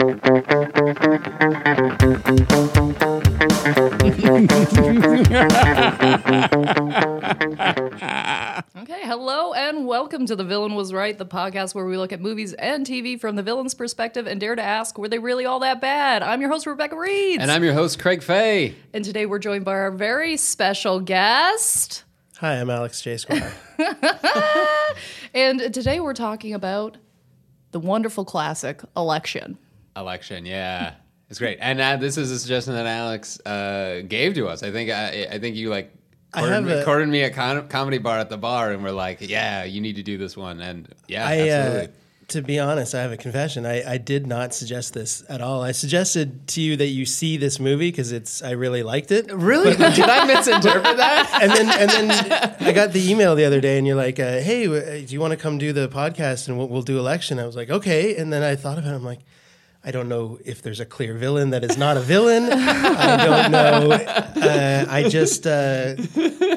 Okay, 0.00 0.08
hello 9.04 9.52
and 9.52 9.86
welcome 9.86 10.24
to 10.24 10.34
The 10.34 10.44
Villain 10.44 10.74
Was 10.74 10.94
Right, 10.94 11.18
the 11.18 11.26
podcast 11.26 11.74
where 11.74 11.84
we 11.84 11.98
look 11.98 12.14
at 12.14 12.20
movies 12.22 12.54
and 12.54 12.86
TV 12.86 13.20
from 13.20 13.36
the 13.36 13.42
villain's 13.42 13.74
perspective 13.74 14.26
and 14.26 14.40
dare 14.40 14.56
to 14.56 14.62
ask, 14.62 14.96
were 14.96 15.06
they 15.08 15.18
really 15.18 15.44
all 15.44 15.60
that 15.60 15.82
bad? 15.82 16.22
I'm 16.22 16.40
your 16.40 16.48
host, 16.48 16.66
Rebecca 16.66 16.96
Reed. 16.96 17.42
And 17.42 17.50
I'm 17.50 17.62
your 17.62 17.74
host, 17.74 17.98
Craig 17.98 18.22
Fay. 18.22 18.76
And 18.94 19.04
today 19.04 19.26
we're 19.26 19.38
joined 19.38 19.66
by 19.66 19.72
our 19.72 19.90
very 19.90 20.38
special 20.38 21.00
guest. 21.00 22.04
Hi, 22.38 22.54
I'm 22.54 22.70
Alex 22.70 23.02
J. 23.02 23.18
Squire. 23.18 23.52
And 25.34 25.74
today 25.74 26.00
we're 26.00 26.14
talking 26.14 26.54
about 26.54 26.96
the 27.72 27.80
wonderful 27.80 28.24
classic, 28.24 28.80
Election. 28.96 29.58
Election, 29.96 30.46
yeah. 30.46 30.94
It's 31.28 31.38
great. 31.38 31.58
And 31.60 31.80
uh, 31.80 31.96
this 31.96 32.16
is 32.16 32.30
a 32.30 32.38
suggestion 32.38 32.74
that 32.74 32.86
Alex 32.86 33.38
uh, 33.46 34.02
gave 34.08 34.34
to 34.34 34.48
us. 34.48 34.62
I 34.62 34.72
think 34.72 34.90
I, 34.90 35.28
I 35.30 35.38
think 35.38 35.54
you 35.56 35.70
like 35.70 35.92
cornered 36.32 36.50
have 36.52 36.64
me, 36.64 36.72
a- 36.72 36.84
cornered 36.84 37.08
me 37.08 37.22
at 37.22 37.34
con- 37.34 37.68
comedy 37.68 37.98
bar 37.98 38.18
at 38.18 38.28
the 38.30 38.38
bar 38.38 38.72
and 38.72 38.82
we're 38.82 38.90
like, 38.90 39.18
yeah, 39.20 39.64
you 39.64 39.80
need 39.80 39.96
to 39.96 40.02
do 40.02 40.18
this 40.18 40.36
one. 40.36 40.60
And 40.60 40.92
yeah, 41.06 41.26
I, 41.26 41.38
uh, 41.38 41.52
absolutely. 41.52 41.94
to 42.28 42.42
be 42.42 42.58
honest, 42.58 42.96
I 42.96 43.02
have 43.02 43.12
a 43.12 43.16
confession. 43.16 43.64
I, 43.64 43.92
I 43.92 43.96
did 43.98 44.26
not 44.26 44.54
suggest 44.54 44.92
this 44.92 45.22
at 45.28 45.40
all. 45.40 45.62
I 45.62 45.70
suggested 45.70 46.48
to 46.48 46.60
you 46.60 46.76
that 46.78 46.86
you 46.88 47.06
see 47.06 47.36
this 47.36 47.60
movie 47.60 47.92
because 47.92 48.10
it's 48.10 48.42
I 48.42 48.50
really 48.52 48.82
liked 48.82 49.12
it. 49.12 49.32
really? 49.32 49.76
Did 49.76 50.00
I 50.00 50.24
misinterpret 50.26 50.96
that? 50.96 51.38
And 51.42 51.52
then 51.52 51.68
and 51.70 51.90
then 52.10 52.56
I 52.60 52.72
got 52.72 52.92
the 52.92 53.08
email 53.08 53.34
the 53.36 53.44
other 53.44 53.60
day, 53.60 53.78
and 53.78 53.86
you're 53.86 53.96
like, 53.96 54.18
uh, 54.18 54.40
"Hey, 54.40 54.64
w- 54.66 55.06
do 55.06 55.14
you 55.14 55.20
want 55.20 55.30
to 55.30 55.36
come 55.36 55.58
do 55.58 55.72
the 55.72 55.88
podcast 55.88 56.48
and 56.48 56.58
we'll, 56.58 56.68
we'll 56.68 56.82
do 56.82 56.98
election?" 56.98 57.38
I 57.38 57.46
was 57.46 57.56
like, 57.56 57.70
"Okay." 57.70 58.16
And 58.16 58.32
then 58.32 58.42
I 58.42 58.56
thought 58.56 58.78
about 58.78 58.92
it. 58.92 58.96
I'm 58.96 59.04
like. 59.04 59.20
I 59.82 59.92
don't 59.92 60.08
know 60.10 60.38
if 60.44 60.60
there's 60.60 60.80
a 60.80 60.84
clear 60.84 61.14
villain 61.14 61.50
that 61.50 61.64
is 61.64 61.78
not 61.78 61.96
a 61.96 62.00
villain. 62.00 62.50
I 62.52 63.24
don't 63.24 63.50
know. 63.50 63.92
Uh, 63.92 64.84
I 64.88 65.08
just, 65.08 65.46
uh, 65.46 65.96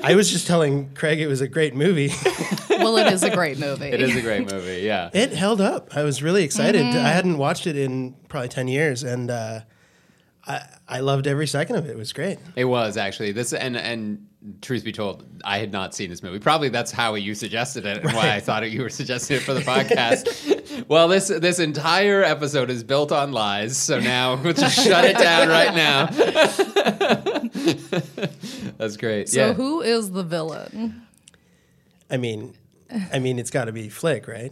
I 0.04 0.14
was 0.16 0.30
just 0.30 0.46
telling 0.46 0.94
Craig 0.94 1.22
it 1.22 1.28
was 1.28 1.40
a 1.40 1.48
great 1.48 1.76
movie. 1.76 2.12
Well, 2.70 2.98
it 2.98 3.14
is 3.14 3.24
a 3.24 3.30
great 3.30 3.60
movie. 3.60 3.86
It 3.86 4.02
is 4.02 4.16
a 4.16 4.22
great 4.22 4.52
movie, 4.52 4.82
yeah. 4.82 5.10
It 5.14 5.32
held 5.32 5.62
up. 5.62 5.96
I 5.96 6.04
was 6.04 6.22
really 6.22 6.44
excited. 6.44 6.82
Mm-hmm. 6.82 7.06
I 7.06 7.10
hadn't 7.10 7.38
watched 7.38 7.66
it 7.66 7.78
in 7.78 8.16
probably 8.28 8.50
ten 8.50 8.68
years, 8.68 9.04
and 9.04 9.32
uh, 9.32 9.62
I 10.46 10.62
I 10.88 11.00
loved 11.00 11.26
every 11.28 11.48
second 11.48 11.78
of 11.78 11.86
it. 11.86 11.92
It 11.92 11.98
was 11.98 12.12
great. 12.12 12.40
It 12.58 12.66
was 12.66 12.98
actually 12.98 13.32
this, 13.32 13.54
and 13.54 13.78
and 13.78 14.28
truth 14.62 14.84
be 14.84 14.92
told, 14.92 15.26
I 15.44 15.60
had 15.60 15.72
not 15.72 15.96
seen 15.96 16.10
this 16.10 16.22
movie. 16.22 16.40
Probably 16.40 16.70
that's 16.70 16.92
how 16.92 17.16
you 17.16 17.36
suggested 17.36 17.86
it, 17.86 18.04
and 18.04 18.14
why 18.14 18.34
I 18.34 18.40
thought 18.40 18.70
you 18.70 18.82
were 18.82 18.90
suggesting 18.90 19.38
it 19.38 19.42
for 19.42 19.54
the 19.54 19.62
podcast. 19.72 20.88
well, 20.88 21.08
this 21.08 21.28
this 21.28 21.60
entire 21.60 22.24
episode 22.24 22.70
is 22.70 22.84
built 22.84 23.12
on 23.12 23.32
lies, 23.32 23.78
so 23.78 24.00
now 24.00 24.36
we'll 24.44 24.54
just 24.54 24.84
shut 24.84 25.06
it 25.06 25.18
down 25.18 25.50
right 25.50 25.74
now. 25.74 26.06
that's 28.78 28.98
great. 28.98 29.30
So, 29.30 29.48
yeah. 29.48 29.54
who 29.54 29.82
is 29.82 30.12
the 30.12 30.24
villain? 30.24 31.02
I 32.10 32.18
mean, 32.18 32.56
I 33.12 33.20
mean, 33.20 33.40
it's 33.40 33.52
got 33.52 33.66
to 33.66 33.72
be 33.72 33.90
Flick, 33.90 34.28
right? 34.28 34.52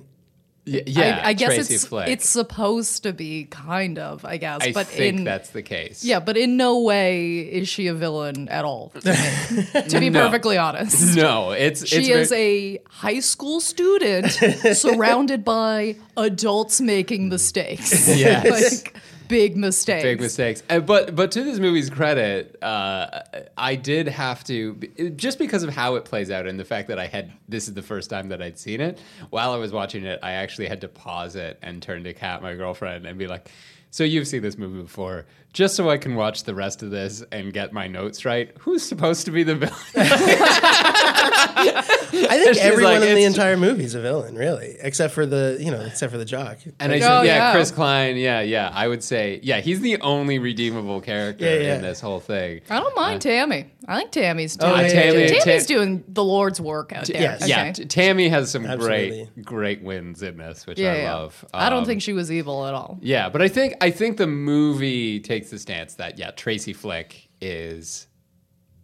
Y- 0.67 0.83
yeah, 0.85 1.21
I, 1.23 1.29
I 1.29 1.33
guess 1.33 1.55
Tracy 1.55 1.73
it's 1.73 1.85
Flick. 1.87 2.07
it's 2.07 2.29
supposed 2.29 3.01
to 3.03 3.13
be 3.13 3.45
kind 3.45 3.97
of, 3.97 4.23
I 4.23 4.37
guess, 4.37 4.61
I 4.61 4.71
but 4.71 4.85
think 4.85 5.17
in 5.19 5.23
that's 5.23 5.49
the 5.49 5.63
case. 5.63 6.03
yeah, 6.03 6.19
but 6.19 6.37
in 6.37 6.55
no 6.55 6.81
way 6.81 7.39
is 7.39 7.67
she 7.67 7.87
a 7.87 7.95
villain 7.95 8.47
at 8.47 8.63
all. 8.63 8.89
To, 8.89 9.01
to 9.89 9.99
be 9.99 10.11
No. 10.11 10.25
perfectly 10.25 10.59
honest. 10.59 11.15
No, 11.21 11.49
it's 11.51 11.87
She 11.87 11.97
it's 11.97 12.07
is 12.09 12.29
very- 12.29 12.75
a 12.75 12.81
high 12.89 13.19
school 13.21 13.59
student 13.59 14.31
surrounded 14.75 15.43
by 15.43 15.95
adults 16.15 16.79
making 16.79 17.29
mistakes. 17.29 18.07
Yes. 18.15 18.83
like 18.83 18.95
big 19.31 19.57
mistakes. 19.57 20.03
big 20.03 20.21
mistakes. 20.21 20.61
Uh, 20.69 20.79
but 20.79 21.15
but 21.15 21.31
to 21.31 21.43
this 21.43 21.57
movie's 21.57 21.89
credit, 21.89 22.61
uh, 22.61 23.21
I 23.57 23.75
did 23.75 24.07
have 24.07 24.43
to 24.45 24.75
just 25.15 25.39
because 25.39 25.63
of 25.63 25.73
how 25.73 25.95
it 25.95 26.05
plays 26.05 26.29
out 26.29 26.45
and 26.45 26.59
the 26.59 26.65
fact 26.65 26.89
that 26.89 26.99
I 26.99 27.07
had 27.07 27.31
this 27.49 27.67
is 27.67 27.73
the 27.73 27.81
first 27.81 28.09
time 28.09 28.29
that 28.29 28.41
I'd 28.41 28.59
seen 28.59 28.81
it. 28.81 29.01
While 29.31 29.51
I 29.51 29.57
was 29.57 29.71
watching 29.71 30.05
it, 30.05 30.19
I 30.21 30.33
actually 30.33 30.67
had 30.67 30.81
to 30.81 30.87
pause 30.87 31.35
it 31.35 31.57
and 31.63 31.81
turn 31.81 32.03
to 32.03 32.13
Kat, 32.13 32.43
my 32.43 32.53
girlfriend, 32.53 33.07
and 33.07 33.17
be 33.17 33.27
like. 33.27 33.49
So 33.93 34.05
you've 34.05 34.25
seen 34.25 34.41
this 34.41 34.57
movie 34.57 34.81
before, 34.81 35.25
just 35.51 35.75
so 35.75 35.89
I 35.89 35.97
can 35.97 36.15
watch 36.15 36.45
the 36.45 36.55
rest 36.55 36.81
of 36.81 36.91
this 36.91 37.25
and 37.33 37.51
get 37.51 37.73
my 37.73 37.87
notes 37.87 38.23
right. 38.23 38.49
Who's 38.59 38.83
supposed 38.83 39.25
to 39.25 39.31
be 39.31 39.43
the 39.43 39.55
villain? 39.55 39.75
I 42.13 42.43
think 42.43 42.57
everyone 42.57 42.99
like, 43.01 43.09
in 43.09 43.15
the 43.15 43.23
entire 43.23 43.57
movie 43.57 43.83
is 43.83 43.95
a 43.95 44.01
villain, 44.01 44.35
really, 44.35 44.75
except 44.81 45.13
for 45.13 45.25
the 45.25 45.57
you 45.59 45.71
know, 45.71 45.81
except 45.81 46.11
for 46.11 46.17
the 46.17 46.25
jock. 46.25 46.57
And 46.79 46.91
I 46.91 46.95
Oh, 46.97 47.21
yeah, 47.21 47.23
yeah. 47.23 47.51
Chris 47.53 47.71
Klein, 47.71 48.17
yeah, 48.17 48.41
yeah. 48.41 48.71
I 48.73 48.87
would 48.87 49.03
say, 49.03 49.39
yeah, 49.43 49.59
he's 49.61 49.81
the 49.81 49.99
only 50.01 50.39
redeemable 50.39 51.01
character 51.01 51.45
Yeah, 51.45 51.55
yeah. 51.61 51.75
in 51.75 51.81
this 51.81 51.99
whole 52.01 52.19
thing. 52.19 52.61
I 52.69 52.79
don't 52.79 52.95
mind 52.95 53.21
Tammy. 53.21 53.71
I 53.87 53.97
think 53.99 54.11
Tammy's 54.11 54.55
doing, 54.55 54.71
Oh, 54.71 54.75
yeah, 54.81 54.87
Tammy- 54.89 55.27
Tammy's 55.39 55.65
Tam- 55.65 55.77
doing 55.77 56.03
the 56.07 56.23
Lord's 56.23 56.61
work 56.61 56.93
out 56.93 57.05
there. 57.07 57.21
yes. 57.21 57.41
Okay. 57.41 57.49
Yeah, 57.49 57.71
Tammy 57.71 58.29
has 58.29 58.51
some 58.51 58.65
Absolutely. 58.65 59.29
great, 59.35 59.45
great 59.45 59.81
wins 59.81 60.21
in 60.21 60.37
this, 60.37 60.67
which 60.67 60.77
Yeah, 60.79 60.93
I 60.93 60.97
yeah. 60.97 61.13
love. 61.15 61.45
I 61.53 61.69
don't 61.69 61.79
Um, 61.79 61.85
think 61.85 62.01
she 62.01 62.13
was 62.13 62.31
evil 62.31 62.65
at 62.67 62.73
all. 62.73 62.99
Yeah, 63.01 63.29
but 63.29 63.41
I 63.41 63.47
think 63.47 63.73
I 63.81 63.89
think 63.91 64.17
the 64.17 64.27
movie 64.27 65.19
takes 65.19 65.49
the 65.49 65.57
stance 65.59 65.95
that 65.95 66.19
yeah, 66.19 66.31
Tracy 66.31 66.73
Flick 66.73 67.29
is 67.41 68.07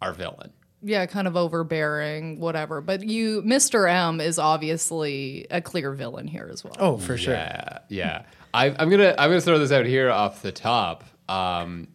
our 0.02 0.12
villain. 0.12 0.50
Yeah, 0.82 1.06
kind 1.06 1.26
of 1.26 1.36
overbearing, 1.36 2.38
whatever. 2.38 2.80
But 2.80 3.02
you, 3.02 3.42
Mr. 3.42 3.90
M, 3.90 4.20
is 4.20 4.38
obviously 4.38 5.46
a 5.50 5.60
clear 5.60 5.92
villain 5.92 6.28
here 6.28 6.48
as 6.52 6.62
well. 6.62 6.76
Oh, 6.78 6.96
for 6.98 7.16
sure. 7.16 7.34
Yeah, 7.34 7.78
yeah. 7.88 8.22
I, 8.54 8.66
I'm 8.78 8.88
gonna 8.88 9.14
I'm 9.18 9.30
gonna 9.30 9.40
throw 9.40 9.58
this 9.58 9.72
out 9.72 9.86
here 9.86 10.10
off 10.10 10.42
the 10.42 10.52
top. 10.52 11.04
Um, 11.28 11.88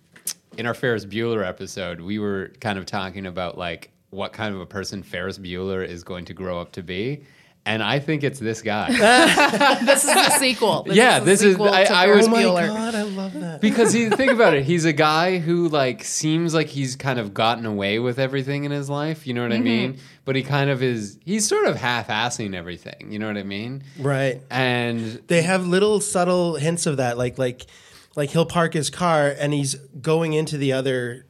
in 0.58 0.66
our 0.66 0.74
Ferris 0.74 1.06
Bueller 1.06 1.46
episode, 1.48 2.00
we 2.02 2.20
were 2.20 2.52
kind 2.60 2.78
of 2.78 2.86
talking 2.86 3.26
about 3.26 3.58
like 3.58 3.92
what 4.12 4.34
kind 4.34 4.54
of 4.54 4.62
a 4.62 4.66
person 4.66 5.02
Ferris 5.02 5.40
Bueller 5.40 5.86
is 5.86 6.04
going 6.04 6.26
to 6.26 6.34
grow 6.34 6.60
up 6.60 6.72
to 6.74 6.84
be. 6.84 7.24
And 7.66 7.82
I 7.82 8.00
think 8.00 8.26
it's 8.26 8.40
this 8.40 8.62
guy. 8.62 8.90
this 9.86 10.04
is 10.04 10.10
the 10.14 10.30
sequel. 10.38 10.84
This 10.84 10.98
Yeah, 10.98 11.20
the 11.20 11.26
this 11.26 11.42
is- 11.44 11.54
sequel 11.54 11.70
I- 11.70 11.84
I 11.84 12.08
was- 12.08 12.28
Oh 12.28 12.32
my 12.32 12.44
Bueller. 12.44 12.68
god, 12.68 12.94
I 12.96 13.04
love 13.04 13.34
that. 13.40 13.62
because 13.62 13.94
he 13.94 14.10
think 14.10 14.32
about 14.38 14.54
it 14.54 14.64
he's 14.66 14.84
a 14.84 14.92
guy 14.92 15.38
who 15.38 15.70
like 15.70 16.04
seems 16.04 16.54
like 16.54 16.68
he's 16.68 16.96
kind 16.98 17.20
of 17.20 17.34
gotten 17.34 17.66
away 17.66 18.00
with 18.00 18.20
everything 18.20 18.66
in 18.66 18.72
his 18.72 18.90
life 18.90 19.26
you 19.26 19.34
know 19.34 19.44
what 19.44 19.52
Mm-hmm. 19.52 19.62
i 19.62 19.64
mean 19.64 19.98
but 20.26 20.36
he 20.36 20.44
kind 20.44 20.70
of 20.70 20.84
is 20.84 21.18
he's 21.24 21.48
sort 21.48 21.66
of 21.68 21.76
half-assing 21.78 22.54
everything 22.54 23.12
you 23.12 23.18
know 23.20 23.28
what 23.28 23.38
i 23.38 23.44
mean 23.44 23.84
right. 23.98 24.42
and 24.52 25.22
They 25.28 25.42
have 25.44 25.66
little 25.66 26.02
subtle 26.02 26.56
hints 26.56 26.86
of 26.86 26.98
that, 26.98 27.18
like 27.18 27.38
like 27.38 27.66
like 28.18 28.30
he'll 28.32 28.46
park 28.46 28.74
his 28.74 28.90
car 28.90 29.34
and 29.40 29.54
he's 29.54 29.76
going 30.02 30.34
into 30.34 30.58
the 30.58 30.74
other 30.74 31.26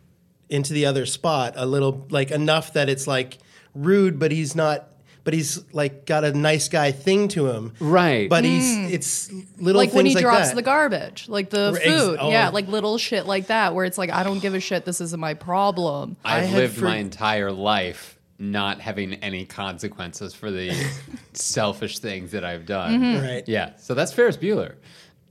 into 0.50 0.73
the 0.73 0.85
other 0.88 1.05
spot 1.05 1.53
a 1.57 1.65
little 1.65 2.07
like 2.09 2.31
enough 2.31 2.73
that 2.73 2.89
it's 2.89 3.05
like 3.07 3.38
rude, 3.75 4.17
but 4.19 4.31
he's 4.31 4.55
not. 4.55 4.88
But 5.25 5.34
he's 5.34 5.63
like 5.73 6.06
got 6.06 6.23
a 6.25 6.34
nice 6.34 6.67
guy 6.67 6.91
thing 6.91 7.29
to 7.29 7.47
him, 7.47 7.72
Right. 7.79 8.29
But 8.29 8.44
he's 8.44 8.91
it's 8.91 9.31
little 9.57 9.79
like 9.81 9.94
when 9.94 10.06
he 10.06 10.16
like 10.16 10.22
drops 10.23 10.50
that. 10.50 10.56
the 10.56 10.61
garbage, 10.61 11.29
like 11.29 11.50
the 11.50 11.79
Ex- 11.81 11.85
food. 11.85 12.17
oh. 12.19 12.29
Yeah, 12.29 12.50
like 12.50 12.68
little 12.68 12.98
shit 12.98 13.25
like 13.25 13.48
that, 13.48 13.74
where 13.74 13.86
it's 13.86 13.98
like, 13.98 14.09
I 14.09 14.24
don't 14.24 14.39
give 14.39 14.53
a 14.53 14.59
shit. 14.59 14.83
This 14.83 15.00
isn't 15.00 15.19
my 15.19 15.33
problem. 15.33 16.18
I 16.25 16.39
i've 16.39 16.48
had 16.50 16.56
lived 16.57 16.75
for- 16.80 16.86
my 16.86 16.98
entire 16.98 17.51
life 17.53 18.19
not 18.39 18.81
having 18.81 19.13
any 19.15 19.45
consequences 19.45 20.33
for 20.33 20.51
the 20.51 20.74
selfish 21.33 22.00
things 22.00 22.31
that 22.31 22.44
i've 22.44 22.65
done 22.65 23.00
Mm-hmm. 23.00 23.24
Right. 23.25 23.44
yeah 23.48 23.75
so 23.77 23.94
that's 23.94 24.12
ferris 24.12 24.36
bueller 24.38 24.75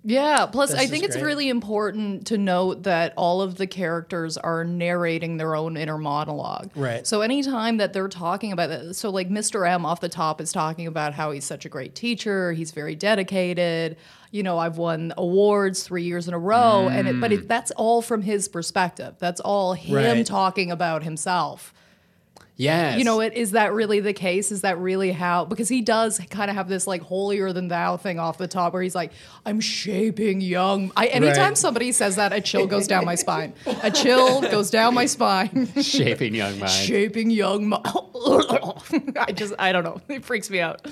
Yeah. 0.04 0.46
Plus, 0.46 0.70
This 0.70 0.81
I 0.81 0.87
think 0.87 1.04
it's 1.04 1.14
great. 1.16 1.25
really 1.25 1.49
important 1.49 2.26
to 2.28 2.38
note 2.38 2.82
that 2.84 3.12
all 3.16 3.40
of 3.40 3.56
the 3.56 3.66
characters 3.66 4.37
are 4.37 4.64
narrating 4.64 5.37
their 5.37 5.54
own 5.54 5.76
inner 5.76 5.99
monologue. 5.99 6.70
Right. 6.75 7.06
So 7.06 7.20
anytime 7.20 7.76
that 7.76 7.93
they're 7.93 8.08
talking 8.08 8.52
about 8.52 8.70
it, 8.70 8.94
so 8.94 9.10
like 9.10 9.28
Mr. 9.28 9.69
M 9.69 9.87
off 9.87 10.00
the 10.00 10.08
top 10.08 10.40
is 10.40 10.52
talking 10.52 10.87
about 10.87 11.14
how 11.14 11.31
he's 11.31 11.44
such 11.44 11.64
a 11.64 11.69
great 11.69 11.94
teacher, 11.94 12.52
he's 12.52 12.72
very 12.72 12.94
dedicated. 12.94 13.96
You 14.32 14.43
know, 14.43 14.58
I've 14.58 14.78
won 14.78 15.12
awards 15.16 15.82
three 15.82 16.05
years 16.05 16.26
in 16.26 16.34
a 16.34 16.38
row, 16.38 16.88
and 16.88 17.06
it, 17.06 17.20
but 17.20 17.32
it, 17.32 17.40
mm. 17.44 17.48
that's 17.48 17.70
all 17.72 18.00
from 18.00 18.22
his 18.22 18.48
perspective. 18.48 19.14
That's 19.19 19.40
all 19.40 19.75
him 19.75 19.94
Right. 19.94 20.26
talking 20.26 20.70
about 20.70 21.02
himself. 21.02 21.75
Yes. 22.56 22.99
You 22.99 23.04
know, 23.04 23.20
it 23.20 23.32
is 23.32 23.52
that 23.52 23.72
really 23.72 24.00
the 24.00 24.12
case? 24.12 24.52
Is 24.52 24.60
that 24.60 24.78
really 24.78 25.10
how? 25.10 25.44
Because 25.44 25.69
he 25.69 25.81
does 25.81 26.20
kind 26.31 26.50
of 26.50 26.56
have 26.56 26.69
this 26.69 26.87
like 26.87 27.00
holier 27.02 27.52
than 27.52 27.69
thou 27.69 27.96
thing 27.96 28.19
off 28.19 28.38
the 28.38 28.46
top, 28.46 28.72
where 28.75 28.82
he's 28.82 28.94
like, 28.94 29.12
"I'm 29.46 29.60
shaping 29.60 30.40
young." 30.40 30.93
I, 30.96 31.06
anytime 31.06 31.50
Right. 31.50 31.58
somebody 31.58 31.93
says 31.93 32.16
that, 32.16 32.32
a 32.32 32.40
chill 32.40 32.66
goes 32.66 32.87
down 32.87 33.04
my 33.04 33.14
spine. 33.14 33.54
A 33.82 33.90
chill 33.90 34.43
goes 34.43 34.70
down 34.70 34.94
my 34.94 35.06
spine. 35.06 35.72
shaping 35.82 36.34
young 36.34 36.58
mind. 36.58 36.70
shaping 36.70 37.31
young. 37.31 37.69
Mo- 37.70 37.82
I 39.16 39.32
just, 39.32 39.55
I 39.58 39.72
don't 39.72 39.84
know. 39.84 40.00
It 40.08 40.25
freaks 40.25 40.50
me 40.50 40.60
out. 40.60 40.87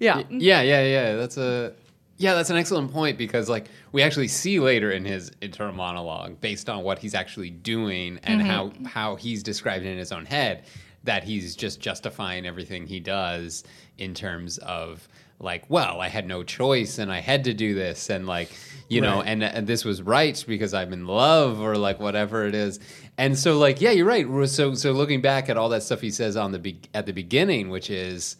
Yeah. 0.00 0.22
Yeah, 0.30 0.62
yeah, 0.62 0.82
yeah. 0.82 1.16
That's 1.16 1.36
a 1.36 1.74
yeah, 2.16 2.34
that's 2.34 2.50
an 2.50 2.56
excellent 2.56 2.92
point 2.92 3.18
because 3.18 3.48
like 3.48 3.66
we 3.92 4.02
actually 4.02 4.28
see 4.28 4.60
later 4.60 4.90
in 4.90 5.04
his 5.04 5.32
internal 5.40 5.74
monologue, 5.74 6.40
based 6.40 6.68
on 6.68 6.82
what 6.82 6.98
he's 6.98 7.14
actually 7.14 7.50
doing 7.50 8.20
and 8.22 8.40
mm-hmm. 8.40 8.50
how 8.50 8.72
how 8.88 9.16
he's 9.16 9.42
described 9.42 9.84
it 9.84 9.88
in 9.90 9.98
his 9.98 10.12
own 10.12 10.24
head, 10.24 10.64
that 11.04 11.24
he's 11.24 11.54
just 11.54 11.80
justifying 11.80 12.46
everything 12.46 12.86
he 12.86 13.00
does 13.00 13.64
in 13.98 14.14
terms 14.14 14.58
of 14.58 15.06
like, 15.38 15.68
well, 15.68 16.00
I 16.00 16.08
had 16.08 16.26
no 16.26 16.42
choice 16.42 16.98
and 16.98 17.12
I 17.12 17.20
had 17.20 17.44
to 17.44 17.54
do 17.54 17.74
this 17.74 18.10
and 18.10 18.26
like 18.26 18.50
you 18.88 19.00
know 19.00 19.22
and, 19.22 19.42
and 19.42 19.66
this 19.66 19.84
was 19.84 20.02
right 20.02 20.42
because 20.46 20.74
I'm 20.74 20.92
in 20.92 21.06
love 21.06 21.60
or 21.60 21.76
like 21.76 22.00
whatever 22.00 22.46
it 22.46 22.54
is. 22.54 22.80
And 23.18 23.38
so 23.38 23.58
like 23.58 23.80
yeah, 23.80 23.90
you're 23.90 24.06
right. 24.06 24.26
So 24.48 24.74
so 24.74 24.92
looking 24.92 25.20
back 25.20 25.48
at 25.48 25.56
all 25.56 25.68
that 25.70 25.82
stuff 25.82 26.00
he 26.00 26.10
says 26.10 26.36
on 26.36 26.52
the 26.52 26.58
be- 26.58 26.80
at 26.94 27.06
the 27.06 27.12
beginning, 27.12 27.70
which 27.70 27.90
is 27.90 28.36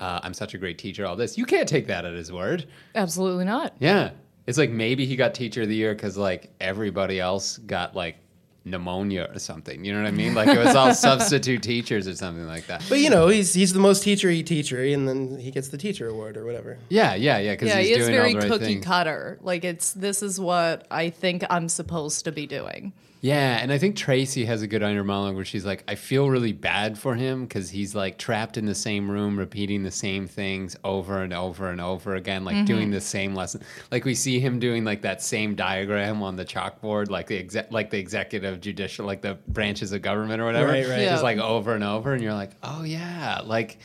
uh, 0.00 0.20
I'm 0.22 0.34
such 0.34 0.52
a 0.54 0.58
great 0.58 0.78
teacher, 0.78 1.06
all 1.06 1.14
this. 1.16 1.38
You 1.38 1.46
can't 1.46 1.68
take 1.68 1.86
that 1.86 2.04
at 2.04 2.14
his 2.14 2.32
word. 2.32 2.66
Absolutely 2.94 3.44
not. 3.44 3.74
Yeah. 3.78 4.10
It's 4.46 4.58
like 4.58 4.70
maybe 4.70 5.06
he 5.06 5.14
got 5.14 5.34
teacher 5.34 5.62
of 5.62 5.68
the 5.68 5.76
year 5.76 5.94
because 5.94 6.16
like 6.16 6.52
everybody 6.60 7.20
else 7.20 7.58
got 7.58 7.94
like 7.94 8.16
pneumonia 8.64 9.28
or 9.32 9.38
something. 9.38 9.84
You 9.84 9.92
know 9.92 10.02
what 10.02 10.08
I 10.08 10.12
mean? 10.12 10.34
Like 10.34 10.48
it 10.48 10.58
was 10.58 10.74
all 10.74 10.94
substitute 11.08 11.62
teachers 11.62 12.06
or 12.06 12.14
something 12.14 12.46
like 12.46 12.66
that. 12.66 12.84
But 12.88 13.00
you 13.00 13.10
know, 13.10 13.28
he's 13.28 13.52
he's 13.54 13.72
the 13.72 13.80
most 13.80 14.04
teachery 14.04 14.42
teachery, 14.44 14.94
and 14.94 15.08
then 15.08 15.38
he 15.38 15.50
gets 15.50 15.68
the 15.68 15.78
teacher 15.78 16.08
award 16.08 16.36
or 16.36 16.44
whatever. 16.44 16.78
Yeah, 16.88 17.14
yeah, 17.14 17.38
yeah. 17.38 17.52
Because 17.52 17.68
Yeah, 17.68 17.78
he's 17.78 17.88
he 17.88 17.94
is 17.94 17.98
doing 18.06 18.12
very 18.16 18.34
all 18.34 18.40
the 18.40 18.48
right 18.48 18.50
cookie 18.50 18.64
things. 18.66 18.84
cutter. 18.84 19.38
Like 19.42 19.64
it's 19.64 19.92
this 19.92 20.22
is 20.22 20.38
what 20.40 20.86
I 20.90 21.10
think 21.10 21.44
I'm 21.50 21.68
supposed 21.68 22.24
to 22.24 22.32
be 22.32 22.46
doing. 22.46 22.92
Yeah, 23.22 23.58
and 23.58 23.72
I 23.72 23.78
think 23.78 23.94
Tracy 23.94 24.44
has 24.46 24.62
a 24.62 24.66
good 24.66 24.82
inner 24.82 25.04
monologue 25.04 25.36
where 25.36 25.44
she's 25.44 25.64
like, 25.64 25.84
I 25.86 25.94
feel 25.94 26.28
really 26.28 26.52
bad 26.52 26.98
for 26.98 27.14
him 27.14 27.44
because 27.44 27.70
he's 27.70 27.94
like 27.94 28.18
trapped 28.18 28.56
in 28.56 28.66
the 28.66 28.74
same 28.74 29.08
room, 29.08 29.38
repeating 29.38 29.84
the 29.84 29.92
same 29.92 30.26
things 30.26 30.76
over 30.82 31.22
and 31.22 31.32
over 31.32 31.70
and 31.70 31.80
over 31.80 32.16
again, 32.16 32.44
like 32.44 32.66
doing 32.66 32.86
mm-hmm. 32.86 32.94
the 32.94 33.00
same 33.00 33.36
lesson. 33.36 33.62
Like 33.92 34.04
we 34.04 34.16
see 34.16 34.40
him 34.40 34.58
doing 34.58 34.84
like 34.84 35.02
that 35.02 35.22
same 35.22 35.54
diagram 35.54 36.20
on 36.20 36.34
the 36.34 36.44
chalkboard, 36.44 37.10
like 37.10 37.28
the 37.28 37.38
exec, 37.38 37.70
like 37.70 37.90
the 37.90 37.98
executive, 37.98 38.60
judicial, 38.60 39.06
like 39.06 39.22
the 39.22 39.38
branches 39.46 39.92
of 39.92 40.02
government 40.02 40.42
or 40.42 40.46
whatever, 40.46 40.72
Right, 40.72 40.88
right. 40.88 41.02
Yeah. 41.02 41.10
just 41.10 41.22
like 41.22 41.38
over 41.38 41.76
and 41.76 41.84
over, 41.84 42.12
and 42.14 42.20
you're 42.24 42.34
like, 42.34 42.50
oh 42.64 42.82
yeah, 42.82 43.40
like 43.44 43.78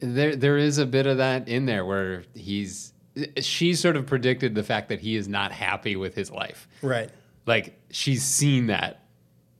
there 0.00 0.36
there 0.36 0.58
is 0.58 0.76
a 0.76 0.84
bit 0.84 1.06
of 1.06 1.16
that 1.16 1.48
in 1.48 1.64
there 1.64 1.86
where 1.86 2.24
he's 2.34 2.92
she 3.40 3.74
sort 3.74 3.96
of 3.96 4.04
predicted 4.06 4.54
the 4.54 4.62
fact 4.62 4.90
that 4.90 5.00
he 5.00 5.16
is 5.16 5.28
not 5.28 5.50
happy 5.52 5.96
with 5.96 6.14
his 6.14 6.30
life 6.30 6.68
Right. 6.82 7.08
like 7.46 7.78
she's 7.94 8.22
seen 8.22 8.66
that 8.66 9.00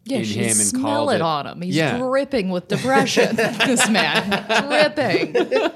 Yeah, 0.04 0.18
in 0.18 0.24
she 0.24 0.38
him 0.44 0.60
and 0.60 0.82
called 0.82 1.12
it 1.12 1.16
it- 1.16 1.22
on 1.22 1.46
him. 1.46 1.62
He's 1.62 1.76
Yeah. 1.76 1.96
dripping 1.98 2.50
with 2.50 2.68
depression. 2.68 3.36
this 3.36 3.88
man, 3.88 4.28
dripping. 4.66 5.36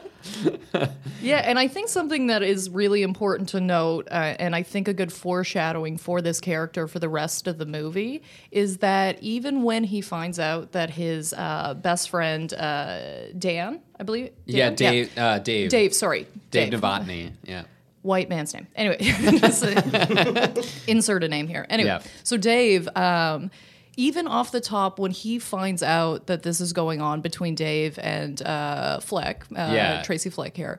yeah, 1.22 1.38
and 1.38 1.58
I 1.58 1.68
think 1.68 1.88
something 1.88 2.26
that 2.26 2.42
is 2.42 2.68
really 2.70 3.02
important 3.02 3.48
to 3.50 3.60
note, 3.60 4.08
uh, 4.10 4.14
and 4.38 4.54
I 4.54 4.62
think 4.62 4.88
a 4.88 4.92
good 4.92 5.12
foreshadowing 5.12 5.96
for 5.96 6.20
this 6.20 6.40
character 6.40 6.86
for 6.86 6.98
the 6.98 7.08
rest 7.08 7.46
of 7.46 7.58
the 7.58 7.66
movie, 7.66 8.22
is 8.50 8.78
that 8.78 9.22
even 9.22 9.62
when 9.62 9.84
he 9.84 10.00
finds 10.00 10.38
out 10.38 10.72
that 10.72 10.90
his 10.90 11.32
uh, 11.32 11.74
best 11.74 12.10
friend 12.10 12.52
uh, 12.54 13.32
Dan, 13.38 13.80
I 13.98 14.02
believe, 14.02 14.30
yeah 14.44 14.70
Dan? 14.70 14.92
dave 14.92 15.18
uh, 15.18 15.38
dave 15.38 15.70
Dave, 15.70 15.94
sorry, 15.94 16.26
dave 16.50 16.72
novotny 16.72 17.32
yeah 17.44 17.62
white 18.02 18.28
man's 18.28 18.54
name. 18.54 18.66
Anyway, 18.76 18.96
uh, 19.26 20.62
insert 20.86 21.24
a 21.24 21.28
name 21.28 21.48
here. 21.48 21.66
Anyway, 21.68 21.88
Yeah. 21.88 22.02
so 22.22 22.36
Dave, 22.36 22.88
um, 22.96 23.50
even 23.96 24.26
off 24.28 24.52
the 24.52 24.60
top, 24.60 24.98
when 24.98 25.10
he 25.10 25.38
finds 25.38 25.82
out 25.82 26.26
that 26.28 26.42
this 26.44 26.60
is 26.60 26.72
going 26.72 27.00
on 27.00 27.20
between 27.20 27.54
Dave 27.54 27.98
and 28.00 28.40
uh, 28.42 29.00
Flick, 29.00 29.44
uh, 29.52 29.70
Yeah. 29.72 30.02
Tracy 30.02 30.30
Flick 30.30 30.56
here, 30.56 30.78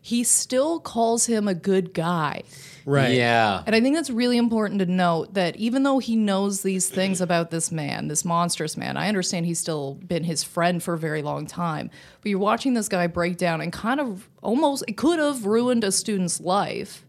he 0.00 0.24
still 0.24 0.80
calls 0.80 1.26
him 1.26 1.48
a 1.48 1.54
good 1.54 1.94
guy. 1.94 2.42
Right. 2.86 3.14
yeah 3.14 3.62
And 3.66 3.74
I 3.74 3.80
think 3.80 3.96
that's 3.96 4.10
really 4.10 4.38
important 4.38 4.78
to 4.78 4.86
note 4.86 5.34
that 5.34 5.56
even 5.56 5.82
though 5.82 5.98
he 5.98 6.14
knows 6.16 6.62
these 6.62 6.88
things 6.88 7.20
about 7.20 7.50
this 7.50 7.72
man, 7.72 8.06
this 8.08 8.24
monstrous 8.24 8.76
man, 8.76 8.96
I 8.96 9.08
understand 9.08 9.44
he's 9.44 9.58
still 9.58 9.94
been 10.06 10.22
his 10.24 10.44
friend 10.44 10.80
for 10.82 10.94
a 10.94 10.98
very 10.98 11.20
long 11.20 11.46
time. 11.46 11.90
But 12.22 12.30
you're 12.30 12.38
watching 12.38 12.74
this 12.74 12.88
guy 12.88 13.08
break 13.08 13.36
down 13.38 13.60
and 13.60 13.72
kind 13.72 13.98
of 14.00 14.28
almost, 14.40 14.84
it 14.86 14.96
could 14.96 15.18
have 15.18 15.44
ruined 15.44 15.82
a 15.82 15.90
student's 15.90 16.40
life. 16.40 17.04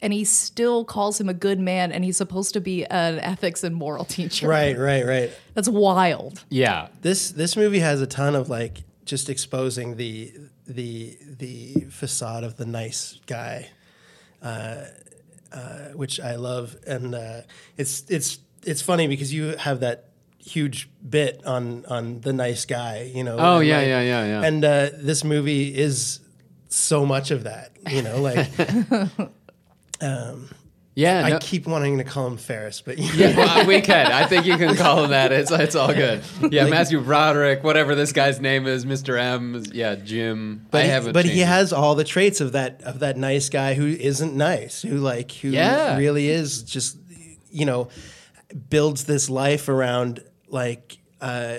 And 0.00 0.12
he 0.12 0.24
still 0.24 0.84
calls 0.84 1.20
him 1.20 1.28
a 1.28 1.34
good 1.34 1.58
man, 1.58 1.90
and 1.90 2.04
he's 2.04 2.18
supposed 2.18 2.52
to 2.52 2.60
be 2.60 2.84
an 2.84 3.18
ethics 3.18 3.64
and 3.64 3.74
moral 3.74 4.04
teacher. 4.04 4.46
Right. 4.46 4.78
Right. 4.78 5.04
Right. 5.04 5.32
That's 5.54 5.68
wild. 5.68 6.44
yeah 6.50 6.88
This 7.00 7.30
this 7.32 7.56
movie 7.56 7.80
has 7.80 8.00
a 8.00 8.06
ton 8.06 8.36
of 8.36 8.48
like 8.48 8.84
just 9.04 9.28
exposing 9.28 9.96
the 9.96 10.32
the 10.66 11.16
the 11.38 11.86
facade 11.90 12.44
of 12.44 12.56
the 12.58 12.66
nice 12.66 13.18
guy, 13.26 13.70
uh, 14.42 14.84
uh, 15.52 15.90
which 15.94 16.20
I 16.20 16.36
love, 16.36 16.76
and 16.86 17.14
uh, 17.14 17.40
it's 17.76 18.04
it's 18.08 18.38
it's 18.64 18.82
funny 18.82 19.06
because 19.06 19.32
you 19.32 19.56
have 19.56 19.80
that 19.80 20.08
huge 20.38 20.88
bit 21.08 21.44
on 21.44 21.84
on 21.86 22.20
the 22.20 22.32
nice 22.32 22.64
guy, 22.64 23.10
you 23.14 23.24
know. 23.24 23.36
Oh, 23.38 23.58
and, 23.58 23.68
yeah, 23.68 23.78
like- 23.78 23.86
yeah, 23.88 24.00
yeah, 24.02 24.24
yeah. 24.26 24.42
And 24.46 24.64
uh, 24.64 24.90
this 24.96 25.24
movie 25.24 25.76
is 25.76 26.20
so 26.68 27.04
much 27.06 27.30
of 27.30 27.44
that, 27.44 27.72
you 27.90 28.02
know. 28.02 28.20
Like 28.20 28.48
yeah 30.96 31.24
I 31.24 31.30
no- 31.30 31.38
keep 31.40 31.66
wanting 31.68 31.98
to 31.98 32.04
call 32.04 32.26
him 32.26 32.36
Ferris, 32.38 32.80
but 32.80 32.98
yeah, 32.98 33.36
well, 33.36 33.66
we 33.66 33.80
can. 33.92 34.10
I 34.10 34.26
think 34.26 34.46
you 34.46 34.56
can 34.56 34.74
call 34.74 35.04
him 35.04 35.10
that. 35.10 35.30
It's 35.30 35.50
it's 35.52 35.76
all 35.76 35.94
good. 35.94 36.22
Yeah, 36.50 36.66
Matthew 36.68 37.00
Broderick, 37.00 37.62
whatever 37.62 37.94
this 37.94 38.12
guy's 38.12 38.40
name 38.40 38.66
is, 38.66 38.84
Mr. 38.84 39.16
M. 39.18 39.62
Yeah, 39.72 39.94
Jim. 39.94 40.66
But 40.70 40.78
I 40.80 40.84
he, 40.84 40.88
haven't. 40.90 41.12
but 41.12 41.24
he 41.26 41.40
has 41.40 41.72
all 41.72 41.94
the 41.94 42.04
traits 42.04 42.40
of 42.40 42.52
that 42.52 42.80
of 42.82 42.98
that 43.00 43.16
nice 43.16 43.48
guy 43.50 43.74
who 43.74 43.86
isn't 43.86 44.34
nice, 44.34 44.82
who 44.82 44.96
like 44.98 45.30
who 45.32 45.48
Yeah. 45.50 45.96
really 45.96 46.28
is 46.28 46.62
just 46.62 46.96
you 47.50 47.64
know 47.66 47.88
builds 48.70 49.04
this 49.04 49.28
life 49.30 49.68
around 49.68 50.22
like 50.48 50.98
uh, 51.20 51.58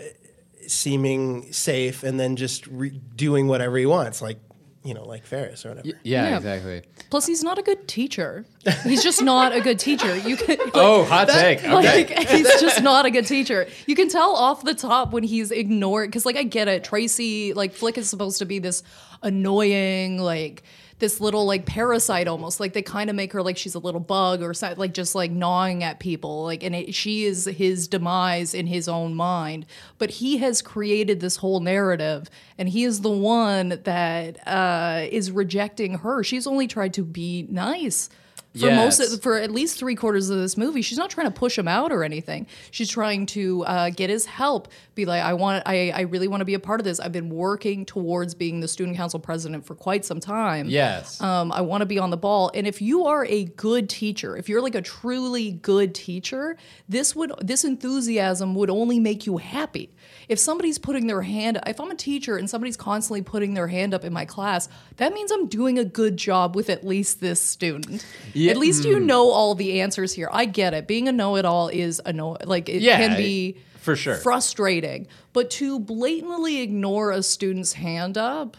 seeming 0.68 1.52
safe 1.54 2.04
and 2.04 2.20
then 2.20 2.36
just 2.36 2.66
re- 2.68 3.00
doing 3.16 3.48
whatever 3.48 3.78
he 3.78 3.86
wants, 3.86 4.22
like 4.22 4.40
you 4.84 4.94
know, 4.94 5.04
like 5.06 5.26
Ferris 5.26 5.66
or 5.66 5.70
whatever. 5.70 5.88
Yeah, 5.88 6.30
Yeah. 6.30 6.38
exactly. 6.38 6.82
Plus, 7.10 7.26
he's 7.26 7.44
not 7.44 7.58
a 7.58 7.62
good 7.62 7.88
teacher. 7.88 8.46
He's 8.84 9.04
just 9.04 9.22
not 9.22 9.54
a 9.56 9.60
good 9.62 9.80
teacher. 9.80 10.16
You 10.18 10.38
can, 10.38 10.58
like, 10.60 10.72
Oh, 10.74 11.04
hot 11.04 11.28
take. 11.30 11.60
Okay. 11.60 11.72
Like 11.74 12.10
he's 12.30 12.60
just 12.62 12.82
not 12.82 13.06
a 13.06 13.12
good 13.12 13.26
teacher. 13.28 13.68
You 13.86 13.96
can 13.96 14.08
tell 14.10 14.36
off 14.36 14.64
the 14.64 14.74
top 14.74 15.12
when 15.12 15.24
he's 15.24 15.52
ignored 15.52 16.10
because, 16.10 16.26
like, 16.26 16.36
I 16.38 16.44
get 16.44 16.68
it. 16.68 16.84
Tracy, 16.84 17.54
like, 17.54 17.74
Flick 17.74 17.98
is 17.98 18.10
supposed 18.10 18.40
to 18.40 18.46
be 18.46 18.60
this 18.60 18.84
annoying, 19.24 20.18
like, 20.20 20.64
this 21.00 21.22
little 21.22 21.46
like 21.46 21.66
parasite 21.66 22.28
almost. 22.28 22.60
Like 22.60 22.74
they 22.74 22.82
kind 22.82 23.10
of 23.10 23.16
make 23.16 23.34
her 23.34 23.44
like 23.44 23.58
she's 23.58 23.76
a 23.76 23.80
little 23.80 24.00
bug 24.00 24.42
or 24.42 24.54
something, 24.54 24.80
like 24.80 24.94
just 24.94 25.16
like 25.16 25.32
gnawing 25.32 25.84
at 25.84 26.00
people. 26.00 26.44
Like, 26.44 26.64
and 26.64 26.76
it, 26.76 26.96
she 26.96 27.26
is 27.26 27.46
his 27.46 27.88
demise 27.88 28.54
in 28.54 28.68
his 28.68 28.88
own 28.88 29.14
mind. 29.14 29.66
But 29.98 30.12
he 30.12 30.38
has 30.38 30.62
created 30.62 31.20
this 31.20 31.38
whole 31.38 31.60
narrative, 31.60 32.30
and 32.58 32.70
he 32.70 32.84
is 32.84 33.02
the 33.02 33.10
one 33.10 33.80
that 33.84 34.48
uh, 34.48 35.06
is 35.10 35.32
rejecting 35.32 36.00
her. 36.00 36.24
She's 36.24 36.48
only 36.48 36.68
tried 36.68 36.94
to 36.96 37.04
be 37.04 37.48
nice 37.50 38.10
for 38.60 38.68
most 38.76 39.00
of, 39.00 39.22
for 39.22 39.38
at 39.38 39.52
least 39.52 39.78
three 39.80 39.96
quarters 39.96 40.30
of 40.30 40.38
this 40.40 40.58
movie 40.58 40.82
she's 40.82 40.98
not 40.98 41.10
trying 41.10 41.28
to 41.28 41.32
push 41.32 41.58
him 41.58 41.68
out 41.68 41.92
or 41.92 42.04
anything 42.04 42.46
she's 42.72 42.90
trying 42.90 43.26
to 43.26 43.64
uh, 43.66 43.90
get 43.90 44.10
his 44.10 44.26
help 44.26 44.68
be 44.96 45.06
like 45.06 45.22
i 45.24 45.34
want 45.34 45.64
I, 45.66 45.92
I 45.92 46.02
really 46.02 46.28
want 46.28 46.42
to 46.42 46.46
be 46.46 46.54
a 46.54 46.60
part 46.60 46.80
of 46.80 46.84
this 46.86 47.00
i've 47.00 47.12
been 47.12 47.30
working 47.30 47.86
towards 47.86 48.34
being 48.36 48.60
the 48.60 48.68
student 48.68 48.98
council 48.98 49.20
president 49.20 49.66
for 49.66 49.76
quite 49.76 50.06
some 50.06 50.20
time 50.20 50.68
Yes. 50.70 51.22
um, 51.22 51.52
I 51.52 51.62
want 51.62 51.82
to 51.82 51.86
be 51.86 52.00
on 52.00 52.10
the 52.10 52.18
ball. 52.18 52.52
And 52.54 52.66
if 52.68 52.82
you 52.82 53.06
are 53.06 53.26
a 53.26 53.46
good 53.46 53.90
teacher, 53.90 54.36
if 54.38 54.50
you're 54.50 54.62
like 54.62 54.76
a 54.76 54.82
truly 54.82 55.52
good 55.52 55.94
teacher, 55.96 56.58
this 56.90 57.16
would 57.16 57.32
this 57.42 57.64
enthusiasm 57.64 58.56
would 58.56 58.70
only 58.70 59.00
make 59.00 59.26
you 59.26 59.38
happy. 59.38 59.94
If 60.30 60.40
somebody's 60.40 60.78
putting 60.78 61.08
their 61.08 61.22
hand, 61.22 61.60
if 61.66 61.80
I'm 61.80 61.90
a 61.90 61.96
teacher 61.96 62.36
and 62.38 62.50
somebody's 62.50 62.76
constantly 62.76 63.22
putting 63.22 63.54
their 63.54 63.68
hand 63.68 63.94
up 63.94 64.04
in 64.04 64.12
my 64.12 64.26
class, 64.26 64.68
that 64.98 65.14
means 65.14 65.32
I'm 65.32 65.48
doing 65.48 65.80
a 65.80 65.86
good 65.86 66.18
job 66.18 66.56
with 66.56 66.70
at 66.70 66.86
least 66.86 67.22
this 67.22 67.42
student. 67.42 68.06
Yeah, 68.34 68.52
At 68.52 68.58
least 68.58 68.84
you 68.84 68.98
mm. 68.98 69.06
know 69.06 69.30
all 69.32 69.56
the 69.56 69.80
answers 69.80 70.14
here. 70.14 70.30
I 70.32 70.46
get 70.46 70.74
it. 70.74 70.86
Being 70.88 71.08
a 71.08 71.12
know-it-all 71.14 71.70
is 71.70 72.02
a 72.06 72.12
know 72.12 72.38
like 72.44 72.68
it 72.68 72.82
Yeah, 72.82 72.98
can 72.98 73.16
be 73.16 73.58
for 73.80 73.96
sure. 73.96 74.16
frustrating. 74.16 75.08
But 75.32 75.50
to 75.52 75.80
blatantly 75.80 76.62
ignore 76.62 77.12
a 77.12 77.24
student's 77.24 77.74
hand 77.74 78.18
up 78.18 78.58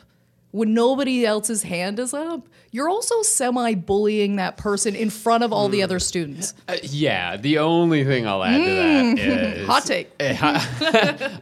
when 0.59 0.75
nobody 0.75 1.25
else's 1.25 1.63
hand 1.63 2.01
is 2.01 2.13
up, 2.13 2.49
you're 2.73 2.89
also 2.89 3.23
semi 3.23 3.75
bullying 3.75 4.37
that 4.37 4.57
person 4.57 4.97
in 4.97 5.09
front 5.09 5.45
of 5.45 5.53
all 5.53 5.69
the 5.69 5.85
other 5.85 6.01
students. 6.01 6.53
Uh, 6.67 6.77
yeah, 6.83 7.37
the 7.37 7.59
only 7.59 8.05
thing 8.05 8.27
I'll 8.27 8.43
add 8.43 8.59
to 8.59 8.65
that 8.65 9.19
is 9.19 9.59
Mm. 9.59 9.67
Hot 9.67 9.85
take. 9.85 10.11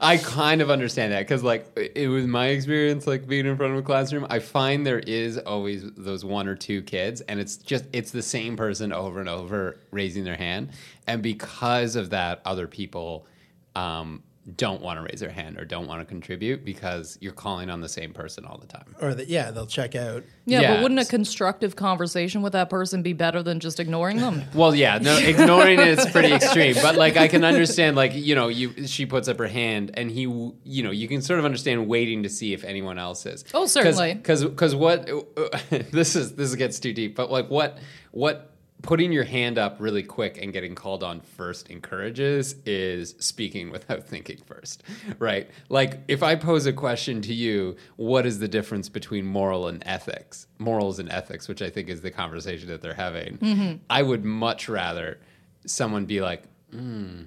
I 0.02 0.18
kind 0.23 0.61
of 0.61 0.70
understand 0.70 1.12
that 1.14 1.20
because, 1.20 1.42
like, 1.42 1.66
it 1.76 2.08
was 2.08 2.26
my 2.26 2.49
experience, 2.49 3.06
like 3.06 3.26
being 3.26 3.46
in 3.46 3.56
front 3.56 3.73
of 3.73 3.78
a 3.78 3.82
classroom. 3.82 4.26
I 4.28 4.38
find 4.38 4.87
there 4.87 4.99
is 4.99 5.38
always 5.38 5.85
those 5.96 6.23
one 6.23 6.46
or 6.46 6.54
two 6.54 6.82
kids, 6.82 7.23
and 7.23 7.40
it's 7.40 7.56
just 7.56 7.87
it's 7.94 8.11
the 8.11 8.23
same 8.23 8.54
person 8.54 8.92
over 8.92 9.18
and 9.18 9.30
over 9.30 9.80
raising 9.92 10.25
their 10.25 10.37
hand, 10.37 10.73
and 11.06 11.23
because 11.23 11.96
of 11.96 12.11
that, 12.11 12.42
other 12.44 12.66
people 12.66 13.26
um, 13.75 14.23
don't 14.55 14.81
want 14.81 14.97
to 14.97 15.03
raise 15.03 15.19
their 15.19 15.31
hand 15.31 15.59
or 15.59 15.65
don't 15.65 15.88
want 15.88 16.00
to 16.00 16.05
contribute 16.05 16.65
because 16.65 17.19
you're 17.21 17.33
calling 17.33 17.69
on 17.69 17.81
the 17.81 17.88
same 17.88 18.12
person 18.12 18.45
all 18.45 18.59
the 18.59 18.67
time. 18.69 18.95
Or 19.00 19.12
that, 19.12 19.26
yeah, 19.29 19.50
they'll 19.50 19.67
check 19.67 19.97
out. 19.97 20.23
Yeah, 20.45 20.61
Yeah. 20.61 20.75
but 20.75 20.83
wouldn't 20.85 21.00
a 21.00 21.05
constructive 21.05 21.75
conversation 21.75 22.43
with 22.43 22.53
that 22.53 22.71
person 22.71 23.03
be 23.03 23.12
better 23.12 23.43
than 23.43 23.59
just 23.59 23.81
ignoring 23.81 24.19
them? 24.19 24.43
Well, 24.55 24.75
yeah, 24.75 24.99
no, 24.99 25.17
ignoring 25.19 25.81
it 25.81 25.99
is 25.99 26.07
pretty 26.07 26.33
extreme, 26.33 26.76
but 26.81 26.95
like 26.95 27.17
I 27.17 27.26
can 27.26 27.45
understand, 27.45 27.97
like 27.97 28.15
you 28.15 28.35
know, 28.37 28.47
you 28.49 28.87
she 28.87 29.05
puts 29.05 29.26
up 29.29 29.38
her 29.38 29.49
hand, 29.49 29.91
and 29.95 30.11
he, 30.11 30.23
you 30.23 30.83
know, 30.85 30.93
you 30.93 31.09
can 31.09 31.21
sort 31.23 31.38
of 31.41 31.45
understand 31.45 31.88
waiting 31.88 32.23
to 32.23 32.29
see 32.29 32.53
if 32.53 32.62
anyone 32.62 32.99
else 32.99 33.26
is. 33.26 33.45
Oh, 33.53 33.67
certainly. 33.67 34.15
because 34.15 34.45
because 34.45 34.75
what 34.76 35.07
this 35.91 36.15
is 36.17 36.37
this 36.37 36.55
gets 36.55 36.79
too 36.79 36.93
deep, 36.93 37.17
but 37.17 37.31
like 37.33 37.50
what 37.50 37.79
what 38.12 38.53
putting 38.83 39.12
your 39.12 39.25
hand 39.25 39.59
up 39.59 39.76
really 39.78 40.02
quick 40.02 40.40
and 40.40 40.52
getting 40.52 40.75
called 40.75 41.02
on 41.02 41.21
first 41.21 41.68
encourages 41.71 42.56
is 42.64 43.14
speaking 43.18 43.71
without 43.71 44.04
thinking 44.09 44.38
first, 44.47 44.83
right? 45.18 45.50
Like 45.68 46.00
if 46.09 46.23
I 46.23 46.37
pose 46.37 46.66
a 46.66 46.73
question 46.73 47.23
to 47.23 47.35
you, 47.35 47.76
what 47.97 48.26
is 48.26 48.38
the 48.38 48.49
difference 48.49 48.88
between 48.88 49.26
moral 49.26 49.68
and 49.68 49.83
ethics? 49.87 50.47
Morals 50.59 50.99
and 50.99 51.11
ethics, 51.11 51.49
which 51.49 51.62
I 51.62 51.71
think 51.71 51.88
is 51.88 52.00
the 52.00 52.11
conversation 52.11 52.68
that 52.68 52.83
they're 52.83 52.95
having. 52.95 53.80
I 53.90 54.02
would 54.02 54.25
much 54.25 54.68
rather 54.68 55.18
someone 55.66 56.06
be 56.06 56.21
like, 56.21 56.45
hmm, 56.71 57.23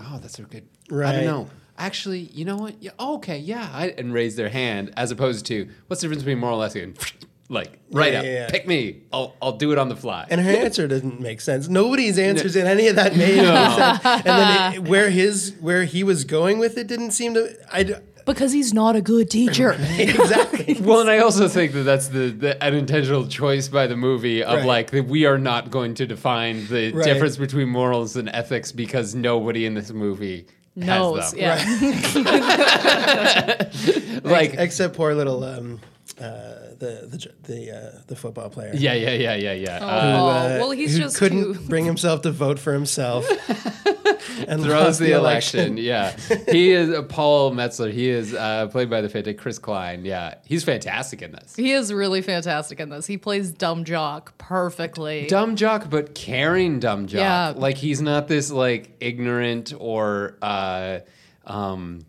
oh, 0.00 0.18
that's 0.20 0.38
a 0.38 0.42
good. 0.42 0.68
Right. 0.90 1.08
I 1.08 1.12
don't 1.16 1.24
know. 1.24 1.50
Actually, 1.78 2.20
you 2.20 2.44
know 2.44 2.56
what? 2.56 2.82
Yeah, 2.82 2.90
oh, 2.98 3.16
okay, 3.16 3.38
yeah, 3.38 3.68
I, 3.72 3.88
and 3.88 4.12
raise 4.12 4.36
their 4.36 4.50
hand 4.50 4.92
as 4.96 5.10
opposed 5.10 5.46
to 5.46 5.68
what's 5.86 6.00
the 6.02 6.06
difference 6.06 6.22
between 6.22 6.38
moral 6.38 6.62
and 6.62 6.70
ethics? 6.70 7.12
And 7.52 7.54
like 7.54 7.78
right 7.90 8.12
Yeah, 8.12 8.18
up, 8.18 8.24
yeah, 8.24 8.30
yeah. 8.32 8.50
pick 8.50 8.66
me. 8.66 9.02
I'll 9.12 9.34
I'll 9.42 9.56
do 9.56 9.72
it 9.72 9.78
on 9.78 9.88
the 9.88 9.96
fly. 9.96 10.26
And 10.30 10.40
her 10.40 10.50
answer 10.50 10.88
doesn't 10.88 11.20
make 11.20 11.40
sense. 11.40 11.68
Nobody's 11.68 12.18
answers 12.18 12.56
in 12.56 12.66
any 12.66 12.88
of 12.88 12.96
that 12.96 13.16
made 13.22 13.38
any 13.38 13.74
sense. 13.76 14.00
And 14.04 14.24
then 14.24 14.72
it, 14.74 14.82
where 14.88 15.10
his 15.10 15.54
where 15.60 15.84
he 15.84 16.02
was 16.04 16.24
going 16.24 16.58
with 16.58 16.76
it 16.78 16.86
didn't 16.86 17.10
seem 17.12 17.34
to. 17.34 17.54
I 17.72 17.82
d- 17.84 17.94
Because 18.24 18.52
he's 18.52 18.72
not 18.72 18.94
a 18.96 19.00
good 19.02 19.28
teacher. 19.30 19.72
exactly. 19.98 20.76
Well, 20.80 21.00
and 21.00 21.10
I 21.10 21.18
also 21.18 21.48
think 21.48 21.72
that 21.72 21.82
that's 21.82 22.08
the, 22.08 22.30
the 22.30 22.62
an 22.64 22.74
intentional 22.74 23.26
choice 23.26 23.68
by 23.68 23.86
the 23.86 23.96
movie 23.96 24.42
of 24.44 24.58
Right. 24.58 24.66
like 24.66 24.90
that 24.92 25.06
we 25.06 25.26
are 25.26 25.38
not 25.38 25.70
going 25.70 25.94
to 25.94 26.06
define 26.06 26.66
the 26.68 26.92
Right. 26.92 27.04
difference 27.04 27.36
between 27.36 27.68
morals 27.68 28.16
and 28.16 28.28
ethics 28.28 28.70
because 28.72 29.14
nobody 29.14 29.66
in 29.66 29.74
this 29.74 29.90
movie 29.90 30.46
Knows, 30.74 31.18
has 31.20 31.32
them. 31.32 32.24
yeah. 32.24 34.20
Like 34.24 34.54
except 34.54 34.94
poor 34.96 35.14
little 35.14 35.44
um, 35.44 35.80
uh, 36.18 36.74
the 36.78 37.08
the 37.08 37.32
the 37.52 37.70
uh, 37.76 38.00
the 38.06 38.16
football 38.16 38.50
player. 38.50 38.72
yeah, 38.74 38.92
yeah, 38.94 39.12
yeah, 39.12 39.34
yeah, 39.34 39.52
yeah. 39.52 39.78
Oh, 39.80 39.86
Uh, 39.86 39.90
Uh, 39.90 40.56
well, 40.60 40.70
he's 40.72 40.94
who 40.94 41.02
just 41.02 41.16
couldn't 41.16 41.54
too- 41.54 41.60
bring 41.68 41.84
himself 41.84 42.22
to 42.22 42.30
vote 42.30 42.58
for 42.58 42.72
himself 42.72 43.26
and 44.48 44.62
throws 44.62 44.68
lost 44.84 45.00
the, 45.00 45.12
election. 45.12 45.76
Yeah, 45.76 46.14
he 46.50 46.72
is 46.72 46.90
uh, 46.90 47.02
Paul 47.02 47.52
Metzler. 47.52 47.92
He 47.92 48.08
is 48.10 48.34
uh, 48.34 48.66
played 48.68 48.90
by 48.90 49.00
the 49.00 49.08
fantastic 49.08 49.38
Chris 49.38 49.58
Klein. 49.58 50.04
Yeah, 50.04 50.34
he's 50.44 50.64
fantastic 50.64 51.22
in 51.22 51.32
this. 51.32 51.54
He 51.56 51.72
is 51.72 51.92
really 51.92 52.20
fantastic 52.22 52.80
in 52.80 52.88
this. 52.90 53.06
He 53.06 53.16
plays 53.16 53.50
dumb 53.50 53.84
jock 53.84 54.36
perfectly. 54.38 55.26
dumb 55.28 55.56
jock, 55.56 55.88
but 55.88 56.14
caring 56.14 56.78
dumb 56.80 57.06
jock. 57.06 57.20
Yeah. 57.20 57.52
Like 57.56 57.76
he's 57.76 58.02
not 58.02 58.28
this 58.28 58.50
like 58.50 58.96
ignorant 59.00 59.72
or 59.78 60.36
uh, 60.42 60.98
um, 61.46 62.04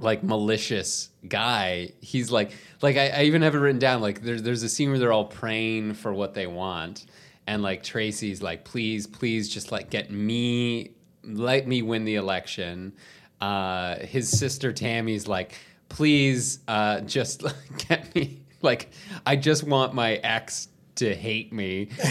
like 0.00 0.22
malicious 0.22 1.10
guy. 1.28 1.92
He's 2.00 2.30
like 2.30 2.52
like 2.82 2.96
I, 2.96 3.08
I 3.08 3.22
even 3.22 3.42
have 3.42 3.54
it 3.54 3.58
written 3.58 3.78
down. 3.78 4.00
Like 4.00 4.22
there's 4.22 4.42
there's 4.42 4.62
a 4.62 4.68
scene 4.68 4.90
where 4.90 4.98
they're 4.98 5.12
all 5.12 5.26
praying 5.26 5.94
for 5.94 6.12
what 6.12 6.34
they 6.34 6.46
want, 6.46 7.06
and 7.46 7.62
like 7.62 7.82
Tracy's 7.82 8.42
like, 8.42 8.64
please, 8.64 9.06
please, 9.06 9.48
just 9.48 9.72
like 9.72 9.90
get 9.90 10.10
me, 10.10 10.92
let 11.22 11.66
me 11.66 11.82
win 11.82 12.04
the 12.04 12.16
election. 12.16 12.92
Uh, 13.40 13.96
his 13.96 14.28
sister 14.28 14.72
Tammy's 14.72 15.28
like, 15.28 15.54
please, 15.88 16.60
uh, 16.68 17.00
just 17.00 17.44
get 17.88 18.14
me. 18.14 18.42
Like 18.62 18.90
I 19.26 19.36
just 19.36 19.64
want 19.64 19.94
my 19.94 20.14
ex 20.14 20.68
to 20.96 21.14
hate 21.14 21.52
me, 21.52 21.88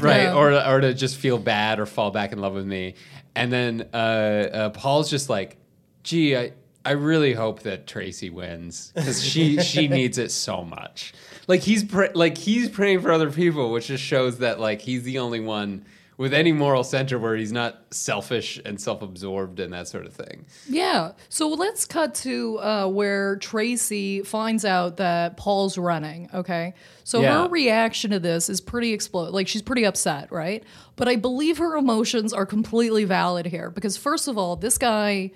right? 0.00 0.24
Yeah. 0.24 0.34
Or 0.34 0.52
or 0.52 0.80
to 0.80 0.94
just 0.94 1.16
feel 1.16 1.38
bad 1.38 1.80
or 1.80 1.86
fall 1.86 2.10
back 2.10 2.32
in 2.32 2.38
love 2.38 2.54
with 2.54 2.66
me. 2.66 2.94
And 3.34 3.52
then 3.52 3.88
uh, 3.94 3.96
uh, 3.96 4.70
Paul's 4.70 5.10
just 5.10 5.30
like, 5.30 5.56
gee, 6.02 6.36
I, 6.36 6.52
I 6.84 6.92
really 6.92 7.32
hope 7.34 7.60
that 7.60 7.86
Tracy 7.86 8.28
wins 8.30 8.92
because 8.94 9.22
she 9.24 9.60
she 9.62 9.88
needs 10.00 10.18
it 10.18 10.30
so 10.30 10.64
much. 10.64 11.12
Like 11.46 11.60
he's 11.60 11.84
pr- 11.84 12.06
like 12.14 12.36
he's 12.38 12.68
praying 12.68 13.00
for 13.02 13.12
other 13.12 13.30
people, 13.30 13.70
which 13.72 13.86
just 13.86 14.02
shows 14.02 14.38
that 14.38 14.58
like 14.60 14.80
he's 14.80 15.02
the 15.04 15.18
only 15.18 15.40
one 15.40 15.84
with 16.18 16.34
any 16.34 16.52
moral 16.52 16.84
center 16.84 17.18
where 17.18 17.34
he's 17.34 17.52
not 17.52 17.82
selfish 17.90 18.60
and 18.64 18.80
self-absorbed 18.80 19.58
and 19.58 19.72
that 19.72 19.88
sort 19.88 20.06
of 20.06 20.12
thing. 20.12 20.44
Yeah. 20.68 21.12
So 21.30 21.48
let's 21.48 21.84
cut 21.86 22.14
to 22.16 22.58
uh, 22.58 22.86
where 22.88 23.36
Tracy 23.36 24.22
finds 24.22 24.64
out 24.64 24.98
that 24.98 25.36
Paul's 25.36 25.78
running. 25.78 26.28
Okay. 26.34 26.74
So 27.02 27.22
Yeah. 27.22 27.42
her 27.44 27.48
reaction 27.48 28.10
to 28.10 28.20
this 28.20 28.48
is 28.50 28.60
pretty 28.60 28.92
explode. 28.92 29.30
Like 29.32 29.48
she's 29.48 29.62
pretty 29.62 29.84
upset, 29.84 30.30
right? 30.30 30.62
But 30.96 31.08
I 31.08 31.16
believe 31.16 31.58
her 31.58 31.76
emotions 31.76 32.32
are 32.32 32.46
completely 32.46 33.04
valid 33.04 33.46
here 33.46 33.70
because 33.70 33.96
first 33.96 34.28
of 34.28 34.36
all, 34.36 34.56
this 34.56 34.78
guy. 34.78 35.32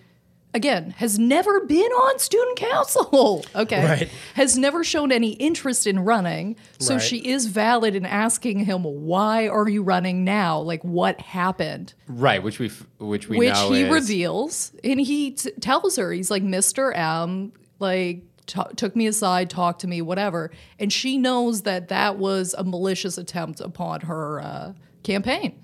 Again, 0.54 0.92
has 0.98 1.18
never 1.18 1.60
been 1.66 1.90
on 1.92 2.18
student 2.18 2.56
council. 2.58 3.44
Okay. 3.54 3.84
Right. 3.84 4.10
Has 4.34 4.56
never 4.56 4.82
shown 4.84 5.12
any 5.12 5.32
interest 5.32 5.86
in 5.86 5.98
running. 6.00 6.56
So 6.78 6.94
Right. 6.94 7.02
she 7.02 7.18
is 7.18 7.46
valid 7.46 7.94
in 7.94 8.06
asking 8.06 8.60
him, 8.60 8.82
why 8.84 9.48
are 9.48 9.68
you 9.68 9.82
running 9.82 10.24
now? 10.24 10.60
Like, 10.60 10.82
what 10.82 11.20
happened? 11.20 11.92
Right, 12.08 12.42
which 12.42 12.58
we 12.58 12.70
which 12.98 13.28
we 13.28 13.38
which 13.38 13.58
he 13.68 13.82
is, 13.82 13.90
reveals 13.92 14.72
and 14.84 15.00
he 15.00 15.32
t- 15.32 15.50
tells 15.60 15.96
her 15.96 16.10
he's 16.12 16.30
like 16.30 16.42
mr 16.42 16.96
m 16.96 17.52
like 17.78 18.22
t- 18.46 18.60
took 18.76 18.96
me 18.96 19.06
aside 19.06 19.50
talked 19.50 19.80
to 19.82 19.86
me 19.86 20.00
whatever 20.00 20.50
and 20.78 20.90
she 20.92 21.18
knows 21.18 21.62
that 21.62 21.88
that 21.88 22.16
was 22.18 22.54
a 22.56 22.64
malicious 22.64 23.18
attempt 23.18 23.60
upon 23.60 24.00
her 24.02 24.40
uh, 24.40 24.72
campaign 25.02 25.58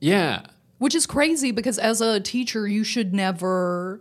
Yeah. 0.00 0.42
which 0.78 0.94
is 0.94 1.06
crazy 1.06 1.50
because 1.50 1.78
as 1.78 2.00
a 2.00 2.20
teacher 2.20 2.68
you 2.68 2.84
should 2.84 3.12
never 3.12 4.00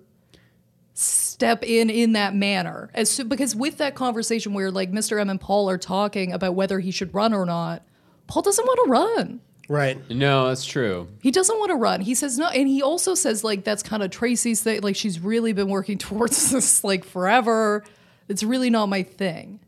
step 1.00 1.63
in 1.63 1.89
in 1.92 2.13
that 2.13 2.34
manner 2.34 2.89
as 2.96 3.12
so, 3.12 3.24
because 3.24 3.56
with 3.56 3.77
that 3.77 3.94
conversation 3.94 4.54
where 4.54 4.72
like 4.72 4.92
mr 4.92 5.20
m 5.20 5.30
and 5.30 5.39
paul 5.39 5.70
are 5.70 5.77
talking 5.77 6.34
about 6.34 6.56
whether 6.56 6.80
he 6.80 6.89
should 6.89 7.13
run 7.13 7.34
or 7.36 7.46
not 7.46 7.84
paul 8.25 8.42
doesn't 8.42 8.66
want 8.66 8.80
to 8.86 8.89
run 8.92 9.39
Right. 9.70 10.10
No, 10.10 10.48
that's 10.48 10.63
true. 10.63 11.10
he 11.22 11.30
doesn't 11.30 11.60
want 11.60 11.72
to 11.72 11.75
run. 11.75 12.00
He 12.00 12.16
says 12.16 12.38
no, 12.38 12.48
and 12.48 12.70
he 12.70 12.82
also 12.82 13.16
says 13.16 13.44
like 13.44 13.66
that's 13.66 13.84
kind 13.84 14.01
of 14.01 14.12
Tracy's 14.12 14.62
thing. 14.63 14.82
Like 14.82 14.96
she's 14.96 15.20
really 15.20 15.51
been 15.51 15.68
working 15.68 15.98
towards 16.08 16.51
this 16.51 16.86
like 16.86 17.04
forever. 17.04 17.84
It's 18.30 18.44
really 18.44 18.70
not 18.70 18.86
my 18.88 19.04
thing. 19.04 19.60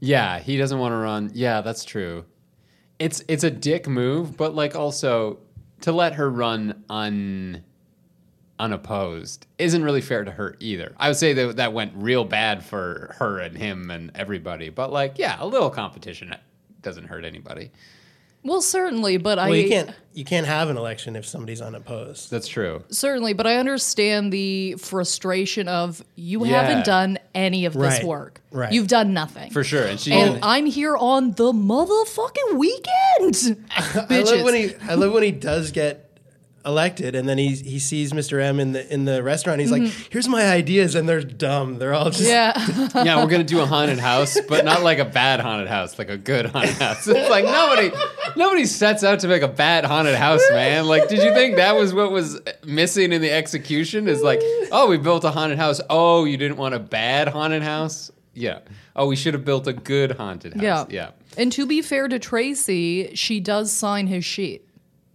Yeah, 0.00 0.38
he 0.38 0.56
doesn't 0.56 0.78
want 0.78 0.92
to 0.92 0.96
run. 0.96 1.30
Yeah, 1.34 1.60
that's 1.60 1.84
true. 1.84 2.24
It's 2.98 3.22
it's 3.28 3.44
a 3.44 3.50
dick 3.50 3.86
move, 3.86 4.38
but 4.38 4.54
like 4.54 4.74
also 4.74 5.38
to 5.82 5.92
let 5.92 6.14
her 6.14 6.30
run 6.30 6.84
un 6.88 7.62
unopposed 8.58 9.46
isn't 9.58 9.82
really 9.84 10.00
fair 10.00 10.24
to 10.24 10.30
her 10.30 10.56
either. 10.60 10.94
I 10.98 11.08
would 11.08 11.16
say 11.16 11.32
that 11.34 11.56
that 11.56 11.72
went 11.72 11.92
real 11.96 12.24
bad 12.24 12.64
for 12.64 13.14
her 13.18 13.38
and 13.38 13.56
him 13.56 13.90
and 13.90 14.10
everybody. 14.14 14.68
But 14.70 14.92
like, 14.92 15.18
yeah, 15.18 15.36
a 15.38 15.46
little 15.46 15.70
competition 15.70 16.34
doesn't 16.82 17.04
hurt 17.04 17.24
anybody. 17.24 17.70
Well, 18.44 18.62
certainly, 18.62 19.16
but 19.16 19.40
I 19.40 19.48
you 19.48 19.68
can't 19.68 19.90
you 20.14 20.24
can't 20.24 20.46
have 20.46 20.70
an 20.70 20.76
election 20.76 21.16
if 21.16 21.26
somebody's 21.26 21.60
unopposed. 21.60 22.30
That's 22.30 22.46
true. 22.46 22.84
certainly, 22.90 23.32
but 23.32 23.44
I 23.44 23.56
understand 23.56 24.32
the 24.32 24.74
frustration 24.74 25.66
of 25.66 26.00
you 26.14 26.46
Yeah. 26.46 26.62
haven't 26.62 26.86
done 26.86 27.18
any 27.34 27.64
of 27.64 27.72
this 27.72 27.80
Right, 27.82 28.04
work. 28.04 28.40
right. 28.52 28.72
You've 28.72 28.86
done 28.86 29.12
nothing. 29.12 29.50
For 29.50 29.64
sure. 29.64 29.82
And 29.84 29.98
she 29.98 30.12
and 30.12 30.38
I'm 30.44 30.66
here 30.66 30.96
on 30.96 31.32
the 31.32 31.52
motherfucking 31.52 32.52
weekend. 32.56 33.64
I 33.76 34.20
love 34.20 34.44
when 34.44 34.54
he 34.54 34.74
I 34.88 34.94
love 34.94 35.12
when 35.12 35.24
he 35.24 35.32
does 35.32 35.72
get 35.72 36.05
elected 36.66 37.14
and 37.14 37.28
then 37.28 37.38
he 37.38 37.54
he 37.54 37.78
sees 37.78 38.12
Mr. 38.12 38.42
M 38.42 38.58
in 38.58 38.72
the 38.72 38.92
in 38.92 39.04
the 39.04 39.22
restaurant. 39.22 39.60
He's 39.60 39.70
like, 39.70 39.82
mm-hmm. 39.82 40.08
"Here's 40.10 40.28
my 40.28 40.44
ideas," 40.50 40.94
and 40.94 41.08
they're 41.08 41.22
dumb. 41.22 41.78
They're 41.78 41.94
all 41.94 42.10
just 42.10 42.28
yeah. 42.28 42.52
yeah, 43.04 43.22
we're 43.22 43.30
gonna 43.30 43.44
do 43.44 43.60
a 43.60 43.66
haunted 43.66 43.98
house, 43.98 44.36
but 44.48 44.64
not 44.64 44.82
like 44.82 44.98
a 44.98 45.04
bad 45.04 45.40
haunted 45.40 45.68
house, 45.68 45.98
like 45.98 46.10
a 46.10 46.16
good 46.16 46.46
haunted 46.46 46.74
house. 46.76 47.06
It's 47.06 47.30
like 47.30 47.44
nobody, 47.44 47.90
nobody 48.36 48.66
sets 48.66 49.04
out 49.04 49.20
to 49.20 49.28
make 49.28 49.42
a 49.42 49.48
bad 49.48 49.84
haunted 49.84 50.16
house, 50.16 50.42
man. 50.50 50.86
Like, 50.86 51.08
did 51.08 51.22
you 51.22 51.32
think 51.32 51.56
that 51.56 51.76
was 51.76 51.94
what 51.94 52.10
was 52.10 52.40
missing 52.64 53.12
in 53.12 53.22
the 53.22 53.30
execution? 53.30 54.08
Is 54.08 54.22
like, 54.22 54.40
oh, 54.72 54.88
we 54.88 54.98
built 54.98 55.24
a 55.24 55.30
haunted 55.30 55.58
house. 55.58 55.80
Oh, 55.88 56.24
you 56.24 56.36
didn't 56.36 56.56
want 56.56 56.74
a 56.74 56.80
bad 56.80 57.28
haunted 57.28 57.62
house? 57.62 58.10
Yeah. 58.34 58.58
Oh, 58.94 59.06
we 59.06 59.16
should 59.16 59.34
have 59.34 59.44
built 59.44 59.66
a 59.66 59.72
good 59.72 60.12
haunted 60.12 60.54
house. 60.54 60.62
Yeah. 60.62 60.84
Yeah. 60.90 61.10
And 61.38 61.52
to 61.52 61.66
be 61.66 61.82
fair 61.82 62.08
to 62.08 62.18
Tracy, 62.18 63.14
she 63.14 63.40
does 63.40 63.72
sign 63.72 64.06
his 64.06 64.24
sheet. 64.24 64.66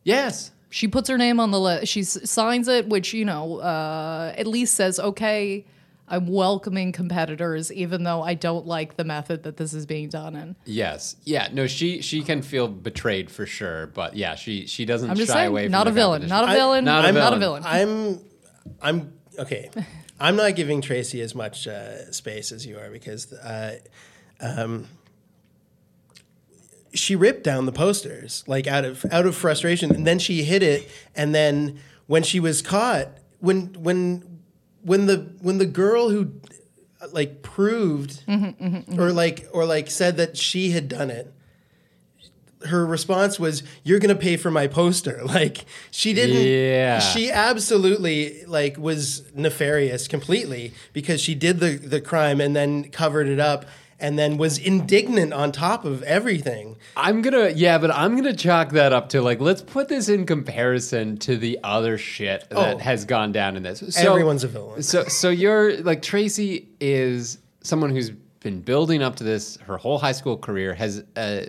Yes. 0.04 0.52
She 0.72 0.88
puts 0.88 1.08
her 1.10 1.18
name 1.18 1.40
on 1.40 1.52
the 1.52 1.60
list. 1.60 1.92
She 1.92 2.00
s- 2.02 2.30
signs 2.30 2.68
it, 2.68 2.88
which, 2.90 3.14
you 3.14 3.26
know, 3.26 3.58
uh, 3.60 4.34
at 4.38 4.48
least 4.48 4.74
says, 4.74 5.00
okay, 5.00 5.66
I'm 6.08 6.28
welcoming 6.28 6.92
competitors, 6.92 7.72
even 7.72 8.04
though 8.04 8.22
I 8.24 8.34
don't 8.34 8.66
like 8.66 8.96
the 8.98 9.04
method 9.04 9.44
that 9.44 9.58
this 9.58 9.74
is 9.74 9.86
being 9.86 10.10
done 10.10 10.36
in. 10.36 10.56
Yes. 10.66 11.16
Yeah. 11.24 11.48
No, 11.54 11.68
she 11.68 12.02
she 12.02 12.22
can 12.22 12.42
feel 12.42 12.68
betrayed 12.68 13.30
for 13.32 13.46
sure, 13.46 13.88
but 13.88 14.16
yeah, 14.18 14.36
she 14.36 14.66
she 14.66 14.84
doesn't 14.86 15.10
I'm 15.10 15.16
just 15.16 15.32
shy 15.32 15.44
away 15.44 15.62
saying, 15.62 15.68
from 15.68 15.72
not 15.72 15.84
the 15.86 15.90
a 15.92 15.94
villain. 15.94 16.22
competition. 16.28 16.46
Not 16.48 16.56
a 16.56 16.58
villain. 16.60 16.86
Not 16.86 17.06
a 17.06 17.08
I'm 17.10 17.16
not 17.16 17.34
a 17.34 17.38
villain. 17.40 17.64
villain. 17.64 18.20
I'm, 18.82 19.00
I'm 19.00 19.14
okay. 19.40 19.70
I'm 20.20 20.36
not 20.36 20.56
giving 20.56 20.82
Tracy 20.82 21.22
as 21.22 21.34
much 21.34 21.68
uh, 21.68 22.12
space 22.12 22.52
as 22.52 22.66
you 22.66 22.78
are 22.78 22.90
because 22.90 23.32
uh, 23.34 23.78
um, 24.40 24.88
she 26.94 27.16
ripped 27.16 27.44
down 27.44 27.66
the 27.66 27.72
posters 27.72 28.44
like 28.48 28.68
out 28.68 28.86
of 28.86 29.06
out 29.12 29.26
of 29.26 29.36
frustration, 29.36 29.94
and 29.94 30.06
then 30.06 30.20
she 30.20 30.44
hid 30.44 30.64
it. 30.64 30.90
And 31.16 31.34
then 31.34 31.80
when 32.08 32.24
she 32.24 32.40
was 32.40 32.62
caught, 32.62 33.10
when 33.40 33.74
when 33.74 34.42
when 34.84 35.06
the 35.06 35.34
when 35.42 35.58
the 35.58 35.66
girl 35.66 36.10
who 36.10 36.32
like 37.12 37.42
proved 37.42 38.26
mm-hmm, 38.26 38.46
mm-hmm, 38.46 38.76
mm-hmm. 38.76 39.00
or 39.00 39.12
like 39.12 39.48
or 39.52 39.66
like 39.66 39.90
said 39.90 40.18
that 40.18 40.38
she 40.38 40.72
had 40.72 40.88
done 40.88 41.10
it 41.10 41.34
her 42.66 42.86
response 42.86 43.40
was 43.40 43.64
you're 43.84 43.98
going 43.98 44.16
to 44.16 44.22
pay 44.22 44.38
for 44.38 44.52
my 44.52 44.68
poster 44.68 45.22
like 45.26 45.66
she 45.90 46.14
didn't 46.14 46.46
Yeah. 46.46 47.00
she 47.00 47.32
absolutely 47.32 48.46
like 48.46 48.78
was 48.78 49.24
nefarious 49.34 50.08
completely 50.08 50.74
because 50.94 51.22
she 51.22 51.34
did 51.36 51.60
the 51.60 51.78
the 51.78 52.02
crime 52.02 52.40
and 52.40 52.56
then 52.56 52.90
covered 52.92 53.28
it 53.28 53.40
up 53.40 53.66
and 54.02 54.18
then 54.20 54.38
was 54.38 54.58
indignant 54.58 55.32
on 55.34 55.52
top 55.52 55.86
of 55.86 56.04
everything 56.04 56.78
I'm 56.98 57.22
gonna 57.22 57.50
yeah, 57.50 57.78
but 57.78 57.92
I'm 57.92 58.16
gonna 58.16 58.36
chalk 58.36 58.70
that 58.72 58.92
up 58.94 59.10
to 59.10 59.22
like 59.22 59.40
let's 59.40 59.62
put 59.62 59.88
this 59.88 60.10
in 60.10 60.26
comparison 60.26 61.18
to 61.20 61.38
the 61.38 61.60
other 61.64 61.98
shit 61.98 62.50
that 62.50 62.76
Oh. 62.76 62.78
has 62.80 63.06
gone 63.06 63.32
down 63.32 63.56
in 63.56 63.64
this. 63.64 63.80
So, 63.90 64.12
Everyone's 64.12 64.44
a 64.44 64.48
villain. 64.48 64.82
So 64.84 65.04
so 65.06 65.30
you're 65.30 65.78
like 65.84 66.02
Tracy 66.02 66.68
is 66.80 67.38
someone 67.62 67.92
who's 67.92 68.10
been 68.42 68.60
building 68.62 69.04
up 69.04 69.16
to 69.18 69.24
this 69.24 69.58
her 69.68 69.78
whole 69.78 70.00
high 70.00 70.12
school 70.14 70.38
career 70.38 70.74
has 70.74 71.04
uh, 71.16 71.42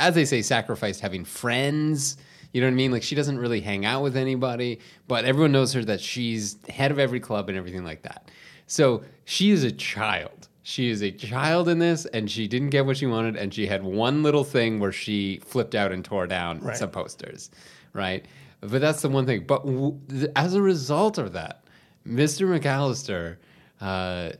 as 0.00 0.14
they 0.14 0.24
say 0.24 0.42
sacrificed 0.42 1.00
having 1.00 1.24
friends. 1.24 2.16
You 2.52 2.60
know 2.60 2.66
what 2.66 2.72
I 2.72 2.76
mean? 2.76 2.90
Like 2.90 3.02
she 3.02 3.14
doesn't 3.14 3.38
really 3.38 3.60
hang 3.60 3.86
out 3.86 4.02
with 4.02 4.16
anybody, 4.16 4.80
but 5.08 5.24
everyone 5.24 5.52
knows 5.52 5.72
her 5.72 5.84
that 5.84 6.00
she's 6.00 6.56
head 6.68 6.90
of 6.90 6.98
every 6.98 7.20
club 7.20 7.48
and 7.48 7.56
everything 7.56 7.84
like 7.84 8.02
that. 8.02 8.30
So 8.66 9.04
she 9.24 9.50
is 9.52 9.64
a 9.64 9.72
child. 9.72 10.48
She 10.64 10.90
is 10.90 11.02
a 11.02 11.10
child 11.10 11.68
in 11.68 11.78
this, 11.80 12.06
and 12.06 12.30
she 12.30 12.46
didn't 12.46 12.70
get 12.70 12.86
what 12.86 12.96
she 12.96 13.06
wanted, 13.06 13.36
and 13.36 13.52
she 13.52 13.66
had 13.66 13.82
one 13.82 14.22
little 14.22 14.44
thing 14.44 14.78
where 14.78 14.92
she 14.92 15.40
flipped 15.44 15.74
out 15.74 15.90
and 15.92 16.04
tore 16.04 16.26
down 16.28 16.60
Right. 16.60 16.76
some 16.76 16.90
posters, 16.90 17.50
right? 17.92 18.24
But 18.60 18.80
that's 18.80 19.02
the 19.02 19.08
one 19.08 19.26
thing. 19.26 19.44
But 19.46 19.64
w- 19.66 19.98
th- 20.08 20.30
as 20.36 20.54
a 20.54 20.62
result 20.62 21.18
of 21.18 21.32
that, 21.32 21.64
Mr. 22.06 22.46
McAllister 22.46 23.38
uh, 23.80 24.30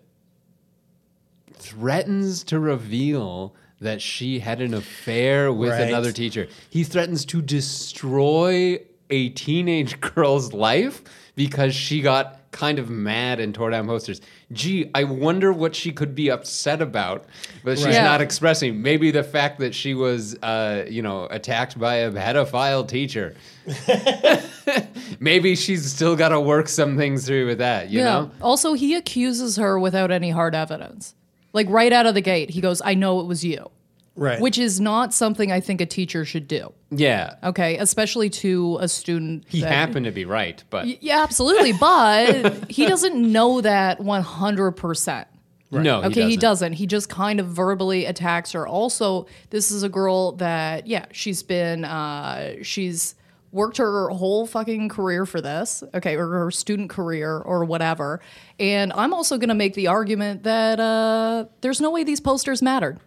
threatens 1.54 2.44
to 2.44 2.58
reveal 2.58 3.54
that 3.80 4.00
she 4.00 4.38
had 4.38 4.60
an 4.60 4.74
affair 4.74 5.52
with 5.52 5.70
Right. 5.70 5.88
another 5.88 6.12
teacher. 6.12 6.46
He 6.70 6.84
threatens 6.84 7.24
to 7.26 7.42
destroy 7.42 8.78
a 9.10 9.28
teenage 9.30 10.00
girl's 10.14 10.52
life 10.52 11.02
because 11.34 11.74
she 11.74 12.00
got 12.00 12.38
kind 12.52 12.78
of 12.78 12.88
mad 12.90 13.40
and 13.40 13.54
tore 13.54 13.71
down 13.71 13.87
posters. 13.87 14.21
Gee, 14.52 14.90
I 14.94 15.04
wonder 15.04 15.52
what 15.52 15.75
she 15.75 15.90
could 15.90 16.14
be 16.14 16.30
upset 16.30 16.80
about, 16.80 17.25
but 17.64 17.76
she's 17.78 17.87
Right. 17.87 17.94
Yeah. 17.94 18.04
not 18.04 18.21
expressing. 18.21 18.80
Maybe 18.82 19.11
the 19.11 19.25
fact 19.25 19.59
that 19.61 19.75
she 19.75 19.94
was, 19.94 20.37
uh, 20.42 20.85
you 20.88 21.02
know, 21.02 21.26
attacked 21.30 21.78
by 21.78 21.97
a 21.97 22.11
pedophile 22.12 22.87
teacher. 22.87 23.35
Maybe 25.21 25.56
she's 25.56 25.90
still 25.92 26.16
got 26.16 26.28
to 26.30 26.40
work 26.40 26.68
some 26.68 26.97
things 26.97 27.26
through 27.26 27.47
with 27.47 27.59
that, 27.59 27.90
you 27.90 28.00
know? 28.00 28.30
Also, 28.40 28.75
he 28.75 28.94
accuses 28.94 29.56
her 29.56 29.78
without 29.78 30.11
any 30.11 30.30
hard 30.30 30.54
evidence. 30.54 31.14
Like 31.52 31.68
right 31.68 31.92
out 31.92 32.06
of 32.06 32.14
the 32.14 32.21
gate, 32.21 32.50
he 32.50 32.61
goes, 32.61 32.80
I 32.85 32.94
know 32.94 33.21
it 33.21 33.26
was 33.26 33.44
you. 33.44 33.71
Right 34.16 34.40
Which 34.40 34.59
is 34.59 34.81
not 34.81 35.14
something 35.14 35.50
I 35.50 35.61
think 35.61 35.81
a 35.81 35.87
teacher 35.87 36.25
should 36.25 36.47
do. 36.49 36.73
Yeah. 36.90 37.37
Okay. 37.42 37.78
Especially 37.78 38.28
to 38.31 38.78
a 38.81 38.88
student. 38.88 39.45
He 39.49 39.61
that- 39.62 39.73
happened 39.73 40.04
to 40.07 40.12
be 40.12 40.25
right, 40.25 40.62
but 40.71 41.02
Yeah, 41.02 41.23
absolutely. 41.23 41.73
But 41.73 42.70
he 42.70 42.87
doesn't 42.87 43.16
know 43.16 43.61
that 43.62 44.01
100%. 44.01 45.25
no, 45.70 45.81
he 45.81 46.07
Okay, 46.07 46.09
doesn't. 46.14 46.31
he 46.31 46.37
doesn't. 46.37 46.72
He 46.75 46.87
just 46.87 47.09
kind 47.09 47.40
of 47.40 47.46
verbally 47.46 48.05
attacks 48.05 48.53
her. 48.53 48.66
Also, 48.66 49.27
this 49.51 49.70
is 49.70 49.83
a 49.83 49.88
girl 49.88 50.33
that, 50.33 50.87
yeah, 50.87 51.07
she's 51.12 51.42
been, 51.42 51.85
uh, 51.87 52.57
she's 52.62 53.14
worked 53.53 53.77
her 53.79 54.09
whole 54.11 54.46
fucking 54.46 54.88
career 54.88 55.27
for 55.27 55.40
this, 55.40 55.83
okay, 55.94 56.16
or 56.16 56.27
her 56.27 56.51
student 56.51 56.88
career 56.90 57.38
or 57.38 57.64
whatever. 57.64 58.20
And 58.59 58.92
I'm 58.94 59.12
also 59.14 59.37
going 59.38 59.48
to 59.51 59.55
make 59.55 59.75
the 59.75 59.88
argument 59.88 60.42
that 60.44 60.81
uh, 60.81 61.44
there's 61.61 61.81
no 61.81 61.90
way 61.90 62.03
these 62.05 62.20
posters 62.20 62.62
mattered. 62.62 62.98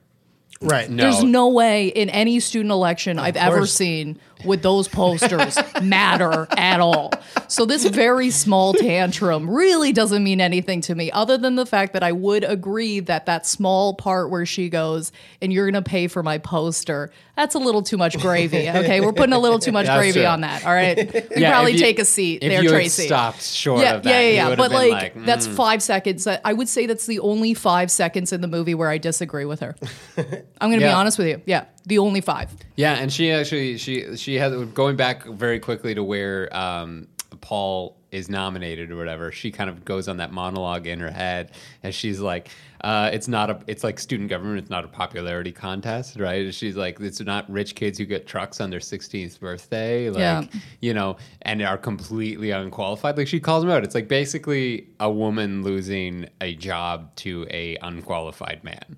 Right 0.62 0.90
No. 0.90 1.04
There's 1.04 1.24
no 1.24 1.50
way 1.50 1.88
in 1.88 2.10
any 2.10 2.40
student 2.40 2.72
election 2.72 3.20
I've 3.20 3.36
ever 3.38 3.66
seen 3.66 4.20
would 4.46 4.62
those 4.62 4.88
posters 4.88 5.58
matter 5.82 6.48
at 6.58 6.80
all. 6.80 7.12
So 7.48 7.66
this 7.66 7.86
very 7.86 8.30
small 8.30 8.74
tantrum 8.74 9.50
really 9.50 9.92
doesn't 9.92 10.24
mean 10.24 10.42
anything 10.42 10.82
to 10.82 10.96
me 10.96 11.12
other 11.12 11.38
than 11.38 11.56
the 11.56 11.66
fact 11.66 11.94
that 11.94 12.04
I 12.04 12.12
would 12.12 12.44
agree 12.44 13.00
that 13.02 13.26
that 13.26 13.46
small 13.46 13.94
part 13.94 14.30
where 14.30 14.46
she 14.46 14.70
goes 14.70 15.12
and 15.42 15.52
you're 15.54 15.70
going 15.70 15.84
to 15.84 15.88
pay 15.88 16.08
for 16.08 16.24
my 16.24 16.38
poster, 16.38 17.12
that's 17.36 17.56
a 17.56 17.60
little 17.60 17.82
too 17.82 17.98
much 17.98 18.18
gravy. 18.20 18.70
Okay, 18.70 19.02
we're 19.02 19.14
putting 19.14 19.34
a 19.34 19.40
little 19.40 19.60
too 19.60 19.72
much 19.72 19.88
That's 19.88 20.00
gravy 20.00 20.20
true. 20.22 20.26
on 20.26 20.42
that. 20.42 20.66
All 20.66 20.74
right. 20.74 20.96
You 21.36 21.42
Yeah, 21.42 21.52
probably 21.52 21.74
you- 21.74 21.80
take 21.80 22.00
a 22.00 22.06
seat 22.06 22.44
if 22.44 22.50
there, 22.50 22.70
Tracy. 22.70 23.08
stopped 23.08 23.42
short 23.42 23.82
yeah, 23.82 23.96
of 23.96 24.04
that, 24.04 24.10
yeah, 24.10 24.20
yeah, 24.20 24.50
yeah. 24.50 24.56
But 24.56 24.72
like, 24.72 24.92
like, 24.92 25.16
mm. 25.16 25.26
that's 25.26 25.48
five 25.48 25.82
seconds. 25.82 26.28
I 26.28 26.54
would 26.54 26.70
say 26.70 26.86
that's 26.86 27.06
the 27.06 27.20
only 27.20 27.54
five 27.54 27.92
seconds 27.92 28.32
in 28.32 28.42
the 28.42 28.48
movie 28.48 28.74
where 28.76 28.90
I 28.90 28.98
disagree 28.98 29.46
with 29.46 29.60
her. 29.62 29.76
I'm 30.18 30.70
going 30.70 30.80
to 30.80 30.86
be 30.86 30.92
honest 30.92 31.18
with 31.18 31.28
you. 31.28 31.42
Yeah, 31.46 31.66
the 31.86 32.00
only 32.00 32.22
five. 32.22 32.52
Yeah, 32.76 32.94
and 32.94 33.12
she 33.12 33.32
actually 33.32 33.78
she 33.78 34.16
she 34.16 34.35
has 34.38 34.54
going 34.70 34.96
back 34.96 35.26
very 35.26 35.60
quickly 35.60 35.96
to 35.96 36.04
where 36.04 36.56
um, 36.56 37.08
Paul 37.42 37.98
is 38.12 38.30
nominated 38.30 38.92
or 38.92 38.96
whatever. 38.96 39.30
She 39.32 39.52
kind 39.52 39.70
of 39.70 39.84
goes 39.84 40.08
on 40.08 40.18
that 40.18 40.32
monologue 40.32 40.88
in 40.88 41.00
her 41.02 41.12
head, 41.12 41.52
and 41.84 41.94
she's 41.94 42.22
like, 42.22 42.50
uh, 42.82 43.10
"It's 43.12 43.28
not 43.28 43.50
a 43.50 43.60
it's 43.68 43.84
like 43.84 44.00
student 44.00 44.30
government. 44.30 44.60
It's 44.60 44.70
not 44.70 44.86
a 44.86 44.88
popularity 44.88 45.52
contest, 45.52 46.18
right?" 46.18 46.54
She's 46.54 46.78
like, 46.78 47.00
"It's 47.02 47.20
not 47.20 47.50
rich 47.52 47.76
kids 47.76 47.98
who 47.98 48.06
get 48.06 48.26
trucks 48.26 48.62
on 48.62 48.70
their 48.70 48.80
16th 48.80 49.40
birthday, 49.40 50.10
like 50.10 50.20
Yeah. 50.20 50.44
you 50.82 50.94
know, 50.94 51.18
and 51.42 51.62
are 51.62 51.78
completely 51.78 52.52
unqualified." 52.52 53.18
Like 53.18 53.28
she 53.28 53.40
calls 53.42 53.64
them 53.64 53.72
out. 53.72 53.84
It's 53.84 53.96
like 53.96 54.08
basically 54.08 54.88
a 55.00 55.12
woman 55.12 55.62
losing 55.64 56.30
a 56.40 56.56
job 56.56 57.14
to 57.18 57.46
a 57.50 57.76
unqualified 57.82 58.64
man 58.64 58.98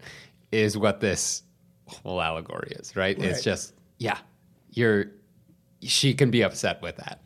is 0.51 0.77
what 0.77 0.99
this 1.01 1.41
whole 1.87 2.21
allegory 2.21 2.73
is, 2.79 2.95
right? 2.95 3.17
It's 3.17 3.43
just 3.43 3.73
yeah, 3.97 4.19
you're 4.71 5.05
she 5.81 6.13
can 6.13 6.31
be 6.31 6.41
upset 6.43 6.81
with 6.81 6.97
that. 6.97 7.21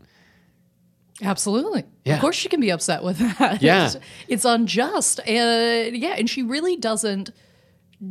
Absolutely. 1.22 1.84
Yeah. 2.04 2.16
Of 2.16 2.22
course 2.22 2.36
she 2.36 2.50
can 2.50 2.60
be 2.60 2.72
upset 2.72 3.04
with 3.04 3.18
that. 3.20 3.62
Yeah. 3.62 3.86
It's, 3.86 3.98
it's 4.28 4.46
unjust. 4.46 5.20
And 5.28 5.96
yeah, 5.96 6.16
and 6.18 6.30
she 6.30 6.42
really 6.42 6.76
doesn't 6.78 7.30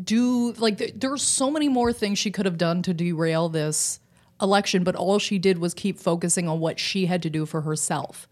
do 0.05 0.53
like 0.53 0.79
th- 0.79 0.95
there's 0.97 1.23
so 1.23 1.51
many 1.51 1.69
more 1.69 1.93
things 1.93 2.19
she 2.19 2.31
could 2.31 2.47
have 2.47 2.57
done 2.59 2.83
to 2.83 2.95
derail 2.95 3.49
this 3.49 3.99
election, 4.41 4.85
but 4.85 4.95
all 4.95 5.19
she 5.19 5.39
did 5.39 5.59
was 5.59 5.75
keep 5.75 5.99
focusing 5.99 6.49
on 6.49 6.61
what 6.61 6.79
she 6.79 7.07
had 7.07 7.23
to 7.23 7.31
do 7.31 7.45
for 7.47 7.63
herself. 7.63 8.29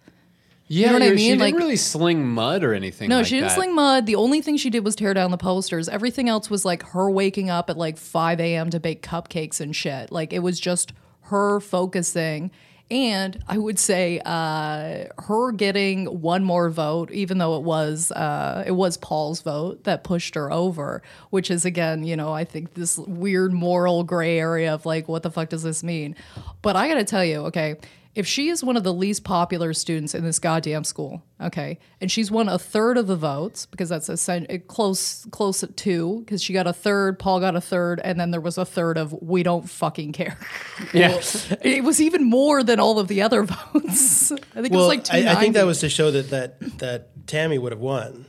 Yeah, 0.70 0.88
know 0.88 0.92
what 0.94 1.02
I 1.02 1.04
you're- 1.06 1.18
She 1.18 1.22
mean? 1.30 1.38
didn't 1.38 1.54
Like- 1.54 1.60
really 1.60 1.76
sling 1.76 2.28
mud 2.28 2.62
or 2.62 2.72
anything. 2.74 3.08
No, 3.08 3.16
like 3.18 3.26
she 3.26 3.34
didn't 3.36 3.48
that. 3.48 3.54
sling 3.56 3.74
mud. 3.74 4.06
The 4.06 4.14
only 4.14 4.40
thing 4.42 4.56
she 4.58 4.70
did 4.70 4.84
was 4.84 4.94
tear 4.94 5.12
down 5.14 5.30
the 5.32 5.38
posters. 5.38 5.88
Everything 5.88 6.28
else 6.28 6.50
was 6.50 6.64
like 6.64 6.84
her 6.90 7.10
waking 7.10 7.50
up 7.50 7.68
at 7.68 7.76
like 7.76 7.96
5 7.98 8.38
a.m. 8.38 8.70
to 8.70 8.78
bake 8.78 9.02
cupcakes 9.02 9.60
and 9.60 9.74
shit. 9.74 10.12
Like 10.12 10.32
it 10.32 10.38
was 10.40 10.60
just 10.60 10.92
her 11.28 11.60
focusing. 11.60 12.50
And 12.90 13.42
I 13.46 13.58
would 13.58 13.78
say 13.78 14.18
uh, 14.24 15.04
her 15.18 15.52
getting 15.52 16.06
one 16.06 16.42
more 16.42 16.70
vote, 16.70 17.10
even 17.10 17.36
though 17.36 17.56
it 17.56 17.62
was 17.62 18.10
uh, 18.12 18.64
it 18.66 18.72
was 18.72 18.96
Paul's 18.96 19.42
vote 19.42 19.84
that 19.84 20.04
pushed 20.04 20.34
her 20.34 20.50
over, 20.50 21.02
which 21.28 21.50
is 21.50 21.66
again, 21.66 22.02
you 22.02 22.16
know, 22.16 22.32
I 22.32 22.44
think 22.44 22.72
this 22.74 22.96
weird 22.96 23.52
moral 23.52 24.04
gray 24.04 24.38
area 24.38 24.72
of 24.72 24.86
like, 24.86 25.06
what 25.06 25.22
the 25.22 25.30
fuck 25.30 25.50
does 25.50 25.62
this 25.62 25.84
mean? 25.84 26.16
But 26.62 26.76
I 26.76 26.88
got 26.88 26.94
to 26.94 27.04
tell 27.04 27.24
you, 27.24 27.40
okay, 27.46 27.76
if 28.18 28.26
she 28.26 28.48
is 28.48 28.64
one 28.64 28.76
of 28.76 28.82
the 28.82 28.92
least 28.92 29.22
popular 29.22 29.72
students 29.72 30.12
in 30.12 30.24
this 30.24 30.40
goddamn 30.40 30.82
school, 30.82 31.22
okay, 31.40 31.78
and 32.00 32.10
she's 32.10 32.32
won 32.32 32.48
a 32.48 32.58
third 32.58 32.98
of 32.98 33.06
the 33.06 33.14
votes 33.14 33.64
because 33.66 33.88
that's 33.88 34.08
a 34.08 34.52
eh, 34.52 34.58
close 34.66 35.24
close 35.30 35.62
at 35.62 35.76
two 35.76 36.18
because 36.24 36.42
she 36.42 36.52
got 36.52 36.66
a 36.66 36.72
third, 36.72 37.20
Paul 37.20 37.38
got 37.38 37.54
a 37.54 37.60
third, 37.60 38.00
and 38.02 38.18
then 38.18 38.32
there 38.32 38.40
was 38.40 38.58
a 38.58 38.64
third 38.64 38.98
of 38.98 39.12
we 39.22 39.44
don't 39.44 39.70
fucking 39.70 40.12
care. 40.12 40.36
Yeah. 40.92 41.20
it 41.60 41.84
was 41.84 42.00
even 42.00 42.24
more 42.24 42.62
than 42.62 42.80
all 42.80 42.98
of 42.98 43.08
the 43.08 43.22
other 43.22 43.42
votes. 43.72 44.32
I 44.32 44.36
think 44.62 44.72
it 44.72 44.76
was 44.76 44.86
like 44.86 45.04
two. 45.04 45.16
I, 45.16 45.32
I 45.32 45.34
think 45.34 45.54
that 45.54 45.66
was 45.66 45.80
to 45.80 45.88
show 45.88 46.10
that 46.10 46.30
that 46.30 46.78
that 46.78 47.26
tammy 47.26 47.58
would 47.58 47.72
have 47.72 47.80
won 47.80 48.26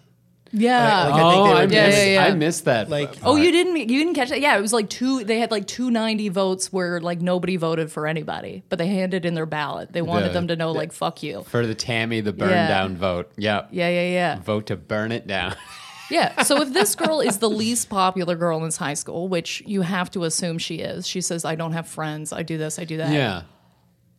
Yeah. 0.52 1.08
Like, 1.08 1.14
I 1.14 1.18
think 1.18 1.18
they 1.18 1.38
oh, 1.38 1.44
were 1.44 1.50
I 1.50 1.62
Yeah, 1.62 1.66
missed, 1.88 1.98
yeah, 1.98 2.06
yeah. 2.14 2.24
I 2.26 2.32
missed 2.34 2.66
that. 2.66 2.90
Like- 2.90 3.16
Oh, 3.24 3.36
you 3.36 3.52
didn't 3.52 3.78
you 3.78 3.86
didn't 4.00 4.14
catch 4.16 4.30
that? 4.30 4.42
Yeah, 4.42 4.58
it 4.58 4.62
was 4.62 4.74
like 4.74 4.90
two. 4.90 5.24
They 5.24 5.40
had 5.40 5.52
like 5.52 5.68
two 5.68 5.92
ninety 5.92 6.30
votes 6.30 6.74
where 6.74 7.00
like 7.00 7.22
nobody 7.22 7.56
voted 7.58 7.92
for 7.92 8.08
anybody, 8.08 8.64
but 8.70 8.80
they 8.80 8.88
handed 8.88 9.26
in 9.26 9.34
their 9.36 9.46
ballot. 9.46 9.94
They 9.94 10.02
wanted 10.02 10.30
The- 10.30 10.34
them 10.34 10.48
to 10.48 10.56
know 10.56 10.72
like 10.72 10.92
fuck 10.92 11.22
you. 11.24 11.44
for 11.44 11.66
the 11.68 11.76
Tammy 11.76 12.22
the 12.22 12.34
burn 12.34 12.50
Yeah. 12.50 12.68
down 12.68 12.98
vote. 12.98 13.32
Yep. 13.38 13.70
Yeah, 13.72 13.90
yeah, 13.90 14.10
yeah, 14.10 14.40
Vote 14.42 14.66
to 14.68 14.76
burn 14.76 15.12
it 15.12 15.28
down. 15.28 15.56
yeah. 16.10 16.42
So 16.44 16.62
if 16.62 16.74
this 16.74 16.96
girl 16.96 17.20
is 17.22 17.38
the 17.38 17.50
least 17.50 17.90
popular 17.90 18.36
girl 18.36 18.58
in 18.58 18.64
this 18.66 18.78
high 18.78 18.96
school, 18.96 19.28
which 19.28 19.62
you 19.68 19.82
have 19.84 20.10
to 20.12 20.24
assume 20.24 20.58
she 20.58 20.76
is, 20.78 21.06
she 21.08 21.22
says, 21.22 21.46
"I 21.46 21.56
don't 21.56 21.74
have 21.74 21.88
friends. 21.88 22.34
I 22.34 22.42
do 22.44 22.58
this. 22.58 22.80
I 22.80 22.86
do 22.86 22.98
that." 22.98 23.12
yeah. 23.14 23.44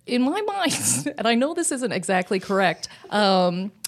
in 0.06 0.22
my 0.22 0.40
mind, 0.46 1.14
and 1.18 1.26
I 1.28 1.34
know 1.34 1.54
this 1.54 1.70
isn't 1.72 1.92
exactly 1.92 2.40
correct. 2.40 2.88
Um, 3.10 3.70
sh- 3.70 3.79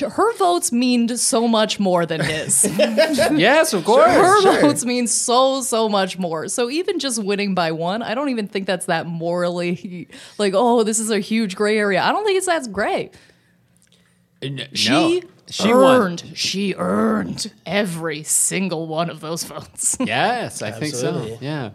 her 0.00 0.32
votes 0.36 0.70
mean 0.70 1.16
so 1.16 1.48
much 1.48 1.80
more 1.80 2.06
than 2.06 2.20
his. 2.20 2.64
Yes, 2.78 3.72
of 3.72 3.84
course. 3.84 4.10
her 4.12 4.60
votes 4.60 4.84
mean 4.84 5.06
so 5.06 5.60
so 5.62 5.88
much 5.88 6.18
more. 6.18 6.48
So 6.48 6.70
even 6.70 6.98
just 6.98 7.22
winning 7.22 7.54
by 7.54 7.72
one, 7.72 8.02
I 8.02 8.14
don't 8.14 8.28
even 8.28 8.46
think 8.46 8.66
that's 8.66 8.86
that 8.86 9.06
morally 9.06 10.08
like. 10.38 10.52
Oh, 10.54 10.84
this 10.84 10.98
is 10.98 11.10
a 11.10 11.18
huge 11.18 11.56
gray 11.56 11.78
area. 11.78 12.00
I 12.02 12.12
don't 12.12 12.24
think 12.24 12.36
it's 12.38 12.46
that 12.46 12.70
gray. 12.72 13.10
Uh, 14.42 14.46
n- 14.46 14.68
She 14.72 14.90
no. 14.90 15.20
She 15.50 15.74
won. 15.74 16.00
earned. 16.00 16.24
She 16.34 16.74
earned 16.76 17.52
every 17.66 18.22
single 18.22 18.86
one 18.86 19.10
of 19.10 19.20
those 19.20 19.42
votes. 19.44 19.96
Yes, 20.00 20.62
I 20.62 20.70
think 20.70 20.94
so. 20.94 21.36
Yeah. 21.40 21.70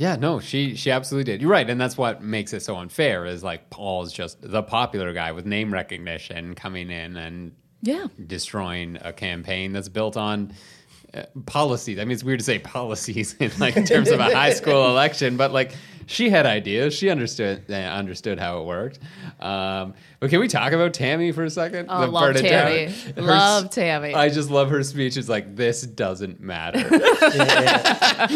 Yeah, 0.00 0.16
no, 0.16 0.40
she 0.40 0.76
she 0.76 0.90
absolutely 0.90 1.30
did. 1.30 1.42
You're 1.42 1.50
right, 1.50 1.68
and 1.68 1.78
that's 1.78 1.98
what 1.98 2.22
makes 2.22 2.54
it 2.54 2.60
so 2.60 2.76
unfair. 2.76 3.26
Is 3.26 3.44
like 3.44 3.68
Paul's 3.68 4.14
just 4.14 4.40
the 4.40 4.62
popular 4.62 5.12
guy 5.12 5.32
with 5.32 5.44
name 5.44 5.70
recognition 5.70 6.54
coming 6.54 6.90
in 6.90 7.18
and 7.18 7.52
yeah. 7.82 8.06
destroying 8.26 8.96
a 9.02 9.12
campaign 9.12 9.74
that's 9.74 9.90
built 9.90 10.16
on 10.16 10.54
uh, 11.14 11.22
policies. 11.46 11.98
I 11.98 12.04
mean, 12.04 12.12
it's 12.12 12.24
weird 12.24 12.38
to 12.40 12.44
say 12.44 12.58
policies 12.58 13.34
in 13.40 13.50
like 13.58 13.76
in 13.76 13.84
terms 13.84 14.10
of 14.10 14.20
a 14.20 14.24
high 14.34 14.52
school 14.52 14.86
election, 14.90 15.36
but 15.36 15.52
like 15.52 15.72
she 16.06 16.28
had 16.30 16.44
ideas. 16.46 16.92
She 16.94 17.08
understood 17.10 17.64
uh, 17.70 17.74
understood 17.74 18.38
how 18.38 18.60
it 18.60 18.66
worked. 18.66 18.98
Um, 19.40 19.94
but 20.18 20.28
can 20.30 20.40
we 20.40 20.48
talk 20.48 20.72
about 20.72 20.92
Tammy 20.92 21.32
for 21.32 21.44
a 21.44 21.50
second? 21.50 21.86
Oh, 21.88 22.00
The 22.02 22.06
love 22.08 22.34
burn 22.34 22.36
it? 22.44 22.48
Tammy. 22.48 22.92
Her 23.16 23.22
Love 23.22 23.70
Tammy. 23.70 24.14
I 24.14 24.28
just 24.28 24.50
love 24.50 24.70
her 24.70 24.82
speech. 24.82 25.16
It's 25.16 25.28
like 25.28 25.56
this 25.56 25.82
doesn't 25.82 26.40
matter. 26.40 26.78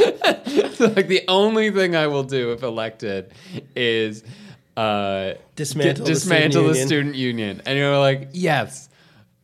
like 0.04 1.08
the 1.08 1.22
only 1.28 1.70
thing 1.70 1.96
I 1.96 2.06
will 2.06 2.22
do 2.24 2.52
if 2.52 2.62
elected 2.62 3.32
is 3.76 4.22
uh, 4.76 5.34
Dismantle 5.56 6.04
di- 6.04 6.10
the 6.10 6.14
dismantle 6.14 6.74
student 6.74 6.74
the 6.74 6.78
union. 6.78 6.86
student 6.86 7.14
union, 7.16 7.62
and 7.66 7.78
you're 7.78 7.98
like, 7.98 8.28
yes. 8.32 8.88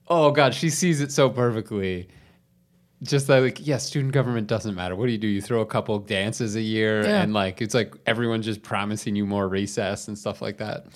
Oh 0.08 0.30
God, 0.32 0.54
she 0.54 0.70
sees 0.70 1.00
it 1.00 1.12
so 1.12 1.30
perfectly. 1.30 2.08
Just 3.02 3.28
like, 3.30 3.66
yeah, 3.66 3.78
student 3.78 4.12
government 4.12 4.46
doesn't 4.46 4.74
matter. 4.74 4.94
What 4.94 5.06
do 5.06 5.12
you 5.12 5.18
do? 5.18 5.26
You 5.26 5.40
throw 5.40 5.62
a 5.62 5.66
couple 5.66 5.98
dances 6.00 6.54
a 6.54 6.60
year, 6.60 7.02
Yeah. 7.02 7.22
and 7.22 7.32
like, 7.32 7.62
it's 7.62 7.74
like 7.74 7.94
everyone 8.06 8.42
just 8.42 8.62
promising 8.62 9.16
you 9.16 9.24
more 9.24 9.48
recess 9.48 10.08
and 10.08 10.18
stuff 10.18 10.42
like 10.42 10.58
that. 10.58 10.86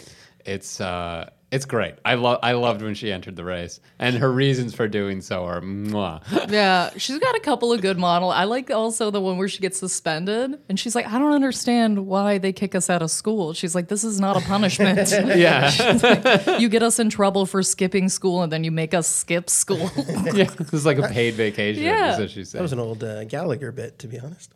It's 0.45 0.81
uh, 0.83 1.31
it's 1.55 1.67
great. 1.67 1.95
I 2.05 2.15
love 2.15 2.41
I 2.43 2.53
loved 2.53 2.83
when 2.83 2.95
she 2.95 3.13
entered 3.13 3.37
the 3.37 3.45
race, 3.45 3.79
and 4.01 4.17
her 4.17 4.31
reasons 4.33 4.75
for 4.75 4.89
doing 4.89 5.21
so 5.21 5.45
are 5.45 5.61
mwah. 5.61 6.21
Yeah, 6.51 6.91
she's 6.97 7.19
got 7.19 7.37
a 7.37 7.41
couple 7.41 7.73
of 7.73 7.81
good 7.81 7.97
model. 7.97 8.31
I 8.31 8.43
like 8.45 8.71
also 8.73 9.11
the 9.13 9.21
one 9.21 9.39
where 9.39 9.49
she 9.49 9.61
gets 9.61 9.79
suspended 9.79 10.59
and 10.69 10.79
she's 10.79 10.95
like, 10.95 11.07
I 11.07 11.19
don't 11.19 11.33
understand 11.33 12.07
why 12.07 12.39
they 12.39 12.53
kick 12.53 12.75
us 12.75 12.91
out 12.91 13.03
of 13.03 13.11
school. 13.11 13.53
She's 13.55 13.75
like, 13.75 13.89
this 13.89 14.03
is 14.05 14.21
not 14.21 14.37
a 14.37 14.41
punishment. 14.41 15.11
yeah, 15.13 16.59
you 16.59 16.69
get 16.69 16.83
us 16.83 16.99
in 16.99 17.09
trouble 17.09 17.47
for 17.47 17.63
skipping 17.63 18.09
school 18.09 18.43
and 18.43 18.53
then 18.53 18.65
you 18.65 18.73
make 18.73 18.95
us 18.95 19.07
skip 19.09 19.49
school. 19.49 19.91
yeah. 20.35 20.45
This 20.45 20.73
is 20.73 20.85
like 20.85 20.99
a 20.99 21.09
paid 21.09 21.35
vacation. 21.35 21.85
Yeah. 21.85 22.15
is 22.15 22.19
what 22.19 22.31
she 22.31 22.45
said. 22.45 22.59
That 22.59 22.63
was 22.63 22.73
an 22.73 22.81
old 22.81 23.05
uh, 23.05 23.25
Gallagher 23.25 23.71
bit, 23.73 24.01
to 24.01 24.09
be 24.09 24.19
honest. 24.19 24.53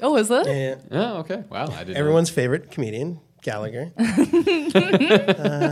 oh, 0.00 0.16
is 0.16 0.30
it? 0.30 0.46
Yeah. 0.46 0.76
Oh, 0.90 1.16
okay. 1.20 1.44
Wow, 1.48 1.64
I 1.66 1.78
didn't. 1.78 1.94
know. 1.94 2.00
Everyone's 2.00 2.30
favorite 2.30 2.70
comedian, 2.70 3.20
Gallagher, 3.42 3.90
uh, 3.98 4.04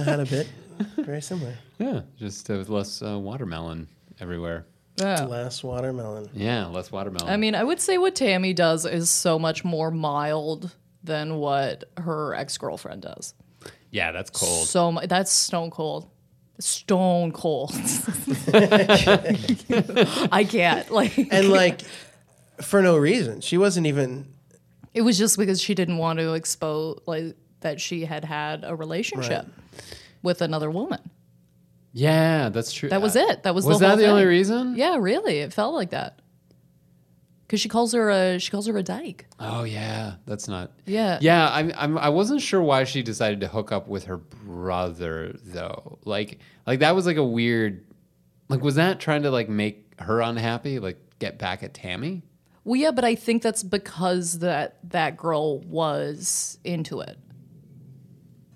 had 0.05 0.21
a 0.21 0.27
bit 0.29 0.49
very 0.97 1.23
similar. 1.23 1.55
Yeah, 1.79 2.03
just 2.19 2.49
uh, 2.51 2.55
with 2.59 2.69
less 2.69 3.03
uh, 3.03 3.19
watermelon 3.19 3.89
everywhere. 4.21 4.67
Yeah. 4.97 5.25
Last 5.25 5.65
watermelon. 5.65 6.29
Yeah, 6.35 6.67
less 6.67 6.93
watermelon. 6.93 7.29
I 7.33 7.37
mean, 7.37 7.55
I 7.55 7.65
would 7.65 7.81
say 7.81 7.97
what 7.99 8.15
Tammy 8.15 8.53
does 8.53 8.85
is 8.85 9.09
so 9.09 9.39
much 9.39 9.65
more 9.65 9.91
mild 9.91 10.75
than 11.03 11.37
what 11.37 11.85
her 11.97 12.35
ex 12.35 12.59
girlfriend 12.59 13.03
does. 13.03 13.33
yeah, 13.91 14.13
that's 14.13 14.31
cold. 14.31 14.67
So 14.67 14.93
mu- 14.93 15.07
that's 15.07 15.33
stone 15.33 15.71
cold. 15.71 16.11
Stone 16.59 17.33
cold. 17.33 17.73
I 18.53 20.47
can't. 20.49 20.91
Like 20.91 21.17
And 21.17 21.49
like, 21.49 21.81
for 22.61 22.83
no 22.83 22.97
reason. 22.99 23.41
She 23.41 23.57
wasn't 23.57 23.87
even. 23.87 24.35
It 24.93 25.03
was 25.03 25.17
just 25.17 25.39
because 25.39 25.61
she 25.61 25.75
didn't 25.75 25.99
want 25.99 26.19
to 26.19 26.35
expose 26.35 27.01
like 27.07 27.37
that 27.61 27.81
she 27.81 28.05
had 28.05 28.25
had 28.25 28.65
a 28.65 28.75
relationship 28.75 29.47
with 30.23 30.43
another 30.43 30.71
woman. 30.71 31.01
yeah, 31.93 32.49
that's 32.51 32.73
true. 32.73 32.89
That 32.89 33.03
was 33.03 33.17
it. 33.17 33.43
That 33.43 33.55
was, 33.55 33.67
Was 33.67 33.81
the 33.81 33.89
that 33.89 33.99
the 33.99 34.07
only 34.07 34.25
reason? 34.27 34.75
Yeah, 34.77 34.97
really. 34.99 35.39
It 35.39 35.53
felt 35.53 35.75
like 35.75 35.91
that. 35.91 36.21
Cuz 37.49 37.61
she 37.61 37.69
calls 37.69 37.93
her 37.95 38.11
a 38.11 38.39
she 38.39 38.49
calls 38.51 38.67
her 38.69 38.77
a 38.77 38.83
dyke. 38.83 39.27
Oh 39.41 39.65
yeah, 39.65 40.15
that's 40.25 40.47
not. 40.47 40.71
Yeah. 40.87 41.19
Yeah, 41.21 41.49
I'm, 41.51 41.73
I'm. 41.77 41.99
I 41.99 42.09
wasn't 42.09 42.41
sure 42.43 42.63
why 42.63 42.85
she 42.85 43.03
decided 43.03 43.41
to 43.41 43.49
hook 43.49 43.73
up 43.73 43.89
with 43.89 44.05
her 44.05 44.19
brother 44.19 45.35
though. 45.45 45.99
Like, 46.05 46.39
like 46.67 46.79
that 46.79 46.95
was 46.95 47.07
like 47.07 47.17
a 47.17 47.25
weird. 47.25 47.85
Like, 48.49 48.63
was 48.63 48.77
that 48.77 49.01
trying 49.01 49.23
to 49.25 49.31
like 49.33 49.49
make 49.49 49.95
her 49.99 50.21
unhappy? 50.21 50.79
Like, 50.79 50.99
get 51.19 51.39
back 51.39 51.63
at 51.65 51.75
Tammy? 51.75 52.23
Well, 52.63 52.77
yeah, 52.77 52.91
but 52.93 53.05
I 53.05 53.15
think 53.17 53.43
that's 53.43 53.63
because 53.65 54.39
that 54.41 54.79
that 54.91 55.17
girl 55.17 55.59
was 55.61 56.59
into 56.63 57.01
it. 57.01 57.19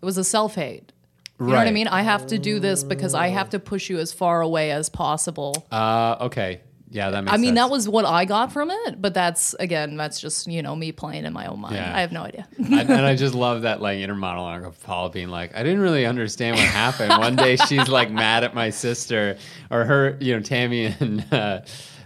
It 0.02 0.04
was 0.04 0.18
a 0.18 0.24
self-hate. 0.24 0.92
You 1.40 1.46
know 1.46 1.52
what 1.52 1.60
I 1.60 1.64
Right. 1.64 1.74
mean? 1.74 1.88
I 1.88 2.02
have 2.02 2.26
to 2.28 2.38
do 2.38 2.60
this 2.60 2.84
because 2.84 3.12
I 3.14 3.28
have 3.28 3.50
to 3.50 3.58
push 3.58 3.90
you 3.90 3.98
as 3.98 4.12
far 4.12 4.40
away 4.40 4.70
as 4.70 4.88
possible. 4.88 5.66
Uh, 5.70 6.16
okay. 6.20 6.60
Yeah, 6.90 7.10
that 7.10 7.24
makes. 7.24 7.34
I 7.34 7.38
mean, 7.38 7.56
sense. 7.56 7.58
that 7.58 7.70
was 7.70 7.88
what 7.88 8.04
I 8.04 8.24
got 8.24 8.52
from 8.52 8.70
it, 8.70 9.02
but 9.02 9.14
that's 9.14 9.52
again, 9.54 9.96
that's 9.96 10.20
just 10.20 10.46
you 10.46 10.62
know 10.62 10.76
me 10.76 10.92
playing 10.92 11.24
in 11.24 11.32
my 11.32 11.46
own 11.46 11.58
mind. 11.58 11.74
Yeah. 11.74 11.92
I 11.92 12.00
have 12.02 12.12
no 12.12 12.22
idea. 12.22 12.46
I, 12.70 12.82
and 12.82 12.92
I 13.04 13.16
just 13.16 13.34
love 13.34 13.62
that 13.62 13.82
like 13.82 13.98
inner 13.98 14.14
monologue 14.14 14.62
of 14.62 14.80
Paul 14.84 15.08
being 15.08 15.28
like, 15.28 15.56
I 15.56 15.64
didn't 15.64 15.80
really 15.80 16.06
understand 16.06 16.54
what 16.56 16.66
happened. 16.66 17.10
One 17.18 17.34
day 17.34 17.56
she's 17.56 17.88
like 17.88 18.12
mad 18.12 18.44
at 18.44 18.54
my 18.54 18.70
sister, 18.70 19.36
or 19.72 19.84
her, 19.84 20.16
you 20.20 20.36
know, 20.36 20.40
Tammy 20.40 20.94
and 21.00 21.26
uh, 21.32 21.62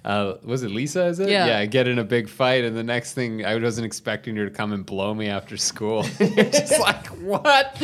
uh, 0.06 0.34
was 0.42 0.62
it 0.62 0.70
Lisa? 0.70 1.04
Is 1.04 1.20
it? 1.20 1.28
Yeah. 1.28 1.44
Yeah. 1.48 1.66
Get 1.66 1.86
in 1.86 1.98
a 1.98 2.04
big 2.04 2.26
fight, 2.26 2.64
and 2.64 2.74
the 2.74 2.82
next 2.82 3.12
thing 3.12 3.44
I 3.44 3.58
wasn't 3.58 3.84
expecting 3.84 4.36
her 4.36 4.46
to 4.46 4.50
come 4.50 4.72
and 4.72 4.86
blow 4.86 5.12
me 5.12 5.28
after 5.28 5.58
school. 5.58 6.06
You're 6.18 6.44
just 6.44 6.80
like 6.80 7.06
what? 7.08 7.76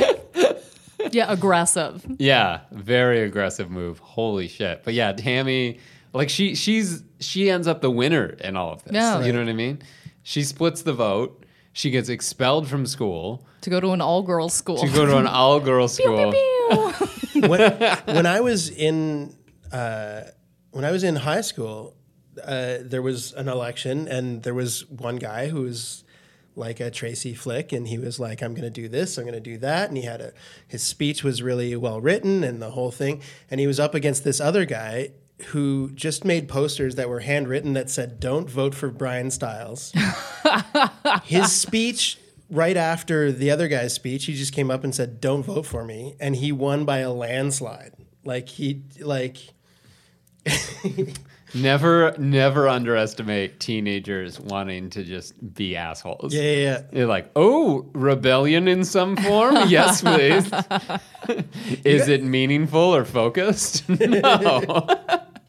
Yeah, 1.12 1.26
aggressive. 1.30 2.04
Yeah, 2.18 2.60
very 2.72 3.22
aggressive 3.22 3.70
move. 3.70 3.98
Holy 3.98 4.48
shit! 4.48 4.82
But 4.84 4.94
yeah, 4.94 5.12
Tammy, 5.12 5.78
like 6.12 6.28
she 6.30 6.54
she's 6.54 7.02
she 7.20 7.50
ends 7.50 7.66
up 7.66 7.80
the 7.80 7.90
winner 7.90 8.26
in 8.40 8.56
all 8.56 8.72
of 8.72 8.84
this. 8.84 8.92
Yeah. 8.94 9.22
you 9.22 9.32
know 9.32 9.40
what 9.40 9.48
I 9.48 9.52
mean? 9.54 9.82
She 10.22 10.42
splits 10.42 10.82
the 10.82 10.92
vote. 10.92 11.44
She 11.72 11.90
gets 11.90 12.08
expelled 12.08 12.68
from 12.68 12.86
school 12.86 13.44
To 13.62 13.70
go 13.70 13.80
to 13.80 13.90
an 13.90 14.00
all-girls 14.00 14.54
school. 14.54 14.76
to 14.78 14.88
go 14.88 15.04
to 15.06 15.18
an 15.18 15.26
all 15.26 15.58
girls 15.58 15.94
school. 15.94 16.32
when, 17.34 17.72
when 18.06 18.26
I 18.26 18.40
was 18.40 18.70
in 18.70 19.34
uh, 19.72 20.22
when 20.70 20.84
I 20.84 20.92
was 20.92 21.02
in 21.02 21.16
high 21.16 21.40
school, 21.40 21.96
uh, 22.44 22.76
there 22.80 23.02
was 23.02 23.32
an 23.32 23.48
election, 23.48 24.06
and 24.08 24.42
there 24.44 24.54
was 24.54 24.88
one 24.88 25.16
guy 25.16 25.48
who 25.48 25.62
was 25.62 26.03
like 26.56 26.80
a 26.80 26.90
Tracy 26.90 27.34
Flick, 27.34 27.72
and 27.72 27.88
he 27.88 27.98
was 27.98 28.20
like, 28.20 28.42
"I'm 28.42 28.54
going 28.54 28.62
to 28.64 28.70
do 28.70 28.88
this, 28.88 29.18
I'm 29.18 29.24
going 29.24 29.34
to 29.34 29.40
do 29.40 29.58
that," 29.58 29.88
and 29.88 29.96
he 29.96 30.04
had 30.04 30.20
a 30.20 30.32
his 30.66 30.82
speech 30.82 31.24
was 31.24 31.42
really 31.42 31.74
well 31.76 32.00
written 32.00 32.44
and 32.44 32.60
the 32.60 32.70
whole 32.70 32.90
thing, 32.90 33.22
and 33.50 33.60
he 33.60 33.66
was 33.66 33.80
up 33.80 33.94
against 33.94 34.24
this 34.24 34.40
other 34.40 34.64
guy 34.64 35.10
who 35.46 35.90
just 35.94 36.24
made 36.24 36.48
posters 36.48 36.94
that 36.94 37.08
were 37.08 37.20
handwritten 37.20 37.72
that 37.74 37.90
said 37.90 38.20
"Don't 38.20 38.48
vote 38.48 38.74
for 38.74 38.88
Brian 38.90 39.30
Stiles." 39.30 39.92
his 41.24 41.52
speech 41.52 42.18
right 42.50 42.76
after 42.76 43.32
the 43.32 43.50
other 43.50 43.68
guy's 43.68 43.94
speech, 43.94 44.26
he 44.26 44.34
just 44.34 44.52
came 44.52 44.70
up 44.70 44.84
and 44.84 44.94
said, 44.94 45.20
"Don't 45.20 45.42
vote 45.44 45.66
for 45.66 45.84
me," 45.84 46.16
and 46.20 46.36
he 46.36 46.52
won 46.52 46.84
by 46.84 46.98
a 46.98 47.12
landslide. 47.12 47.92
Like 48.24 48.48
he 48.48 48.82
like 49.00 49.38
Never, 51.54 52.14
never 52.18 52.68
underestimate 52.68 53.60
teenagers 53.60 54.40
wanting 54.40 54.90
to 54.90 55.04
just 55.04 55.54
be 55.54 55.76
assholes. 55.76 56.34
yeah 56.34 56.42
yeah. 56.42 56.56
yeah. 56.56 56.82
You're 56.92 57.06
like, 57.06 57.30
oh, 57.36 57.86
rebellion 57.92 58.68
in 58.68 58.84
some 58.84 59.16
form? 59.16 59.56
yes, 59.68 60.02
please. 60.02 60.50
Is 61.84 62.08
it 62.08 62.22
meaningful 62.22 62.94
or 62.94 63.04
focused? 63.04 63.88
no. 63.88 64.86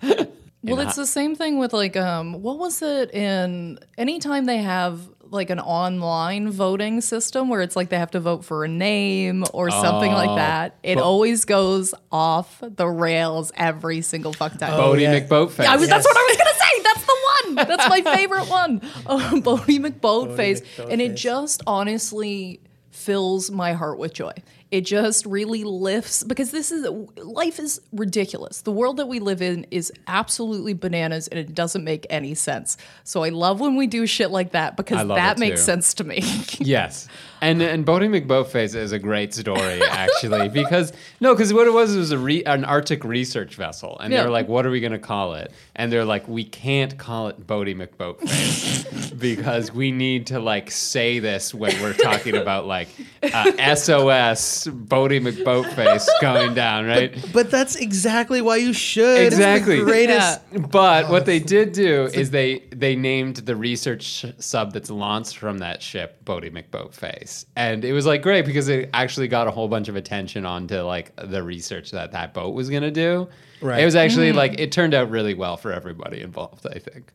Well, 0.67 0.79
it's 0.79 0.95
the 0.95 1.05
same 1.05 1.35
thing 1.35 1.59
with 1.59 1.73
like 1.73 1.95
um 1.95 2.41
what 2.41 2.57
was 2.57 2.81
it 2.81 3.13
in 3.13 3.77
anytime 3.99 4.45
they 4.45 4.57
have 4.57 4.99
like 5.31 5.49
an 5.49 5.59
online 5.59 6.49
voting 6.51 7.01
system 7.01 7.49
where 7.49 7.61
it's 7.61 7.75
like 7.75 7.89
they 7.89 7.97
have 7.97 8.11
to 8.11 8.19
vote 8.19 8.45
for 8.45 8.63
a 8.63 8.67
name 8.67 9.43
or 9.53 9.69
something 9.71 10.11
like 10.11 10.29
Oh. 10.29 10.35
that. 10.35 10.75
It 10.83 10.97
always 10.97 11.45
goes 11.45 11.93
off 12.11 12.57
the 12.61 12.88
rails 12.88 13.51
every 13.55 14.01
single 14.01 14.33
fuck 14.33 14.57
time. 14.57 14.71
Boaty 14.73 14.79
oh, 14.79 14.93
yeah. 14.93 15.19
McBoatface. 15.19 15.63
Yeah, 15.63 15.73
I 15.73 15.75
was, 15.77 15.89
That's 15.89 16.05
what 16.05 16.15
I 16.17 16.21
was 16.29 16.38
gonna 16.38 16.49
say. 16.53 16.81
That's 16.83 17.05
the 17.05 17.15
one. 17.45 17.55
That's 17.67 17.89
my 17.89 18.01
favorite 18.15 18.49
one. 18.49 18.81
Oh, 19.07 19.31
Boaty 19.43 19.79
McBoatface, 19.79 20.89
and 20.89 21.01
it 21.01 21.15
just 21.15 21.61
honestly 21.67 22.59
fills 22.91 23.51
my 23.51 23.73
heart 23.73 23.97
with 23.99 24.13
joy. 24.13 24.31
It 24.75 24.81
just 24.81 25.25
really 25.25 25.63
lifts 25.63 26.21
because 26.25 26.51
this 26.51 26.69
is 26.69 26.85
life 27.15 27.59
is 27.59 27.79
ridiculous. 27.93 28.59
The 28.59 28.73
world 28.73 28.97
that 28.97 29.07
we 29.07 29.19
live 29.19 29.41
in 29.41 29.65
is 29.71 29.89
absolutely 30.05 30.73
bananas, 30.73 31.29
and 31.29 31.39
it 31.39 31.55
doesn't 31.55 31.85
make 31.85 32.05
any 32.09 32.33
sense. 32.33 32.75
So 33.05 33.23
I 33.23 33.29
love 33.29 33.61
when 33.61 33.77
we 33.77 33.88
do 33.88 34.05
shit 34.05 34.31
like 34.31 34.51
that 34.51 34.75
because 34.75 35.07
that 35.07 35.39
makes 35.39 35.61
too. 35.61 35.65
sense 35.65 35.93
to 35.93 36.03
me. 36.03 36.21
Yes. 36.59 37.07
And 37.41 37.61
and 37.61 37.85
Boaty 37.85 38.09
McBoatface 38.09 38.75
is 38.75 38.91
a 38.91 38.97
great 38.99 39.33
story 39.33 39.81
actually 39.89 40.49
because 40.61 40.91
no 41.19 41.33
because 41.33 41.53
what 41.53 41.67
it 41.67 41.73
was 41.73 41.95
it 41.95 41.99
was 41.99 42.11
a 42.11 42.17
re, 42.17 42.43
an 42.43 42.65
Arctic 42.65 43.03
research 43.03 43.55
vessel 43.55 43.97
and 43.99 44.11
Yeah. 44.11 44.21
they're 44.21 44.31
like 44.31 44.47
what 44.47 44.65
are 44.65 44.71
we 44.71 44.79
gonna 44.81 44.97
call 44.97 45.35
it 45.35 45.51
and 45.75 45.91
they're 45.91 46.05
like 46.05 46.27
we 46.27 46.43
can't 46.43 46.97
call 46.97 47.27
it 47.27 47.45
Boaty 47.45 47.75
McBoatface 47.75 49.17
because 49.19 49.71
we 49.71 49.91
need 49.91 50.27
to 50.27 50.39
like 50.39 50.71
say 50.71 51.19
this 51.19 51.53
when 51.53 51.79
we're 51.81 51.93
talking 51.93 52.35
about 52.35 52.65
like 52.65 52.88
uh, 53.21 53.75
SOS 53.75 54.64
Boaty 54.67 55.21
McBoatface 55.21 56.08
going 56.21 56.54
down 56.54 56.86
right 56.86 57.13
But 57.34 57.51
that's 57.51 57.75
exactly 57.75 58.41
why 58.41 58.58
you 58.58 58.73
should. 58.73 59.19
It's 59.19 59.38
the 59.38 59.56
Exactly. 59.56 59.82
greatest. 59.82 60.41
But 60.71 61.10
what 61.10 61.25
they 61.25 61.41
oh, 61.41 61.45
did 61.45 61.71
do 61.71 62.06
is 62.06 62.32
they 62.32 62.60
they 62.71 62.95
named 62.95 63.38
the 63.38 63.56
research 63.56 64.25
sub 64.39 64.73
that's 64.73 64.89
launched 64.89 65.38
from 65.38 65.60
that 65.60 65.82
ship 65.82 66.23
Boaty 66.25 66.51
McBoatface, 66.51 67.45
and 67.56 67.86
it 67.86 67.93
was 67.93 68.06
like 68.06 68.21
great 68.21 68.45
because 68.45 68.67
it 68.67 68.89
actually 68.93 69.28
got 69.28 69.47
a 69.47 69.51
whole 69.51 69.67
bunch 69.67 69.88
of 69.88 69.95
attention 69.95 70.45
onto 70.45 70.80
like 70.82 71.15
the 71.15 71.43
research 71.43 71.91
that 71.91 72.12
that 72.12 72.34
boat 72.34 72.54
was 72.54 72.69
gonna 72.69 72.91
do. 72.91 73.28
Right. 73.62 73.82
It 73.82 73.86
was 73.86 73.95
actually 73.95 74.32
mm. 74.32 74.36
like 74.36 74.60
it 74.60 74.71
turned 74.71 74.93
out 74.93 75.10
really 75.10 75.34
well 75.34 75.58
for 75.58 75.71
everybody 75.71 76.21
involved. 76.21 76.65
I 76.67 76.80
think. 76.80 77.13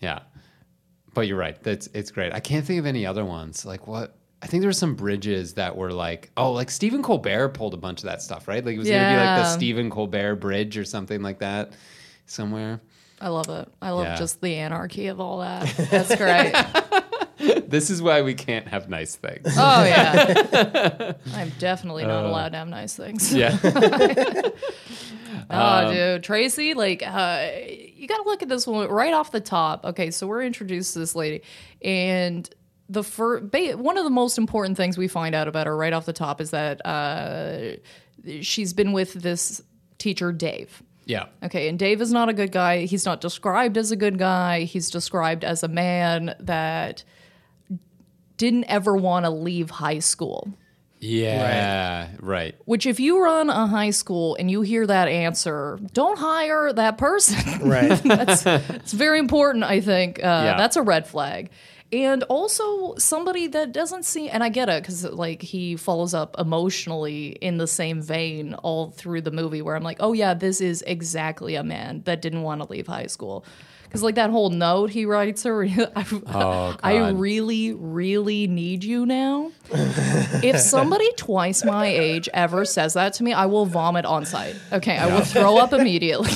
Yeah. 0.00 0.20
But 1.12 1.22
you're 1.22 1.38
right. 1.38 1.60
That's 1.62 1.88
it's 1.94 2.10
great. 2.10 2.32
I 2.32 2.40
can't 2.40 2.64
think 2.64 2.78
of 2.78 2.86
any 2.86 3.04
other 3.06 3.24
ones. 3.24 3.64
Like 3.64 3.86
what? 3.86 4.16
I 4.42 4.46
think 4.46 4.62
there 4.62 4.68
were 4.68 4.72
some 4.72 4.94
bridges 4.94 5.54
that 5.54 5.76
were 5.76 5.92
like, 5.92 6.30
oh, 6.36 6.52
like 6.52 6.70
Stephen 6.70 7.02
Colbert 7.02 7.50
pulled 7.50 7.74
a 7.74 7.76
bunch 7.76 8.00
of 8.00 8.04
that 8.06 8.22
stuff, 8.22 8.48
right? 8.48 8.64
Like 8.64 8.76
it 8.76 8.78
was 8.78 8.88
gonna 8.88 9.10
be 9.10 9.16
like 9.16 9.42
the 9.44 9.50
Stephen 9.52 9.90
Colbert 9.90 10.36
Bridge 10.36 10.78
or 10.78 10.84
something 10.84 11.22
like 11.22 11.40
that, 11.40 11.72
somewhere. 12.26 12.80
I 13.20 13.28
love 13.28 13.50
it. 13.50 13.68
I 13.82 13.90
love 13.90 14.06
Yeah. 14.06 14.16
just 14.16 14.40
the 14.40 14.54
anarchy 14.54 15.08
of 15.08 15.20
all 15.20 15.40
that. 15.40 15.66
That's 15.90 16.16
great. 16.16 17.68
This 17.70 17.90
is 17.90 18.00
why 18.02 18.22
we 18.22 18.32
can't 18.34 18.66
have 18.68 18.88
nice 18.88 19.14
things. 19.16 19.46
Oh 19.58 19.84
yeah, 19.84 21.12
I'm 21.34 21.50
definitely 21.58 22.04
not 22.04 22.24
allowed 22.24 22.50
to 22.52 22.58
have 22.58 22.68
nice 22.68 22.96
things. 22.96 23.32
yeah. 23.34 23.56
Oh, 25.52 25.92
dude, 25.92 26.22
Tracy, 26.22 26.74
like, 26.74 27.02
uh, 27.04 27.48
you 27.96 28.06
got 28.06 28.18
to 28.18 28.22
look 28.24 28.40
at 28.42 28.48
this 28.48 28.66
one 28.68 28.88
right 28.88 29.12
off 29.12 29.32
the 29.32 29.40
top. 29.40 29.84
Okay, 29.84 30.10
so 30.12 30.26
we're 30.28 30.42
introduced 30.42 30.92
to 30.92 31.00
this 31.00 31.16
lady, 31.16 31.42
and 31.82 32.48
the 32.90 33.04
fir- 33.04 33.40
ba- 33.40 33.76
one 33.76 33.96
of 33.96 34.04
the 34.04 34.10
most 34.10 34.36
important 34.36 34.76
things 34.76 34.98
we 34.98 35.06
find 35.08 35.34
out 35.34 35.46
about 35.48 35.66
her 35.66 35.76
right 35.76 35.92
off 35.92 36.04
the 36.06 36.12
top 36.12 36.40
is 36.40 36.50
that 36.50 36.84
uh, 36.84 37.76
she's 38.42 38.72
been 38.72 38.92
with 38.92 39.12
this 39.14 39.62
teacher, 39.98 40.32
Dave. 40.32 40.82
Yeah. 41.06 41.26
Okay, 41.42 41.68
and 41.68 41.78
Dave 41.78 42.00
is 42.00 42.12
not 42.12 42.28
a 42.28 42.32
good 42.32 42.52
guy. 42.52 42.84
He's 42.86 43.04
not 43.06 43.20
described 43.20 43.78
as 43.78 43.90
a 43.92 43.96
good 43.96 44.18
guy. 44.18 44.62
He's 44.64 44.90
described 44.90 45.44
as 45.44 45.62
a 45.62 45.68
man 45.68 46.34
that 46.40 47.04
didn't 48.36 48.64
ever 48.64 48.96
want 48.96 49.24
to 49.24 49.30
leave 49.30 49.70
high 49.70 49.98
school. 49.98 50.52
Yeah. 50.98 52.08
Right. 52.20 52.54
Which, 52.66 52.86
if 52.86 53.00
you 53.00 53.22
run 53.22 53.48
a 53.50 53.66
high 53.66 53.90
school 53.90 54.36
and 54.38 54.50
you 54.50 54.60
hear 54.60 54.86
that 54.86 55.08
answer, 55.08 55.78
don't 55.92 56.18
hire 56.18 56.72
that 56.74 56.98
person. 56.98 57.66
Right. 57.68 57.88
that's 58.04 58.44
it's 58.46 58.92
very 58.92 59.18
important. 59.18 59.64
I 59.64 59.80
think 59.80 60.18
uh, 60.18 60.22
Yeah. 60.22 60.56
that's 60.58 60.76
a 60.76 60.82
red 60.82 61.06
flag. 61.06 61.50
And 61.92 62.22
also 62.24 62.94
somebody 62.96 63.48
that 63.48 63.72
doesn't 63.72 64.04
seem, 64.04 64.30
and 64.32 64.44
I 64.44 64.48
get 64.48 64.68
it 64.68 64.82
because 64.82 65.04
like 65.04 65.42
he 65.42 65.74
follows 65.74 66.14
up 66.14 66.36
emotionally 66.38 67.30
in 67.40 67.56
the 67.56 67.66
same 67.66 68.00
vein 68.00 68.54
all 68.54 68.90
through 68.90 69.22
the 69.22 69.32
movie, 69.32 69.60
where 69.60 69.74
I'm 69.74 69.82
like, 69.82 69.96
oh 69.98 70.12
yeah, 70.12 70.34
this 70.34 70.60
is 70.60 70.82
exactly 70.86 71.56
a 71.56 71.64
man 71.64 72.02
that 72.04 72.22
didn't 72.22 72.42
want 72.42 72.62
to 72.62 72.70
leave 72.70 72.86
high 72.86 73.06
school. 73.06 73.44
Because 73.90 74.04
like 74.04 74.14
that 74.14 74.30
whole 74.30 74.50
note 74.50 74.90
he 74.90 75.04
writes 75.04 75.42
her, 75.42 75.64
I, 75.96 76.04
Oh, 76.28 76.76
I 76.82 77.08
really, 77.10 77.72
really 77.72 78.46
need 78.46 78.84
you 78.84 79.04
now. 79.04 79.50
if 79.72 80.60
somebody 80.60 81.10
twice 81.14 81.64
my 81.64 81.86
age 81.86 82.28
ever 82.32 82.64
says 82.64 82.94
that 82.94 83.14
to 83.14 83.24
me, 83.24 83.32
I 83.32 83.46
will 83.46 83.66
vomit 83.66 84.04
on 84.04 84.24
sight. 84.24 84.54
Okay, 84.72 84.96
I 84.96 85.06
will 85.12 85.24
throw 85.24 85.56
up 85.56 85.72
immediately. 85.72 86.30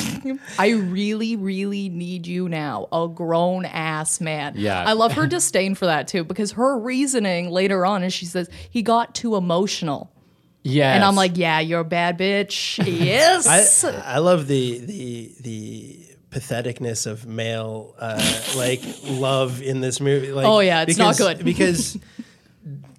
I 0.58 0.70
really, 0.70 1.36
really 1.36 1.88
need 1.88 2.26
you 2.26 2.48
now. 2.48 2.88
A 2.90 3.06
grown 3.06 3.66
ass 3.66 4.20
man. 4.20 4.54
Yeah. 4.56 4.82
I 4.84 4.94
love 4.94 5.12
her 5.12 5.28
disdain 5.28 5.76
for 5.76 5.86
that 5.86 6.08
too, 6.08 6.24
because 6.24 6.50
her 6.52 6.76
reasoning 6.76 7.50
later 7.50 7.86
on 7.86 8.02
is 8.02 8.12
she 8.12 8.26
says, 8.26 8.50
he 8.68 8.82
got 8.82 9.14
too 9.14 9.36
emotional. 9.36 10.10
Yeah. 10.64 10.92
And 10.92 11.04
I'm 11.04 11.14
like, 11.14 11.36
yeah, 11.36 11.60
you're 11.60 11.80
a 11.80 11.84
bad 11.84 12.18
bitch. 12.18 12.84
Yes. 12.84 13.84
I, 13.84 13.90
I 14.14 14.18
love 14.18 14.48
the 14.48 14.78
the 14.78 15.32
the 15.40 16.03
patheticness 16.34 17.06
of 17.06 17.26
male 17.26 17.94
uh, 17.98 18.42
like 18.56 18.82
love 19.04 19.62
in 19.62 19.80
this 19.80 20.00
movie. 20.00 20.32
Like, 20.32 20.46
Oh, 20.46 20.60
yeah, 20.60 20.84
it's 20.86 20.98
not 20.98 21.16
good. 21.16 21.44
because 21.52 21.96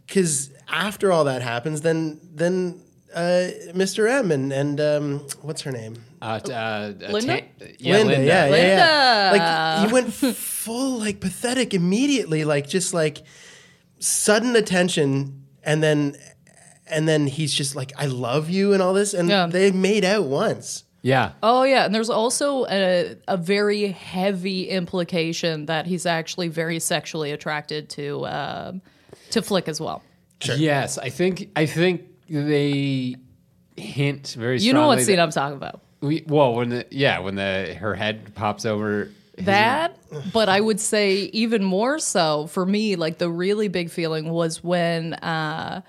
because 0.08 0.50
after 0.69 1.12
all 1.12 1.26
that 1.26 1.41
happens, 1.41 1.82
then 1.82 2.19
then 2.34 2.82
uh, 3.13 3.50
Mr. 3.74 4.10
M 4.10 4.32
and 4.32 4.52
and 4.52 4.80
um, 4.82 5.19
what's 5.41 5.62
her 5.62 5.71
name? 5.71 5.95
uh, 6.21 6.39
t- 6.39 6.52
uh, 6.52 6.58
uh, 6.58 6.93
Linda? 7.12 7.41
Ta- 7.41 7.65
yeah, 7.80 7.93
Linda, 7.98 8.12
Linda. 8.13 8.26
yeah, 8.26 8.45
yeah, 8.48 8.56
yeah. 8.56 9.32
Linda. 9.32 9.43
Like 9.43 9.88
he 9.88 9.93
went 9.93 10.13
full 10.36 11.00
like 11.00 11.19
pathetic 11.19 11.74
immediately, 11.74 12.43
like 12.45 12.67
just 12.67 12.93
like 12.93 13.24
sudden 14.00 14.56
attention, 14.56 15.45
and 15.63 15.82
then 15.84 16.15
and 16.88 17.08
then 17.08 17.28
he's 17.28 17.54
just 17.54 17.76
like, 17.76 17.91
"I 17.98 18.06
love 18.08 18.50
you" 18.50 18.74
and 18.74 18.82
all 18.82 18.93
this, 18.93 19.13
and 19.13 19.30
Yeah. 19.30 19.48
they 19.48 19.71
made 19.71 20.04
out 20.06 20.26
once. 20.26 20.84
Yeah. 21.06 21.34
Oh 21.44 21.62
yeah, 21.62 21.86
and 21.86 21.94
there's 21.94 22.10
also 22.10 22.65
a, 22.65 23.15
a 23.28 23.38
very 23.38 23.89
heavy 23.89 24.68
implication 24.70 25.68
that 25.68 25.86
he's 25.86 26.08
actually 26.08 26.48
very 26.48 26.80
sexually 26.80 27.32
attracted 27.32 27.89
to 27.89 28.26
um, 28.26 28.82
to 29.30 29.44
Flick 29.44 29.68
as 29.70 29.80
well. 29.80 30.02
Yes. 30.44 30.98
I 30.98 31.10
think. 31.10 31.52
I 31.56 31.68
think 31.68 32.06
they 32.28 33.18
hint 33.78 34.36
very. 34.38 34.58
You 34.60 34.74
know 34.74 34.88
what 34.88 34.94
strongly 34.96 35.04
scene 35.04 35.15
that- 35.18 35.22
I'm 35.22 35.30
talking 35.32 35.58
about? 35.58 35.82
We, 36.02 36.24
well, 36.28 36.56
when 36.56 36.70
the 36.70 36.88
yeah, 36.89 37.20
when 37.20 37.36
the 37.36 37.76
her 37.80 37.94
head 37.94 38.34
pops 38.34 38.65
over. 38.65 39.12
his- 39.38 39.46
That, 39.46 40.00
but 40.34 40.50
I 40.50 40.60
would 40.60 40.80
say 40.80 41.15
even 41.34 41.63
more 41.63 42.00
so 42.00 42.48
for 42.48 42.65
me, 42.65 42.96
like 42.96 43.20
the 43.20 43.30
really 43.30 43.68
big 43.68 43.91
feeling 43.91 44.30
was 44.30 44.63
when 44.63 45.13
uh, 45.13 45.82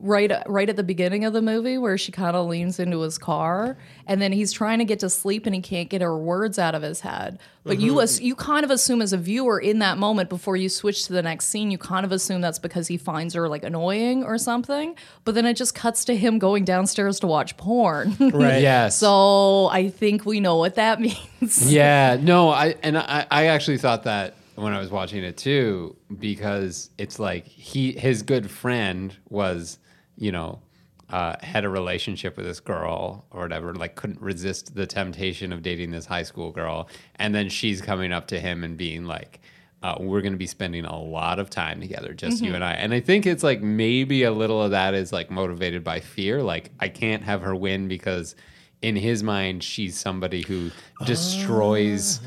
right 0.00 0.32
right 0.46 0.68
at 0.68 0.76
the 0.76 0.82
beginning 0.82 1.24
of 1.24 1.32
the 1.32 1.42
movie 1.42 1.76
where 1.76 1.98
she 1.98 2.10
kind 2.10 2.34
of 2.34 2.46
leans 2.46 2.80
into 2.80 3.00
his 3.00 3.18
car 3.18 3.76
and 4.06 4.20
then 4.20 4.32
he's 4.32 4.50
trying 4.50 4.78
to 4.78 4.84
get 4.84 4.98
to 5.00 5.10
sleep 5.10 5.46
and 5.46 5.54
he 5.54 5.60
can't 5.60 5.88
get 5.88 6.00
her 6.00 6.16
words 6.16 6.58
out 6.58 6.74
of 6.74 6.82
his 6.82 7.00
head. 7.00 7.38
But 7.62 7.78
you 7.78 7.92
mm-hmm. 7.92 8.00
as, 8.00 8.20
you 8.20 8.34
kind 8.34 8.64
of 8.64 8.70
assume 8.70 9.02
as 9.02 9.12
a 9.12 9.18
viewer 9.18 9.60
in 9.60 9.80
that 9.80 9.98
moment 9.98 10.30
before 10.30 10.56
you 10.56 10.70
switch 10.70 11.04
to 11.06 11.12
the 11.12 11.22
next 11.22 11.46
scene, 11.46 11.70
you 11.70 11.76
kind 11.76 12.06
of 12.06 12.12
assume 12.12 12.40
that's 12.40 12.58
because 12.58 12.88
he 12.88 12.96
finds 12.96 13.34
her 13.34 13.48
like 13.48 13.62
annoying 13.62 14.24
or 14.24 14.38
something. 14.38 14.96
But 15.24 15.34
then 15.34 15.44
it 15.44 15.54
just 15.54 15.74
cuts 15.74 16.04
to 16.06 16.16
him 16.16 16.38
going 16.38 16.64
downstairs 16.64 17.20
to 17.20 17.26
watch 17.26 17.56
porn. 17.56 18.16
Right. 18.40 18.62
Yes. 18.62 18.96
so 18.96 19.66
I 19.66 19.90
think 19.90 20.24
we 20.24 20.40
know 20.40 20.56
what 20.56 20.76
that 20.76 21.00
means. 21.40 21.70
yeah, 21.70 22.16
no, 22.20 22.48
I 22.48 22.76
and 22.82 22.96
I, 22.96 23.26
I 23.30 23.46
actually 23.46 23.76
thought 23.76 24.04
that 24.04 24.34
when 24.54 24.72
I 24.72 24.78
was 24.78 24.90
watching 24.90 25.24
it 25.24 25.36
too, 25.36 25.96
because 26.18 26.90
it's 26.96 27.18
like 27.18 27.46
he 27.46 27.92
his 27.92 28.22
good 28.22 28.50
friend 28.50 29.14
was, 29.28 29.78
you 30.20 30.30
know, 30.30 30.60
uh, 31.08 31.34
had 31.40 31.64
a 31.64 31.68
relationship 31.68 32.36
with 32.36 32.46
this 32.46 32.60
girl 32.60 33.26
or 33.32 33.40
whatever, 33.40 33.74
like 33.74 33.96
couldn't 33.96 34.20
resist 34.20 34.76
the 34.76 34.86
temptation 34.86 35.52
of 35.52 35.62
dating 35.62 35.90
this 35.90 36.06
high 36.06 36.22
school 36.22 36.52
girl, 36.52 36.88
and 37.16 37.34
then 37.34 37.48
she's 37.48 37.82
coming 37.82 38.12
up 38.12 38.28
to 38.28 38.38
him 38.38 38.62
and 38.62 38.76
being 38.76 39.04
like. 39.04 39.40
Uh, 39.82 39.96
we're 39.98 40.20
going 40.20 40.34
to 40.34 40.38
be 40.38 40.46
spending 40.46 40.84
a 40.84 41.00
lot 41.02 41.38
of 41.38 41.48
time 41.48 41.80
together, 41.80 42.12
just 42.12 42.42
you 42.42 42.54
and 42.54 42.62
I. 42.62 42.72
And 42.72 42.92
I 42.92 43.00
think 43.00 43.24
it's 43.24 43.42
like 43.42 43.62
maybe 43.62 44.24
a 44.24 44.30
little 44.30 44.62
of 44.62 44.72
that 44.72 44.92
is 44.92 45.10
like 45.10 45.30
motivated 45.30 45.82
by 45.82 46.00
fear. 46.00 46.42
Like, 46.42 46.70
I 46.78 46.90
can't 46.90 47.22
have 47.22 47.40
her 47.40 47.54
win 47.56 47.88
because 47.88 48.36
in 48.82 48.94
his 48.94 49.22
mind, 49.22 49.64
she's 49.64 49.98
somebody 49.98 50.42
who 50.42 50.70
destroys 51.06 52.20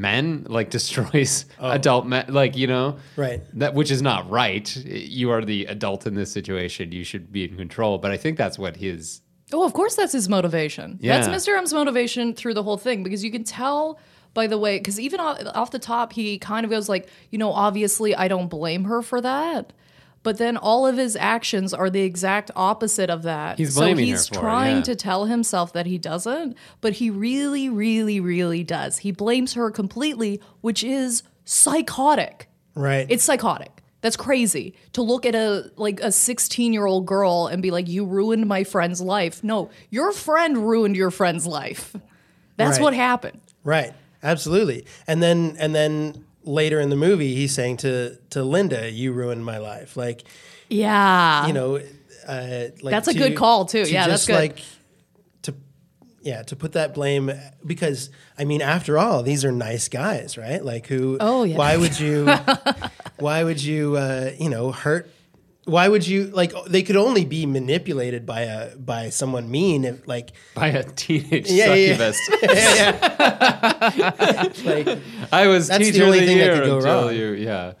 men, 0.00 0.46
like 0.48 0.70
destroys 0.78 1.46
oh. 1.58 1.70
adult 1.70 2.06
men, 2.06 2.26
like 2.28 2.56
you 2.56 2.66
know, 2.66 2.98
Right. 3.16 3.42
That 3.54 3.74
which 3.74 3.90
is 3.90 4.02
not 4.02 4.28
right. 4.30 4.74
You 4.76 5.30
are 5.30 5.44
the 5.44 5.66
adult 5.66 6.06
in 6.06 6.14
this 6.14 6.32
situation. 6.32 6.92
You 6.92 7.04
should 7.04 7.32
be 7.32 7.44
in 7.44 7.56
control. 7.56 7.98
But 7.98 8.10
I 8.10 8.16
think 8.16 8.38
that's 8.38 8.58
what 8.58 8.76
his. 8.76 9.20
Oh, 9.52 9.64
of 9.64 9.72
course, 9.72 9.96
that's 9.96 10.12
his 10.12 10.28
motivation. 10.28 10.98
Yeah. 11.00 11.20
That's 11.20 11.48
Mr. 11.48 11.56
M's 11.56 11.72
motivation 11.72 12.34
through 12.34 12.54
the 12.54 12.62
whole 12.62 12.76
thing 12.76 13.02
because 13.02 13.24
you 13.24 13.30
can 13.30 13.44
tell 13.44 13.98
by 14.34 14.46
the 14.46 14.58
way, 14.58 14.78
because 14.78 15.00
even 15.00 15.20
off, 15.20 15.40
off 15.54 15.70
the 15.70 15.78
top, 15.78 16.12
he 16.12 16.38
kind 16.38 16.64
of 16.64 16.70
goes 16.70 16.88
like, 16.88 17.08
you 17.30 17.38
know, 17.38 17.50
obviously 17.50 18.14
I 18.14 18.28
don't 18.28 18.48
blame 18.48 18.84
her 18.84 19.02
for 19.02 19.20
that. 19.20 19.72
But 20.22 20.38
then 20.38 20.56
all 20.56 20.86
of 20.86 20.96
his 20.96 21.16
actions 21.16 21.72
are 21.72 21.88
the 21.88 22.00
exact 22.02 22.50
opposite 22.56 23.08
of 23.08 23.22
that. 23.22 23.58
He's 23.58 23.74
so 23.74 23.80
blaming 23.82 24.06
her 24.08 24.12
he's 24.12 24.28
for 24.28 24.34
it, 24.34 24.40
trying 24.40 24.76
yeah. 24.78 24.82
to 24.82 24.96
tell 24.96 25.24
himself 25.26 25.72
that 25.72 25.86
he 25.86 25.96
doesn't, 25.96 26.56
but 26.80 26.94
he 26.94 27.08
really, 27.08 27.68
really, 27.68 28.20
really 28.20 28.64
does. 28.64 28.98
He 28.98 29.12
blames 29.12 29.54
her 29.54 29.70
completely, 29.70 30.40
which 30.60 30.82
is 30.82 31.22
psychotic. 31.44 32.48
Right. 32.74 33.06
It's 33.08 33.24
psychotic. 33.24 33.82
That's 34.00 34.16
crazy 34.16 34.74
to 34.92 35.02
look 35.02 35.26
at 35.26 35.34
a 35.34 35.72
like 35.76 35.98
a 36.00 36.12
16 36.12 36.72
year 36.72 36.86
old 36.86 37.04
girl 37.06 37.48
and 37.48 37.60
be 37.60 37.72
like, 37.72 37.88
"You 37.88 38.04
ruined 38.04 38.46
my 38.46 38.62
friend's 38.62 39.00
life." 39.00 39.42
No, 39.42 39.70
your 39.90 40.12
friend 40.12 40.68
ruined 40.68 40.94
your 40.94 41.10
friend's 41.10 41.46
life. 41.46 41.96
That's 42.56 42.78
Right. 42.78 42.84
what 42.84 42.94
happened. 42.94 43.40
Right. 43.64 43.92
Absolutely. 44.22 44.84
And 45.08 45.20
then 45.22 45.56
and 45.58 45.74
then 45.74 46.24
later 46.48 46.80
in 46.80 46.88
the 46.88 46.96
movie, 46.96 47.34
he's 47.34 47.54
saying 47.54 47.76
to 47.78 48.16
to 48.30 48.42
Linda, 48.42 48.90
"You 48.90 49.12
ruined 49.12 49.44
my 49.44 49.58
life." 49.58 49.96
Like 49.96 50.24
Yeah, 50.68 51.46
you 51.46 51.52
know, 51.52 51.76
uh, 52.26 52.64
like 52.82 52.92
That's 52.92 53.08
a 53.08 53.14
good 53.14 53.36
call, 53.36 53.66
too. 53.66 53.84
Yeah, 53.86 54.08
that's 54.08 54.26
good. 54.26 54.34
Like 54.34 54.60
to 55.42 55.54
yeah 56.22 56.42
to 56.42 56.56
put 56.56 56.72
that 56.72 56.94
blame 56.94 57.30
because 57.64 58.10
I 58.36 58.44
mean, 58.44 58.62
after 58.62 58.98
all, 58.98 59.22
these 59.22 59.44
are 59.44 59.52
nice 59.52 59.88
guys, 59.88 60.36
right? 60.38 60.64
Like 60.64 60.86
who? 60.86 61.18
Oh, 61.20 61.44
yeah. 61.44 61.56
Why 61.56 61.76
would 61.76 61.98
you? 62.06 62.26
why 63.18 63.44
would 63.44 63.62
you? 63.62 63.96
Uh, 63.96 64.32
you 64.38 64.48
know, 64.48 64.72
hurt. 64.72 65.10
Why 65.68 65.88
would 65.88 66.06
you 66.06 66.26
like? 66.28 66.54
Oh, 66.54 66.64
they 66.66 66.82
could 66.82 66.96
only 66.96 67.24
be 67.24 67.44
manipulated 67.44 68.24
by 68.24 68.42
a 68.42 68.76
by 68.76 69.10
someone 69.10 69.50
mean. 69.50 69.84
If 69.84 70.06
like 70.08 70.32
By 70.54 70.68
a 70.68 70.82
teenage 70.82 71.50
Yeah, 71.50 71.74
yeah, 71.74 71.96
yeah. 71.96 72.12
succubus. 72.12 72.98
like 74.64 74.98
I 75.32 75.46
was 75.46 75.68
That's 75.68 75.90
the 75.90 76.02
only 76.04 76.18
of 76.20 76.22
the 76.22 76.26
thing 76.28 76.38
that 76.38 76.44
year 76.46 76.54
could 76.60 76.66
go 76.66 76.80
wrong. 76.80 77.14
you, 77.14 77.32
yeah. 77.32 77.72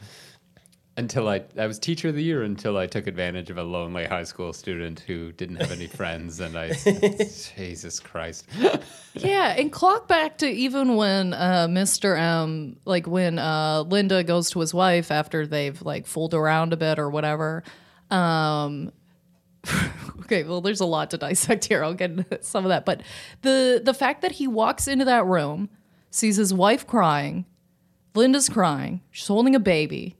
Until 0.98 1.28
I, 1.28 1.42
I 1.56 1.68
was 1.68 1.78
teacher 1.78 2.08
of 2.08 2.16
the 2.16 2.22
year 2.24 2.42
until 2.42 2.76
I 2.76 2.88
took 2.88 3.06
advantage 3.06 3.50
of 3.50 3.56
a 3.56 3.62
lonely 3.62 4.04
high 4.04 4.24
school 4.24 4.52
student 4.52 4.98
who 4.98 5.30
didn't 5.30 5.56
have 5.56 5.70
any 5.70 5.86
friends, 5.98 6.40
and 6.40 6.58
I, 6.58 6.72
Jesus 7.56 8.00
Christ, 8.00 8.46
yeah, 9.14 9.54
and 9.56 9.70
clock 9.70 10.08
back 10.08 10.38
to 10.38 10.48
even 10.48 10.96
when 10.96 11.34
uh, 11.34 11.68
Mr. 11.70 12.18
M, 12.18 12.78
like 12.84 13.06
when 13.06 13.38
uh, 13.38 13.84
Linda 13.86 14.24
goes 14.24 14.50
to 14.50 14.58
his 14.58 14.74
wife 14.74 15.12
after 15.12 15.46
they've 15.46 15.80
like 15.82 16.04
fooled 16.04 16.34
around 16.34 16.72
a 16.72 16.76
bit 16.76 16.98
or 16.98 17.08
whatever. 17.08 17.62
Um, 18.10 18.90
okay, 20.22 20.42
well, 20.42 20.60
there's 20.60 20.80
a 20.80 20.86
lot 20.86 21.10
to 21.10 21.16
dissect 21.16 21.66
here. 21.66 21.84
I'll 21.84 21.94
get 21.94 22.10
into 22.10 22.42
some 22.42 22.64
of 22.64 22.70
that, 22.70 22.84
but 22.84 23.02
the 23.42 23.80
the 23.82 23.94
fact 23.94 24.20
that 24.22 24.32
he 24.32 24.48
walks 24.48 24.88
into 24.88 25.04
that 25.04 25.24
room, 25.26 25.70
sees 26.10 26.36
his 26.36 26.52
wife 26.52 26.86
crying, 26.86 27.44
Linda's 28.14 28.48
crying, 28.48 29.02
she's 29.10 29.28
holding 29.28 29.54
a 29.54 29.60
baby, 29.60 30.16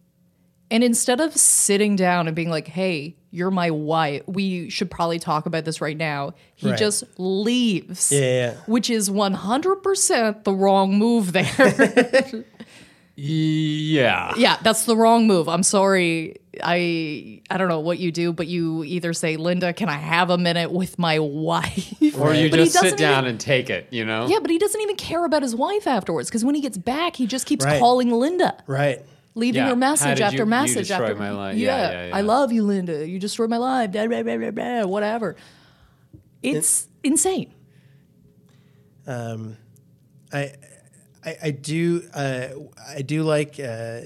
and 0.70 0.84
instead 0.84 1.20
of 1.20 1.36
sitting 1.36 1.96
down 1.96 2.26
and 2.26 2.34
being 2.36 2.50
like, 2.50 2.68
"Hey, 2.68 3.16
you're 3.30 3.50
my 3.50 3.70
wife. 3.70 4.22
We 4.26 4.68
should 4.70 4.90
probably 4.90 5.18
talk 5.18 5.46
about 5.46 5.64
this 5.64 5.80
right 5.80 5.96
now," 5.96 6.34
he 6.56 6.70
Right. 6.70 6.78
just 6.78 7.04
leaves. 7.18 8.10
Yeah, 8.12 8.20
yeah. 8.20 8.54
Which 8.66 8.90
is 8.90 9.10
100% 9.10 10.44
the 10.44 10.52
wrong 10.52 10.98
move 10.98 11.32
there. 11.32 12.44
yeah, 13.16 14.32
yeah, 14.36 14.56
that's 14.62 14.84
the 14.84 14.96
wrong 14.96 15.26
move. 15.26 15.48
I'm 15.48 15.62
sorry. 15.62 16.36
I 16.62 17.40
I 17.50 17.56
don't 17.56 17.68
know 17.68 17.80
what 17.80 17.98
you 17.98 18.10
do, 18.12 18.32
but 18.32 18.46
you 18.46 18.84
either 18.84 19.12
say, 19.12 19.36
"Linda, 19.36 19.72
can 19.72 19.88
I 19.88 19.96
have 19.96 20.30
a 20.30 20.38
minute 20.38 20.70
with 20.72 20.98
my 20.98 21.18
wife?" 21.18 21.94
or 22.18 22.34
you 22.34 22.50
But 22.50 22.58
he 22.60 22.64
just 22.66 22.72
sit 22.72 22.82
doesn't 22.82 22.98
down 22.98 23.24
even- 23.24 23.30
and 23.32 23.40
take 23.40 23.70
it, 23.70 23.86
you 23.90 24.04
know? 24.04 24.26
Yeah, 24.28 24.38
but 24.40 24.50
he 24.50 24.58
doesn't 24.58 24.80
even 24.80 24.96
care 24.96 25.24
about 25.24 25.42
his 25.42 25.54
wife 25.54 25.86
afterwards 25.86 26.28
because 26.28 26.44
when 26.44 26.54
he 26.56 26.60
gets 26.60 26.76
back, 26.78 27.14
he 27.16 27.26
just 27.26 27.46
keeps 27.46 27.64
Right. 27.64 27.78
calling 27.78 28.10
Linda. 28.10 28.56
right. 28.66 29.00
Leaving 29.38 29.62
Yeah. 29.62 29.68
her 29.70 29.76
message 29.76 30.20
after 30.20 30.36
you- 30.38 30.42
you 30.44 30.46
message 30.50 30.88
destroy 30.88 31.04
after 31.06 31.16
my 31.16 31.30
life? 31.30 31.56
Yeah, 31.56 31.90
yeah, 31.90 32.06
yeah. 32.08 32.16
I 32.16 32.20
love 32.20 32.52
you, 32.52 32.62
Linda. 32.64 33.06
You 33.08 33.18
destroyed 33.18 33.48
my 33.50 33.56
life. 33.56 33.90
Blah, 33.92 34.06
blah, 34.06 34.22
blah, 34.22 34.36
blah, 34.36 34.50
blah, 34.50 34.84
whatever. 34.86 35.36
It's 36.42 36.86
insane. 37.02 37.52
Um, 39.06 39.56
I, 40.32 40.52
I, 41.24 41.36
I 41.44 41.50
do 41.50 42.02
uh, 42.14 42.48
I 42.96 43.02
do 43.02 43.22
like 43.22 43.58
uh, 43.58 44.00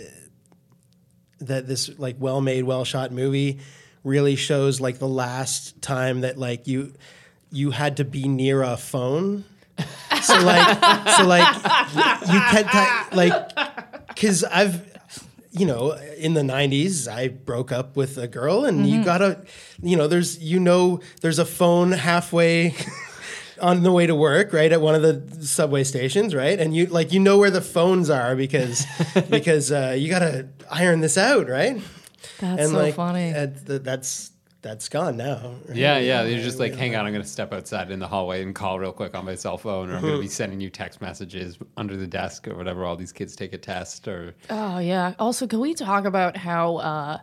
that 1.40 1.66
this 1.66 1.90
like 1.98 2.16
well 2.20 2.40
made, 2.40 2.62
well 2.64 2.84
shot 2.84 3.10
movie 3.12 3.58
really 4.04 4.36
shows 4.36 4.80
like 4.80 4.98
the 4.98 5.08
last 5.08 5.80
time 5.82 6.20
that 6.20 6.38
like 6.38 6.66
you 6.66 6.92
you 7.50 7.70
had 7.70 7.96
to 7.98 8.04
be 8.04 8.28
near 8.28 8.62
a 8.62 8.76
phone. 8.76 9.44
So 10.22 10.40
like 10.40 10.78
so 11.16 11.26
like 11.26 11.54
you 11.56 12.40
can't 12.50 12.66
ta- 12.68 13.08
like 13.12 14.08
because 14.08 14.44
I've 14.44 14.91
you 15.52 15.66
know 15.66 15.92
in 16.16 16.34
the 16.34 16.40
90s 16.40 17.06
i 17.06 17.28
broke 17.28 17.70
up 17.70 17.96
with 17.96 18.16
a 18.18 18.26
girl 18.26 18.64
and 18.64 18.86
you 18.88 19.04
gotta 19.04 19.44
you 19.82 19.96
know 19.96 20.06
there's 20.08 20.38
you 20.38 20.58
know 20.58 20.98
there's 21.20 21.38
a 21.38 21.44
phone 21.44 21.92
halfway 21.92 22.74
on 23.60 23.82
the 23.84 23.92
way 23.92 24.06
to 24.06 24.14
work 24.14 24.52
right 24.52 24.72
at 24.72 24.80
one 24.80 24.94
of 24.94 25.02
the 25.02 25.46
subway 25.46 25.84
stations 25.84 26.34
right? 26.34 26.58
And 26.58 26.74
you 26.74 26.86
like 26.86 27.12
you 27.12 27.20
know 27.20 27.38
where 27.38 27.50
the 27.50 27.60
phones 27.60 28.10
are 28.10 28.34
because 28.34 28.84
because 29.30 29.70
uh, 29.70 29.94
you 29.96 30.08
gotta 30.10 30.48
iron 30.68 31.00
this 31.00 31.16
out 31.16 31.48
right? 31.48 31.80
That's 32.40 32.60
and 32.60 32.70
so 32.70 32.76
like 32.76 32.94
funny. 32.94 33.32
uh, 33.32 33.46
th- 33.66 33.82
that's 33.82 34.32
that's 34.62 34.88
gone 34.88 35.16
now 35.16 35.56
right? 35.68 35.76
Yeah, 35.76 35.98
yeah. 35.98 36.22
You're 36.22 36.42
just 36.42 36.58
like, 36.58 36.74
hang 36.82 36.96
on, 36.96 37.04
I'm 37.04 37.12
going 37.12 37.22
to 37.22 37.28
step 37.28 37.52
outside 37.52 37.90
in 37.90 37.98
the 37.98 38.08
hallway 38.08 38.42
and 38.42 38.54
call 38.54 38.78
real 38.78 38.92
quick 38.92 39.14
on 39.14 39.24
my 39.24 39.34
cell 39.34 39.58
phone, 39.58 39.90
or 39.90 39.96
I'm 39.96 40.02
going 40.02 40.14
to 40.14 40.20
be 40.20 40.28
sending 40.42 40.60
you 40.60 40.70
text 40.70 41.00
messages 41.00 41.58
under 41.76 41.96
the 41.96 42.06
desk 42.06 42.48
or 42.48 42.54
whatever. 42.54 42.84
All 42.84 42.96
these 42.96 43.12
kids 43.12 43.36
take 43.36 43.52
a 43.52 43.58
test, 43.58 44.08
or 44.08 44.34
Oh 44.50 44.78
yeah. 44.78 45.14
Also, 45.18 45.46
can 45.46 45.60
we 45.60 45.74
talk 45.74 46.04
about 46.04 46.36
how 46.36 46.76
uh, 46.76 47.18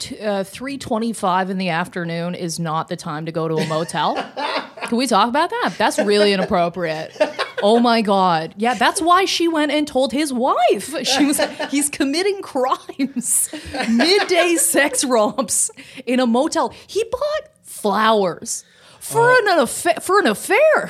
t- 0.00 0.18
uh, 0.18 0.42
three 0.42 0.76
twenty-five 0.78 1.50
in 1.50 1.58
the 1.58 1.68
afternoon 1.68 2.34
is 2.34 2.58
not 2.58 2.88
the 2.88 2.96
time 2.96 3.26
to 3.26 3.32
go 3.32 3.46
to 3.46 3.54
a 3.56 3.66
motel? 3.66 4.14
can 4.82 4.98
we 4.98 5.06
talk 5.06 5.28
about 5.28 5.50
that? 5.50 5.74
That's 5.78 5.98
really 5.98 6.32
inappropriate. 6.32 7.16
Oh 7.62 7.78
my 7.78 8.02
god. 8.02 8.54
Yeah, 8.56 8.74
that's 8.74 9.00
why 9.00 9.26
she 9.26 9.46
went 9.46 9.70
and 9.70 9.86
told 9.86 10.12
his 10.12 10.32
wife. 10.32 11.06
She 11.06 11.24
was 11.26 11.40
he's 11.70 11.88
committing 11.88 12.42
crimes. 12.42 13.50
Midday 13.88 14.56
sex 14.56 15.04
romps 15.04 15.70
in 16.06 16.20
a 16.20 16.26
motel. 16.26 16.74
He 16.86 17.04
bought 17.04 17.50
flowers 17.62 18.64
for 19.00 19.30
an 19.30 19.58
affair 19.58 19.94
for 20.00 20.20
an 20.20 20.26
affair. 20.26 20.86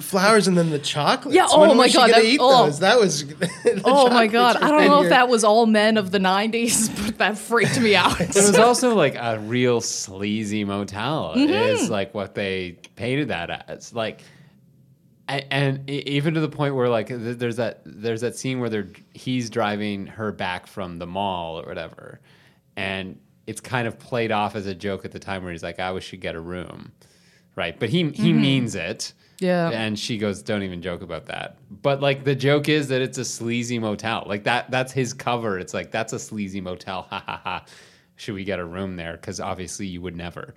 flowers 0.00 0.46
and 0.46 0.56
then 0.56 0.70
the 0.70 0.78
chocolate. 0.78 1.34
Yeah, 1.34 1.46
oh 1.50 1.60
when 1.66 1.76
my 1.76 1.84
was 1.84 1.94
God, 1.94 2.10
gonna 2.10 2.22
that- 2.22 2.28
eat 2.28 2.38
oh. 2.40 2.66
those 2.66 2.78
that 2.80 3.00
was 3.00 3.26
the 3.28 3.82
Oh 3.84 4.08
my 4.10 4.26
god. 4.26 4.56
I 4.56 4.70
don't 4.70 4.86
know 4.86 5.02
if 5.02 5.08
that 5.08 5.28
was 5.28 5.42
all 5.42 5.66
men 5.66 5.96
of 5.96 6.10
the 6.10 6.18
90s, 6.18 6.94
but 7.06 7.18
that 7.18 7.38
freaked 7.38 7.80
me 7.80 7.96
out. 7.96 8.20
it 8.20 8.34
was 8.34 8.58
also 8.58 8.94
like 8.94 9.14
a 9.16 9.38
real 9.40 9.80
sleazy 9.80 10.64
motel. 10.64 11.34
Mm-hmm. 11.34 11.50
Is 11.50 11.90
like 11.90 12.14
what 12.14 12.34
they 12.34 12.78
painted 12.94 13.28
that 13.28 13.64
as. 13.68 13.92
Like, 13.94 14.20
a- 15.28 15.52
and 15.52 15.88
even 15.90 16.34
to 16.34 16.40
the 16.40 16.48
point 16.48 16.74
where 16.74 16.88
like 16.88 17.08
there's 17.08 17.56
that 17.56 17.80
there's 17.84 18.20
that 18.20 18.36
scene 18.36 18.60
where 18.60 18.68
they're 18.70 18.88
he's 19.14 19.48
driving 19.50 20.06
her 20.06 20.30
back 20.30 20.66
from 20.66 20.98
the 20.98 21.06
mall 21.06 21.58
or 21.58 21.66
whatever, 21.66 22.20
and 22.76 23.18
it's 23.46 23.60
kind 23.60 23.88
of 23.88 23.98
played 23.98 24.30
off 24.30 24.54
as 24.56 24.66
a 24.66 24.74
joke 24.74 25.04
at 25.04 25.12
the 25.12 25.18
time 25.18 25.42
where 25.42 25.52
he's 25.52 25.62
like, 25.62 25.80
"I 25.80 25.90
wish 25.92 26.06
she'd 26.06 26.20
get 26.20 26.34
a 26.34 26.40
room," 26.40 26.92
right? 27.56 27.78
But 27.78 27.88
he 27.88 28.10
he 28.10 28.32
means 28.32 28.74
it. 28.74 28.98
Mm-hmm. 28.98 29.22
Yeah. 29.38 29.68
And 29.70 29.98
she 29.98 30.16
goes, 30.16 30.42
"Don't 30.42 30.62
even 30.62 30.80
joke 30.80 31.02
about 31.02 31.26
that." 31.26 31.58
But 31.82 32.00
like 32.00 32.24
the 32.24 32.34
joke 32.34 32.68
is 32.70 32.88
that 32.88 33.02
it's 33.02 33.18
a 33.18 33.24
sleazy 33.24 33.78
motel. 33.78 34.24
Like 34.26 34.44
that 34.44 34.70
that's 34.70 34.92
his 34.92 35.12
cover. 35.12 35.58
It's 35.58 35.74
like 35.74 35.90
that's 35.90 36.12
a 36.14 36.18
sleazy 36.18 36.60
motel. 36.60 37.02
Ha 37.10 37.22
ha 37.26 37.40
ha. 37.44 37.64
Should 38.18 38.34
we 38.34 38.44
get 38.44 38.58
a 38.58 38.64
room 38.64 38.96
there? 38.96 39.12
Because 39.12 39.40
obviously 39.40 39.86
you 39.86 40.00
would 40.00 40.16
never. 40.16 40.54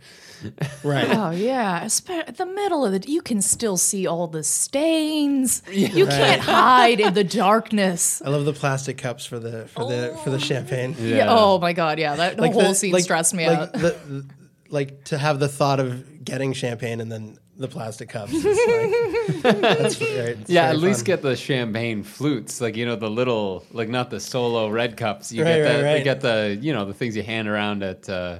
right 0.81 1.09
Oh 1.12 1.31
yeah, 1.31 1.83
Espe- 1.83 2.38
the 2.38 2.45
middle 2.45 2.85
of 2.85 2.93
it, 2.93 3.09
you 3.09 3.21
can 3.21 3.41
still 3.41 3.75
see 3.75 4.07
all 4.07 4.27
the 4.27 4.43
stains. 4.45 5.62
You 5.69 6.05
can't 6.07 6.41
hide 6.41 7.01
in 7.01 7.13
the 7.15 7.25
darkness. 7.25 8.21
I 8.25 8.29
love 8.29 8.45
the 8.45 8.53
plastic 8.53 8.97
cups 8.97 9.25
for 9.25 9.39
the 9.39 9.67
for 9.67 9.83
the 9.91 10.17
for 10.23 10.29
the 10.29 10.39
champagne. 10.39 10.95
Yeah. 10.99 11.25
Oh 11.29 11.59
my 11.59 11.73
god, 11.73 11.99
yeah, 11.99 12.15
that 12.15 12.39
Like 12.39 12.53
whole 12.53 12.62
the- 12.69 12.75
scene 12.75 12.93
like- 12.93 13.03
stressed 13.03 13.33
me 13.33 13.47
like 13.49 13.59
out. 13.59 13.73
The, 13.73 13.79
the- 14.07 14.25
like 14.69 15.03
to 15.05 15.17
have 15.17 15.39
the 15.39 15.47
thought 15.47 15.79
of 15.79 16.23
getting 16.23 16.53
champagne 16.53 17.01
and 17.01 17.12
then 17.12 17.38
the 17.58 17.67
plastic 17.67 18.10
cups. 18.10 18.32
Is 18.34 18.43
like, 18.45 19.41
that's 19.62 19.95
very, 19.95 20.32
it's 20.32 20.49
Yeah, 20.49 20.69
at 20.69 20.77
least 20.77 20.99
fun. 21.01 21.05
get 21.05 21.21
the 21.21 21.36
champagne 21.36 22.03
flutes, 22.03 22.62
like 22.62 22.77
you 22.77 22.86
know 22.86 22.95
the 22.95 23.10
little, 23.10 23.65
like 23.71 23.89
not 23.89 24.10
the 24.10 24.19
solo 24.19 24.69
red 24.69 24.95
cups. 24.95 25.32
You 25.32 25.43
Right, 25.43 25.55
get 25.55 25.62
right, 25.63 25.77
the, 25.77 25.84
right. 25.84 25.97
you 25.97 26.03
get 26.03 26.21
the, 26.21 26.58
you 26.62 26.71
know, 26.73 26.86
the 26.86 26.93
things 26.93 27.15
you 27.17 27.23
hand 27.23 27.47
around 27.47 27.84
at 27.84 28.08
uh, 28.10 28.39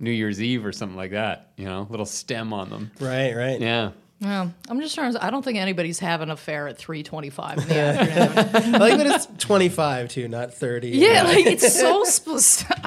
New 0.00 0.10
Year's 0.10 0.42
Eve 0.42 0.66
or 0.66 0.72
something 0.72 0.96
like 0.96 1.12
that. 1.12 1.52
You 1.56 1.64
know, 1.64 1.86
little 1.90 2.06
stem 2.06 2.52
on 2.52 2.68
them. 2.70 2.90
right, 3.00 3.34
right. 3.34 3.60
Yeah. 3.60 3.92
Yeah, 4.20 4.48
I'm 4.68 4.80
just 4.80 4.96
trying 4.96 5.12
to. 5.12 5.24
I 5.24 5.30
don't 5.30 5.44
think 5.44 5.58
anybody's 5.58 6.00
having 6.00 6.24
an 6.28 6.32
affair 6.32 6.66
at 6.66 6.76
3:25 6.78 7.58
in 7.62 7.68
the 7.68 7.74
afternoon. 7.78 8.74
I 8.74 8.78
like 8.78 8.96
that 8.98 9.06
it's 9.06 9.28
25 9.38 10.08
too, 10.08 10.26
not 10.26 10.52
30. 10.52 10.88
Yeah, 10.88 11.22
like 11.22 11.46
it's 11.46 11.78
so 11.78 12.02
specific. 12.04 12.78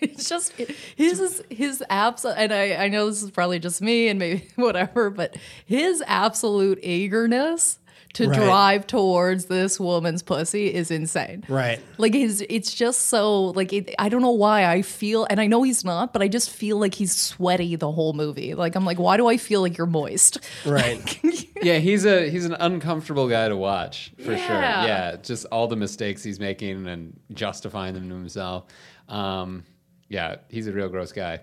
It's 0.00 0.28
just 0.28 0.52
his 0.96 1.42
his 1.50 1.84
abs, 1.90 2.24
and 2.24 2.52
I 2.54 2.84
I 2.84 2.88
know 2.88 3.06
this 3.06 3.22
is 3.22 3.30
probably 3.30 3.58
just 3.58 3.82
me 3.82 4.08
and 4.08 4.18
maybe 4.18 4.48
whatever, 4.56 5.10
but 5.10 5.36
his 5.66 6.02
absolute 6.06 6.78
eagerness 6.82 7.78
to 8.14 8.28
Right. 8.28 8.36
drive 8.38 8.86
towards 8.86 9.46
this 9.46 9.80
woman's 9.80 10.22
pussy 10.22 10.72
is 10.72 10.90
insane. 10.90 11.44
Right. 11.48 11.80
Like 11.98 12.12
his, 12.14 12.44
it's 12.50 12.74
just 12.74 13.06
so 13.06 13.46
like 13.46 13.72
it, 13.72 13.94
I 13.98 14.08
don't 14.08 14.20
know 14.22 14.30
why 14.32 14.66
I 14.66 14.82
feel, 14.82 15.26
and 15.30 15.40
I 15.40 15.46
know 15.46 15.62
he's 15.62 15.84
not, 15.84 16.12
but 16.12 16.20
I 16.22 16.28
just 16.28 16.50
feel 16.50 16.78
like 16.78 16.94
he's 16.94 17.14
sweaty 17.16 17.74
the 17.76 17.90
whole 17.90 18.12
movie. 18.12 18.54
Like 18.54 18.74
I'm 18.76 18.84
like, 18.84 18.98
why 18.98 19.16
do 19.16 19.28
I 19.28 19.36
feel 19.38 19.60
like 19.62 19.78
you're 19.78 19.86
moist? 19.86 20.38
Right. 20.66 21.18
Yeah, 21.62 21.78
he's 21.78 22.04
a 22.04 22.28
he's 22.28 22.44
an 22.44 22.54
uncomfortable 22.58 23.28
guy 23.28 23.48
to 23.48 23.56
watch 23.56 24.12
for 24.16 24.24
sure. 24.36 24.36
Yeah. 24.36 24.84
Yeah, 24.84 25.16
just 25.22 25.46
all 25.52 25.68
the 25.68 25.76
mistakes 25.76 26.24
he's 26.24 26.40
making 26.40 26.88
and 26.88 27.20
justifying 27.32 27.94
them 27.94 28.08
to 28.08 28.14
himself. 28.16 28.64
Um, 29.08 29.62
yeah, 30.08 30.36
he's 30.48 30.66
a 30.66 30.72
real 30.72 30.88
gross 30.88 31.12
guy. 31.12 31.38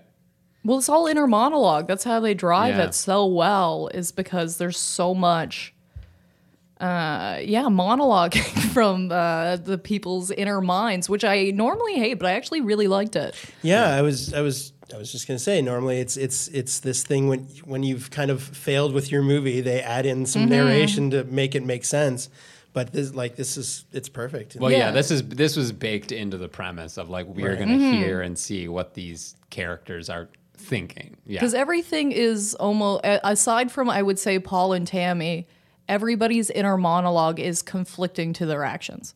Well, 0.62 0.76
it's 0.76 0.90
all 0.90 1.06
inner 1.06 1.26
monologue. 1.26 1.88
That's 1.88 2.04
how 2.04 2.20
they 2.20 2.34
drive 2.34 2.76
Yeah. 2.76 2.84
it 2.88 2.94
so 2.94 3.24
well, 3.24 3.88
is 3.94 4.12
because 4.12 4.58
there's 4.58 4.76
so 4.78 5.14
much, 5.14 5.72
uh, 6.80 7.40
yeah, 7.42 7.68
monologue 7.68 8.34
from 8.72 9.12
uh, 9.12 9.56
the 9.56 9.76
people's 9.78 10.30
inner 10.30 10.60
minds, 10.60 11.08
which 11.08 11.24
I 11.24 11.50
normally 11.50 11.94
hate, 11.94 12.14
but 12.14 12.26
I 12.26 12.32
actually 12.32 12.60
really 12.62 12.88
liked 12.88 13.16
it. 13.16 13.34
Yeah, 13.62 13.88
I 13.94 14.02
was, 14.02 14.32
I 14.32 14.40
was, 14.40 14.72
I 14.94 14.96
was 14.98 15.12
just 15.12 15.28
gonna 15.28 15.38
say. 15.38 15.60
Normally, 15.62 16.00
it's 16.00 16.16
it's 16.16 16.48
it's 16.48 16.80
this 16.80 17.02
thing 17.04 17.28
when 17.28 17.40
when 17.64 17.82
you've 17.82 18.10
kind 18.10 18.30
of 18.30 18.42
failed 18.42 18.92
with 18.94 19.12
your 19.12 19.22
movie, 19.22 19.60
they 19.60 19.80
add 19.82 20.06
in 20.06 20.26
some 20.26 20.42
Mm-hmm. 20.42 20.50
narration 20.50 21.10
to 21.10 21.24
make 21.24 21.54
it 21.54 21.64
make 21.64 21.84
sense. 21.84 22.28
But 22.72 22.92
this, 22.92 23.12
like, 23.14 23.34
this 23.36 23.56
is 23.56 23.84
it's 23.92 24.08
perfect. 24.08 24.56
Well, 24.58 24.70
yeah. 24.70 24.78
Yeah. 24.78 24.90
this 24.92 25.10
is 25.10 25.22
this 25.28 25.56
was 25.56 25.72
baked 25.72 26.12
into 26.12 26.36
the 26.38 26.48
premise 26.48 26.98
of 26.98 27.10
like 27.10 27.26
we're 27.26 27.50
Right. 27.50 27.58
gonna 27.58 27.74
Mm-hmm. 27.76 27.92
hear 28.02 28.20
and 28.22 28.38
see 28.38 28.68
what 28.68 28.94
these 28.94 29.34
characters 29.50 30.08
are 30.08 30.28
thinking. 30.56 31.16
Yeah, 31.26 31.40
Because 31.40 31.54
everything 31.54 32.12
is 32.12 32.54
almost, 32.54 33.00
aside 33.04 33.72
from, 33.72 33.88
I 33.90 34.02
would 34.02 34.18
say, 34.18 34.38
Paul 34.38 34.72
and 34.74 34.86
Tammy, 34.86 35.48
everybody's 35.90 36.48
inner 36.50 36.78
monologue 36.78 37.40
is 37.40 37.60
conflicting 37.60 38.32
to 38.34 38.46
their 38.46 38.64
actions. 38.64 39.14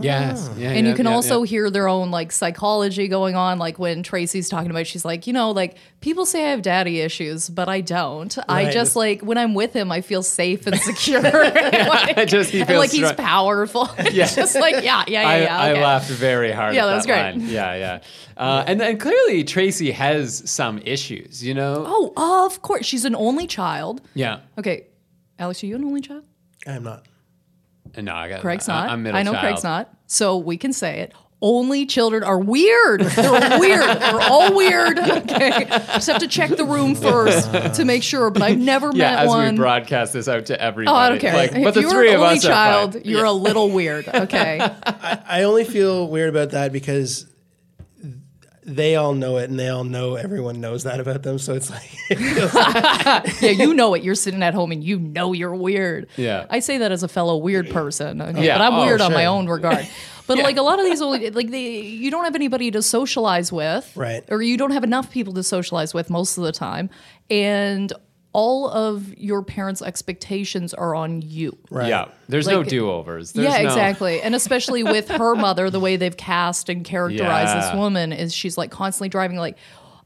yes, 0.00 0.50
yeah, 0.58 0.70
and 0.70 0.84
yeah, 0.84 0.90
you 0.90 0.96
can 0.96 1.06
yeah, 1.06 1.12
also 1.12 1.44
yeah. 1.44 1.48
hear 1.50 1.70
their 1.70 1.86
own 1.86 2.10
like 2.10 2.32
psychology 2.32 3.06
going 3.06 3.36
on 3.36 3.60
like 3.60 3.78
when 3.78 4.02
tracy's 4.02 4.48
talking 4.48 4.70
about 4.72 4.80
it, 4.80 4.86
she's 4.88 5.04
like 5.04 5.28
you 5.28 5.32
know 5.32 5.52
like 5.52 5.76
people 6.00 6.26
say 6.26 6.46
i 6.46 6.50
have 6.50 6.62
daddy 6.62 6.98
issues 6.98 7.48
but 7.48 7.68
i 7.68 7.80
don't 7.80 8.36
i 8.48 8.68
just 8.72 8.96
like 8.96 9.22
when 9.22 9.38
i'm 9.38 9.54
with 9.54 9.72
him 9.72 9.92
i 9.92 10.00
feel 10.00 10.24
safe 10.24 10.66
and 10.66 10.76
secure 10.80 11.22
like, 11.22 12.26
Just 12.26 12.50
he 12.50 12.58
and, 12.58 12.68
feels 12.68 12.80
like 12.80 12.90
he's 12.90 13.12
powerful 13.12 13.88
Yeah. 14.10 14.26
just 14.26 14.56
like 14.56 14.82
yeah 14.82 15.04
yeah 15.06 15.22
yeah, 15.22 15.28
I, 15.28 15.36
yeah 15.42 15.58
I 15.60 15.70
okay. 15.70 15.82
laughed 15.84 16.10
very 16.10 16.50
hard. 16.50 16.74
Yeah, 16.74 16.82
at 16.82 16.86
that 16.88 16.94
was 16.96 17.06
great. 17.06 17.22
line. 17.22 17.40
Yeah, 17.42 17.74
yeah, 17.76 18.00
uh, 18.36 18.64
and 18.66 18.82
and 18.82 18.98
clearly 18.98 19.44
Tracy 19.44 19.92
has 19.92 20.42
some 20.50 20.80
issues. 20.84 21.44
You 21.44 21.54
know. 21.54 21.84
oh 21.86 22.46
of 22.46 22.62
course 22.62 22.84
she's 22.84 23.04
an 23.04 23.14
only 23.14 23.46
child 23.46 24.00
Yeah. 24.14 24.40
okay 24.58 24.87
alex 25.38 25.62
are 25.62 25.66
you 25.66 25.76
an 25.76 25.84
only 25.84 26.00
child 26.00 26.24
I'm 26.66 26.82
not. 26.82 27.06
Uh, 27.96 28.00
no, 28.02 28.14
I 28.14 28.28
got. 28.28 28.40
craig's 28.40 28.68
not 28.68 28.90
I'm 28.90 29.02
middle 29.02 29.18
i 29.18 29.22
know 29.22 29.32
child. 29.32 29.44
craig's 29.44 29.64
not 29.64 29.94
so 30.06 30.36
we 30.36 30.56
can 30.56 30.72
say 30.72 31.00
it 31.00 31.12
only 31.40 31.86
children 31.86 32.24
are 32.24 32.38
weird. 32.38 33.00
They're 33.00 33.60
weird. 33.60 34.00
They're 34.00 34.20
all 34.20 34.54
weird. 34.54 34.98
Okay. 35.28 35.66
Just 35.68 36.06
have 36.08 36.20
to 36.20 36.28
check 36.28 36.50
the 36.50 36.64
room 36.64 36.94
first 36.94 37.52
to 37.76 37.84
make 37.84 38.02
sure. 38.02 38.30
But 38.30 38.42
I've 38.42 38.58
never 38.58 38.92
met 38.92 38.92
one. 38.92 38.98
Yeah, 38.98 39.10
met 39.10 39.18
as 39.24 39.28
one. 39.28 39.54
we 39.54 39.58
broadcast 39.58 40.12
this 40.12 40.28
out 40.28 40.46
to 40.46 40.60
everybody. 40.60 40.94
Oh, 40.94 40.98
I 40.98 41.08
don't 41.08 41.18
care. 41.18 41.34
Like, 41.34 41.52
if 41.52 41.64
but 41.64 41.74
the 41.74 41.82
you're 41.82 41.90
three 41.90 42.08
an 42.10 42.16
of 42.16 42.22
only 42.22 42.36
us 42.36 42.44
are 42.44 42.48
child, 42.48 43.06
you're 43.06 43.24
a 43.24 43.32
little 43.32 43.70
weird. 43.70 44.08
Okay. 44.08 44.58
I 44.84 45.42
only 45.42 45.64
feel 45.64 46.08
weird 46.08 46.28
about 46.28 46.50
that 46.50 46.72
because 46.72 47.26
they 48.68 48.96
all 48.96 49.14
know 49.14 49.38
it 49.38 49.48
and 49.50 49.58
they 49.58 49.68
all 49.68 49.84
know 49.84 50.14
everyone 50.16 50.60
knows 50.60 50.84
that 50.84 51.00
about 51.00 51.22
them. 51.22 51.38
So 51.38 51.54
it's 51.54 51.70
like, 51.70 51.88
it 52.10 52.54
like 52.54 53.40
yeah, 53.42 53.50
you 53.50 53.72
know 53.74 53.94
it. 53.94 54.02
You're 54.04 54.14
sitting 54.14 54.42
at 54.42 54.54
home 54.54 54.70
and 54.72 54.84
you 54.84 54.98
know 54.98 55.32
you're 55.32 55.54
weird. 55.54 56.06
Yeah. 56.16 56.46
I 56.50 56.58
say 56.60 56.78
that 56.78 56.92
as 56.92 57.02
a 57.02 57.08
fellow 57.08 57.36
weird 57.38 57.70
person. 57.70 58.20
okay? 58.20 58.44
Yeah. 58.44 58.58
But 58.58 58.64
I'm 58.64 58.74
Oh, 58.74 58.84
weird 58.86 59.00
on 59.00 59.12
my 59.12 59.26
own 59.26 59.48
regard. 59.48 59.88
But 60.28 60.36
like 60.40 60.58
a 60.58 60.62
lot 60.62 60.78
of 60.78 60.84
these 60.84 61.00
only 61.00 61.30
like 61.30 61.50
they 61.50 61.80
you 61.80 62.10
don't 62.10 62.24
have 62.24 62.34
anybody 62.34 62.70
to 62.72 62.82
socialize 62.82 63.50
with. 63.50 63.90
Right. 63.96 64.22
Or 64.28 64.42
you 64.42 64.58
don't 64.58 64.72
have 64.72 64.84
enough 64.84 65.10
people 65.10 65.32
to 65.32 65.42
socialize 65.42 65.94
with 65.94 66.10
most 66.10 66.36
of 66.36 66.44
the 66.44 66.52
time. 66.52 66.90
And 67.30 67.90
all 68.34 68.68
of 68.68 69.16
your 69.18 69.42
parents' 69.42 69.80
expectations 69.82 70.74
are 70.74 70.94
on 70.94 71.22
you. 71.22 71.56
right. 71.70 71.88
Yeah, 71.88 72.08
there's 72.28 72.46
no 72.46 72.62
do 72.62 72.90
overs. 72.90 73.34
yeah, 73.34 73.56
exactly. 73.58 74.20
And 74.20 74.34
especially 74.34 74.82
with 74.82 75.08
her 75.08 75.34
mother, 75.46 75.70
the 75.70 75.80
way 75.80 75.96
they've 75.96 76.16
cast 76.16 76.68
and 76.68 76.84
characterized 76.84 77.54
Yeah. 77.56 77.60
this 77.70 77.74
woman 77.74 78.12
is 78.12 78.34
she's 78.34 78.58
like 78.58 78.70
constantly 78.70 79.08
driving. 79.08 79.38
Like, 79.38 79.56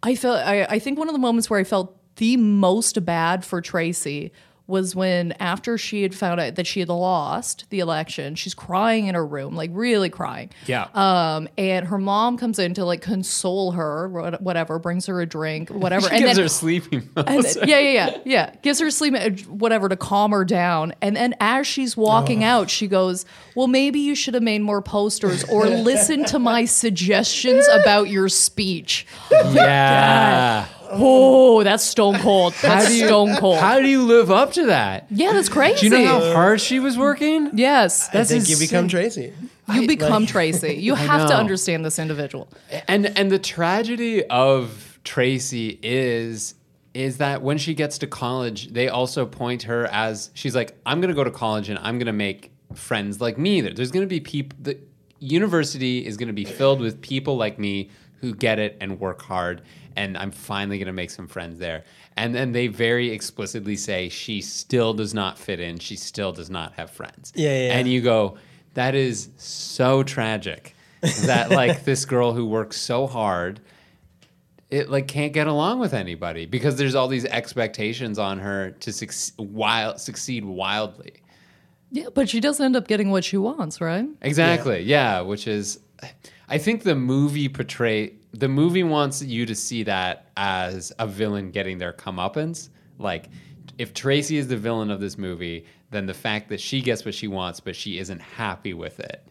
I 0.03 0.15
felt, 0.15 0.39
I, 0.47 0.65
I 0.65 0.79
think 0.79 0.99
one 0.99 1.09
of 1.09 1.13
the 1.15 1.19
moments 1.19 1.51
where 1.51 1.59
I 1.61 1.65
felt 1.65 1.97
the 2.17 2.37
most 2.37 3.05
bad 3.05 3.45
for 3.45 3.61
Tracy 3.61 4.33
was 4.73 4.97
when 4.97 5.33
after 5.33 5.77
she 5.77 6.03
had 6.03 6.15
found 6.15 6.41
out 6.41 6.55
that 6.55 6.67
she 6.67 6.81
had 6.81 6.89
lost 6.89 7.67
the 7.69 7.79
election, 7.79 8.35
she's 8.35 8.55
crying 8.55 9.07
in 9.07 9.15
her 9.15 9.25
room, 9.27 9.55
like 9.55 9.69
really 9.75 10.09
crying. 10.09 10.49
Yeah. 10.67 10.89
Um, 10.95 11.47
and 11.59 11.87
her 11.89 11.99
mom 11.99 12.39
comes 12.39 12.59
in 12.59 12.73
to 12.75 12.85
like 12.87 13.03
console 13.03 13.73
her, 13.73 14.09
what- 14.09 14.41
whatever, 14.41 14.79
brings 14.79 15.05
her 15.07 15.21
a 15.21 15.27
drink, 15.27 15.69
whatever. 15.85 16.09
She 16.09 16.15
and 16.17 16.25
gives 16.25 16.37
then, 16.37 16.45
her 16.45 16.49
sleeping 16.49 17.09
and 17.17 17.45
then- 17.45 17.69
yeah, 17.69 17.79
yeah, 17.79 17.91
yeah, 17.91 18.19
yeah. 18.25 18.55
Gives 18.63 18.81
her 18.81 18.91
sleep, 18.91 19.15
whatever, 19.47 19.91
to 19.91 19.97
calm 19.97 20.31
her 20.31 20.45
down. 20.47 20.95
And 21.03 21.15
then 21.15 21.35
as 21.39 21.67
she's 21.67 21.95
walking 21.95 22.43
out, 22.43 22.71
she 22.71 22.89
goes, 22.89 23.27
"Well, 23.55 23.67
maybe 23.69 24.01
you 24.01 24.15
should 24.15 24.35
have 24.35 24.43
made 24.43 24.61
more 24.63 24.83
posters 24.83 25.45
or 25.45 25.67
listen 25.67 26.25
to 26.27 26.39
my 26.39 26.65
suggestions 26.65 27.67
about 27.69 28.09
your 28.09 28.29
speech." 28.29 29.07
yeah. 29.31 30.67
Oh, 30.95 31.63
that's 31.63 31.83
stone 31.83 32.19
cold. 32.19 32.53
That's 32.61 32.95
stone 32.95 33.37
cold. 33.37 33.59
How 33.59 33.81
do 33.81 33.89
you 33.89 34.03
live 34.03 34.31
up 34.31 34.53
to 34.55 34.67
that? 34.67 35.07
yeah, 35.11 35.33
that's 35.33 35.49
crazy. 35.49 35.89
Do 35.89 35.97
you 35.97 36.05
know 36.05 36.21
how 36.21 36.33
hard 36.35 36.61
she 36.61 36.81
was 36.81 36.99
working? 36.99 37.51
Yes, 37.55 38.09
I 38.11 38.19
That's 38.19 38.31
think 38.31 38.49
you 38.49 38.59
become 38.59 38.89
Tracy. 38.89 39.33
you 39.73 39.87
become 39.87 40.27
Tracy. 40.27 40.75
You 40.83 40.95
have 40.95 41.29
to 41.29 41.35
understand 41.35 41.85
this 41.85 41.99
individual. 41.99 42.49
And 42.89 43.07
and 43.19 43.31
the 43.33 43.39
tragedy 43.39 44.25
of 44.27 44.99
Tracy 45.05 45.79
is 45.83 46.55
is 46.93 47.17
that 47.19 47.41
when 47.41 47.57
she 47.57 47.73
gets 47.73 47.97
to 47.99 48.07
college, 48.07 48.69
they 48.75 48.89
also 48.89 49.25
point 49.25 49.63
her 49.63 49.87
as 49.87 50.31
she's 50.35 50.55
like, 50.55 50.77
I'm 50.85 51.01
gonna 51.01 51.15
go 51.15 51.25
to 51.25 51.31
college 51.31 51.71
and 51.71 51.79
I'm 51.79 51.99
gonna 51.99 52.13
make 52.13 52.53
friends 52.75 53.21
like 53.21 53.39
me. 53.39 53.61
There- 53.61 53.73
There's 53.73 53.91
gonna 53.91 54.07
be 54.07 54.21
people. 54.21 54.59
The 54.63 54.79
university 55.19 56.05
is 56.05 56.17
gonna 56.17 56.33
be 56.33 56.45
filled 56.45 56.81
with 56.81 57.01
people 57.01 57.37
like 57.37 57.59
me 57.59 57.91
who 58.21 58.35
get 58.35 58.59
it 58.59 58.77
and 58.81 58.99
work 59.01 59.23
hard. 59.23 59.63
And 59.97 60.17
I'm 60.17 60.31
finally 60.31 60.79
gonna 60.79 60.93
make 60.93 61.11
some 61.11 61.27
friends 61.29 61.59
there. 61.59 61.85
And 62.17 62.35
then 62.35 62.53
they 62.53 62.67
very 62.67 63.11
explicitly 63.11 63.77
say 63.77 64.09
she 64.09 64.41
still 64.41 64.95
does 64.95 65.13
not 65.15 65.39
fit 65.39 65.61
in. 65.61 65.79
She 65.79 65.97
still 65.97 66.33
does 66.33 66.51
not 66.51 66.73
have 66.75 66.91
friends. 66.91 67.33
Yeah, 67.35 67.49
yeah. 67.67 67.79
And 67.79 67.89
you 67.89 68.01
go, 68.01 68.37
that 68.75 68.95
is 68.95 69.29
so 69.37 70.03
tragic. 70.03 70.75
that 71.25 71.51
like 71.51 71.85
this 71.91 72.05
girl 72.05 72.33
who 72.33 72.47
works 72.47 72.77
so 72.81 73.07
hard 73.07 73.61
it 74.71 74.89
like 74.89 75.07
can't 75.07 75.33
get 75.35 75.47
along 75.47 75.79
with 75.81 75.93
anybody 75.93 76.47
because 76.47 76.77
there's 76.77 76.95
all 76.95 77.07
these 77.09 77.27
expectations 77.27 78.19
on 78.19 78.39
her 78.39 78.71
to 78.81 78.93
wild, 79.39 80.01
succeed 80.01 80.45
wildly. 80.45 81.13
Yeah, 81.93 82.07
but 82.15 82.29
she 82.29 82.41
does 82.41 82.59
end 82.59 82.75
up 82.75 82.89
getting 82.89 83.11
what 83.11 83.23
she 83.23 83.37
wants, 83.37 83.81
right? 83.81 84.07
Exactly. 84.23 84.83
Yeah. 84.83 85.21
which 85.21 85.47
is, 85.47 85.79
I 86.49 86.59
think 86.59 86.83
the 86.83 86.95
movie 86.95 87.49
portray 87.49 88.15
the 88.33 88.49
movie 88.49 88.83
wants 88.83 89.23
you 89.23 89.45
to 89.47 89.55
see 89.55 89.83
that 89.83 90.31
as 90.37 90.91
a 90.99 91.07
villain 91.07 91.51
getting 91.51 91.79
their 91.79 91.93
comeuppance. 91.93 92.71
Like, 92.99 93.29
if 93.79 93.93
Tracy 93.93 94.39
is 94.39 94.49
the 94.49 94.57
villain 94.57 94.91
of 94.91 95.01
this 95.01 95.19
movie, 95.19 95.67
then 95.91 96.07
the 96.07 96.15
fact 96.15 96.49
that 96.49 96.61
she 96.61 96.81
gets 96.81 97.05
what 97.05 97.15
she 97.15 97.29
wants 97.29 97.61
but 97.61 97.77
she 97.77 97.99
isn't 97.99 98.21
happy 98.21 98.73
with 98.73 99.01
it 99.01 99.27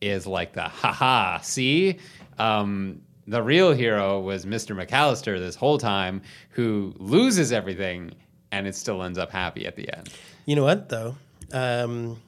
is 0.00 0.26
like 0.26 0.52
the 0.52 0.62
haha. 0.62 1.38
See, 1.40 1.98
um, 2.38 3.00
the 3.26 3.42
real 3.42 3.72
hero 3.72 4.20
was 4.20 4.44
Mr. 4.44 4.76
McAllister 4.76 5.38
this 5.38 5.54
whole 5.54 5.78
time, 5.78 6.20
who 6.50 6.94
loses 6.98 7.52
everything 7.52 8.12
and 8.50 8.66
it 8.66 8.74
still 8.74 9.02
ends 9.02 9.16
up 9.16 9.30
happy 9.30 9.64
at 9.64 9.76
the 9.76 9.90
end. 9.96 10.10
You 10.44 10.56
know 10.56 10.64
what 10.64 10.90
though? 10.90 11.16
Um, 11.52 12.20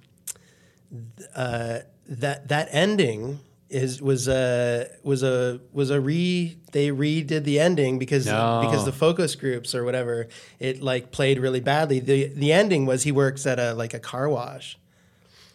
uh, 1.34 1.78
that 2.08 2.48
that 2.48 2.68
ending 2.70 3.40
is 3.70 4.00
was 4.00 4.28
a 4.28 4.88
was 5.02 5.22
a 5.22 5.58
was 5.72 5.90
a 5.90 6.00
re 6.00 6.56
they 6.72 6.88
redid 6.88 7.44
the 7.44 7.58
ending 7.58 7.98
because 7.98 8.26
No. 8.26 8.60
because 8.64 8.84
the 8.84 8.92
focus 8.92 9.34
groups 9.34 9.74
or 9.74 9.84
whatever 9.84 10.28
it 10.60 10.82
like 10.82 11.10
played 11.10 11.38
really 11.38 11.60
badly. 11.60 11.98
The 12.00 12.28
the 12.28 12.52
ending 12.52 12.86
was 12.86 13.02
he 13.04 13.12
works 13.12 13.46
at 13.46 13.58
a 13.58 13.74
like 13.74 13.94
a 13.94 13.98
car 13.98 14.28
wash. 14.28 14.78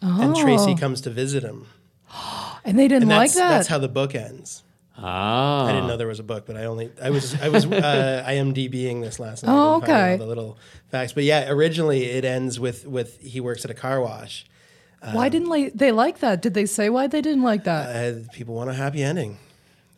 And 0.02 0.34
Tracy 0.34 0.74
comes 0.74 1.00
to 1.02 1.10
visit 1.10 1.42
him. 1.42 1.66
And 2.62 2.78
they 2.78 2.88
didn't 2.88 3.04
And 3.04 3.10
like 3.10 3.32
that. 3.32 3.48
that's 3.48 3.68
how 3.68 3.78
the 3.78 3.88
book 3.88 4.14
ends. 4.14 4.62
Ah, 5.02 5.66
I 5.66 5.72
didn't 5.72 5.86
know 5.88 5.96
there 5.96 6.06
was 6.06 6.20
a 6.20 6.24
book, 6.24 6.46
but 6.46 6.56
I 6.56 6.64
only 6.64 6.90
I 7.02 7.10
was 7.10 7.40
I 7.40 7.48
was 7.48 7.64
uh, 7.66 8.24
IMDBing 8.26 9.00
this 9.00 9.18
last 9.18 9.44
night. 9.44 9.52
Oh, 9.52 9.76
okay. 9.76 10.12
all 10.12 10.18
The 10.18 10.26
little 10.26 10.58
facts, 10.90 11.12
but 11.12 11.24
yeah, 11.24 11.48
originally 11.50 12.04
it 12.04 12.24
ends 12.24 12.60
with 12.60 12.86
with 12.86 13.20
he 13.20 13.40
works 13.40 13.64
at 13.64 13.70
a 13.70 13.74
car 13.74 14.00
wash. 14.00 14.44
why 15.12 15.28
didn't 15.28 15.50
they, 15.50 15.70
they 15.70 15.92
like 15.92 16.18
that? 16.18 16.42
Did 16.42 16.54
they 16.54 16.66
say 16.66 16.90
why 16.90 17.06
they 17.06 17.22
didn't 17.22 17.42
like 17.42 17.64
that? 17.64 17.96
Uh, 17.96 18.18
people 18.32 18.54
want 18.54 18.68
a 18.68 18.74
happy 18.74 19.02
ending, 19.02 19.38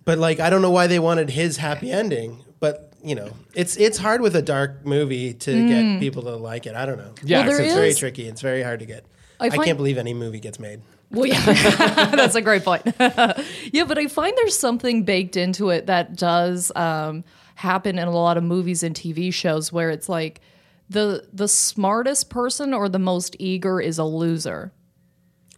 but 0.05 0.18
like 0.18 0.38
I 0.40 0.48
don't 0.50 0.62
know 0.62 0.70
why 0.70 0.86
they 0.86 0.98
wanted 0.98 1.30
his 1.30 1.57
happy 1.57 1.90
ending. 1.90 2.44
But 2.61 2.92
you 3.03 3.16
know, 3.16 3.32
it's 3.55 3.76
it's 3.76 3.98
hard 3.98 4.20
with 4.20 4.36
a 4.36 4.42
dark 4.42 4.86
movie 4.86 5.34
to 5.34 5.68
get 5.68 5.98
people 5.98 6.22
to 6.22 6.36
like 6.36 6.66
it. 6.66 6.76
I 6.76 6.86
don't 6.86 6.98
know. 6.98 7.14
Yeah, 7.24 7.38
Well, 7.46 7.57
there 7.57 7.61
it's 7.66 7.74
very 7.74 7.94
tricky. 7.94 8.28
It's 8.28 8.40
very 8.40 8.62
hard 8.62 8.78
to 8.80 8.86
get. 8.86 9.05
I, 9.40 9.50
find- 9.50 9.64
can't 9.64 9.76
believe 9.76 9.98
any 9.98 10.14
movie 10.14 10.38
gets 10.38 10.61
made. 10.61 10.82
Well, 11.13 11.27
yeah, 11.27 11.45
that's 12.17 12.35
a 12.35 12.43
great 12.43 12.65
point. 12.65 12.83
yeah, 12.99 13.85
but 13.87 13.99
I 13.99 14.07
find 14.07 14.35
there's 14.37 14.59
something 14.59 15.05
baked 15.05 15.37
into 15.37 15.71
it 15.71 15.87
that 15.87 16.17
does 16.17 16.73
um, 16.75 17.25
happen 17.55 17.99
in 17.99 18.09
a 18.09 18.11
lot 18.11 18.37
of 18.37 18.45
movies 18.45 18.83
and 18.83 18.95
TV 18.95 19.33
shows 19.33 19.73
where 19.73 19.91
it's 19.91 20.09
like 20.09 20.41
the 20.89 21.27
the 21.33 21.49
smartest 21.49 22.31
person 22.31 22.75
or 22.75 22.89
the 22.89 22.99
most 22.99 23.37
eager 23.39 23.81
is 23.81 23.99
a 23.99 24.05
loser. 24.05 24.73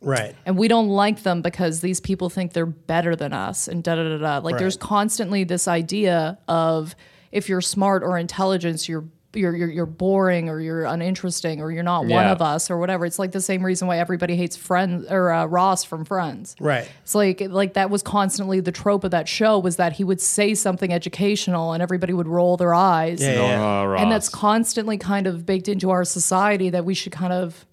Right. 0.01 0.35
and 0.45 0.59
we 0.59 0.69
don't 0.69 0.89
like 0.89 1.23
them 1.23 1.41
because 1.41 1.81
these 1.81 1.99
people 1.99 2.29
think 2.29 2.53
they're 2.53 2.67
better 2.67 3.17
than 3.17 3.33
us 3.33 3.69
and 3.69 3.83
da 3.83 3.95
da 3.95 4.03
da 4.03 4.19
da. 4.19 4.39
Like 4.45 4.59
there's 4.59 4.77
constantly 4.77 5.45
this 5.45 5.67
idea 5.67 6.37
of 6.47 6.95
if 7.33 7.49
you're 7.49 7.63
smart 7.63 8.03
or 8.03 8.19
intelligence, 8.19 8.87
you're 8.87 9.07
you're 9.37 9.55
you're, 9.57 9.71
you're 9.71 9.87
boring 9.87 10.49
or 10.49 10.61
you're 10.61 10.85
uninteresting 10.85 11.61
or 11.61 11.71
you're 11.71 11.83
not 11.83 12.07
one 12.07 12.27
of 12.27 12.41
us 12.43 12.71
or 12.71 12.79
whatever. 12.79 13.05
It's 13.07 13.19
like 13.19 13.33
the 13.33 13.41
same 13.41 13.65
reason 13.65 13.89
why 13.89 13.99
everybody 13.99 14.37
hates 14.37 14.57
Friends 14.57 15.07
or 15.11 15.31
uh, 15.33 15.47
Ross 15.47 15.85
from 15.85 16.05
Friends. 16.05 16.55
Right. 16.61 16.91
It's 17.03 17.15
like 17.15 17.41
like 17.41 17.75
that 17.75 17.91
was 17.91 18.03
constantly 18.03 18.61
the 18.61 18.73
trope 18.73 19.05
of 19.05 19.11
that 19.13 19.29
show 19.29 19.59
was 19.59 19.77
that 19.77 19.95
he 19.95 20.05
would 20.05 20.21
say 20.21 20.55
something 20.55 20.93
educational 20.93 21.73
and 21.73 21.83
everybody 21.83 22.13
would 22.13 22.29
roll 22.29 22.57
their 22.57 22.75
eyes. 22.75 23.21
Yeah, 23.23 23.33
yeah. 23.35 23.83
Oh, 23.89 23.95
And 23.95 24.11
that's 24.11 24.29
constantly 24.29 24.99
kind 24.99 25.27
of 25.27 25.45
baked 25.47 25.69
into 25.69 25.91
our 25.91 26.05
society 26.05 26.71
that 26.71 26.85
we 26.85 26.95
should 26.95 27.13
kind 27.13 27.33
of 27.33 27.67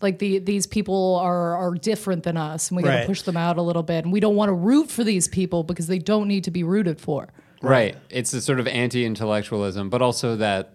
like 0.00 0.18
the 0.18 0.38
these 0.38 0.66
people 0.66 1.16
are 1.22 1.54
are 1.56 1.74
different 1.74 2.24
than 2.24 2.36
us 2.36 2.68
and 2.68 2.76
we 2.76 2.82
got 2.82 2.90
to 2.90 2.96
Right. 2.98 3.06
push 3.06 3.22
them 3.22 3.36
out 3.36 3.56
a 3.56 3.62
little 3.62 3.82
bit 3.82 4.04
and 4.04 4.12
we 4.12 4.20
don't 4.20 4.36
want 4.36 4.50
to 4.50 4.52
root 4.52 4.90
for 4.90 5.02
these 5.04 5.28
people 5.28 5.62
because 5.62 5.86
they 5.86 5.98
don't 5.98 6.28
need 6.28 6.44
to 6.44 6.50
be 6.50 6.62
rooted 6.62 7.00
for. 7.00 7.28
Right. 7.62 7.96
It's 8.10 8.34
a 8.34 8.42
sort 8.42 8.60
of 8.60 8.66
anti-intellectualism, 8.68 9.88
but 9.88 10.02
also 10.02 10.36
that 10.36 10.73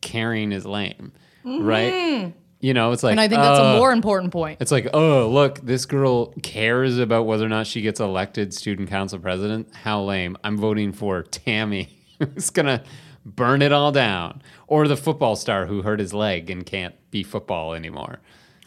caring 0.00 0.52
is 0.52 0.64
lame, 0.66 1.12
right? 1.44 2.32
You 2.60 2.74
know, 2.74 2.90
it's 2.90 3.02
like, 3.04 3.12
Mm-hmm. 3.12 3.18
And 3.18 3.20
I 3.20 3.28
think 3.28 3.40
that's 3.40 3.60
uh, 3.60 3.62
a 3.62 3.76
more 3.76 3.92
important 3.92 4.32
point. 4.32 4.58
It's 4.60 4.72
like, 4.72 4.88
oh, 4.92 5.28
look, 5.28 5.60
this 5.60 5.86
girl 5.86 6.32
cares 6.42 6.98
about 6.98 7.24
whether 7.24 7.46
or 7.46 7.48
not 7.48 7.66
she 7.68 7.82
gets 7.82 8.00
elected 8.00 8.52
student 8.52 8.88
council 8.88 9.18
president. 9.20 9.72
How 9.74 10.02
lame! 10.02 10.36
I'm 10.42 10.56
voting 10.56 10.92
for 10.92 11.22
Tammy, 11.22 12.00
who's 12.18 12.50
gonna 12.50 12.82
burn 13.24 13.62
it 13.62 13.72
all 13.72 13.92
down, 13.92 14.42
or 14.66 14.88
the 14.88 14.96
football 14.96 15.36
star 15.36 15.66
who 15.66 15.82
hurt 15.82 16.00
his 16.00 16.12
leg 16.12 16.50
and 16.50 16.66
can't 16.66 16.94
be 17.10 17.22
football 17.22 17.74
anymore. 17.74 18.20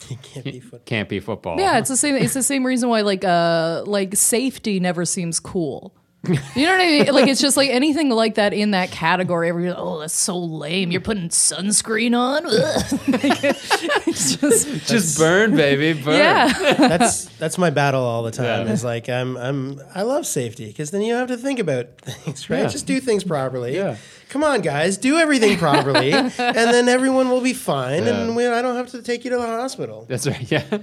Can't 0.24 0.46
be 0.46 0.60
foot. 0.60 0.86
Can't 0.86 1.08
be 1.10 1.20
football. 1.20 1.60
Yeah, 1.60 1.78
it's 1.78 1.90
the 1.90 1.96
same. 1.98 2.16
It's 2.16 2.34
the 2.34 2.42
same 2.42 2.66
reason 2.66 2.90
why 2.90 3.02
like 3.02 3.24
uh 3.24 3.84
like 3.86 4.16
safety 4.16 4.80
never 4.80 5.06
seems 5.06 5.40
cool. 5.40 5.94
You 6.28 6.36
know 6.36 6.72
what 6.74 6.82
I 6.82 6.86
mean? 6.86 7.08
Like 7.08 7.28
it's 7.28 7.42
just 7.42 7.58
like 7.58 7.72
anything 7.72 8.10
like 8.12 8.36
that 8.36 8.54
in 8.54 8.72
that 8.72 8.92
category. 8.92 9.50
Everybody's 9.50 9.76
like, 9.76 9.84
oh, 9.84 10.00
that's 10.02 10.14
so 10.14 10.38
lame. 10.38 10.92
You're 10.92 11.02
putting 11.02 11.30
sunscreen 11.30 12.16
on. 12.16 12.44
Like, 12.44 13.44
it's 14.08 14.36
just 14.36 14.68
just 14.88 15.18
burn, 15.18 15.56
baby, 15.56 16.00
burn. 16.00 16.14
yeah. 16.18 16.54
That's 16.78 17.26
that's 17.38 17.58
my 17.58 17.72
battle 17.72 18.04
all 18.04 18.22
the 18.22 18.30
time. 18.30 18.68
Yeah. 18.68 18.74
Is 18.74 18.84
like 18.84 19.10
I'm 19.10 19.36
I'm 19.36 19.82
I 19.96 20.04
love 20.04 20.28
safety 20.28 20.68
because 20.68 20.92
then 20.92 21.02
you 21.02 21.14
don't 21.14 21.28
have 21.28 21.38
to 21.40 21.44
think 21.44 21.58
about 21.58 21.88
things, 22.02 22.52
right? 22.52 22.60
Yeah. 22.62 22.68
Just 22.68 22.86
do 22.86 23.00
things 23.00 23.24
properly. 23.24 23.76
Yeah. 23.76 23.98
Come 24.30 24.44
on, 24.44 24.62
guys, 24.62 24.98
do 24.98 25.18
everything 25.18 25.58
properly, 25.58 26.12
and 26.14 26.32
then 26.38 26.88
everyone 26.88 27.30
will 27.30 27.42
be 27.42 27.52
fine, 27.54 28.04
Yeah. 28.06 28.22
and 28.22 28.36
we, 28.36 28.48
I 28.48 28.62
don't 28.62 28.78
have 28.78 28.88
to 28.92 29.02
take 29.02 29.26
you 29.26 29.32
to 29.32 29.38
the 29.38 29.46
hospital. 29.46 30.06
That's 30.08 30.26
right. 30.28 30.50
Yeah. 30.50 30.78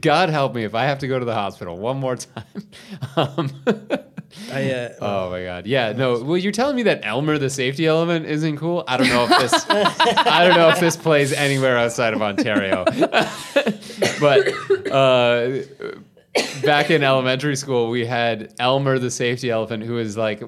God 0.00 0.28
help 0.28 0.54
me 0.54 0.62
if 0.64 0.74
I 0.74 0.84
have 0.84 0.98
to 1.00 1.08
go 1.08 1.18
to 1.18 1.24
the 1.24 1.34
hospital 1.34 1.76
one 1.76 1.96
more 1.96 2.16
time. 2.16 2.44
Um, 3.16 3.50
I 4.50 4.70
uh, 4.70 4.94
oh 5.00 5.30
my 5.30 5.42
God. 5.42 5.66
Yeah. 5.66 5.92
No. 5.92 6.22
Well, 6.22 6.36
you're 6.36 6.52
telling 6.52 6.76
me 6.76 6.84
that 6.84 7.00
Elmer, 7.04 7.38
the 7.38 7.50
safety 7.50 7.86
elephant, 7.86 8.26
isn't 8.26 8.58
cool. 8.58 8.84
I 8.86 8.96
don't 8.96 9.08
know 9.08 9.24
if 9.24 9.30
this. 9.30 9.66
I 9.68 10.46
don't 10.46 10.56
know 10.56 10.68
if 10.68 10.80
this 10.80 10.96
plays 10.96 11.32
anywhere 11.32 11.76
outside 11.76 12.14
of 12.14 12.22
Ontario. 12.22 12.84
but 14.20 14.90
uh, 14.90 15.62
back 16.62 16.90
in 16.90 17.02
elementary 17.02 17.56
school, 17.56 17.90
we 17.90 18.06
had 18.06 18.54
Elmer, 18.58 18.98
the 18.98 19.10
safety 19.10 19.50
elephant, 19.50 19.82
who 19.82 19.94
was 19.94 20.16
like 20.16 20.42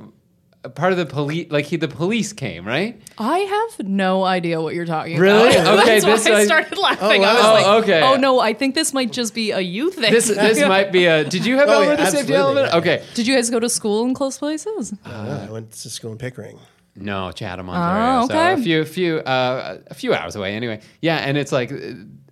part 0.75 0.93
of 0.93 0.99
the 0.99 1.07
police. 1.07 1.51
Like 1.51 1.67
he, 1.67 1.77
the 1.77 1.89
police 1.89 2.33
came, 2.33 2.67
right? 2.67 3.01
I 3.19 3.39
have 3.39 3.87
no 3.87 4.25
idea 4.25 4.61
what 4.61 4.75
you're 4.75 4.85
talking 4.87 5.19
Really? 5.19 5.55
about. 5.57 5.79
Okay, 5.81 6.01
That's 6.01 6.25
this 6.25 6.29
why 6.29 6.37
I 6.37 6.41
I- 6.41 6.45
started 6.45 6.79
laughing. 6.79 7.23
Oh, 7.25 7.29
I 7.29 7.35
was 7.35 7.43
wow. 7.43 7.53
like, 7.53 7.67
Oh, 7.67 7.79
okay. 7.79 8.03
oh 8.03 8.17
no, 8.17 8.41
I 8.41 8.53
think 8.55 8.75
this 8.75 8.93
might 8.93 9.13
just 9.13 9.35
be 9.35 9.51
a 9.53 9.61
you 9.61 9.91
thing. 9.91 10.13
This 10.13 10.29
this 10.29 10.61
might 10.69 10.91
be 10.93 11.07
a. 11.07 11.25
Did 11.25 11.47
you 11.47 11.57
have 11.59 11.69
Oh, 11.69 11.73
Elmer, 11.83 11.85
yeah, 11.91 11.97
the 11.97 12.05
safety 12.07 12.35
absolutely, 12.35 12.63
element? 12.63 12.69
yeah. 12.73 12.79
Okay. 12.79 13.05
Did 13.15 13.27
you 13.27 13.35
guys 13.35 13.51
go 13.51 13.61
to 13.61 13.69
school 13.69 14.05
in 14.05 14.15
close 14.15 14.39
places? 14.39 14.95
uh, 15.07 15.47
I 15.49 15.51
went 15.53 15.71
to 15.73 15.91
school 15.91 16.13
in 16.13 16.19
Pickering. 16.19 16.59
No, 16.97 17.31
Chatham, 17.31 17.71
Ontario. 17.71 18.23
Oh, 18.25 18.27
So 18.29 18.35
okay. 18.35 18.53
a 18.55 18.57
few, 18.65 18.85
few, 18.85 19.19
uh, 19.19 19.79
a 19.87 19.95
few 19.95 20.13
hours 20.15 20.35
away. 20.35 20.55
Anyway, 20.57 20.81
yeah, 21.01 21.19
and 21.19 21.39
it's 21.39 21.53
like 21.53 21.71
uh, 21.71 21.77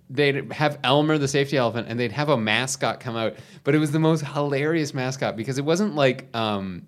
they'd 0.09 0.51
have 0.51 0.77
Elmer, 0.83 1.17
the 1.17 1.27
safety 1.29 1.55
elephant, 1.55 1.87
and 1.89 1.97
they'd 1.97 2.11
have 2.11 2.27
a 2.27 2.35
mascot 2.37 2.99
come 2.99 3.15
out, 3.15 3.35
but 3.63 3.75
it 3.75 3.77
was 3.77 3.91
the 3.91 3.99
most 3.99 4.25
hilarious 4.25 4.93
mascot 4.93 5.37
because 5.37 5.57
it 5.57 5.63
wasn't 5.63 5.95
like, 5.95 6.27
um, 6.35 6.85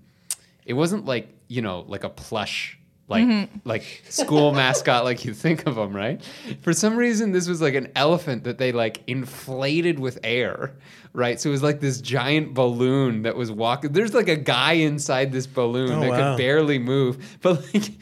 it 0.69 0.73
wasn't 0.73 1.03
like 1.05 1.25
you 1.47 1.61
know, 1.61 1.83
like 1.87 2.03
a 2.05 2.09
plush. 2.09 2.75
Like 3.07 3.25
Mm-hmm. 3.25 3.57
like 3.65 4.03
school 4.07 4.51
mascot, 4.61 5.03
like 5.03 5.25
you 5.25 5.33
think 5.33 5.65
of 5.65 5.73
them, 5.75 5.95
right? 5.95 6.21
For 6.61 6.73
some 6.73 6.95
reason, 6.95 7.31
this 7.31 7.47
was 7.47 7.59
like 7.59 7.73
an 7.73 7.87
elephant 7.95 8.43
that 8.43 8.59
they 8.59 8.71
like 8.71 9.01
inflated 9.07 9.97
with 9.99 10.19
air, 10.23 10.75
right? 11.11 11.39
So 11.41 11.49
it 11.49 11.53
was 11.53 11.63
like 11.63 11.79
this 11.79 12.01
giant 12.01 12.53
balloon 12.53 13.23
that 13.23 13.35
was 13.35 13.51
walking. 13.51 13.93
There's 13.93 14.13
like 14.13 14.29
a 14.29 14.35
guy 14.35 14.73
inside 14.73 15.31
this 15.31 15.47
balloon 15.47 15.93
Oh, 15.93 16.01
that 16.01 16.09
wow. 16.11 16.17
could 16.17 16.37
barely 16.37 16.77
move, 16.77 17.39
but 17.41 17.53
like 17.73 17.93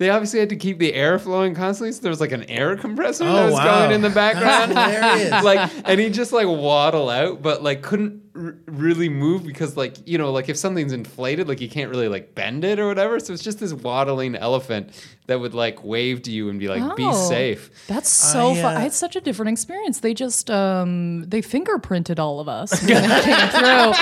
they 0.00 0.08
obviously 0.08 0.40
had 0.40 0.48
to 0.48 0.56
keep 0.56 0.78
the 0.78 0.94
air 0.94 1.18
flowing 1.18 1.54
constantly. 1.54 1.92
So 1.92 2.00
there 2.00 2.08
was 2.10 2.20
like 2.22 2.32
an 2.32 2.44
air 2.44 2.74
compressor 2.74 3.22
that 3.24 3.30
Oh, 3.36 3.44
was 3.44 3.54
wow. 3.54 3.80
going 3.80 3.92
in 3.92 4.00
the 4.00 4.08
background. 4.08 4.72
Like, 5.44 5.70
and 5.84 6.00
he 6.00 6.08
just 6.10 6.32
like 6.32 6.46
waddle 6.48 7.10
out, 7.10 7.42
but 7.42 7.62
like 7.62 7.82
couldn't 7.82 8.22
r- 8.34 8.56
really 8.66 9.10
move 9.10 9.44
because 9.44 9.76
like 9.76 9.96
you 10.08 10.16
know 10.16 10.32
like 10.32 10.48
if 10.48 10.56
something's 10.56 10.92
inflated, 10.92 11.48
like 11.48 11.60
you 11.60 11.68
can't 11.68 11.90
really 11.90 12.08
like 12.08 12.34
bend 12.34 12.64
it 12.64 12.78
or 12.80 12.86
whatever. 12.88 13.20
So 13.20 13.34
it's 13.34 13.42
just 13.42 13.60
this 13.60 13.72
waddling 13.74 14.34
elephant 14.36 14.90
that 15.26 15.38
would 15.38 15.52
like 15.54 15.84
wave 15.84 16.22
to 16.22 16.30
you 16.32 16.48
and 16.48 16.58
be 16.58 16.68
like, 16.68 16.96
"Be 16.96 17.04
Oh. 17.04 17.28
safe." 17.28 17.70
That's 17.86 18.08
so 18.08 18.52
I, 18.52 18.62
fun. 18.62 18.74
uh, 18.74 18.78
I 18.78 18.80
had 18.80 18.92
such 18.94 19.16
a 19.16 19.20
different 19.20 19.50
experience. 19.52 20.00
They 20.00 20.14
just 20.14 20.50
um 20.50 21.24
they 21.28 21.42
fingerprinted 21.42 22.18
all 22.18 22.40
of 22.40 22.48
us 22.48 22.72
when 22.82 23.02
they 23.06 23.20
came 23.20 23.48
through. 23.50 23.92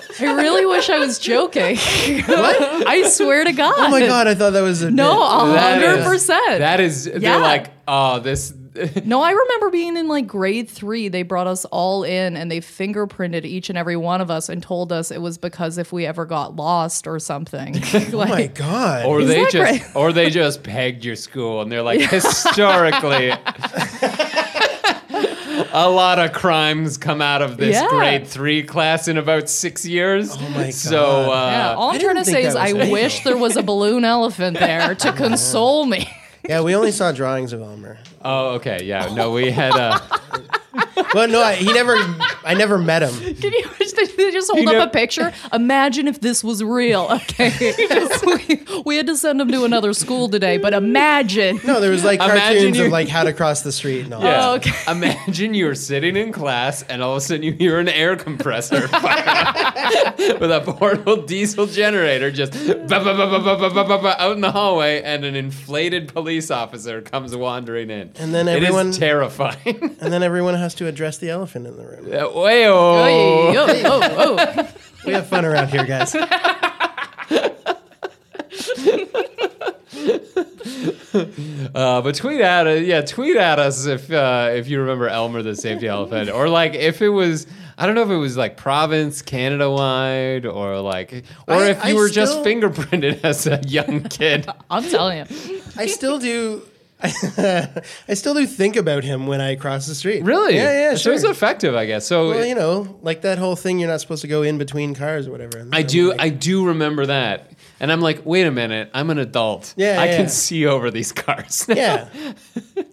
I 0.19 0.33
really 0.35 0.65
wish 0.65 0.89
I 0.89 0.99
was 0.99 1.19
joking. 1.19 1.77
what? 1.77 2.87
I 2.87 3.03
swear 3.09 3.43
to 3.43 3.51
God. 3.53 3.73
Oh 3.77 3.89
my 3.89 4.01
god, 4.01 4.27
I 4.27 4.35
thought 4.35 4.51
that 4.53 4.61
was 4.61 4.81
a 4.81 4.91
No, 4.91 5.21
a 5.21 5.57
hundred 5.57 6.03
percent. 6.03 6.59
That 6.59 6.79
is, 6.79 7.07
Yeah. 7.07 7.19
they're 7.19 7.39
like, 7.39 7.67
oh, 7.87 8.19
this. 8.19 8.53
No, 9.03 9.21
I 9.21 9.31
remember 9.31 9.69
being 9.69 9.97
in 9.97 10.07
like 10.07 10.27
grade 10.27 10.69
three. 10.69 11.09
They 11.09 11.23
brought 11.23 11.45
us 11.45 11.65
all 11.65 12.05
in 12.05 12.37
and 12.37 12.49
they 12.49 12.61
fingerprinted 12.61 13.43
each 13.43 13.67
and 13.67 13.77
every 13.77 13.97
one 13.97 14.21
of 14.21 14.31
us 14.31 14.47
and 14.47 14.63
told 14.63 14.93
us 14.93 15.11
it 15.11 15.21
was 15.21 15.37
because 15.37 15.77
if 15.77 15.91
we 15.91 16.05
ever 16.05 16.25
got 16.25 16.55
lost 16.55 17.05
or 17.05 17.19
something. 17.19 17.75
Oh 18.13 18.25
my 18.27 18.47
god. 18.47 19.05
Or 19.05 19.25
they 19.25 19.43
that 19.43 19.51
just, 19.51 19.81
great? 19.83 19.95
or 19.95 20.13
they 20.13 20.29
just 20.29 20.63
pegged 20.63 21.03
your 21.03 21.17
school, 21.17 21.61
and 21.61 21.69
they're 21.69 21.81
like, 21.81 21.99
historically, 22.09 23.31
a 25.73 25.89
lot 25.89 26.19
of 26.19 26.33
crimes 26.33 26.97
come 26.97 27.21
out 27.21 27.41
of 27.41 27.57
this 27.57 27.75
Yeah. 27.75 27.87
grade 27.89 28.27
three 28.27 28.63
class 28.63 29.07
in 29.07 29.17
about 29.17 29.49
six 29.49 29.85
years. 29.85 30.35
Oh 30.39 30.49
my 30.49 30.69
So, 30.69 30.91
God. 30.91 31.29
uh, 31.29 31.51
yeah, 31.51 31.73
all 31.75 31.89
I 31.91 31.93
I'm 31.95 31.99
trying 31.99 32.15
to 32.15 32.23
didn't 32.23 32.25
think 32.25 32.37
say 32.37 32.43
is 32.45 32.53
that 32.53 32.61
I 32.61 32.73
was 32.73 32.83
real. 32.83 32.91
wish 32.91 33.23
there 33.23 33.37
was 33.37 33.55
a 33.57 33.63
balloon 33.63 34.03
elephant 34.05 34.59
there 34.59 34.95
to 34.95 35.11
console 35.23 35.85
me. 35.85 36.07
yeah, 36.47 36.61
we 36.61 36.75
only 36.75 36.91
saw 36.91 37.11
drawings 37.11 37.53
of 37.53 37.61
Elmer. 37.61 37.97
oh, 38.23 38.55
okay, 38.55 38.83
yeah, 38.83 39.13
no, 39.13 39.31
we 39.31 39.51
had. 39.51 39.73
Uh, 39.73 39.99
Well, 41.13 41.27
no, 41.27 41.41
I, 41.41 41.55
he 41.55 41.65
never. 41.73 41.95
I 42.45 42.53
never 42.53 42.77
met 42.77 43.01
him. 43.03 43.35
Can 43.35 43.51
you 43.51 43.63
they 44.17 44.31
just 44.31 44.51
hold 44.51 44.67
up 44.67 44.87
a 44.87 44.91
picture. 44.91 45.33
Imagine 45.53 46.07
if 46.07 46.19
this 46.19 46.43
was 46.43 46.63
real. 46.63 47.07
Okay, 47.11 47.75
just, 47.89 48.25
we, 48.47 48.63
we, 48.85 48.97
had 48.97 49.07
to 49.07 49.17
send 49.17 49.39
them 49.39 49.51
to 49.51 49.63
another 49.65 49.93
school 49.93 50.29
today, 50.29 50.57
but 50.57 50.73
imagine. 50.73 51.59
No, 51.63 51.79
there 51.79 51.91
was 51.91 52.03
like 52.03 52.19
cartoons 52.19 52.79
of 52.79 52.91
like 52.91 53.07
how 53.07 53.23
to 53.23 53.33
cross 53.33 53.61
the 53.61 53.71
street 53.71 54.05
and 54.05 54.13
all. 54.13 54.23
Yeah. 54.23 54.49
Oh, 54.49 54.55
okay. 54.55 54.71
Imagine 54.87 55.53
you 55.53 55.69
are 55.69 55.75
sitting 55.75 56.15
in 56.15 56.31
class 56.31 56.83
and 56.83 57.01
all 57.01 57.11
of 57.11 57.17
a 57.17 57.21
sudden 57.21 57.43
you 57.43 57.53
hear 57.53 57.79
an 57.79 57.89
air 57.89 58.15
compressor 58.15 58.81
with 58.81 58.91
a 60.51 60.63
portable 60.65 61.21
diesel 61.23 61.65
generator 61.65 62.31
just 62.31 62.53
out 62.53 64.31
in 64.33 64.41
the 64.41 64.51
hallway, 64.51 65.01
and 65.01 65.25
an 65.25 65.35
inflated 65.35 66.07
police 66.13 66.51
officer 66.51 67.01
comes 67.01 67.35
wandering 67.35 67.89
in. 67.89 68.11
And 68.15 68.33
then 68.33 68.47
everyone 68.47 68.91
terrifying. 68.91 69.97
and 69.99 70.13
then 70.13 70.23
everyone 70.23 70.55
has 70.55 70.75
to 70.75 70.87
address 70.87 71.17
the 71.17 71.29
elephant 71.29 71.67
in 71.67 71.77
the 71.77 71.85
room. 71.85 72.05
Uh, 72.05 72.41
way-o. 72.41 73.03
Oy, 73.03 73.53
oh, 73.91 74.35
oh. 74.37 74.67
We 75.05 75.13
have 75.13 75.25
fun 75.27 75.45
around 75.45 75.69
here, 75.69 75.83
guys. 75.83 76.15
Uh, 81.73 82.01
but 82.01 82.15
tweet 82.15 82.41
at 82.41 82.67
us, 82.67 82.81
yeah, 82.83 83.01
tweet 83.01 83.35
at 83.37 83.59
us 83.59 83.85
if 83.85 84.11
uh, 84.11 84.49
if 84.53 84.67
you 84.67 84.79
remember 84.81 85.07
Elmer 85.07 85.41
the 85.41 85.55
safety 85.55 85.87
elephant, 85.87 86.29
or 86.29 86.47
like 86.49 86.73
if 86.73 87.01
it 87.01 87.09
was, 87.09 87.47
I 87.77 87.85
don't 87.85 87.95
know 87.95 88.03
if 88.03 88.09
it 88.09 88.15
was 88.17 88.37
like 88.37 88.57
province 88.57 89.21
Canada 89.21 89.69
wide, 89.69 90.45
or 90.45 90.79
like, 90.81 91.25
or 91.47 91.55
I- 91.55 91.69
if 91.71 91.85
you 91.85 91.91
I 91.91 91.93
were 91.93 92.09
just 92.09 92.39
fingerprinted 92.39 93.21
as 93.23 93.47
a 93.47 93.59
young 93.67 94.03
kid. 94.03 94.47
I'm 94.69 94.83
telling 94.83 95.19
you. 95.19 95.61
I 95.77 95.87
still 95.87 96.19
do. 96.19 96.63
I 97.03 98.13
still 98.13 98.33
do 98.33 98.45
think 98.45 98.75
about 98.75 99.03
him 99.03 99.25
when 99.27 99.41
I 99.41 99.55
cross 99.55 99.87
the 99.87 99.95
street. 99.95 100.23
Really? 100.23 100.55
Yeah, 100.55 100.71
yeah, 100.71 100.91
So 100.91 100.97
sure. 101.03 101.13
it's 101.13 101.23
effective, 101.23 101.73
I 101.75 101.85
guess. 101.85 102.05
So 102.05 102.29
well, 102.29 102.45
you 102.45 102.55
know, 102.55 102.99
like 103.01 103.21
that 103.21 103.37
whole 103.37 103.55
thing, 103.55 103.79
you're 103.79 103.89
not 103.89 104.01
supposed 104.01 104.21
to 104.21 104.27
go 104.27 104.43
in 104.43 104.57
between 104.57 104.93
cars 104.93 105.27
or 105.27 105.31
whatever. 105.31 105.67
I 105.71 105.79
I'm 105.79 105.87
do. 105.87 106.09
like- 106.09 106.21
I 106.21 106.29
do 106.29 106.67
remember 106.67 107.05
that, 107.07 107.51
and 107.79 107.91
I'm 107.91 108.01
like, 108.01 108.25
wait 108.25 108.45
a 108.45 108.51
minute. 108.51 108.91
I'm 108.93 109.09
an 109.09 109.17
adult. 109.17 109.73
Yeah, 109.77 109.99
I 109.99 110.05
yeah, 110.05 110.11
can 110.17 110.21
yeah. 110.25 110.27
see 110.27 110.65
over 110.67 110.91
these 110.91 111.11
cars. 111.11 111.65
yeah. 111.69 112.07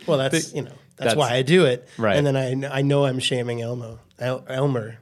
Well, 0.07 0.19
that's 0.19 0.55
you 0.55 0.63
know 0.63 0.71
that's, 0.97 1.15
That's- 1.15 1.17
why 1.17 1.35
I 1.35 1.43
do 1.43 1.67
it. 1.67 1.89
Right. 1.99 2.17
And 2.17 2.27
then 2.27 2.37
I 2.37 2.79
I 2.79 2.83
know 2.83 3.05
I'm 3.05 3.19
shaming 3.19 3.61
Elmo 3.61 4.01
El- 4.19 4.45
Elmer. 4.49 4.99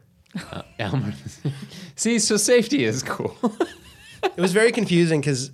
Uh, 0.52 0.62
Elmer. 0.78 1.14
see, 1.96 2.18
so 2.18 2.36
safety 2.36 2.84
is 2.84 3.02
cool. 3.02 3.34
It 4.22 4.36
was 4.36 4.52
very 4.52 4.72
confusing 4.72 5.20
because 5.20 5.50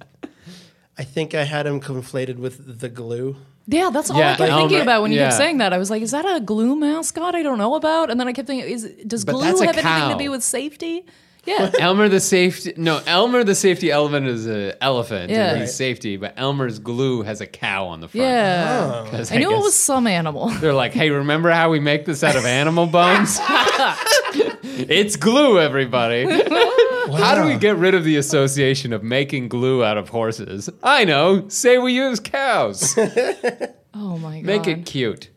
I 0.99 1.05
think 1.05 1.35
I 1.35 1.45
had 1.45 1.67
him 1.67 1.81
conflated 1.81 2.37
with 2.37 2.81
the 2.81 2.89
glue. 2.89 3.37
Yeah, 3.67 3.91
that's 3.91 4.11
all 4.11 4.19
Yeah, 4.19 4.33
I 4.33 4.37
kept 4.37 4.51
thinking 4.53 4.77
Elmer- 4.79 4.83
about 4.83 5.03
when 5.03 5.13
you 5.13 5.19
yeah. 5.19 5.27
kept 5.29 5.37
saying 5.37 5.59
that. 5.59 5.73
I 5.73 5.79
was 5.79 5.89
like, 5.91 6.03
is 6.03 6.11
that 6.11 6.25
a 6.27 6.41
glue 6.41 6.75
mascot 6.77 7.35
I 7.35 7.43
don't 7.43 7.59
know 7.59 7.75
about? 7.77 8.11
And 8.11 8.19
then 8.21 8.27
I 8.29 8.33
kept 8.33 8.47
thinking, 8.49 8.69
is 8.69 8.85
does 9.07 9.25
But 9.25 9.33
glue 9.33 9.43
that's 9.45 9.61
a 9.61 9.67
have 9.67 9.77
anything 9.77 9.91
cow. 10.11 10.13
to 10.19 10.25
do 10.25 10.31
with 10.31 10.43
safety? 10.43 11.05
Yeah. 11.45 11.71
Elmer 11.81 12.09
the 12.09 12.21
safety. 12.21 12.73
No, 12.77 13.01
Elmer 13.07 13.43
the 13.43 13.55
safety 13.57 13.91
elephant 13.91 14.27
is 14.29 14.47
an 14.47 14.75
elephant. 14.81 15.31
Yeah. 15.31 15.51
and 15.53 15.61
he's 15.63 15.75
safety, 15.75 16.17
but 16.17 16.35
Elmer's 16.37 16.79
glue 16.79 17.23
has 17.23 17.41
a 17.41 17.47
cow 17.49 17.87
on 17.87 18.01
the 18.01 18.07
front. 18.09 18.25
Yeah. 18.27 19.05
Oh. 19.07 19.11
'Cause 19.11 19.33
I 19.33 19.39
knew 19.39 19.51
it 19.51 19.55
guess 19.55 19.63
was 19.65 19.75
some 19.75 20.07
animal. 20.07 20.49
They're 20.61 20.73
like, 20.75 20.93
hey, 20.93 21.11
remember 21.11 21.51
how 21.51 21.71
we 21.71 21.81
make 21.81 22.05
this 22.05 22.23
out 22.23 22.37
of 22.37 22.45
animal 22.45 22.87
bones? 22.87 23.39
it's 24.65 25.17
glue, 25.17 25.59
everybody. 25.61 26.27
How 27.11 27.35
do 27.35 27.47
we 27.47 27.57
get 27.59 27.77
rid 27.77 27.95
of 27.95 28.05
the 28.05 28.17
association 28.17 28.93
of 28.93 29.03
making 29.03 29.49
glue 29.49 29.83
out 29.85 29.99
of 29.99 30.09
horses? 30.11 30.69
I 30.83 31.05
know. 31.05 31.49
Say 31.49 31.79
we 31.79 31.93
use 31.93 32.21
cows. 32.21 32.97
Oh 33.95 34.17
my 34.17 34.41
god. 34.41 34.47
Make 34.47 34.67
it 34.67 34.87
cute. 34.87 35.29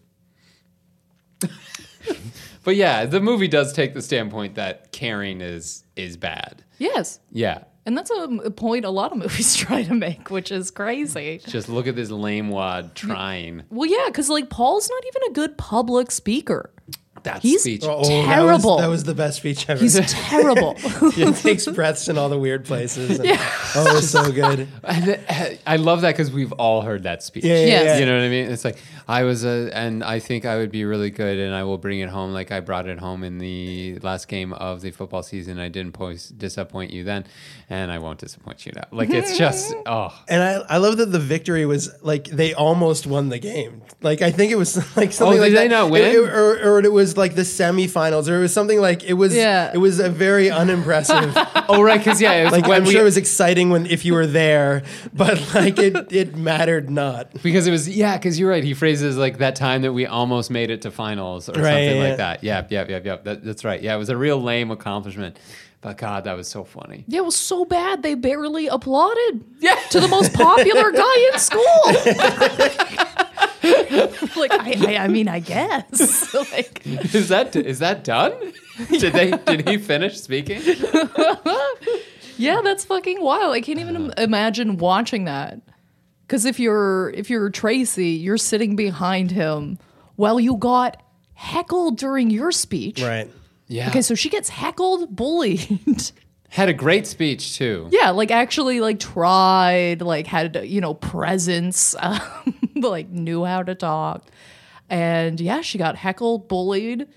but 2.63 2.76
yeah, 2.76 3.05
the 3.05 3.20
movie 3.20 3.49
does 3.49 3.74
take 3.74 3.93
the 3.93 4.01
standpoint 4.01 4.55
that 4.55 4.91
caring 4.93 5.41
is 5.41 5.84
is 5.95 6.16
bad. 6.18 6.63
Yes. 6.78 7.20
Yeah. 7.32 7.66
And 7.86 7.95
that's 7.97 8.09
a, 8.09 8.24
a 8.45 8.51
point 8.51 8.84
a 8.86 8.89
lot 8.89 9.11
of 9.11 9.18
movies 9.18 9.55
try 9.57 9.84
to 9.84 9.93
make, 9.93 10.32
which 10.32 10.51
is 10.51 10.72
crazy. 10.72 11.39
Just 11.45 11.70
look 11.70 11.86
at 11.86 11.95
this 11.95 12.09
lame 12.09 12.49
wad 12.49 12.95
trying 12.95 13.63
Well, 13.70 13.89
yeah, 13.89 14.05
because 14.07 14.30
like 14.30 14.49
Paul's 14.49 14.89
not 14.89 15.03
even 15.05 15.32
a 15.32 15.34
good 15.34 15.57
public 15.57 16.11
speaker. 16.11 16.72
That 17.26 17.41
He's- 17.43 17.61
speech. 17.61 17.84
Oh, 17.84 17.88
that 17.88 17.97
was- 17.99 18.07
Terrible. 18.26 18.78
That 18.78 18.88
was, 18.88 19.03
the 19.03 19.13
best 19.13 19.38
speech 19.38 19.69
ever. 19.69 19.80
He's 19.82 19.99
terrible. 20.11 20.73
he 21.13 21.32
takes 21.34 21.67
breaths 21.67 22.07
in 22.09 22.17
all 22.17 22.30
the 22.30 22.39
weird 22.39 22.65
places. 22.65 23.19
and- 23.19 23.30
Oh, 23.76 23.88
it 23.89 23.93
was 23.93 24.09
so 24.09 24.32
good. 24.32 24.67
I, 24.84 25.19
uh, 25.30 25.49
I 25.67 25.76
love 25.76 26.01
that 26.01 26.13
because 26.13 26.32
we've 26.32 26.53
all 26.53 26.82
heard 26.82 27.03
that 27.03 27.21
speech. 27.23 27.43
Yeah, 27.43 27.55
yeah, 27.59 27.65
Yes. 27.65 27.86
yeah. 27.86 27.97
You 27.99 28.05
know 28.07 28.17
what 28.17 28.23
I 28.26 28.30
mean? 28.30 28.49
It's 28.49 28.63
like 28.65 28.78
I 29.08 29.24
was 29.24 29.43
a, 29.45 29.70
and 29.74 30.03
I 30.03 30.20
think 30.20 30.45
I 30.45 30.58
would 30.58 30.72
be 30.72 30.84
really 30.86 31.10
good, 31.12 31.38
and 31.38 31.53
I 31.53 31.64
will 31.64 31.78
bring 31.78 31.99
it 31.99 32.10
home 32.10 32.34
like 32.34 32.51
I 32.51 32.60
brought 32.60 32.88
it 32.88 32.99
home 32.99 33.24
in 33.24 33.38
the 33.38 33.99
last 33.99 34.28
game 34.28 34.53
of 34.53 34.82
the 34.82 34.91
football 34.91 35.22
season. 35.24 35.60
I 35.60 35.70
didn't 35.70 35.91
post, 35.93 36.38
disappoint 36.38 36.91
you 36.91 37.03
then, 37.03 37.26
and 37.70 37.91
I 37.91 37.99
won't 37.99 38.20
disappoint 38.20 38.66
you 38.66 38.72
now. 38.76 38.86
Like 38.91 39.10
it's 39.12 39.38
just 39.38 39.74
oh, 39.86 40.14
And 40.28 40.41
I, 40.41 40.53
I 40.76 40.78
love 40.78 40.97
that 40.97 41.12
the 41.12 41.20
victory 41.20 41.66
was 41.66 41.91
like 42.01 42.26
they 42.26 42.53
almost 42.53 43.06
won 43.06 43.30
the 43.30 43.39
game. 43.39 43.82
Like 44.01 44.22
I 44.22 44.32
think 44.32 44.51
it 44.51 44.58
was 44.58 44.76
like 44.97 45.10
oh, 45.10 45.12
something 45.12 45.38
Oh, 45.38 45.41
like 45.41 45.51
did 45.51 45.58
they 45.60 45.68
that. 45.68 45.84
not 45.84 45.91
win? 45.91 46.01
It- 46.03 46.16
it- 46.16 46.30
or, 46.30 46.60
or 46.76 46.80
it 46.80 46.91
was 46.91 47.16
like 47.18 47.36
the 47.36 47.43
semifinals, 47.43 48.30
or 48.30 48.38
it 48.38 48.41
was 48.41 48.53
something 48.53 48.80
like 48.82 49.03
it 49.03 49.14
was. 49.14 49.36
Yeah. 49.36 49.72
It 49.74 49.78
was 49.78 49.99
a 49.99 50.10
very 50.10 50.49
unimpressive. 50.49 51.34
oh 51.70 51.82
right, 51.82 51.97
because 51.99 52.22
yeah, 52.22 52.34
it 52.34 52.43
was 52.45 52.53
like 52.53 52.68
when 52.68 52.78
I'm 52.82 52.86
we 52.88 52.91
sure 52.93 53.01
it 53.01 53.06
was 53.06 53.18
exciting 53.18 53.70
when 53.70 53.86
if 53.86 54.06
you 54.06 54.14
were 54.14 54.28
there, 54.28 54.84
but 55.14 55.53
like 55.53 55.78
it 55.80 56.12
it 56.12 56.36
mattered 56.36 56.89
not. 56.89 57.32
because 57.43 57.68
it 57.68 57.72
was 57.72 57.88
yeah, 57.89 58.18
because 58.18 58.39
you're 58.39 58.49
right. 58.49 58.64
He 58.64 58.74
phrases 58.95 59.17
like 59.17 59.37
that 59.39 59.55
time 59.55 59.81
that 59.81 59.93
we 59.93 60.05
almost 60.05 60.49
made 60.49 60.69
it 60.69 60.81
to 60.83 60.91
finals 60.91 61.49
or 61.49 61.53
Right, 61.53 61.63
something 61.63 61.97
yeah. 61.97 62.03
like 62.07 62.17
that. 62.17 62.43
Yeah, 62.43 62.65
yeah, 62.69 62.85
yeah, 62.87 62.99
yeah. 63.03 63.17
That, 63.23 63.43
that's 63.43 63.65
right. 63.65 63.81
Yeah, 63.81 63.95
it 63.95 63.97
was 63.97 64.09
a 64.09 64.17
real 64.17 64.41
lame 64.41 64.71
accomplishment, 64.71 65.37
but 65.81 65.97
God, 65.97 66.23
that 66.23 66.37
was 66.37 66.47
so 66.47 66.63
funny. 66.63 67.03
yeah, 67.07 67.19
it 67.19 67.25
was 67.25 67.35
so 67.35 67.65
bad 67.65 68.03
they 68.03 68.15
barely 68.15 68.67
applauded 68.67 69.43
Yeah. 69.59 69.75
to 69.91 69.99
the 69.99 70.07
most 70.07 70.33
popular 70.33 70.91
guy 70.91 71.29
in 71.33 71.39
school. 71.39 71.63
like 74.37 74.51
I, 74.53 74.75
I, 74.87 74.97
I 75.03 75.07
mean, 75.07 75.27
I 75.27 75.39
guess. 75.39 76.33
like 76.53 76.81
Is 76.85 77.29
that 77.29 77.55
is 77.55 77.79
that 77.79 78.03
done? 78.03 78.33
Did 78.89 79.13
they 79.13 79.31
did 79.31 79.67
he 79.67 79.77
finish 79.77 80.19
speaking? 80.21 80.61
Yeah, 82.37 82.59
that's 82.61 82.83
fucking 82.83 83.21
wild. 83.21 83.53
I 83.55 83.61
can't 83.61 83.79
even 83.79 83.95
im- 83.95 84.13
imagine 84.17 84.75
watching 84.75 85.23
that. 85.23 85.61
Because 86.26 86.45
if 86.45 86.59
you're 86.59 87.11
if 87.11 87.30
you're 87.30 87.49
Tracy, 87.49 88.09
you're 88.09 88.38
sitting 88.38 88.76
behind 88.76 89.32
him 89.32 89.78
while 90.15 90.39
you 90.39 90.57
got 90.57 91.01
heckled 91.34 91.97
during 91.97 92.30
your 92.32 92.51
speech. 92.51 93.01
Right. 93.01 93.30
Yeah. 93.67 93.89
Okay, 93.89 94.01
so 94.01 94.15
she 94.15 94.30
gets 94.30 94.49
heckled, 94.49 95.15
bullied. 95.15 96.11
Had 96.49 96.69
a 96.69 96.73
great 96.73 97.05
speech 97.05 97.57
too. 97.57 97.89
yeah, 97.91 98.11
like 98.11 98.32
actually 98.32 98.80
like 98.80 98.99
tried, 98.99 100.01
like 100.01 100.26
had 100.26 100.61
you 100.63 100.80
know 100.80 100.93
presence, 100.93 101.95
um, 101.99 102.21
like 102.76 103.09
knew 103.09 103.43
how 103.43 103.61
to 103.63 103.76
talk, 103.76 104.30
and 104.89 105.39
yeah, 105.41 105.59
she 105.61 105.78
got 105.78 105.97
heckled, 105.97 106.47
bullied. 106.47 107.07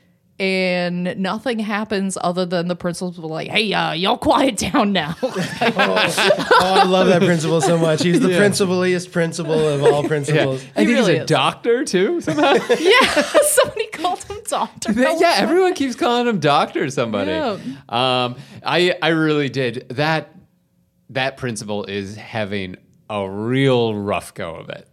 And 0.40 1.16
nothing 1.18 1.58
happens 1.58 2.16
other 2.20 2.46
than 2.46 2.68
the 2.68 2.76
principal's 2.76 3.18
like, 3.18 3.48
"Hey, 3.48 3.72
uh, 3.72 3.92
y'all 3.92 4.16
quiet 4.16 4.56
down 4.72 4.92
now." 4.92 5.16
Oh, 5.22 6.74
I 6.74 6.84
love 6.84 7.08
that 7.08 7.22
principal 7.22 7.60
so 7.60 7.76
much. 7.76 8.02
He's 8.02 8.20
the 8.20 8.28
principaliest 8.28 9.10
principal 9.12 9.68
of 9.68 9.82
all 9.82 10.02
Yeah. 10.02 10.08
principals. 10.08 10.62
I 10.62 10.84
think 10.84 10.88
really 10.90 11.12
he's 11.12 11.20
a 11.20 11.22
is. 11.22 11.28
doctor 11.28 11.84
too 11.84 12.20
somehow. 12.20 12.52
yeah, 12.78 13.22
somebody 13.42 13.86
called 13.88 14.22
him 14.24 14.36
Doctor. 14.48 14.92
yeah, 14.92 15.34
everyone 15.38 15.74
keeps 15.74 15.94
calling 15.94 16.26
him 16.26 16.38
doctor 16.40 16.88
somebody. 16.90 17.32
Yeah. 17.32 17.58
Um 17.88 18.36
I 18.64 18.94
I 19.02 19.08
really 19.08 19.48
did. 19.48 19.88
That 19.90 20.34
that 21.10 21.36
principal 21.36 21.84
is 21.84 22.16
having 22.16 22.76
a 23.10 23.28
real 23.28 23.94
rough 23.94 24.34
go 24.34 24.54
of 24.54 24.68
it. 24.70 24.88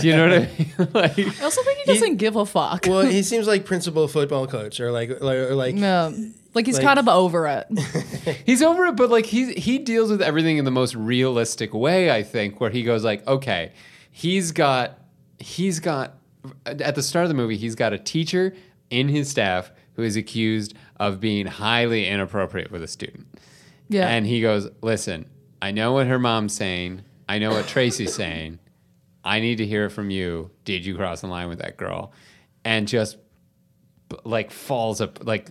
you 0.08 0.16
know 0.16 0.28
what 0.28 0.32
I 0.32 0.38
mean? 0.38 0.88
like 0.94 1.18
I 1.18 1.44
also 1.44 1.62
think 1.62 1.78
he 1.80 1.92
doesn't 1.92 2.16
give 2.16 2.36
a 2.36 2.46
fuck. 2.46 2.86
Well, 2.86 3.02
he 3.06 3.22
seems 3.22 3.46
like 3.46 3.64
principal 3.64 4.06
football 4.08 4.46
coach, 4.46 4.80
or 4.80 4.90
like, 4.92 5.10
or 5.10 5.54
like 5.54 5.74
no. 5.74 6.14
Like 6.54 6.66
he's 6.66 6.76
Like- 6.76 6.84
kind 6.84 6.98
of 7.00 7.08
over 7.08 7.48
it. 7.48 7.66
He's 8.46 8.62
over 8.62 8.86
it, 8.86 8.94
but 8.94 9.10
like 9.10 9.26
he 9.26 9.54
he 9.54 9.78
deals 9.78 10.08
with 10.10 10.22
everything 10.22 10.56
in 10.56 10.64
the 10.64 10.70
most 10.70 10.94
realistic 10.94 11.74
way. 11.74 12.12
I 12.12 12.22
think 12.22 12.60
where 12.60 12.70
he 12.70 12.84
goes 12.84 13.02
like, 13.02 13.26
okay, 13.26 13.72
he's 14.12 14.52
got 14.52 14.98
he's 15.40 15.80
got 15.80 16.14
at 16.64 16.94
the 16.94 17.02
start 17.02 17.24
of 17.24 17.28
the 17.28 17.34
movie, 17.34 17.56
he's 17.56 17.74
got 17.74 17.92
a 17.92 17.98
teacher 17.98 18.54
in 18.90 19.08
his 19.08 19.28
staff 19.28 19.72
who 19.94 20.02
is 20.04 20.14
accused 20.14 20.74
of 21.00 21.18
being 21.18 21.46
highly 21.46 22.06
inappropriate 22.06 22.70
with 22.70 22.82
a 22.84 22.88
student, 22.88 23.26
Yeah. 23.88 24.06
and 24.08 24.24
he 24.26 24.40
goes, 24.40 24.68
listen, 24.82 25.26
I 25.60 25.70
know 25.72 25.92
what 25.94 26.06
her 26.06 26.18
mom's 26.20 26.52
saying, 26.54 27.02
I 27.28 27.38
know 27.40 27.50
what 27.50 27.66
Tracy's 27.66 28.14
saying, 28.14 28.58
I 29.24 29.40
need 29.40 29.56
to 29.58 29.66
hear 29.66 29.88
from 29.90 30.10
you. 30.10 30.50
Did 30.64 30.84
you 30.84 30.94
cross 30.96 31.22
the 31.22 31.26
line 31.28 31.48
with 31.48 31.58
that 31.60 31.76
girl? 31.76 32.12
And 32.64 32.86
just 32.86 33.16
like 34.24 34.50
falls 34.50 35.00
up 35.00 35.24
like. 35.26 35.48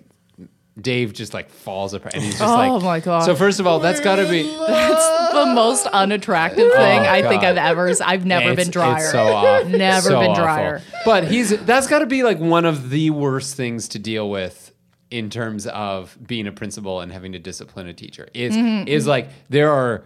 Dave 0.81 1.13
just 1.13 1.35
like 1.35 1.51
falls 1.51 1.93
apart, 1.93 2.15
and 2.15 2.23
he's 2.23 2.39
just 2.39 2.43
Oh 2.43 2.55
like, 2.77 2.83
my 2.83 2.99
God. 2.99 3.19
So 3.25 3.35
first 3.35 3.59
of 3.59 3.67
all, 3.67 3.79
that's 3.79 3.99
got 3.99 4.15
to 4.15 4.27
be 4.27 4.41
That's 4.67 5.31
the 5.33 5.45
most 5.53 5.85
unattractive 5.85 6.71
thing 6.71 6.99
I 6.99 7.21
think 7.21 7.43
Oh, 7.43 7.47
I've 7.49 7.57
ever. 7.57 7.93
I've 8.03 8.25
never 8.25 8.49
It's- 8.49 8.65
been 8.65 8.71
drier. 8.71 8.95
It's 9.03 9.11
so 9.11 9.23
off. 9.23 9.67
Never 9.67 10.01
So 10.09 10.19
been 10.19 10.31
awful. 10.31 10.43
drier. 10.43 10.81
But 11.05 11.27
he's 11.27 11.55
that's 11.65 11.85
got 11.85 11.99
to 11.99 12.07
be 12.07 12.23
like 12.23 12.39
one 12.39 12.65
of 12.65 12.89
the 12.89 13.11
worst 13.11 13.55
things 13.55 13.87
to 13.89 13.99
deal 13.99 14.27
with 14.31 14.73
in 15.11 15.29
terms 15.29 15.67
of 15.67 16.17
being 16.25 16.47
a 16.47 16.51
principal 16.51 17.01
and 17.01 17.11
having 17.11 17.33
to 17.33 17.39
discipline 17.39 17.85
a 17.85 17.93
teacher. 17.93 18.27
Is 18.33 18.55
Mm-hmm. 18.55 18.87
is 18.87 19.05
like 19.05 19.29
there 19.49 19.69
are 19.71 20.03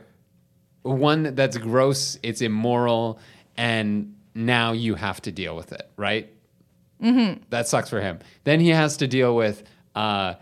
one 0.81 1.33
that's 1.35 1.57
gross, 1.57 2.19
it's 2.23 2.41
immoral, 2.41 3.19
and 3.57 4.15
now 4.35 4.71
you 4.71 4.95
have 4.95 5.21
to 5.23 5.31
deal 5.31 5.55
with 5.55 5.71
it, 5.71 5.89
right? 5.97 6.31
Mm-hmm. 7.01 7.43
That 7.49 7.67
sucks 7.67 7.89
for 7.89 8.01
him. 8.01 8.19
Then 8.43 8.59
he 8.59 8.69
has 8.69 8.97
to 8.97 9.07
deal 9.07 9.35
with 9.35 9.63
uh, 9.95 10.35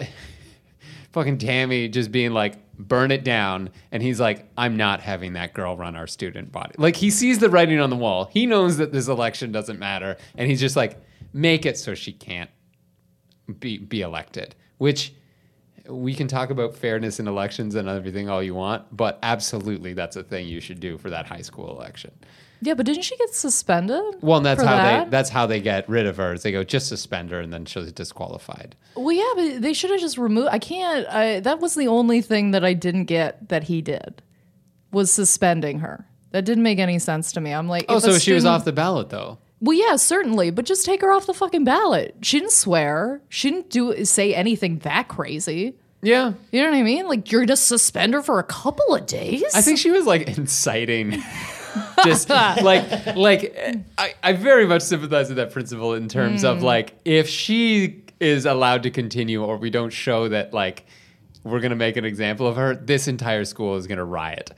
fucking 1.12 1.38
Tammy 1.38 1.88
just 1.88 2.10
being 2.12 2.32
like, 2.32 2.58
burn 2.76 3.10
it 3.10 3.24
down. 3.24 3.70
And 3.92 4.02
he's 4.02 4.20
like, 4.20 4.48
I'm 4.56 4.76
not 4.76 5.00
having 5.00 5.34
that 5.34 5.54
girl 5.54 5.76
run 5.76 5.96
our 5.96 6.06
student 6.06 6.50
body. 6.50 6.74
Like 6.78 6.96
he 6.96 7.10
sees 7.10 7.38
the 7.38 7.48
writing 7.48 7.80
on 7.80 7.90
the 7.90 7.96
wall. 7.96 8.28
He 8.32 8.46
knows 8.46 8.78
that 8.78 8.92
this 8.92 9.08
election 9.08 9.52
doesn't 9.52 9.78
matter. 9.78 10.16
And 10.36 10.48
he's 10.48 10.60
just 10.60 10.76
like, 10.76 11.00
make 11.32 11.66
it 11.66 11.78
so 11.78 11.94
she 11.94 12.12
can't 12.12 12.50
be 13.58 13.78
be 13.78 14.00
elected. 14.00 14.54
Which 14.78 15.12
we 15.88 16.14
can 16.14 16.28
talk 16.28 16.50
about 16.50 16.74
fairness 16.74 17.20
in 17.20 17.28
elections 17.28 17.74
and 17.74 17.88
everything 17.88 18.28
all 18.28 18.42
you 18.42 18.54
want, 18.54 18.84
but 18.96 19.18
absolutely 19.22 19.92
that's 19.92 20.16
a 20.16 20.22
thing 20.22 20.46
you 20.46 20.60
should 20.60 20.80
do 20.80 20.96
for 20.98 21.10
that 21.10 21.26
high 21.26 21.42
school 21.42 21.70
election. 21.70 22.10
Yeah, 22.60 22.72
but 22.74 22.86
didn't 22.86 23.02
she 23.02 23.16
get 23.18 23.34
suspended? 23.34 24.02
Well, 24.22 24.38
and 24.38 24.46
that's 24.46 24.62
how 24.62 24.76
that? 24.76 25.04
they 25.04 25.10
that's 25.10 25.28
how 25.28 25.46
they 25.46 25.60
get 25.60 25.86
rid 25.88 26.06
of 26.06 26.16
her. 26.16 26.32
Is 26.32 26.42
they 26.42 26.52
go 26.52 26.64
just 26.64 26.88
suspend 26.88 27.30
her 27.30 27.40
and 27.40 27.52
then 27.52 27.66
she's 27.66 27.92
disqualified. 27.92 28.74
Well, 28.96 29.12
yeah, 29.12 29.30
but 29.34 29.60
they 29.60 29.74
should 29.74 29.90
have 29.90 30.00
just 30.00 30.16
removed. 30.16 30.48
I 30.50 30.58
can't. 30.58 31.06
I, 31.08 31.40
that 31.40 31.60
was 31.60 31.74
the 31.74 31.88
only 31.88 32.22
thing 32.22 32.52
that 32.52 32.64
I 32.64 32.72
didn't 32.72 33.04
get 33.04 33.50
that 33.50 33.64
he 33.64 33.82
did 33.82 34.22
was 34.92 35.12
suspending 35.12 35.80
her. 35.80 36.06
That 36.30 36.44
didn't 36.46 36.62
make 36.62 36.78
any 36.78 36.98
sense 36.98 37.32
to 37.32 37.40
me. 37.40 37.52
I'm 37.52 37.68
like, 37.68 37.84
Oh, 37.88 37.98
so 37.98 38.18
she 38.18 38.32
was 38.32 38.46
off 38.46 38.64
the 38.64 38.72
ballot 38.72 39.10
though. 39.10 39.38
Well, 39.60 39.76
yeah, 39.78 39.96
certainly, 39.96 40.50
but 40.50 40.64
just 40.66 40.84
take 40.84 41.00
her 41.00 41.10
off 41.12 41.26
the 41.26 41.32
fucking 41.34 41.64
ballot. 41.64 42.16
She 42.22 42.38
didn't 42.38 42.52
swear. 42.52 43.22
She 43.28 43.50
didn't 43.50 43.70
do 43.70 44.04
say 44.04 44.34
anything 44.34 44.78
that 44.80 45.08
crazy. 45.08 45.74
Yeah. 46.02 46.34
You 46.52 46.62
know 46.62 46.70
what 46.70 46.76
I 46.76 46.82
mean? 46.82 47.08
Like 47.08 47.32
you're 47.32 47.46
gonna 47.46 47.56
suspend 47.56 48.12
her 48.12 48.22
for 48.22 48.38
a 48.38 48.42
couple 48.44 48.94
of 48.94 49.06
days. 49.06 49.42
I 49.54 49.62
think 49.62 49.78
she 49.78 49.90
was 49.90 50.04
like 50.04 50.36
inciting. 50.36 51.22
Just 52.04 52.28
like 52.28 53.16
like 53.16 53.56
I, 53.98 54.14
I 54.22 54.32
very 54.34 54.66
much 54.66 54.82
sympathize 54.82 55.28
with 55.28 55.38
that 55.38 55.50
principal 55.50 55.94
in 55.94 56.08
terms 56.08 56.42
Mm. 56.44 56.50
of 56.56 56.62
like 56.62 56.94
if 57.04 57.28
she 57.28 58.02
is 58.20 58.44
allowed 58.46 58.82
to 58.84 58.90
continue 58.90 59.42
or 59.42 59.56
we 59.56 59.70
don't 59.70 59.92
show 59.92 60.28
that 60.28 60.52
like 60.52 60.84
we're 61.42 61.60
gonna 61.60 61.74
make 61.74 61.96
an 61.96 62.04
example 62.04 62.46
of 62.46 62.56
her, 62.56 62.74
this 62.76 63.08
entire 63.08 63.44
school 63.46 63.76
is 63.76 63.86
gonna 63.86 64.04
riot. 64.04 64.50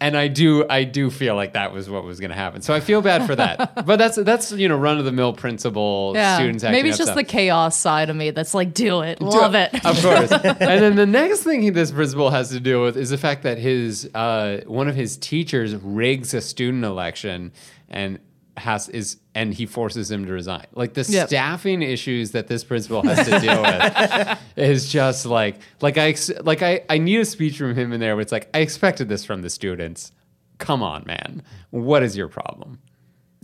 And 0.00 0.16
I 0.16 0.28
do 0.28 0.66
I 0.68 0.84
do 0.84 1.08
feel 1.08 1.34
like 1.34 1.54
that 1.54 1.72
was 1.72 1.88
what 1.88 2.04
was 2.04 2.20
gonna 2.20 2.34
happen. 2.34 2.62
So 2.62 2.74
I 2.74 2.80
feel 2.80 3.00
bad 3.00 3.26
for 3.26 3.36
that. 3.36 3.74
but 3.86 3.96
that's 3.96 4.16
that's 4.16 4.52
you 4.52 4.68
know 4.68 4.76
run 4.76 4.98
of 4.98 5.04
the 5.04 5.12
mill 5.12 5.32
principal 5.32 6.12
yeah. 6.14 6.36
students 6.36 6.64
Maybe 6.64 6.88
it's 6.88 6.98
just 6.98 7.12
stuff. 7.12 7.16
the 7.16 7.24
chaos 7.24 7.78
side 7.78 8.10
of 8.10 8.16
me 8.16 8.30
that's 8.30 8.54
like, 8.54 8.74
do 8.74 9.00
it, 9.02 9.20
love 9.22 9.54
it. 9.54 9.72
Of 9.84 10.02
course. 10.02 10.32
and 10.44 10.56
then 10.58 10.96
the 10.96 11.06
next 11.06 11.40
thing 11.40 11.62
he, 11.62 11.70
this 11.70 11.90
principal 11.90 12.30
has 12.30 12.50
to 12.50 12.60
deal 12.60 12.82
with 12.82 12.96
is 12.96 13.10
the 13.10 13.18
fact 13.18 13.44
that 13.44 13.58
his 13.58 14.10
uh, 14.14 14.60
one 14.66 14.88
of 14.88 14.94
his 14.94 15.16
teachers 15.16 15.74
rigs 15.76 16.34
a 16.34 16.40
student 16.40 16.84
election 16.84 17.52
and 17.88 18.18
has 18.56 18.88
is 18.88 19.16
and 19.34 19.52
he 19.52 19.66
forces 19.66 20.10
him 20.10 20.26
to 20.26 20.32
resign. 20.32 20.64
Like 20.74 20.94
the 20.94 21.02
Yep. 21.08 21.28
staffing 21.28 21.82
issues 21.82 22.30
that 22.32 22.46
this 22.46 22.62
principal 22.64 23.02
has 23.02 23.26
to 23.28 23.38
deal 23.40 23.60
with 23.62 24.38
is 24.56 24.88
just 24.90 25.26
like 25.26 25.56
like 25.80 25.98
I 25.98 26.08
ex- 26.08 26.30
like 26.42 26.62
I 26.62 26.82
I 26.88 26.98
need 26.98 27.20
a 27.20 27.24
speech 27.24 27.56
from 27.58 27.74
him 27.74 27.92
in 27.92 28.00
there 28.00 28.14
where 28.14 28.22
it's 28.22 28.32
like 28.32 28.48
I 28.54 28.60
expected 28.60 29.08
this 29.08 29.24
from 29.24 29.42
the 29.42 29.50
students. 29.50 30.12
Come 30.58 30.82
on, 30.82 31.04
man. 31.04 31.42
What 31.70 32.02
is 32.04 32.16
your 32.16 32.28
problem? 32.28 32.78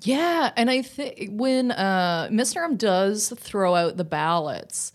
Yeah, 0.03 0.53
and 0.57 0.71
I 0.71 0.81
think 0.83 1.29
when 1.33 1.73
uh, 1.73 2.29
Mr. 2.31 2.65
M 2.65 2.77
does 2.77 3.35
throw 3.37 3.75
out 3.75 3.97
the 3.99 4.05
ballots, 4.05 4.93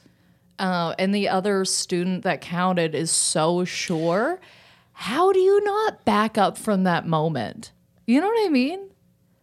uh, 0.57 0.95
and 0.97 1.13
the 1.13 1.30
other 1.30 1.63
student 1.66 2.24
that 2.24 2.41
counted 2.41 2.95
is 2.95 3.11
so 3.11 3.66
sure, 3.66 4.39
how 4.93 5.32
do 5.32 5.39
you 5.39 5.63
not 5.63 6.05
back 6.05 6.38
up 6.39 6.57
from 6.57 6.86
that 6.86 7.05
moment? 7.05 7.72
You 8.07 8.20
know 8.22 8.28
what 8.28 8.45
I 8.47 8.49
mean? 8.49 8.89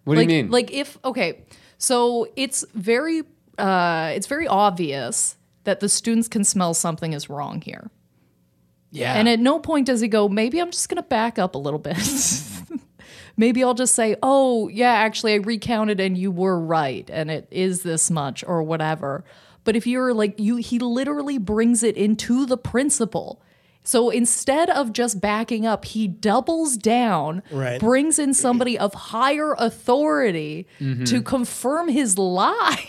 What 0.05 0.17
like, 0.17 0.29
do 0.29 0.35
you 0.35 0.43
mean? 0.45 0.51
Like 0.51 0.73
if 0.73 0.99
okay, 1.05 1.45
so 1.79 2.29
it's 2.37 2.65
very 2.75 3.23
uh, 3.59 4.13
it's 4.15 4.27
very 4.27 4.47
obvious 4.47 5.37
that 5.65 5.81
the 5.81 5.89
students 5.89 6.29
can 6.29 6.45
smell 6.45 6.75
something 6.75 7.13
is 7.13 7.31
wrong 7.31 7.61
here. 7.61 7.91
yeah. 8.91 9.15
And 9.15 9.29
at 9.29 9.39
no 9.39 9.59
point 9.59 9.87
does 9.87 10.01
he 10.01 10.09
go, 10.09 10.29
maybe 10.29 10.61
I'm 10.61 10.71
just 10.71 10.89
going 10.89 11.03
to 11.03 11.09
back 11.09 11.39
up 11.39 11.55
a 11.55 11.59
little 11.59 11.79
bit. 11.79 11.97
maybe 13.37 13.63
I'll 13.63 13.75
just 13.75 13.95
say, 13.95 14.17
oh, 14.23 14.69
yeah, 14.69 14.93
actually, 14.93 15.35
I 15.35 15.37
recounted 15.37 16.01
and 16.01 16.17
you 16.19 16.31
were 16.31 16.59
right. 16.59 17.09
And 17.11 17.31
it 17.31 17.49
is 17.51 17.83
this 17.83 18.11
much 18.11 18.45
or 18.45 18.63
whatever. 18.63 19.25
But 19.65 19.77
if 19.77 19.87
you're 19.87 20.13
like, 20.13 20.39
you, 20.39 20.57
he 20.57 20.79
literally 20.79 21.39
brings 21.39 21.83
it 21.83 21.97
into 21.97 22.45
the 22.45 22.57
principal. 22.57 23.41
So 23.85 24.11
instead 24.11 24.70
of 24.70 24.93
just 24.93 25.20
backing 25.20 25.66
up, 25.66 25.85
he 25.85 26.07
doubles 26.07 26.76
down, 26.76 27.43
Right. 27.51 27.80
brings 27.80 28.18
in 28.18 28.33
somebody 28.35 28.78
of 28.78 28.95
higher 28.95 29.55
authority 29.59 30.66
mm-hmm. 30.80 31.05
to 31.05 31.20
confirm 31.22 31.89
his 31.89 32.16
lie. 32.16 32.87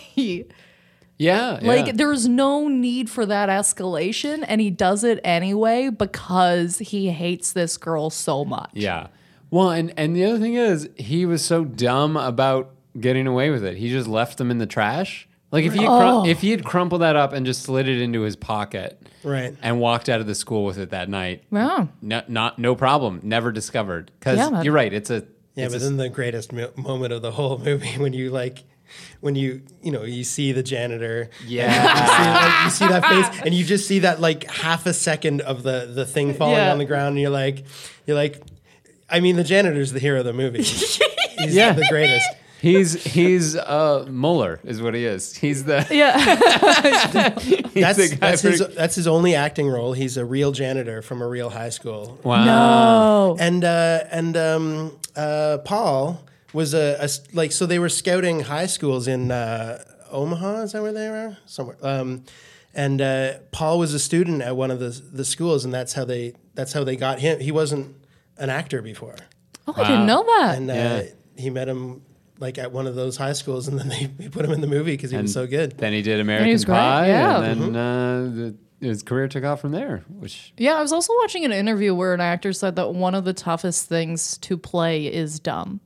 yeah. 1.17 1.59
Like 1.61 1.87
yeah. 1.87 1.93
there's 1.95 2.27
no 2.27 2.67
need 2.67 3.09
for 3.09 3.25
that 3.25 3.49
escalation 3.49 4.45
and 4.47 4.61
he 4.61 4.69
does 4.69 5.03
it 5.03 5.19
anyway 5.23 5.89
because 5.89 6.77
he 6.79 7.09
hates 7.09 7.53
this 7.53 7.77
girl 7.77 8.09
so 8.09 8.45
much. 8.45 8.71
Yeah. 8.73 9.07
Well, 9.49 9.69
and 9.69 9.93
and 9.97 10.15
the 10.15 10.25
other 10.25 10.39
thing 10.39 10.55
is, 10.55 10.89
he 10.95 11.27
was 11.27 11.45
so 11.45 11.63
dumb 11.63 12.17
about 12.17 12.71
getting 12.99 13.27
away 13.27 13.51
with 13.51 13.63
it. 13.63 13.77
He 13.77 13.89
just 13.89 14.07
left 14.07 14.39
them 14.39 14.49
in 14.49 14.57
the 14.57 14.65
trash. 14.65 15.27
Like 15.53 15.63
if 15.65 15.73
he 15.73 15.79
had 15.83 15.87
crum- 15.87 16.15
oh. 16.15 16.25
if 16.25 16.41
he 16.41 16.49
had 16.51 16.65
crumpled 16.65 17.01
that 17.01 17.15
up 17.15 17.31
and 17.31 17.45
just 17.45 17.61
slid 17.63 17.87
it 17.87 18.01
into 18.01 18.21
his 18.21 18.35
pocket, 18.35 18.99
Right. 19.23 19.55
and 19.61 19.79
walked 19.79 20.09
out 20.09 20.19
of 20.19 20.27
the 20.27 20.35
school 20.35 20.65
with 20.65 20.77
it 20.77 20.89
that 20.89 21.07
night, 21.09 21.43
Yeah. 21.51 21.85
no, 22.01 22.23
not 22.27 22.59
no 22.59 22.75
problem, 22.75 23.21
never 23.23 23.51
discovered. 23.51 24.11
Because 24.19 24.37
Yeah, 24.39 24.49
man. 24.49 24.65
you're 24.65 24.73
right, 24.73 24.91
it's 24.91 25.09
a 25.11 25.23
Yeah, 25.55 25.65
it's 25.65 25.73
but 25.75 25.81
a- 25.81 25.85
then 25.85 25.97
the 25.97 26.09
greatest 26.09 26.51
mo- 26.51 26.71
moment 26.75 27.13
of 27.13 27.21
the 27.21 27.31
whole 27.31 27.57
movie 27.63 27.97
when 27.99 28.11
you 28.13 28.31
like, 28.31 28.63
when 29.21 29.35
you 29.35 29.61
you 29.81 29.91
know 29.91 30.03
you 30.03 30.23
see 30.23 30.51
the 30.51 30.63
janitor, 30.63 31.29
Yeah. 31.47 31.71
you 31.71 32.09
see, 32.09 32.29
like, 32.33 32.63
you 32.65 32.69
see 32.71 32.87
that 32.87 33.05
face, 33.31 33.41
and 33.45 33.53
you 33.53 33.63
just 33.63 33.87
see 33.87 33.99
that 33.99 34.19
like 34.19 34.49
half 34.49 34.85
a 34.87 34.93
second 34.93 35.41
of 35.41 35.61
the 35.63 35.89
the 35.93 36.05
thing 36.05 36.33
falling 36.33 36.55
Yeah. 36.55 36.71
on 36.71 36.79
the 36.79 36.85
ground, 36.85 37.09
and 37.13 37.19
you're 37.21 37.29
like, 37.29 37.63
you're 38.07 38.17
like, 38.17 38.41
I 39.09 39.19
mean, 39.19 39.35
the 39.35 39.43
janitor's 39.43 39.91
the 39.93 39.99
hero 39.99 40.19
of 40.19 40.25
the 40.25 40.33
movie. 40.33 40.63
He's 40.63 40.99
Yeah. 41.55 41.73
the 41.73 41.85
greatest. 41.89 42.25
He's 42.64 43.03
he's 43.03 43.55
uh 43.55 44.05
Mueller 44.09 44.59
is 44.64 44.82
what 44.82 44.93
he 44.95 45.05
is. 45.05 45.36
He's 45.36 45.64
the 45.66 45.86
Yeah. 45.91 46.18
he's 47.39 47.74
That's 47.74 47.97
the 47.97 48.07
guy 48.16 48.30
that's 48.32 48.41
his 48.41 48.61
for- 48.61 48.72
that's 48.72 48.95
his 48.95 49.07
only 49.07 49.36
acting 49.36 49.68
role. 49.68 49.93
He's 49.93 50.18
a 50.18 50.26
real 50.26 50.51
janitor 50.51 51.01
from 51.01 51.22
a 51.22 51.28
real 51.28 51.49
high 51.49 51.70
school. 51.70 52.20
wow. 52.24 52.45
no. 52.45 53.38
and 53.39 53.64
uh, 53.64 54.03
and 54.11 54.36
um, 54.38 54.99
uh, 55.16 55.57
Paul 55.66 56.24
was 56.53 56.74
a 56.74 57.07
like 57.34 57.51
so 57.51 57.66
they 57.66 57.80
were 57.80 57.89
scouting 57.89 58.39
high 58.41 58.68
schools 58.68 59.07
in 59.07 59.30
uh, 59.32 59.84
Omaha. 60.11 60.61
Is 60.64 60.72
that 60.72 60.82
where 60.82 60.93
they 60.93 61.09
were? 61.09 61.38
Somewhere. 61.45 61.78
Um, 61.84 62.24
and 62.76 63.01
uh, 63.01 63.34
Paul 63.51 63.78
was 63.78 63.93
a 63.93 63.99
student 63.99 64.41
at 64.41 64.55
one 64.55 64.72
of 64.72 64.80
the 64.80 64.89
the 64.89 65.26
schools, 65.26 65.66
and 65.66 65.74
that's 65.74 65.93
how 65.93 66.05
they 66.05 66.34
that's 66.55 66.74
how 66.74 66.84
they 66.84 66.95
got 66.95 67.20
him. 67.20 67.39
He 67.39 67.51
wasn't 67.51 67.95
an 68.38 68.49
actor 68.49 68.82
before, 68.82 69.16
Oh, 69.68 69.74
I 69.78 69.84
didn't 69.88 70.07
know 70.07 70.24
that. 70.24 70.57
and 70.57 70.72
uh, 70.72 70.74
Yeah. 70.74 71.03
he 71.38 71.49
met 71.51 71.68
him 71.70 72.01
like 72.39 72.57
at 72.57 72.71
one 72.71 72.88
of 72.88 72.95
those 72.95 73.17
high 73.17 73.34
schools, 73.34 73.67
and 73.67 73.79
then 73.79 73.89
they, 73.89 74.05
they 74.05 74.29
put 74.29 74.45
him 74.45 74.51
in 74.51 74.61
the 74.61 74.67
movie 74.67 74.93
because 74.93 75.11
he 75.11 75.17
was 75.17 75.34
so 75.34 75.47
good. 75.47 75.77
Then 75.77 75.93
he 75.93 76.01
did 76.01 76.19
American 76.19 76.51
was 76.51 76.65
great, 76.65 76.75
Pie, 76.75 77.07
yeah. 77.07 77.41
and 77.41 77.61
then 77.61 77.73
mm-hmm. 77.73 77.75
uh, 77.75 78.36
the, 78.36 78.55
his 78.88 79.03
career 79.03 79.27
took 79.27 79.43
off 79.43 79.61
from 79.61 79.71
there. 79.71 80.03
Which 80.09 80.53
yeah, 80.57 80.75
I 80.75 80.81
was 80.81 80.91
also 80.91 81.13
watching 81.21 81.45
an 81.45 81.51
interview 81.51 81.93
where 81.93 82.13
an 82.13 82.21
actor 82.21 82.53
said 82.53 82.75
that 82.75 82.93
one 82.93 83.15
of 83.15 83.25
the 83.25 83.34
toughest 83.34 83.88
things 83.88 84.38
to 84.39 84.57
play 84.57 85.07
is 85.07 85.39
dumb. 85.39 85.79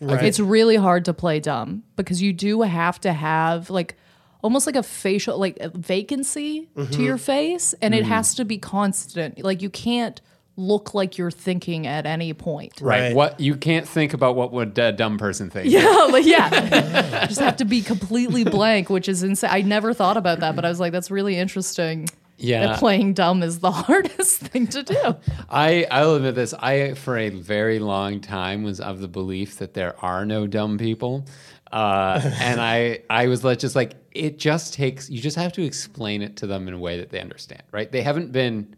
Right. 0.00 0.24
It's 0.24 0.40
really 0.40 0.76
hard 0.76 1.04
to 1.04 1.14
play 1.14 1.38
dumb 1.38 1.84
because 1.96 2.20
you 2.20 2.32
do 2.32 2.62
have 2.62 3.00
to 3.02 3.12
have 3.12 3.70
like 3.70 3.96
almost 4.42 4.66
like 4.66 4.74
a 4.74 4.82
facial 4.82 5.38
like 5.38 5.56
a 5.60 5.68
vacancy 5.68 6.68
to 6.74 6.82
mm-hmm. 6.82 7.02
your 7.02 7.18
face 7.18 7.72
and 7.80 7.94
it 7.94 8.02
mm-hmm. 8.02 8.08
has 8.08 8.34
to 8.34 8.44
be 8.44 8.58
constant. 8.58 9.42
Like 9.42 9.62
you 9.62 9.70
can't 9.70 10.20
look 10.56 10.94
like 10.94 11.16
you're 11.16 11.30
thinking 11.30 11.86
at 11.86 12.04
any 12.06 12.32
point. 12.34 12.80
right. 12.80 13.00
Right. 13.00 13.14
what 13.16 13.40
you 13.40 13.56
can't 13.56 13.88
think 13.88 14.12
about 14.12 14.36
what 14.36 14.52
would 14.52 14.78
a 14.78 14.92
dumb 14.92 15.18
person 15.18 15.50
think. 15.50 15.66
Yeah, 15.72 16.08
like 16.10 16.26
yeah. 16.26 17.26
just 17.26 17.40
have 17.40 17.56
to 17.56 17.64
be 17.64 17.80
completely 17.80 18.44
blank, 18.44 18.90
which 18.90 19.08
is 19.08 19.22
insane. 19.22 19.50
I 19.50 19.62
never 19.62 19.94
thought 19.94 20.16
about 20.16 20.40
that, 20.40 20.54
but 20.54 20.64
I 20.64 20.68
was 20.68 20.78
like, 20.78 20.92
that's 20.92 21.10
really 21.10 21.36
interesting. 21.36 22.08
Yeah. 22.36 22.66
That 22.66 22.78
playing 22.78 23.14
dumb 23.14 23.42
is 23.42 23.60
the 23.60 23.70
hardest 23.86 24.40
thing 24.40 24.66
to 24.68 24.82
do. 24.82 25.16
I 25.48 25.86
I'll 25.90 26.16
admit 26.16 26.34
this. 26.34 26.52
I 26.54 26.94
for 26.94 27.16
a 27.16 27.30
very 27.30 27.78
long 27.78 28.20
time 28.20 28.62
was 28.62 28.80
of 28.80 29.00
the 29.00 29.08
belief 29.08 29.58
that 29.58 29.74
there 29.74 29.94
are 30.04 30.26
no 30.26 30.46
dumb 30.46 30.76
people, 30.76 31.24
uh, 31.70 32.20
and 32.40 32.60
I 32.60 33.00
I 33.08 33.28
was 33.28 33.44
like 33.44 33.58
just 33.58 33.76
like 33.76 33.94
it 34.10 34.38
just 34.38 34.74
takes 34.74 35.08
you 35.08 35.20
just 35.20 35.36
have 35.36 35.52
to 35.54 35.62
explain 35.62 36.20
it 36.20 36.36
to 36.38 36.46
them 36.46 36.68
in 36.68 36.74
a 36.74 36.78
way 36.78 36.98
that 36.98 37.10
they 37.10 37.20
understand. 37.20 37.62
Right? 37.70 37.90
They 37.90 38.02
haven't 38.02 38.32
been 38.32 38.74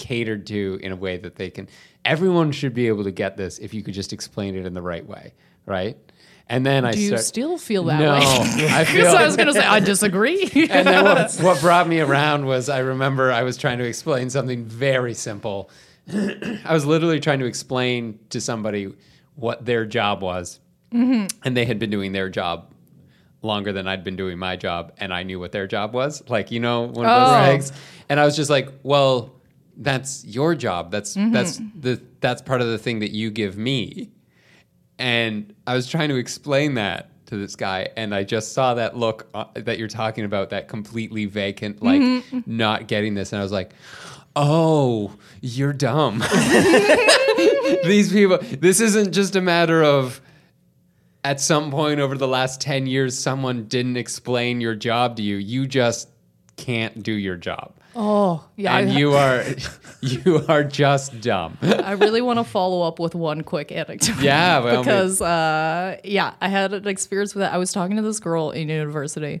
catered 0.00 0.46
to 0.48 0.80
in 0.82 0.90
a 0.90 0.96
way 0.96 1.16
that 1.18 1.36
they 1.36 1.50
can. 1.50 1.68
Everyone 2.04 2.50
should 2.50 2.74
be 2.74 2.88
able 2.88 3.04
to 3.04 3.12
get 3.12 3.36
this 3.36 3.58
if 3.58 3.72
you 3.72 3.82
could 3.84 3.94
just 3.94 4.12
explain 4.12 4.56
it 4.56 4.66
in 4.66 4.74
the 4.74 4.82
right 4.82 5.06
way. 5.06 5.34
Right? 5.66 5.96
And 6.48 6.66
then 6.66 6.84
I 6.84 6.90
Do 6.90 6.98
you 6.98 7.08
start, 7.10 7.22
still 7.22 7.58
feel 7.58 7.84
that 7.84 8.00
no, 8.00 8.12
way? 8.14 8.66
I 8.68 8.84
feel 8.92 9.06
I 9.06 9.24
was 9.24 9.36
gonna 9.36 9.52
say 9.52 9.60
I 9.60 9.78
disagree. 9.78 10.42
and 10.68 10.84
then 10.88 11.04
what, 11.04 11.32
what 11.40 11.60
brought 11.60 11.86
me 11.86 12.00
around 12.00 12.44
was 12.44 12.68
I 12.68 12.78
remember 12.80 13.30
I 13.30 13.44
was 13.44 13.56
trying 13.56 13.78
to 13.78 13.84
explain 13.84 14.30
something 14.30 14.64
very 14.64 15.14
simple. 15.14 15.70
I 16.12 16.72
was 16.72 16.84
literally 16.84 17.20
trying 17.20 17.38
to 17.38 17.44
explain 17.44 18.18
to 18.30 18.40
somebody 18.40 18.92
what 19.36 19.64
their 19.64 19.86
job 19.86 20.22
was, 20.22 20.58
mm-hmm. 20.92 21.26
and 21.44 21.56
they 21.56 21.66
had 21.66 21.78
been 21.78 21.90
doing 21.90 22.10
their 22.10 22.28
job 22.28 22.74
longer 23.42 23.72
than 23.72 23.86
I'd 23.86 24.02
been 24.02 24.16
doing 24.16 24.36
my 24.36 24.56
job, 24.56 24.92
and 24.98 25.14
I 25.14 25.22
knew 25.22 25.38
what 25.38 25.52
their 25.52 25.68
job 25.68 25.94
was. 25.94 26.28
Like 26.28 26.50
you 26.50 26.58
know, 26.58 26.80
one 26.80 27.06
of 27.06 27.20
those 27.20 27.36
Oh. 27.36 27.44
things. 27.52 27.72
And 28.08 28.18
I 28.18 28.24
was 28.24 28.34
just 28.34 28.50
like, 28.50 28.72
well. 28.82 29.36
That's 29.80 30.24
your 30.24 30.54
job. 30.54 30.90
That's 30.90 31.14
that's 31.14 31.58
the 31.74 32.00
that's 32.20 32.42
part 32.42 32.60
of 32.60 32.68
the 32.68 32.78
thing 32.78 33.00
that 33.00 33.10
you 33.10 33.30
give 33.30 33.56
me. 33.56 34.10
And 34.98 35.54
I 35.66 35.74
was 35.74 35.88
trying 35.88 36.10
to 36.10 36.16
explain 36.16 36.74
that 36.74 37.10
to 37.26 37.36
this 37.36 37.56
guy, 37.56 37.88
and 37.96 38.14
I 38.14 38.22
just 38.22 38.52
saw 38.52 38.74
that 38.74 38.96
look 38.96 39.28
uh, 39.32 39.46
that 39.54 39.78
you're 39.78 39.88
talking 39.88 40.24
about, 40.24 40.50
that 40.50 40.68
completely 40.68 41.24
vacant, 41.24 41.82
like 41.82 42.24
not 42.46 42.86
getting 42.86 43.14
this. 43.14 43.32
And 43.32 43.40
I 43.40 43.42
was 43.42 43.52
like, 43.52 43.72
oh, 44.36 45.16
you're 45.40 45.72
dumb. 45.72 46.18
These 47.84 48.12
people, 48.12 48.38
this 48.38 48.80
isn't 48.80 49.12
just 49.12 49.36
a 49.36 49.40
matter 49.40 49.82
of 49.82 50.20
at 51.24 51.40
some 51.40 51.70
point 51.70 52.00
over 52.00 52.16
the 52.16 52.28
last 52.28 52.60
10 52.60 52.86
years, 52.86 53.18
someone 53.18 53.64
didn't 53.64 53.96
explain 53.96 54.60
your 54.60 54.74
job 54.74 55.16
to 55.16 55.22
you. 55.22 55.36
You 55.36 55.66
just 55.66 56.08
can't 56.56 57.02
do 57.02 57.12
your 57.12 57.36
job. 57.36 57.74
Oh, 57.94 58.44
yeah. 58.56 58.76
and 58.76 58.90
I, 58.90 58.98
you 58.98 59.12
are 59.14 59.44
you 60.00 60.44
are 60.48 60.64
just 60.64 61.20
dumb. 61.20 61.58
I 61.62 61.92
really 61.92 62.22
want 62.22 62.38
to 62.38 62.44
follow 62.44 62.82
up 62.82 62.98
with 62.98 63.14
one 63.14 63.42
quick 63.42 63.72
anecdote. 63.72 64.16
Yeah, 64.22 64.60
means. 64.60 64.78
because 64.78 65.20
uh, 65.22 65.98
yeah, 66.04 66.34
I 66.40 66.48
had 66.48 66.72
an 66.72 66.86
experience 66.86 67.34
with 67.34 67.44
it. 67.44 67.52
I 67.52 67.58
was 67.58 67.72
talking 67.72 67.96
to 67.96 68.02
this 68.02 68.20
girl 68.20 68.50
in 68.50 68.68
university, 68.68 69.40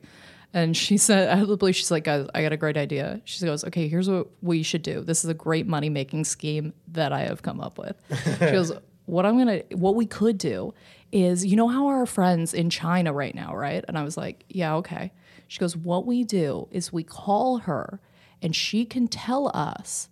and 0.52 0.76
she 0.76 0.96
said, 0.96 1.28
"Out 1.28 1.42
of 1.42 1.48
the 1.48 1.56
blue, 1.56 1.72
she's 1.72 1.90
like, 1.90 2.04
guys, 2.04 2.26
I 2.34 2.42
got 2.42 2.52
a 2.52 2.56
great 2.56 2.76
idea." 2.76 3.20
She 3.24 3.44
goes, 3.44 3.64
"Okay, 3.64 3.88
here's 3.88 4.08
what 4.08 4.28
we 4.42 4.62
should 4.62 4.82
do. 4.82 5.02
This 5.02 5.22
is 5.24 5.30
a 5.30 5.34
great 5.34 5.66
money 5.66 5.88
making 5.88 6.24
scheme 6.24 6.72
that 6.88 7.12
I 7.12 7.20
have 7.20 7.42
come 7.42 7.60
up 7.60 7.78
with." 7.78 7.96
She 8.38 8.50
goes, 8.50 8.72
"What 9.06 9.26
I'm 9.26 9.38
gonna, 9.38 9.62
what 9.72 9.94
we 9.94 10.06
could 10.06 10.38
do 10.38 10.74
is, 11.12 11.44
you 11.44 11.56
know 11.56 11.68
how 11.68 11.86
our 11.86 12.06
friends 12.06 12.54
in 12.54 12.70
China 12.70 13.12
right 13.12 13.34
now, 13.34 13.54
right?" 13.54 13.84
And 13.86 13.96
I 13.96 14.02
was 14.02 14.16
like, 14.16 14.44
"Yeah, 14.48 14.74
okay." 14.76 15.12
She 15.46 15.58
goes, 15.58 15.76
"What 15.76 16.06
we 16.06 16.24
do 16.24 16.68
is 16.70 16.92
we 16.92 17.02
call 17.04 17.58
her, 17.58 18.00
and 18.42 18.54
she 18.54 18.84
can 18.84 19.08
tell 19.08 19.50
us." 19.54 20.08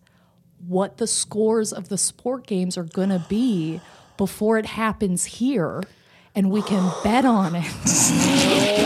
what 0.66 0.96
the 0.96 1.06
scores 1.06 1.72
of 1.72 1.88
the 1.88 1.98
sport 1.98 2.46
games 2.46 2.76
are 2.76 2.82
going 2.84 3.10
to 3.10 3.24
be 3.28 3.80
before 4.16 4.58
it 4.58 4.66
happens 4.66 5.24
here 5.24 5.82
and 6.34 6.50
we 6.50 6.62
can 6.62 6.92
bet 7.04 7.24
on 7.24 7.54
it. 7.54 7.64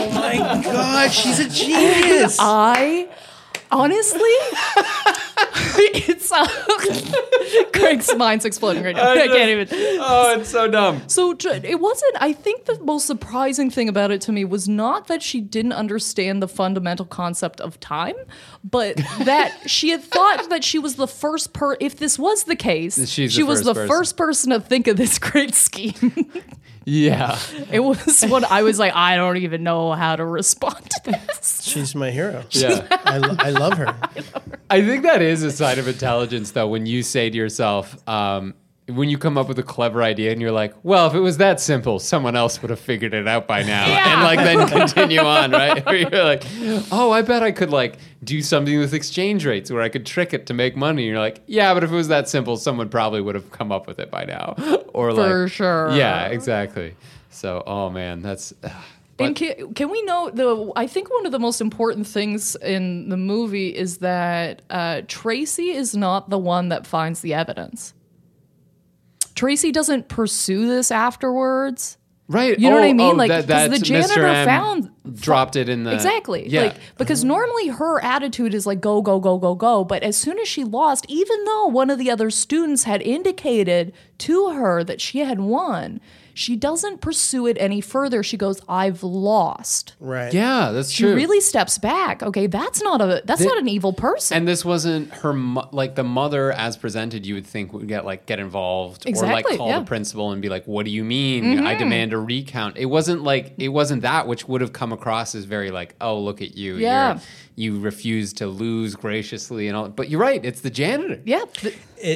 Oh 0.05 0.11
my 0.13 0.61
god, 0.63 1.11
she's 1.11 1.39
a 1.39 1.49
genius. 1.49 2.37
I 2.39 3.07
honestly 3.71 4.19
it's 5.75 6.31
uh, 6.31 6.47
Craig's 7.73 8.13
mind's 8.15 8.45
exploding 8.45 8.83
right 8.83 8.95
now. 8.95 9.11
I 9.11 9.27
can't 9.27 9.49
even. 9.49 9.67
Oh, 9.71 10.37
it's 10.39 10.49
so 10.49 10.69
dumb. 10.69 11.01
So 11.07 11.35
it 11.39 11.79
wasn't. 11.79 12.15
I 12.19 12.33
think 12.33 12.65
the 12.65 12.79
most 12.81 13.05
surprising 13.05 13.69
thing 13.69 13.89
about 13.89 14.11
it 14.11 14.21
to 14.21 14.31
me 14.31 14.45
was 14.45 14.67
not 14.67 15.07
that 15.07 15.21
she 15.21 15.41
didn't 15.41 15.73
understand 15.73 16.41
the 16.41 16.47
fundamental 16.47 17.05
concept 17.05 17.59
of 17.61 17.79
time, 17.79 18.15
but 18.63 18.95
that 19.23 19.69
she 19.69 19.89
had 19.89 20.03
thought 20.03 20.49
that 20.49 20.63
she 20.63 20.79
was 20.79 20.95
the 20.95 21.07
first 21.07 21.53
per. 21.53 21.75
If 21.79 21.97
this 21.97 22.17
was 22.17 22.45
the 22.45 22.55
case, 22.55 22.95
She's 23.09 23.33
she 23.33 23.41
the 23.41 23.47
was 23.47 23.63
the 23.63 23.73
person. 23.73 23.87
first 23.87 24.17
person 24.17 24.51
to 24.51 24.59
think 24.59 24.87
of 24.87 24.97
this 24.97 25.19
great 25.19 25.55
scheme. 25.55 26.31
Yeah. 26.85 27.39
it 27.71 27.79
was 27.79 28.23
what 28.23 28.43
I 28.43 28.63
was 28.63 28.79
like, 28.79 28.93
I 28.95 29.15
don't 29.15 29.37
even 29.37 29.63
know 29.63 29.93
how 29.93 30.15
to 30.15 30.25
respond 30.25 30.89
to 30.89 31.11
this. 31.11 31.61
She's 31.63 31.95
my 31.95 32.11
hero. 32.11 32.43
Yeah. 32.51 32.85
I, 32.91 33.17
lo- 33.17 33.35
I 33.39 33.49
love 33.51 33.77
her. 33.77 33.95
I 34.69 34.81
think 34.81 35.03
that 35.03 35.21
is 35.21 35.43
a 35.43 35.51
sign 35.51 35.79
of 35.79 35.87
intelligence, 35.87 36.51
though, 36.51 36.67
when 36.67 36.85
you 36.85 37.03
say 37.03 37.29
to 37.29 37.37
yourself, 37.37 37.95
um, 38.07 38.53
when 38.89 39.09
you 39.09 39.17
come 39.17 39.37
up 39.37 39.47
with 39.47 39.57
a 39.59 39.63
clever 39.63 40.03
idea 40.03 40.31
and 40.31 40.41
you're 40.41 40.51
like, 40.51 40.73
well, 40.83 41.07
if 41.07 41.13
it 41.13 41.21
was 41.21 41.37
that 41.37 41.61
simple, 41.61 41.99
someone 41.99 42.35
else 42.35 42.61
would 42.61 42.69
have 42.69 42.79
figured 42.79 43.13
it 43.13 43.27
out 43.27 43.47
by 43.47 43.63
now. 43.63 43.87
Yeah. 43.87 44.13
And 44.13 44.23
like 44.23 44.39
then 44.39 44.67
continue 44.87 45.21
on, 45.21 45.51
right? 45.51 45.87
Or 45.87 45.95
you're 45.95 46.23
like, 46.23 46.43
oh, 46.91 47.11
I 47.11 47.21
bet 47.21 47.43
I 47.43 47.51
could 47.51 47.69
like 47.69 47.97
do 48.23 48.41
something 48.41 48.77
with 48.77 48.93
exchange 48.93 49.45
rates 49.45 49.71
where 49.71 49.81
I 49.81 49.87
could 49.87 50.05
trick 50.05 50.33
it 50.33 50.47
to 50.47 50.53
make 50.53 50.75
money. 50.75 51.03
And 51.03 51.11
you're 51.11 51.19
like, 51.19 51.41
yeah, 51.47 51.73
but 51.73 51.83
if 51.83 51.91
it 51.91 51.95
was 51.95 52.09
that 52.09 52.27
simple, 52.27 52.57
someone 52.57 52.89
probably 52.89 53.21
would 53.21 53.35
have 53.35 53.51
come 53.51 53.71
up 53.71 53.87
with 53.87 53.99
it 53.99 54.11
by 54.11 54.25
now. 54.25 54.55
Or 54.93 55.11
like, 55.11 55.27
For 55.27 55.47
sure. 55.47 55.91
Yeah, 55.95 56.27
exactly. 56.27 56.95
So, 57.31 57.63
oh 57.65 57.89
man, 57.89 58.21
that's. 58.21 58.53
But, 59.17 59.25
and 59.25 59.35
can, 59.35 59.73
can 59.73 59.89
we 59.89 60.03
know 60.03 60.29
the? 60.29 60.71
I 60.75 60.85
think 60.85 61.11
one 61.11 61.25
of 61.25 61.31
the 61.31 61.39
most 61.39 61.61
important 61.61 62.05
things 62.05 62.55
in 62.57 63.09
the 63.09 63.17
movie 63.17 63.69
is 63.69 63.97
that 63.99 64.61
uh, 64.69 65.01
Tracy 65.07 65.69
is 65.69 65.95
not 65.95 66.29
the 66.29 66.37
one 66.37 66.69
that 66.69 66.85
finds 66.85 67.21
the 67.21 67.33
evidence. 67.33 67.95
Tracy 69.35 69.71
doesn't 69.71 70.07
pursue 70.07 70.67
this 70.67 70.91
afterwards. 70.91 71.97
right. 72.27 72.57
You 72.57 72.69
know 72.69 72.75
what 72.75 72.83
oh, 72.83 72.87
I 72.87 72.93
mean? 72.93 73.13
oh, 73.13 73.17
Like, 73.17 73.47
that, 73.47 73.71
the 73.71 73.79
janitor. 73.79 74.21
Found- 74.45 74.89
dropped 75.15 75.55
it 75.55 75.69
in 75.69 75.83
the. 75.83 75.93
Exactly. 75.93 76.47
Yeah. 76.47 76.63
Like 76.63 76.75
because 76.97 77.19
mm-hmm. 77.19 77.29
normally 77.29 77.67
her 77.67 78.03
attitude 78.03 78.53
is 78.53 78.65
like 78.65 78.81
go 78.81 79.01
go 79.01 79.19
go 79.19 79.37
go 79.37 79.55
go, 79.55 79.83
but 79.83 80.03
as 80.03 80.17
soon 80.17 80.39
as 80.39 80.47
she 80.47 80.63
lost, 80.63 81.05
even 81.09 81.43
though 81.45 81.67
one 81.67 81.89
of 81.89 81.99
the 81.99 82.09
other 82.09 82.29
students 82.29 82.83
had 82.83 83.01
indicated 83.01 83.93
to 84.19 84.51
her 84.51 84.83
that 84.83 85.01
she 85.01 85.19
had 85.19 85.39
won, 85.39 85.99
she 86.33 86.55
doesn't 86.55 87.01
pursue 87.01 87.47
it 87.47 87.57
any 87.59 87.81
further. 87.81 88.23
She 88.23 88.37
goes, 88.37 88.59
"I've 88.67 89.03
lost." 89.03 89.93
Right. 89.99 90.33
yeah, 90.33 90.71
that's 90.71 90.91
true. 90.91 91.07
She 91.07 91.11
true. 91.11 91.15
really 91.15 91.41
steps 91.41 91.77
back. 91.77 92.23
Okay, 92.23 92.47
that's 92.47 92.81
not 92.81 93.01
a 93.01 93.21
that's 93.25 93.41
not 93.41 93.57
an 93.57 93.67
evil 93.67 93.93
person. 93.93 94.37
And 94.37 94.47
this 94.47 94.65
wasn't 94.65 95.11
her, 95.15 95.33
mo- 95.33 95.69
like 95.71 95.95
the 95.95 96.03
mother 96.03 96.51
as 96.51 96.77
presented. 96.77 97.25
You 97.25 97.35
would 97.35 97.45
think 97.45 97.73
would 97.73 97.87
get 97.87 98.05
like 98.05 98.25
get 98.25 98.39
involved 98.39 99.07
or 99.07 99.11
like 99.25 99.45
call 99.45 99.67
yeah. 99.67 99.75
Mm-hmm. 99.75 99.83
the 99.83 99.87
principal 99.87 100.31
and 100.31 100.41
be 100.41 100.49
like, 100.49 100.65
"What 100.65 100.85
do 100.85 100.91
you 100.91 101.03
mean? 101.03 101.65
I 101.65 101.75
demand 101.75 102.13
a 102.13 102.17
recount." 102.17 102.77
It 102.77 102.85
wasn't 102.85 103.23
like 103.23 103.53
it 103.57 103.69
wasn't 103.69 104.01
that, 104.01 104.27
which 104.27 104.47
would 104.47 104.61
have 104.61 104.73
come 104.73 104.91
across 104.91 105.35
as 105.35 105.45
very 105.45 105.71
like, 105.71 105.95
"Oh, 106.01 106.19
look 106.19 106.41
at 106.41 106.55
you, 106.57 106.75
Yeah. 106.75 107.19
You're, 107.55 107.75
you 107.75 107.79
refuse 107.81 108.33
to 108.33 108.47
lose 108.47 108.95
graciously 108.95 109.67
and 109.67 109.77
all." 109.77 109.89
But 109.89 110.09
you're 110.09 110.19
right; 110.19 110.43
it's 110.43 110.61
the 110.61 110.69
janitor. 110.71 111.21
yeah, 111.25 111.43
It, 111.61 111.75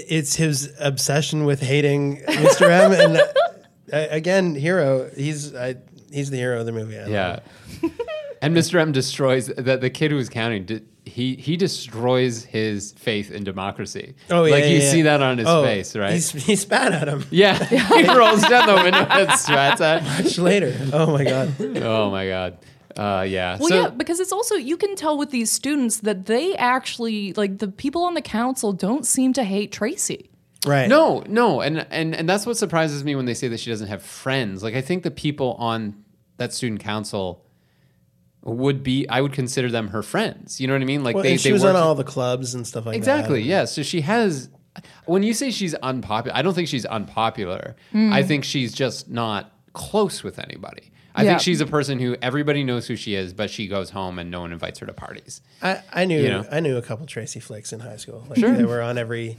it's 0.09 0.36
his 0.36 0.74
obsession 0.80 1.45
with 1.45 1.61
hating 1.61 2.18
Mr. 2.28 2.70
M. 2.70 2.91
And 2.91 3.22
again, 3.92 4.56
hero. 4.56 5.10
He's 5.16 5.56
I, 5.56 5.76
he's 6.12 6.30
the 6.30 6.38
hero 6.38 6.60
of 6.60 6.66
the 6.66 6.72
movie. 6.72 7.00
I 7.00 7.08
Yeah. 7.08 7.40
and 8.42 8.56
Mr. 8.56 8.80
M 8.80 8.92
destroys 8.92 9.48
the 9.48 9.78
the 9.78 9.90
kid 9.90 10.12
who 10.12 10.18
was 10.18 10.30
counting. 10.30 10.66
Di- 10.66 10.82
he 11.06 11.36
he 11.36 11.56
destroys 11.58 12.44
his 12.44 12.92
faith 12.94 13.32
in 13.32 13.44
democracy. 13.44 14.16
Oh 14.30 14.44
yeah. 14.44 14.52
like 14.52 14.64
yeah, 14.66 14.70
you 14.70 14.80
yeah. 14.80 14.92
see 14.92 15.02
that 15.04 15.22
on 15.22 15.38
his 15.38 15.48
Oh, 15.48 15.64
face, 15.64 15.96
right? 15.96 16.14
He's, 16.14 16.32
he 16.32 16.56
spat 16.56 16.92
at 16.92 17.08
him. 17.08 17.24
yeah, 17.32 17.58
he 17.66 18.08
rolls 18.14 18.42
down 18.42 18.68
the 18.68 18.76
window 18.84 19.00
and 19.10 19.30
strats 19.30 19.80
at. 19.82 20.04
Much 20.04 20.38
later. 20.38 20.76
Oh 20.94 21.12
my 21.12 21.24
god. 21.24 21.54
Oh 21.78 22.12
my 22.12 22.28
god. 22.28 22.58
Uh, 22.96 23.22
yeah. 23.22 23.58
Well, 23.60 23.70
so, 23.70 23.76
yeah, 23.84 23.90
because 23.90 24.20
it's 24.20 24.32
also 24.32 24.56
you 24.56 24.76
can 24.76 24.96
tell 24.96 25.18
with 25.18 25.30
these 25.30 25.52
students 25.52 25.98
that 26.00 26.26
they 26.26 26.56
actually 26.56 27.32
like 27.34 27.60
the 27.60 27.68
people 27.68 28.04
on 28.04 28.16
the 28.16 28.22
council 28.24 28.74
don't 28.74 29.06
seem 29.06 29.34
to 29.34 29.44
hate 29.44 29.72
Tracy. 29.72 30.30
Right. 30.66 30.88
No, 30.89 31.24
no, 31.28 31.62
and 31.62 31.86
and 31.91 32.16
and 32.16 32.28
that's 32.28 32.45
what 32.45 32.58
surprises 32.58 33.03
me 33.03 33.16
when 33.16 33.26
they 33.26 33.34
say 33.36 33.47
that 33.47 33.60
she 33.60 33.70
doesn't 33.70 33.88
have 33.88 34.01
friends. 34.01 34.64
Like 34.64 34.74
I 34.76 34.82
think 34.82 35.03
the 35.03 35.12
people 35.12 35.53
on 35.60 36.03
that 36.38 36.53
student 36.53 36.82
council 36.82 37.45
would 38.43 38.82
be 38.84 39.08
I 39.10 39.22
would 39.22 39.34
consider 39.34 39.70
them 39.70 39.89
her 39.89 40.01
friends. 40.01 40.60
You 40.62 40.68
know 40.68 40.74
what 40.74 40.82
I 40.82 40.86
mean? 40.86 41.03
Like 41.03 41.16
Well, 41.16 41.24
they 41.24 41.38
she 41.38 41.49
they 41.49 41.53
was 41.53 41.64
work 41.64 41.76
on 41.76 41.82
all 41.82 41.95
the 41.95 42.03
clubs 42.03 42.55
and 42.55 42.66
stuff 42.66 42.86
like 42.86 42.95
Exactly. 42.95 43.36
that. 43.36 43.39
Exactly. 43.39 43.49
Yeah. 43.49 43.66
So 43.66 43.84
she 43.84 44.01
has. 44.01 44.49
When 45.05 45.24
you 45.24 45.34
say 45.34 45.49
she's 45.49 45.74
unpopular, 45.76 46.38
I 46.38 46.43
don't 46.43 46.53
think 46.53 46.68
she's 46.68 46.86
unpopular. 46.86 47.76
Hmm. 47.91 48.14
I 48.14 48.22
think 48.24 48.43
she's 48.43 48.74
just 48.74 49.10
not 49.10 49.51
close 49.74 50.24
with 50.24 50.38
anybody. 50.39 50.91
I 51.16 51.24
Yeah. 51.24 51.32
think 51.32 51.41
she's 51.41 51.62
a 51.62 51.66
person 51.66 51.97
who 51.97 52.16
everybody 52.22 52.64
knows 52.64 52.86
who 52.86 52.95
she 52.95 53.16
is, 53.16 53.34
but 53.34 53.49
she 53.49 53.68
goes 53.68 53.89
home 53.89 54.20
and 54.20 54.30
no 54.30 54.41
one 54.41 54.51
invites 54.51 54.78
her 54.80 54.86
to 54.86 54.93
parties. 54.93 55.41
I, 55.64 55.82
I 55.91 56.05
knew 56.05 56.22
You 56.22 56.30
know? 56.30 56.45
I 56.51 56.60
knew 56.60 56.78
a 56.78 56.82
couple 56.84 57.08
Tracy 57.08 57.39
flicks 57.39 57.74
in 57.74 57.80
high 57.80 57.97
school. 57.97 58.24
Like 58.30 58.38
they 58.39 58.66
were 58.66 58.84
on 58.84 58.99
every 58.99 59.38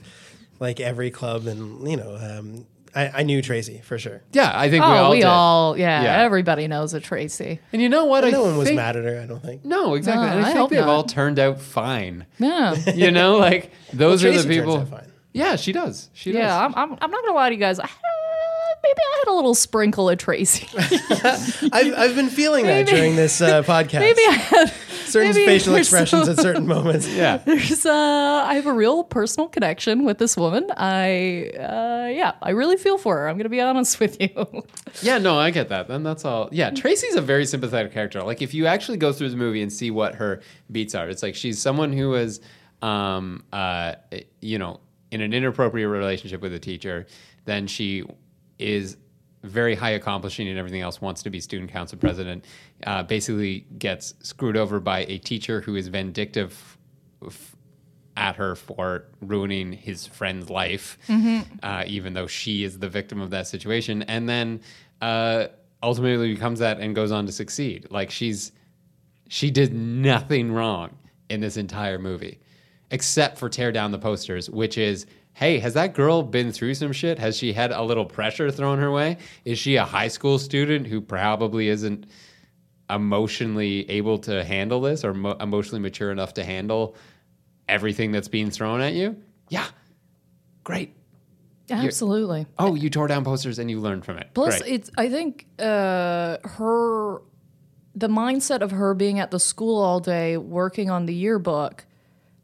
like 0.61 0.81
every 0.81 1.11
club 1.11 1.47
and 1.47 1.89
you 1.89 1.97
know, 1.97 2.17
um, 2.17 2.67
I, 2.95 3.09
I 3.21 3.23
knew 3.23 3.43
Tracy 3.43 3.81
for 3.85 3.99
sure. 3.99 4.23
Yeah, 4.33 4.51
I 4.55 4.71
think 4.71 4.83
we 4.83 4.91
Oh, 4.91 4.95
all 4.95 5.11
we 5.11 5.19
did. 5.19 5.25
all, 5.27 5.79
yeah, 5.79 6.03
Yeah. 6.03 6.23
everybody 6.23 6.67
knows 6.69 6.95
a 6.95 7.01
Tracy. 7.01 7.61
And 7.73 7.83
you 7.83 7.89
know 7.89 8.07
what? 8.07 8.25
I 8.25 8.31
no 8.31 8.43
one 8.43 8.57
was 8.57 8.73
mad 8.73 8.97
at 8.97 9.05
her, 9.05 9.21
I 9.21 9.27
don't 9.27 9.43
think. 9.43 9.65
No, 9.65 9.95
exactly. 9.95 10.27
No, 10.27 10.33
and 10.33 10.45
I, 10.47 10.51
I 10.51 10.55
think 10.55 10.71
they've 10.71 10.81
not. 10.81 10.89
all 10.89 11.05
turned 11.05 11.39
out 11.39 11.61
fine. 11.61 12.27
Yeah, 12.39 12.75
You 12.95 13.11
know, 13.11 13.37
like 13.37 13.73
those 13.93 14.25
Well, 14.25 14.33
are 14.33 14.37
the 14.37 14.43
Tracy 14.43 14.49
turns 14.49 14.67
people. 14.67 14.77
out 14.81 14.89
fine. 14.89 15.13
Yeah, 15.35 15.57
she 15.57 15.73
does. 15.73 16.09
She 16.15 16.33
does. 16.33 16.41
yeah. 16.41 16.59
I'm, 16.65 16.75
I'm, 16.75 16.93
I'm 17.01 17.11
not 17.11 17.23
gonna 17.25 17.35
lie 17.35 17.51
to 17.51 17.55
you 17.55 17.61
guys. 17.61 17.79
I, 17.79 17.89
maybe 18.83 18.99
I 18.99 19.19
had 19.25 19.31
a 19.33 19.35
little 19.35 19.55
sprinkle 19.55 20.09
of 20.09 20.19
Tracy. 20.19 20.67
I've, 20.79 21.95
I've 21.97 22.15
been 22.17 22.31
feeling 22.31 22.65
that 22.67 22.87
Maybe- 22.87 22.91
during 22.97 23.17
this 23.17 23.41
uh, 23.41 23.63
podcast. 23.65 24.01
maybe 24.01 24.23
I 24.27 24.33
had 24.33 24.73
certain 25.09 25.31
maybe 25.33 25.47
facial 25.47 25.75
expressions 25.77 26.25
some- 26.27 26.31
at 26.33 26.41
certain 26.41 26.67
moments. 26.67 27.09
yeah. 27.15 27.39
There's 27.39 27.85
uh, 27.87 27.93
I 28.47 28.55
have 28.55 28.67
a 28.67 28.73
real 28.73 29.05
personal 29.05 29.49
connection 29.49 30.05
with 30.05 30.19
this 30.19 30.37
woman. 30.37 30.71
I, 30.77 31.51
uh, 31.59 32.09
yeah, 32.15 32.33
I 32.43 32.51
really 32.51 32.77
feel 32.77 32.99
for 32.99 33.17
her. 33.19 33.29
I'm 33.29 33.37
gonna 33.37 33.49
be 33.49 33.61
honest 33.61 34.01
with 34.01 34.21
you. 34.21 34.29
Yeah, 35.03 35.19
no, 35.19 35.39
I 35.39 35.51
get 35.51 35.69
that. 35.69 35.87
Then 35.87 36.03
that's 36.03 36.25
all. 36.25 36.49
Yeah, 36.51 36.71
Tracy's 36.71 37.15
a 37.15 37.21
very 37.21 37.45
sympathetic 37.47 37.93
character. 37.93 38.23
Like 38.23 38.43
if 38.43 38.53
you 38.55 38.67
actually 38.67 38.97
go 38.99 39.13
through 39.13 39.29
the 39.31 39.37
movie 39.37 39.63
and 39.63 39.73
see 39.73 39.91
what 39.91 40.15
her 40.17 40.41
beats 40.73 40.95
are, 40.95 41.09
it's 41.09 41.23
like 41.23 41.35
she's 41.37 41.61
someone 41.61 41.93
who 41.93 42.15
is, 42.15 42.41
um, 42.83 43.45
uh, 43.53 43.95
you 44.41 44.59
know, 44.59 44.81
in 45.11 45.21
an 45.21 45.33
inappropriate 45.33 45.89
relationship 45.89 46.41
with 46.41 46.53
a 46.53 46.59
teacher. 46.59 47.07
Then 47.45 47.67
she 47.67 48.05
is 48.59 48.97
very 49.49 49.75
high 49.75 49.91
accomplishing 49.91 50.49
and 50.49 50.59
everything 50.59 50.81
else. 50.81 51.01
Wants 51.01 51.23
to 51.25 51.31
be 51.31 51.41
student 51.41 51.71
council 51.71 51.99
president. 51.99 52.45
Uh, 52.87 53.03
basically 53.03 53.67
gets 53.79 54.15
screwed 54.21 54.57
over 54.57 54.79
by 54.81 55.01
a 55.09 55.19
teacher 55.19 55.61
who 55.61 55.75
is 55.77 55.89
vindictive 55.89 56.79
f- 57.27 57.57
at 58.17 58.37
her 58.37 58.55
for 58.55 59.05
ruining 59.21 59.73
his 59.73 60.07
friend's 60.07 60.51
life, 60.51 60.99
uh, 61.63 61.85
even 61.87 62.13
though 62.15 62.27
she 62.27 62.65
is 62.65 62.79
the 62.79 62.89
victim 62.89 63.21
of 63.21 63.31
that 63.31 63.47
situation, 63.47 64.03
and 64.03 64.29
then 64.29 64.61
uh, 65.01 65.47
ultimately 65.83 66.33
becomes 66.35 66.59
that 66.59 66.81
and 66.81 66.95
goes 66.95 67.13
on 67.13 67.27
to 67.27 67.33
succeed. 67.33 67.87
Like 67.91 68.11
she's 68.11 68.53
she 69.29 69.51
did 69.51 69.73
nothing 69.73 70.51
wrong 70.53 70.97
in 71.31 71.41
this 71.41 71.57
entire 71.57 71.99
movie, 71.99 72.41
except 72.91 73.39
for 73.39 73.49
tear 73.49 73.71
down 73.73 73.91
the 73.93 73.99
posters, 73.99 74.49
which 74.51 74.79
is. 74.79 75.07
Hey, 75.39 75.61
has 75.61 75.75
that 75.75 75.95
girl 75.95 76.25
been 76.25 76.51
through 76.51 76.75
some 76.75 76.93
shit? 76.93 77.19
Has 77.21 77.37
she 77.37 77.53
had 77.53 77.71
a 77.71 77.83
little 77.83 78.05
pressure 78.05 78.51
thrown 78.51 78.79
her 78.79 78.91
way? 78.91 79.19
Is 79.45 79.59
she 79.59 79.77
a 79.77 79.85
high 79.85 80.09
school 80.09 80.39
student 80.39 80.89
who 80.89 81.01
probably 81.01 81.69
isn't 81.69 82.07
emotionally 82.91 83.89
able 83.89 84.19
to 84.19 84.43
handle 84.43 84.81
this 84.81 85.05
or 85.05 85.15
mo- 85.15 85.37
emotionally 85.39 85.81
mature 85.81 86.11
enough 86.11 86.35
to 86.35 86.45
handle 86.45 86.97
everything 87.69 88.13
that's 88.13 88.29
being 88.29 88.51
thrown 88.51 88.81
at 88.81 88.95
you, 88.95 89.17
yeah, 89.49 89.67
great. 90.65 90.95
Absolutely. 91.71 92.47
Oh, 92.59 92.75
you 92.75 92.89
tore 92.89 93.09
down 93.09 93.25
posters 93.25 93.59
and 93.59 93.71
you 93.71 93.79
learned 93.79 94.05
from 94.05 94.17
it. 94.17 94.31
Plus, 94.33 94.61
Great. 94.61 94.73
it's 94.73 94.91
I 94.97 95.11
think 95.11 95.47
uh, 95.59 96.39
her 96.43 97.21
the 97.95 98.09
mindset 98.09 98.63
of 98.63 98.71
her 98.71 98.95
being 98.95 99.19
at 99.19 99.31
the 99.31 99.41
school 99.41 99.83
all 99.83 100.01
day 100.01 100.39
working 100.39 100.89
on 100.89 101.05
the 101.07 101.15
yearbook. 101.15 101.85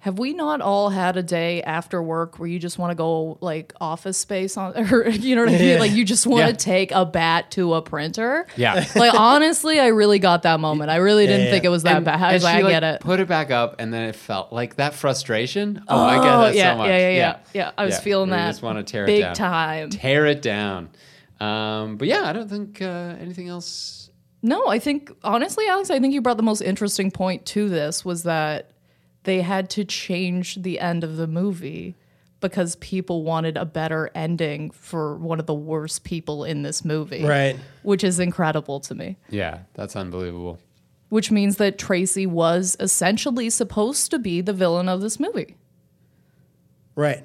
Have 0.04 0.18
we 0.18 0.34
not 0.34 0.60
all 0.60 0.90
had 0.90 1.16
a 1.16 1.22
day 1.22 1.62
after 1.62 2.02
work 2.02 2.38
where 2.38 2.46
you 2.46 2.58
just 2.58 2.78
want 2.78 2.90
to 2.90 2.94
go 2.94 3.38
like 3.40 3.72
office 3.80 4.18
space 4.18 4.58
on, 4.58 4.76
or 4.92 5.08
you 5.08 5.34
know 5.34 5.44
what 5.46 5.54
I 5.54 5.58
mean? 5.58 5.66
Yeah. 5.66 5.78
Like 5.78 5.92
you 5.92 6.04
just 6.04 6.26
want 6.26 6.42
to 6.42 6.48
Yeah. 6.50 6.56
take 6.76 6.92
a 6.92 7.06
bat 7.06 7.50
to 7.52 7.72
a 7.72 7.80
printer. 7.80 8.46
Yeah. 8.54 8.84
Like 8.94 9.14
honestly, 9.14 9.80
I 9.80 9.86
really 9.86 10.18
got 10.18 10.42
that 10.42 10.60
moment. 10.60 10.90
I 10.90 10.96
really 10.96 11.26
didn't 11.26 11.46
yeah. 11.46 11.52
think 11.52 11.64
it 11.64 11.70
was 11.70 11.84
that 11.84 11.96
And- 11.96 12.04
bad. 12.04 12.20
I 12.20 12.34
was 12.34 12.44
like, 12.44 12.56
I 12.56 12.60
like, 12.60 12.70
get 12.72 12.84
it. 12.84 13.00
Put 13.00 13.18
it 13.18 13.28
back 13.28 13.50
up, 13.50 13.76
and 13.78 13.94
then 13.94 14.02
it 14.02 14.14
felt 14.14 14.52
like 14.52 14.76
that 14.76 14.92
frustration. 14.92 15.82
Oh, 15.88 15.98
I 16.04 16.16
get 16.16 16.34
Oh, 16.34 16.40
that 16.42 16.54
yeah, 16.54 16.72
so 16.74 16.78
much. 16.78 16.88
yeah, 16.88 16.98
yeah, 16.98 17.08
yeah, 17.16 17.36
yeah. 17.54 17.70
I 17.78 17.86
was 17.86 17.98
feeling 17.98 18.28
that 18.28 18.48
just 18.48 18.60
want 18.62 18.76
to 18.76 18.84
tear 18.84 19.06
big 19.06 19.20
it 19.20 19.22
down. 19.22 19.30
Big 19.32 19.38
time. 19.38 19.88
Tear 19.88 20.26
it 20.26 20.42
down. 20.42 20.90
Um, 21.40 21.96
but 21.96 22.08
yeah, 22.08 22.24
I 22.28 22.34
don't 22.34 22.50
think 22.50 22.82
uh, 22.82 23.14
anything 23.18 23.48
else. 23.48 24.10
No, 24.42 24.66
I 24.68 24.78
think 24.78 25.10
honestly, 25.24 25.66
Alex, 25.66 25.88
I 25.90 25.98
think 25.98 26.12
you 26.12 26.20
brought 26.20 26.36
the 26.36 26.42
most 26.42 26.60
interesting 26.60 27.10
point 27.10 27.46
to 27.46 27.70
this 27.70 28.04
was 28.04 28.24
that 28.24 28.70
they 29.24 29.40
had 29.42 29.68
to 29.70 29.84
change 29.84 30.62
the 30.62 30.78
end 30.80 31.02
of 31.04 31.16
the 31.16 31.26
movie 31.26 31.96
because 32.40 32.76
people 32.76 33.22
wanted 33.24 33.56
a 33.56 33.64
better 33.64 34.10
ending 34.14 34.70
for 34.70 35.16
one 35.16 35.40
of 35.40 35.46
the 35.46 35.54
worst 35.54 36.04
people 36.04 36.44
in 36.44 36.62
this 36.62 36.84
movie. 36.84 37.24
Right. 37.24 37.58
Which 37.82 38.04
is 38.04 38.20
incredible 38.20 38.80
to 38.80 38.94
me. 38.94 39.16
Yeah, 39.30 39.60
that's 39.72 39.96
unbelievable. 39.96 40.58
Which 41.08 41.30
means 41.30 41.56
that 41.56 41.78
Tracy 41.78 42.26
was 42.26 42.76
essentially 42.80 43.48
supposed 43.48 44.10
to 44.10 44.18
be 44.18 44.40
the 44.42 44.52
villain 44.52 44.88
of 44.88 45.00
this 45.00 45.18
movie, 45.18 45.56
Right. 46.96 47.24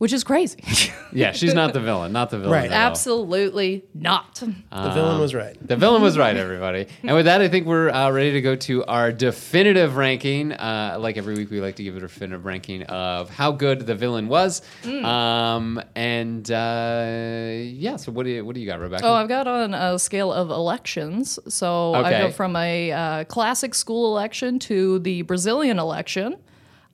Which 0.00 0.14
is 0.14 0.24
crazy. 0.24 0.64
Yeah, 1.12 1.32
she's 1.32 1.54
not 1.54 1.72
the 1.72 1.80
villain. 1.80 2.12
Not 2.12 2.30
the 2.30 2.38
villain. 2.38 2.52
Right. 2.52 2.70
at 2.70 2.82
all. 2.84 2.90
Absolutely 2.90 3.82
not. 3.94 4.36
The 4.36 4.90
villain 4.92 5.18
was 5.18 5.34
right. 5.34 5.56
The 5.60 5.74
villain 5.74 6.02
was 6.02 6.16
right, 6.16 6.36
everybody. 6.36 6.86
and 7.02 7.16
with 7.16 7.24
that, 7.24 7.40
I 7.40 7.48
think 7.48 7.66
we're 7.66 7.90
uh, 7.90 8.12
ready 8.12 8.30
to 8.34 8.40
go 8.40 8.54
to 8.54 8.84
our 8.84 9.10
definitive 9.10 9.96
ranking. 9.96 10.52
Uh, 10.52 10.98
like 11.00 11.16
every 11.16 11.34
week, 11.34 11.50
we 11.50 11.60
like 11.60 11.74
to 11.76 11.82
give 11.82 11.96
it 11.96 11.98
a 11.98 12.00
definitive 12.02 12.44
ranking 12.44 12.84
of 12.84 13.28
how 13.28 13.50
good 13.50 13.86
the 13.86 13.96
villain 13.96 14.28
was. 14.28 14.62
Mm. 14.84 15.04
Um, 15.04 15.82
and 15.96 16.48
uh, 16.48 17.50
yeah, 17.74 17.96
so 17.96 18.12
what 18.12 18.22
do 18.22 18.30
you 18.30 18.44
what 18.44 18.54
do 18.54 18.60
you 18.60 18.68
got, 18.68 18.78
Rebecca? 18.78 19.04
Oh, 19.04 19.14
I've 19.14 19.26
got 19.26 19.48
on 19.48 19.74
a 19.74 19.98
scale 19.98 20.32
of 20.32 20.50
elections. 20.50 21.40
So 21.48 21.94
I 21.94 22.12
go 22.12 22.30
from 22.30 22.54
a 22.54 22.92
uh, 22.92 23.24
classic 23.24 23.74
school 23.74 24.16
election 24.16 24.60
to 24.60 25.00
the 25.00 25.22
Brazilian 25.22 25.80
election. 25.80 26.36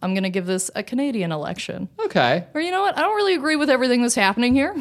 I'm 0.06 0.14
going 0.14 0.22
to 0.24 0.30
give 0.30 0.46
this 0.46 0.70
a 0.74 0.82
Canadian 0.82 1.32
election. 1.32 1.88
okay. 2.06 2.46
Or 2.54 2.60
you 2.60 2.70
know 2.70 2.80
what? 2.82 2.96
I 2.96 3.02
don't 3.02 3.16
really 3.16 3.34
agree 3.34 3.56
with 3.56 3.68
everything 3.68 4.00
that's 4.02 4.14
happening 4.14 4.54
here, 4.54 4.72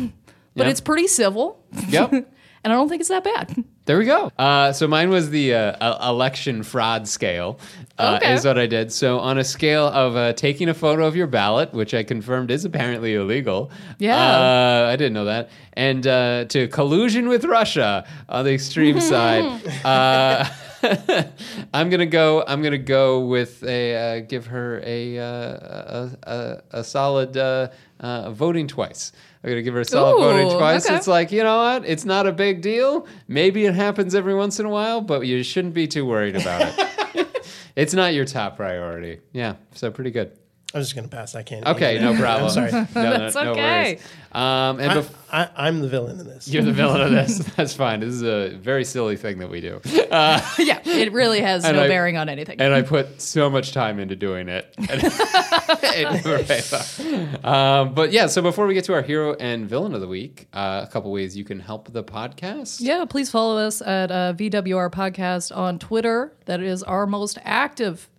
but 0.56 0.66
Yeah. 0.66 0.70
it's 0.72 0.82
pretty 0.82 1.08
civil, 1.08 1.60
Yep. 1.90 2.12
and 2.14 2.26
I 2.64 2.70
don't 2.70 2.88
think 2.90 3.00
it's 3.02 3.10
that 3.10 3.24
bad. 3.24 3.64
There 3.86 4.00
we 4.00 4.06
go. 4.06 4.32
Uh, 4.40 4.72
so 4.72 4.88
mine 4.88 5.10
was 5.12 5.30
the 5.30 5.54
uh, 5.54 5.60
uh, 5.80 6.10
election 6.10 6.64
fraud 6.64 7.08
scale, 7.08 7.60
uh, 8.00 8.18
Okay. 8.20 8.34
is 8.34 8.44
what 8.46 8.58
I 8.58 8.66
did. 8.66 8.92
So 8.92 9.20
on 9.20 9.38
a 9.38 9.44
scale 9.44 9.86
of 9.88 10.16
uh, 10.16 10.34
taking 10.34 10.70
a 10.70 10.74
photo 10.74 11.06
of 11.06 11.16
your 11.16 11.28
ballot, 11.28 11.72
which 11.72 11.94
I 11.94 12.02
confirmed 12.04 12.50
is 12.50 12.66
apparently 12.66 13.14
illegal. 13.14 13.70
Yeah. 14.00 14.18
uh, 14.18 14.90
I 14.92 14.96
didn't 14.96 15.14
know 15.14 15.26
that. 15.26 15.50
And 15.74 16.08
uh, 16.08 16.46
to 16.46 16.68
collusion 16.70 17.28
with 17.28 17.46
Russia 17.46 18.08
on 18.28 18.46
the 18.46 18.54
extreme 18.54 19.00
side. 19.14 19.44
Uh, 19.86 20.46
I'm 21.74 21.90
gonna 21.90 22.06
go. 22.06 22.44
I'm 22.48 22.62
gonna 22.62 22.78
go 22.78 23.22
with 23.26 23.64
a 23.64 23.96
uh, 23.96 24.20
give 24.22 24.48
her 24.48 24.82
a 24.86 25.18
uh, 25.18 25.24
a, 25.24 26.18
a, 26.24 26.62
a 26.80 26.84
solid 26.84 27.38
uh, 27.38 27.70
uh, 28.00 28.32
voting 28.32 28.68
twice. 28.68 29.12
I'm 29.44 29.50
gonna 29.52 29.62
give 29.62 29.74
her 29.74 29.82
a 29.82 29.86
solid 29.86 30.20
voting 30.20 30.58
twice. 30.58 30.86
okay. 30.86 30.96
It's 30.96 31.08
like 31.08 31.32
you 31.32 31.44
know 31.44 31.58
what? 31.58 31.86
It's 31.86 32.06
not 32.06 32.28
a 32.28 32.32
big 32.32 32.62
deal. 32.62 33.08
Maybe 33.28 33.66
it 33.66 33.74
happens 33.74 34.16
every 34.16 34.36
once 34.36 34.60
in 34.60 34.66
a 34.66 34.70
while, 34.70 35.02
but 35.02 35.22
you 35.22 35.44
shouldn't 35.44 35.74
be 35.74 35.88
too 35.88 36.06
worried 36.06 36.36
about 36.36 36.62
it. 36.62 37.48
it's 37.76 37.94
not 37.94 38.14
your 38.14 38.26
top 38.26 38.58
priority. 38.58 39.22
Yeah, 39.34 39.56
so 39.74 39.92
pretty 39.92 40.12
good. 40.12 40.38
I 40.76 40.78
was 40.80 40.88
just 40.88 40.96
gonna 40.96 41.08
pass. 41.08 41.34
I 41.36 41.42
can't. 41.44 41.66
Okay, 41.66 42.00
no 42.00 42.14
problem. 42.20 42.44
I'm 42.46 42.50
sorry. 42.50 42.72
No, 42.72 42.80
no, 42.94 43.18
That's 43.18 43.36
no 43.36 43.52
okay. 43.54 43.62
worries. 43.96 44.02
Um, 44.34 44.80
and 44.82 44.92
I, 44.92 44.96
bef- 44.98 45.14
I, 45.32 45.50
I'm 45.56 45.80
the 45.80 45.88
villain 45.88 46.20
in 46.20 46.28
this. 46.28 46.50
you're 46.50 46.64
the 46.64 46.74
villain 46.74 47.00
of 47.00 47.12
this. 47.12 47.38
That's 47.56 47.74
fine. 47.74 48.02
This 48.02 48.10
is 48.14 48.24
a 48.24 48.50
very 48.58 48.84
silly 48.84 49.16
thing 49.16 49.38
that 49.40 49.50
we 49.50 49.62
do. 49.62 49.80
yeah, 49.86 50.42
it 50.86 51.14
really 51.14 51.40
has 51.40 51.64
And 51.64 51.78
no 51.78 51.84
I- 51.84 51.88
bearing 51.88 52.18
on 52.18 52.28
anything. 52.28 52.60
and 52.60 52.74
I 52.74 52.82
put 52.82 53.22
so 53.22 53.50
much 53.50 53.72
time 53.72 54.00
into 54.00 54.18
doing 54.18 54.50
it. 54.50 54.76
And 54.78 55.02
it 55.02 56.12
never 56.26 56.44
paid 56.44 56.74
off. 56.74 57.46
Um, 57.46 57.94
but 57.94 58.12
yeah, 58.12 58.28
so 58.28 58.42
before 58.42 58.68
we 58.68 58.74
get 58.74 58.84
to 58.86 58.94
our 58.94 59.02
hero 59.02 59.34
and 59.36 59.70
villain 59.70 59.94
of 59.96 60.02
the 60.02 60.08
week, 60.10 60.48
uh, 60.54 60.82
a 60.84 60.92
couple 60.92 61.10
ways 61.14 61.38
you 61.38 61.46
can 61.46 61.62
help 61.62 61.94
the 61.94 62.04
podcast. 62.04 62.82
yeah, 62.82 63.06
please 63.06 63.32
follow 63.32 63.58
us 63.58 63.82
at 63.82 64.12
uh, 64.12 64.34
VWR 64.36 64.92
Podcast 64.92 65.56
on 65.56 65.80
Twitter. 65.80 66.34
That 66.46 66.60
is 66.62 66.84
our 66.84 67.08
most 67.08 67.38
active 67.46 68.10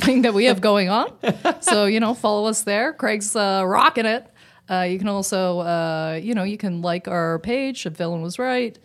thing 0.00 0.22
that 0.22 0.34
we 0.34 0.46
have 0.46 0.60
going 0.70 0.88
on. 0.88 1.12
so 1.60 1.86
you 1.86 2.00
know, 2.00 2.14
follow 2.14 2.46
us 2.46 2.62
there. 2.62 2.92
Craig's 2.92 3.34
uh, 3.36 3.62
rocking 3.66 4.06
it. 4.06 4.26
Uh, 4.68 4.82
you 4.82 4.98
can 4.98 5.08
also, 5.08 5.60
uh, 5.60 6.20
you 6.22 6.34
know, 6.34 6.44
you 6.44 6.56
can 6.56 6.80
like 6.80 7.08
our 7.08 7.40
page. 7.40 7.86
If 7.86 7.94
Villain 7.94 8.22
was 8.22 8.38
right, 8.38 8.78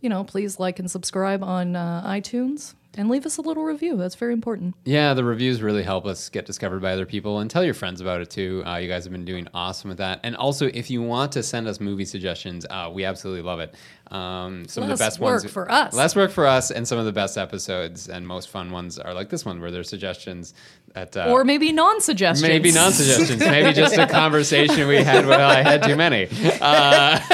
you 0.00 0.08
know, 0.08 0.24
please 0.24 0.58
like 0.58 0.78
and 0.78 0.90
subscribe 0.90 1.42
on 1.42 1.76
uh, 1.76 2.02
iTunes 2.06 2.74
and 2.96 3.08
leave 3.08 3.24
us 3.26 3.36
a 3.36 3.42
little 3.42 3.64
review. 3.64 3.96
That's 3.96 4.14
very 4.14 4.32
important. 4.32 4.74
Yeah, 4.84 5.14
the 5.14 5.22
reviews 5.22 5.62
really 5.62 5.82
help 5.82 6.06
us 6.06 6.28
get 6.28 6.46
discovered 6.46 6.80
by 6.82 6.92
other 6.92 7.06
people 7.06 7.38
and 7.38 7.50
tell 7.50 7.62
your 7.64 7.74
friends 7.74 8.00
about 8.00 8.20
it 8.20 8.30
too. 8.30 8.62
Uh, 8.66 8.76
you 8.76 8.88
guys 8.88 9.04
have 9.04 9.12
been 9.12 9.24
doing 9.24 9.46
awesome 9.54 9.88
with 9.90 9.98
that. 9.98 10.20
And 10.24 10.34
also, 10.36 10.66
if 10.72 10.90
you 10.90 11.02
want 11.02 11.32
to 11.32 11.42
send 11.42 11.68
us 11.68 11.80
movie 11.80 12.04
suggestions, 12.04 12.66
uh, 12.68 12.90
we 12.92 13.04
absolutely 13.04 13.42
love 13.42 13.60
it. 13.60 13.74
Um, 14.10 14.66
some 14.66 14.82
of 14.82 14.88
the 14.88 14.96
best 14.96 15.20
work 15.20 15.42
ones 15.42 15.52
for 15.52 15.70
us. 15.70 15.94
Less 15.94 16.16
work 16.16 16.32
for 16.32 16.46
us, 16.46 16.72
and 16.72 16.86
some 16.86 16.98
of 16.98 17.04
the 17.04 17.12
best 17.12 17.38
episodes 17.38 18.08
and 18.08 18.26
most 18.26 18.48
fun 18.48 18.72
ones 18.72 18.98
are 18.98 19.14
like 19.14 19.28
this 19.28 19.44
one, 19.44 19.60
where 19.60 19.70
there's 19.70 19.88
suggestions 19.88 20.52
that 20.94 21.16
uh, 21.16 21.26
Or 21.30 21.44
maybe 21.44 21.70
non-suggestions. 21.70 22.42
Maybe 22.42 22.72
non 22.72 22.90
suggestions. 22.90 23.38
Maybe 23.38 23.72
just 23.72 23.96
a 23.96 24.08
conversation 24.08 24.88
we 24.88 24.96
had 24.96 25.26
when 25.26 25.40
I 25.40 25.62
had 25.62 25.84
too 25.84 25.94
many. 25.94 26.28
Uh, 26.60 27.20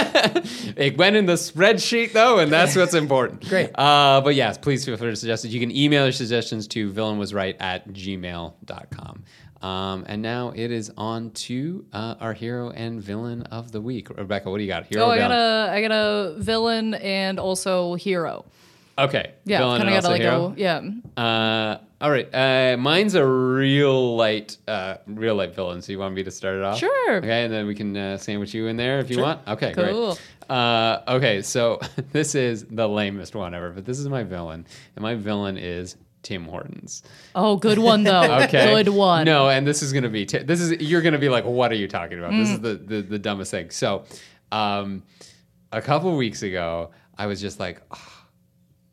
it 0.77 0.99
went 0.99 1.17
in 1.17 1.25
the 1.25 1.35
spreadsheet, 1.35 2.13
though, 2.13 2.39
and 2.41 2.53
that's 2.53 2.77
what's 2.77 2.95
important. 2.95 3.49
Great. 3.49 3.71
Uh, 3.75 4.21
but 4.21 4.35
yes, 4.35 4.59
please 4.59 4.85
feel 4.85 4.99
free 4.99 5.11
to 5.11 5.17
suggest 5.17 5.47
it. 5.47 5.49
You 5.49 5.61
can 5.61 5.75
email 5.75 6.05
your 6.05 6.13
suggestions 6.13 6.69
to 6.69 6.93
villainwasright 6.93 7.57
at 7.61 7.89
gmail.com. 7.89 9.25
Um, 9.67 10.05
and 10.07 10.23
now 10.23 10.53
it 10.55 10.71
is 10.71 10.93
on 10.97 11.31
to 11.33 11.85
uh, 11.93 12.15
our 12.21 12.33
hero 12.33 12.71
and 12.71 13.03
villain 13.03 13.43
of 13.45 13.73
the 13.73 13.81
week. 13.81 14.11
Rebecca, 14.11 14.49
what 14.51 14.59
do 14.59 14.63
you 14.65 14.69
got? 14.69 14.85
Hero 14.87 15.07
Oh, 15.07 15.11
I 15.11 15.19
got 15.19 15.33
a, 15.33 15.71
I 15.73 15.81
got 15.83 15.91
a 15.93 16.35
villain 16.39 16.95
and 16.95 17.41
also 17.41 17.95
hero. 17.95 18.45
Okay. 18.99 19.33
Yeah, 19.45 19.59
villain 19.59 19.81
kind 19.81 19.89
and 19.91 19.97
of 19.99 20.03
got 20.05 20.09
to 20.09 20.15
also 20.15 20.15
like 20.15 20.23
hero? 20.23 20.49
go. 20.51 20.55
Yeah. 21.17 21.23
Uh, 21.23 21.79
all 22.01 22.11
right. 22.11 22.33
Uh, 22.35 22.77
mine's 22.79 23.15
a 23.15 23.27
real 23.27 24.17
light, 24.17 24.57
uh, 24.69 24.99
real 25.07 25.35
light 25.35 25.55
villain. 25.55 25.83
So 25.83 25.93
you 25.93 25.99
want 25.99 26.15
me 26.15 26.23
to 26.23 26.31
start 26.31 26.57
it 26.57 26.63
off? 26.63 26.79
Sure. 26.79 27.17
Okay, 27.17 27.45
and 27.45 27.53
then 27.53 27.67
we 27.67 27.75
can 27.75 27.97
uh, 27.97 28.17
sandwich 28.19 28.55
you 28.55 28.69
in 28.69 28.77
there 28.77 29.01
if 29.01 29.11
you 29.11 29.17
Sure. 29.17 29.25
want. 29.25 29.49
Okay, 29.49 29.73
Cool. 29.73 30.15
great. 30.15 30.21
Uh, 30.49 31.01
okay, 31.09 31.43
so 31.43 31.81
this 32.13 32.35
is 32.37 32.65
the 32.71 32.89
lamest 32.89 33.35
one 33.35 33.53
ever, 33.53 33.71
but 33.71 33.85
this 33.85 33.99
is 33.99 34.09
my 34.09 34.23
villain, 34.23 34.65
and 34.95 35.03
my 35.03 35.15
villain 35.17 35.59
is 35.59 35.97
Tim 36.23 36.45
Hortons. 36.45 37.03
Oh, 37.35 37.57
good 37.57 37.79
one 37.79 38.03
though. 38.03 38.39
Okay, 38.45 38.75
Good 38.83 38.89
one. 38.89 39.25
No, 39.25 39.49
and 39.49 39.67
this 39.67 39.83
is 39.83 39.93
gonna 39.93 40.09
be 40.09 40.27
t- 40.27 40.39
this 40.39 40.61
is 40.61 40.81
you're 40.81 41.03
gonna 41.03 41.19
be 41.19 41.29
like, 41.29 41.45
what 41.45 41.71
are 41.73 41.77
you 41.77 41.89
talking 41.89 42.19
about? 42.19 42.33
Mm. 42.33 42.41
This 42.41 42.51
is 42.51 42.61
the, 42.61 42.75
the 42.75 43.03
the 43.03 43.19
dumbest 43.19 43.51
thing. 43.51 43.71
So, 43.71 44.05
um, 44.53 45.03
a 45.73 45.81
couple 45.83 46.17
weeks 46.17 46.43
ago, 46.43 46.91
I 47.17 47.27
was 47.27 47.41
just 47.41 47.61
like. 47.61 47.81
"Ah, 47.91 48.13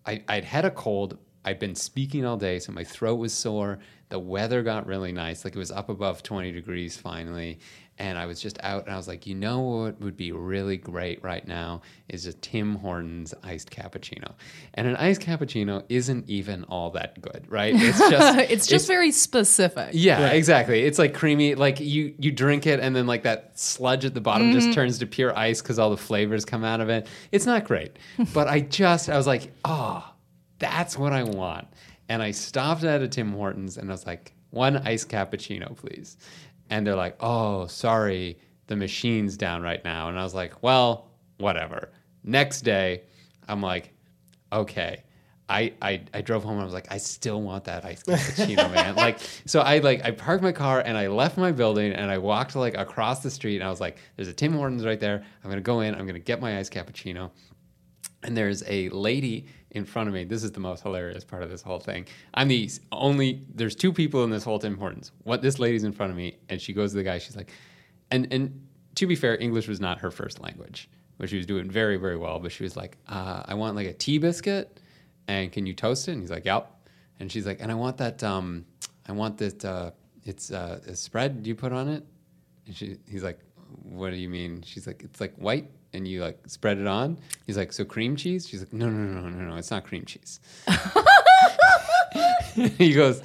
I, 0.06 0.22
I'd 0.28 0.44
had 0.44 0.66
a 0.66 0.72
cold. 0.72 1.18
I'd 1.46 1.60
been 1.60 1.76
speaking 1.76 2.26
all 2.26 2.38
day, 2.38 2.60
so 2.60 2.72
my 2.72 2.84
throat 2.84 3.16
was 3.16 3.34
sore. 3.34 3.80
The 4.10 4.20
weather 4.20 4.64
got 4.64 4.86
really 4.86 5.12
nice. 5.12 5.44
Like 5.44 5.56
it 5.56 5.60
was 5.60 5.72
up 5.72 5.90
above 5.90 6.24
20 6.24 6.52
degrees 6.52 6.96
finally. 6.98 7.60
And 8.04 8.18
I 8.18 8.26
was 8.26 8.42
just 8.42 8.60
out 8.64 8.84
and 8.84 8.94
I 8.94 8.98
was 8.98 9.08
like, 9.08 9.26
you 9.26 9.34
know 9.34 9.62
what 9.62 10.02
would 10.02 10.18
be 10.18 10.34
really 10.34 10.76
great 10.76 11.24
right 11.24 11.48
now 11.48 11.84
is 12.10 12.26
a 12.26 12.34
Tim 12.34 12.76
Hortons 12.76 13.34
iced 13.44 13.72
cappuccino. 13.72 14.34
And 14.74 14.88
an 14.88 14.98
iced 14.98 15.22
cappuccino 15.22 15.84
isn't 15.88 16.30
even 16.30 16.66
all 16.66 16.92
that 16.92 17.22
good, 17.22 17.46
right? 17.50 17.74
It's 17.74 17.98
just 18.10 18.38
it's 18.52 18.68
just 18.68 18.88
very 18.88 19.12
specific. 19.12 19.92
yeah, 19.94 20.32
exactly. 20.32 20.84
It's 20.84 21.00
like 21.00 21.14
creamy. 21.14 21.56
Like 21.56 21.80
you 21.80 22.14
you 22.20 22.32
drink 22.34 22.68
it, 22.68 22.82
and 22.82 22.94
then 22.94 23.08
like 23.08 23.24
that 23.24 23.58
sludge 23.58 24.04
at 24.04 24.14
the 24.14 24.20
bottom 24.22 24.48
Mm-hmm. 24.50 24.60
just 24.60 24.74
turns 24.74 25.00
to 25.00 25.06
pure 25.08 25.34
ice 25.38 25.62
because 25.62 25.80
all 25.80 25.90
the 25.90 25.96
flavors 25.96 26.44
come 26.44 26.66
out 26.66 26.82
of 26.82 26.90
it. 26.90 27.08
It's 27.32 27.46
not 27.46 27.64
great, 27.64 27.98
but 28.34 28.50
I 28.50 28.60
just 28.60 29.10
I 29.10 29.16
was 29.16 29.28
like, 29.28 29.54
oh, 29.64 30.04
that's 30.60 30.98
what 30.98 31.14
I 31.14 31.24
want. 31.24 31.68
And 32.10 32.22
I 32.22 32.32
stopped 32.32 32.84
at 32.84 33.02
a 33.02 33.08
Tim 33.08 33.32
Hortons, 33.32 33.78
and 33.78 33.90
I 33.90 33.94
was 33.94 34.06
like, 34.06 34.34
one 34.50 34.76
iced 34.76 35.08
cappuccino, 35.08 35.74
please. 35.78 36.18
And 36.74 36.88
they're 36.88 36.96
like, 36.96 37.18
oh, 37.20 37.68
sorry, 37.68 38.40
the 38.66 38.76
machine's 38.76 39.38
down 39.38 39.62
right 39.62 39.84
now. 39.86 40.10
And 40.10 40.18
I 40.18 40.24
was 40.24 40.34
like, 40.34 40.64
well, 40.64 41.12
whatever. 41.38 41.92
Next 42.24 42.62
day, 42.62 43.04
I'm 43.48 43.62
like, 43.62 43.94
okay. 44.52 45.04
I, 45.48 45.74
I 45.84 46.02
I 46.16 46.22
drove 46.22 46.44
home 46.44 46.54
and 46.54 46.62
I 46.62 46.66
was 46.66 46.74
like, 46.74 46.92
I 46.92 46.98
still 46.98 47.44
want 47.44 47.66
that 47.66 47.86
iced 47.86 48.08
cappuccino, 48.08 48.74
man. 48.74 48.96
Like, 49.06 49.20
so 49.46 49.60
I 49.60 49.80
like 49.80 50.04
I 50.04 50.10
parked 50.10 50.42
my 50.42 50.52
car 50.52 50.82
and 50.84 50.98
I 50.98 51.10
left 51.10 51.38
my 51.38 51.52
building 51.52 51.94
and 51.94 52.10
I 52.10 52.18
walked 52.18 52.56
like 52.56 52.76
across 52.76 53.22
the 53.22 53.30
street 53.30 53.58
and 53.58 53.66
I 53.66 53.70
was 53.70 53.80
like, 53.80 53.98
there's 54.16 54.30
a 54.30 54.34
Tim 54.34 54.54
Hortons 54.54 54.84
right 54.84 55.00
there. 55.00 55.24
I'm 55.44 55.52
gonna 55.52 55.62
go 55.62 55.82
in. 55.82 55.94
I'm 55.94 56.08
gonna 56.08 56.18
get 56.18 56.42
my 56.42 56.58
iced 56.58 56.74
cappuccino. 56.74 57.30
And 58.24 58.36
there's 58.36 58.64
a 58.66 58.90
lady 58.90 59.46
in 59.74 59.86
front 59.86 60.08
of 60.08 60.14
me. 60.14 60.24
This 60.24 60.44
is 60.44 60.52
the 60.52 60.60
most 60.60 60.84
hilarious 60.84 61.24
part 61.24 61.44
of 61.44 61.50
this 61.50 61.62
whole 61.62 61.80
thing. 61.80 62.06
I'm 62.34 62.48
the 62.48 62.70
only. 62.92 63.44
There's 63.54 63.76
two 63.76 63.92
people 63.92 64.24
in 64.24 64.30
this 64.30 64.44
whole 64.44 64.60
Tim 64.60 64.78
Hortons. 64.78 65.12
What 65.24 65.42
this 65.42 65.60
lady's 65.60 65.84
in 65.84 65.92
front 65.92 66.12
of 66.12 66.18
me, 66.18 66.38
and 66.50 66.62
she 66.62 66.74
goes 66.74 66.92
to 66.92 66.98
the 66.98 67.04
guy. 67.04 67.18
She's 67.18 67.36
like, 67.36 67.52
and 68.12 68.32
and 68.32 68.68
to 68.96 69.08
be 69.08 69.16
fair, 69.16 69.40
English 69.40 69.68
was 69.68 69.80
not 69.80 70.00
her 70.00 70.12
first 70.12 70.42
language, 70.42 70.90
but 71.18 71.30
she 71.30 71.38
was 71.38 71.46
doing 71.46 71.70
very 71.70 71.98
very 71.98 72.18
well. 72.18 72.40
But 72.40 72.52
she 72.52 72.64
was 72.64 72.78
like, 72.78 72.98
uh, 73.08 73.44
I 73.46 73.54
want 73.56 73.76
like 73.76 73.88
a 73.88 73.94
tea 73.94 74.18
biscuit, 74.18 74.80
and 75.28 75.52
can 75.52 75.66
you 75.66 75.74
toast 75.74 76.08
it? 76.08 76.14
And 76.14 76.22
he's 76.22 76.32
like, 76.32 76.46
Yep. 76.46 76.70
And 77.20 77.32
she's 77.32 77.46
like, 77.46 77.62
and 77.62 77.72
I 77.72 77.76
want 77.76 77.98
that. 77.98 78.24
Um, 78.24 78.66
I 79.08 79.12
want 79.12 79.38
that. 79.38 79.64
Uh, 79.64 79.92
it's 80.26 80.52
uh, 80.52 80.80
a 80.88 80.96
spread 80.96 81.46
you 81.46 81.56
put 81.56 81.74
on 81.74 81.88
it. 81.90 82.06
And 82.66 82.76
she, 82.76 82.98
he's 83.10 83.24
like, 83.24 83.40
what 83.84 84.12
do 84.12 84.16
you 84.16 84.30
mean? 84.30 84.64
She's 84.66 84.88
like, 84.88 85.04
it's 85.04 85.20
like 85.20 85.36
white 85.36 85.70
and 85.94 86.08
you 86.08 86.22
like 86.22 86.40
spread 86.48 86.78
it 86.78 86.88
on. 86.88 87.18
He's 87.46 87.58
like, 87.58 87.74
so 87.74 87.86
cream 87.86 88.16
cheese? 88.16 88.48
She's 88.48 88.62
like, 88.62 88.74
no, 88.74 88.90
no, 88.90 89.22
no, 89.22 89.30
no, 89.30 89.50
no, 89.50 89.56
it's 89.56 89.72
not 89.72 89.86
cream 89.86 90.06
cheese. 90.06 90.40
he 92.78 92.94
goes, 92.94 93.22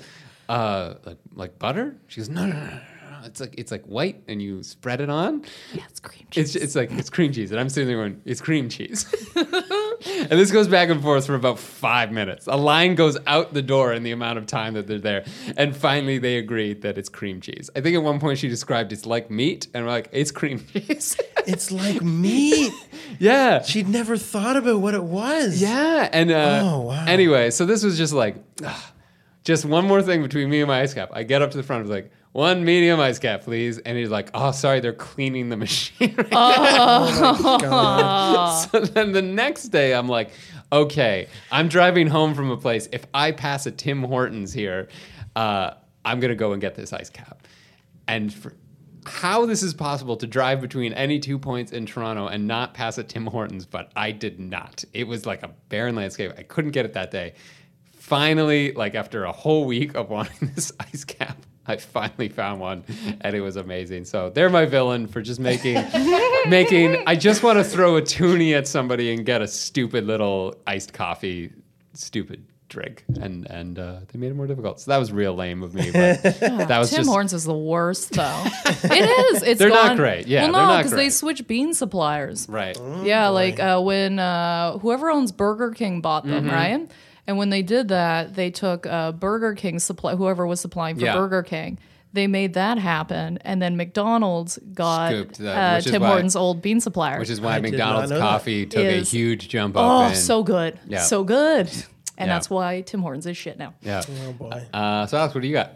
uh, 0.49 0.95
like 1.05 1.19
like 1.35 1.59
butter? 1.59 1.97
She 2.07 2.21
goes, 2.21 2.29
no, 2.29 2.47
no, 2.47 2.55
no, 2.55 2.61
no, 2.61 3.21
no. 3.21 3.25
It's 3.25 3.41
like 3.41 3.55
it's 3.59 3.71
like 3.71 3.85
white 3.85 4.23
and 4.29 4.41
you 4.41 4.63
spread 4.63 5.01
it 5.01 5.11
on. 5.11 5.45
Yeah, 5.75 5.83
it's 5.89 6.01
cream 6.01 6.27
cheese. 6.31 6.55
It's 6.55 6.65
it's 6.65 6.77
like 6.77 6.91
it's 6.93 7.11
cream 7.11 7.33
cheese, 7.33 7.51
and 7.51 7.61
I'm 7.61 7.69
sitting 7.69 7.89
there 7.89 7.97
going, 7.97 8.21
it's 8.25 8.41
cream 8.41 8.69
cheese. 8.69 9.13
and 9.37 10.31
this 10.31 10.51
goes 10.51 10.69
back 10.69 10.89
and 10.89 11.03
forth 11.03 11.27
for 11.27 11.35
about 11.35 11.59
five 11.59 12.13
minutes. 12.13 12.47
A 12.47 12.57
line 12.57 12.95
goes 12.95 13.19
out 13.27 13.55
the 13.55 13.63
door 13.63 13.93
in 13.93 14.03
the 14.03 14.13
amount 14.13 14.39
of 14.39 14.47
time 14.47 14.75
that 14.75 14.87
they're 14.87 14.99
there, 14.99 15.25
and 15.57 15.77
finally 15.77 16.19
they 16.19 16.39
agree 16.39 16.75
that 16.75 16.99
it's 16.99 17.09
cream 17.09 17.41
cheese. 17.41 17.71
I 17.75 17.81
think 17.81 17.97
at 17.97 18.03
one 18.03 18.21
point 18.21 18.39
she 18.39 18.49
described 18.49 18.93
it's 18.93 19.07
like 19.07 19.31
meat, 19.31 19.69
and 19.75 19.85
we're 19.85 19.91
like, 19.91 20.09
it's 20.13 20.31
cream 20.31 20.65
cheese. 20.73 21.19
It's 21.49 21.73
like 21.73 22.03
meat. 22.03 22.73
yeah. 23.19 23.63
She'd 23.63 23.89
never 23.89 24.17
thought 24.17 24.57
about 24.57 24.81
what 24.81 24.95
it 24.95 25.03
was. 25.03 25.61
Yeah, 25.61 26.09
and 26.13 26.31
uh, 26.31 26.61
Oh, 26.65 26.81
wow. 26.83 27.05
anyway, 27.07 27.51
so 27.51 27.67
this 27.67 27.83
was 27.83 27.97
just 27.97 28.13
like, 28.13 28.37
ah, 28.65 28.93
just 29.45 29.65
one 29.65 29.87
more 29.87 30.03
thing 30.03 30.23
between 30.23 30.51
me 30.51 30.61
and 30.61 30.69
my 30.69 30.81
ice 30.83 30.95
cap. 30.95 31.11
I 31.13 31.23
get 31.23 31.43
up 31.43 31.51
to 31.53 31.57
the 31.57 31.63
front, 31.63 31.81
I 31.81 31.83
was 31.83 31.91
like, 31.91 32.13
one 32.33 32.65
medium 32.65 33.01
ice 33.01 33.19
cap, 33.19 33.43
please. 33.43 33.79
And 33.79 33.97
he's 33.97 34.11
like, 34.11 34.31
oh, 34.35 34.53
sorry, 34.53 34.81
they're 34.81 34.93
cleaning 34.93 35.49
the 35.49 35.57
machine. 35.67 36.15
right 36.17 36.31
now." 36.31 38.51
so 38.71 38.81
then 38.81 39.13
the 39.13 39.23
next 39.23 39.65
day, 39.69 39.95
I'm 39.95 40.09
like, 40.09 40.31
okay, 40.71 41.29
I'm 41.51 41.69
driving 41.69 42.07
home 42.07 42.35
from 42.35 42.51
a 42.51 42.57
place. 42.57 42.89
If 42.93 43.07
I 43.15 43.33
pass 43.33 43.67
a 43.67 43.71
Tim 43.71 44.03
Hortons 44.03 44.53
here, 44.53 44.89
uh, 45.35 45.73
I'm 46.05 46.21
gonna 46.21 46.35
go 46.35 46.53
and 46.53 46.61
get 46.61 46.75
this 46.75 46.93
ice 46.93 47.11
cap. 47.11 47.47
And 48.07 48.33
for, 48.33 48.55
how 49.09 49.47
this 49.47 49.63
is 49.63 49.75
possible 49.75 50.17
to 50.17 50.27
drive 50.27 50.61
between 50.61 50.93
any 50.93 51.19
two 51.19 51.39
points 51.39 51.73
in 51.73 51.87
Toronto 51.87 52.29
and 52.29 52.47
not 52.47 52.75
pass 52.75 52.99
a 52.99 53.03
Tim 53.03 53.27
Hortons, 53.27 53.67
but 53.67 53.91
I 53.97 54.13
did 54.13 54.39
not. 54.39 54.85
It 54.93 55.05
was 55.05 55.27
like 55.27 55.43
a 55.43 55.49
barren 55.69 55.95
landscape. 55.95 56.33
I 56.37 56.43
couldn't 56.43 56.71
get 56.73 56.85
it 56.85 56.93
that 56.93 57.11
day. 57.11 57.35
Finally, 57.93 58.73
like 58.73 58.95
after 58.95 59.25
a 59.25 59.33
whole 59.33 59.65
week 59.65 59.95
of 59.95 60.11
wanting 60.11 60.53
this 60.55 60.73
ice 60.81 61.05
cap, 61.05 61.39
I 61.67 61.77
finally 61.77 62.29
found 62.29 62.61
one, 62.61 62.85
and 63.21 63.37
it 63.37 63.41
was 63.41 63.57
amazing. 63.57 64.07
So 64.07 64.31
they're 64.31 64.49
my 64.49 64.65
villain 64.65 65.07
for 65.07 65.21
just 65.21 65.39
making, 65.39 65.75
making. 66.49 67.03
I 67.07 67.15
just 67.15 67.43
want 67.43 67.59
to 67.59 67.65
throw 67.65 67.97
a 67.97 68.03
toonie 68.03 68.55
at 68.55 68.67
somebody 68.67 69.13
and 69.13 69.27
get 69.27 69.43
a 69.43 69.49
stupid 69.49 70.07
little 70.07 70.55
iced 70.67 70.95
coffee, 70.95 71.53
stupid 71.93 72.47
drink, 72.69 73.05
and 73.21 73.47
and 73.47 73.79
uh, 73.79 74.01
they 74.13 74.19
made 74.19 74.31
it 74.31 74.35
more 74.35 74.47
difficult. 74.47 74.81
So 74.81 74.91
that 74.91 74.99
was 74.99 75.11
real 75.13 75.35
lame 75.35 75.63
of 75.63 75.75
me, 75.75 75.91
but 75.91 76.23
that 76.41 76.79
was 76.79 76.91
Tim 76.91 76.99
just. 76.99 77.09
Hortons 77.11 77.33
is 77.33 77.45
the 77.45 77.57
worst, 77.57 78.13
though. 78.13 78.43
it 78.67 79.35
is. 79.35 79.43
It's 79.43 79.59
They're 79.59 79.69
not 79.71 79.97
great. 79.97 80.27
Yeah, 80.27 80.51
well, 80.51 80.73
no, 80.73 80.77
because 80.79 80.93
they 80.93 81.11
switch 81.11 81.47
bean 81.47 81.75
suppliers. 81.75 82.47
Right. 82.49 82.79
yeah, 83.03 83.29
like 83.29 83.59
uh, 83.61 83.81
when 83.81 84.19
uh, 84.19 84.79
whoever 84.79 85.11
owns 85.11 85.33
Burger 85.33 85.71
King 85.73 86.01
bought 86.01 86.25
them, 86.27 86.45
Mm-hmm. 86.47 86.55
right? 86.55 86.91
And 87.27 87.37
when 87.37 87.51
they 87.51 87.61
did 87.63 87.89
that, 87.89 88.35
they 88.35 88.51
took 88.51 88.87
uh, 88.87 89.13
Burger 89.13 89.55
King 89.55 89.79
supply, 89.81 90.17
whoever 90.17 90.47
was 90.47 90.61
supplying 90.61 90.97
for 90.97 91.05
Yeah. 91.05 91.15
Burger 91.15 91.43
King. 91.43 91.79
They 92.15 92.27
made 92.27 92.55
that 92.55 92.79
happen, 92.79 93.37
and 93.43 93.61
then 93.61 93.77
McDonald's 93.77 94.59
got 94.73 95.11
Scooped 95.11 95.39
that, 95.41 95.87
uh, 95.87 95.91
Tim 95.91 96.01
why- 96.01 96.09
Hortons' 96.09 96.37
old 96.37 96.63
bean 96.63 96.81
supplier. 96.81 97.19
Which 97.19 97.29
is 97.29 97.39
why 97.39 97.57
I 97.57 97.61
McDonald's 97.61 98.09
know 98.11 98.17
that. 98.17 98.23
coffee 98.23 98.65
took 98.65 98.83
Is- 98.83 99.13
a 99.13 99.17
huge 99.17 99.51
jump 99.51 99.77
up. 99.77 99.83
oh, 99.85 100.09
in, 100.09 100.15
so 100.15 100.43
good, 100.43 100.79
Yeah. 100.87 101.03
so 101.03 101.23
good, 101.23 101.71
and 102.19 102.29
Yeah. 102.29 102.35
that's 102.35 102.51
why 102.51 102.83
Tim 102.83 103.01
Hortons 103.01 103.25
is 103.27 103.37
shit 103.37 103.57
now. 103.59 103.73
Yeah. 103.81 104.03
Oh 104.27 104.33
boy. 104.33 104.67
Uh, 104.75 105.07
so 105.07 105.17
Alex, 105.17 105.35
what 105.35 105.41
do 105.41 105.49
you 105.49 105.55
got? 105.55 105.73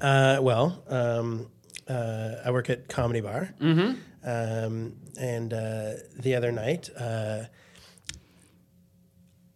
Uh, 0.00 0.38
well, 0.42 0.82
um, 0.88 1.50
uh, 1.88 2.34
I 2.44 2.50
work 2.50 2.68
at 2.70 2.88
Comedy 2.88 3.20
Bar, 3.20 3.54
mm-hmm. 3.60 3.94
um, 4.28 4.96
and 5.18 5.52
uh, 5.52 5.92
the 6.18 6.34
other 6.36 6.52
night, 6.52 6.88
uh, 6.98 7.44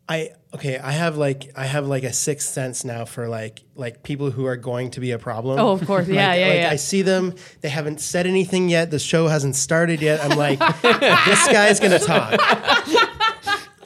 I 0.06 0.32
okay, 0.52 0.76
I 0.78 0.92
have 0.92 1.16
like 1.16 1.50
I 1.56 1.64
have 1.64 1.86
like 1.86 2.02
a 2.04 2.12
sixth 2.12 2.50
sense 2.52 2.84
now 2.84 3.06
for 3.06 3.26
like 3.26 3.62
like 3.74 4.02
people 4.02 4.30
who 4.30 4.44
are 4.44 4.56
going 4.56 4.90
to 4.90 5.00
be 5.00 5.12
a 5.12 5.18
problem. 5.18 5.58
Oh, 5.58 5.70
of 5.72 5.86
course. 5.86 6.06
Yeah, 6.08 6.28
Like- 6.28 6.40
yeah, 6.40 6.46
like 6.48 6.56
yeah. 6.58 6.70
I 6.72 6.76
see 6.76 7.00
them; 7.00 7.34
they 7.62 7.70
haven't 7.70 8.02
said 8.02 8.26
anything 8.26 8.68
yet. 8.68 8.90
The 8.90 8.98
show 8.98 9.28
hasn't 9.28 9.56
started 9.56 10.02
yet. 10.02 10.20
I'm 10.22 10.36
like, 10.36 10.58
this 10.82 11.48
guy's 11.48 11.80
gonna 11.80 11.98
talk. 11.98 12.38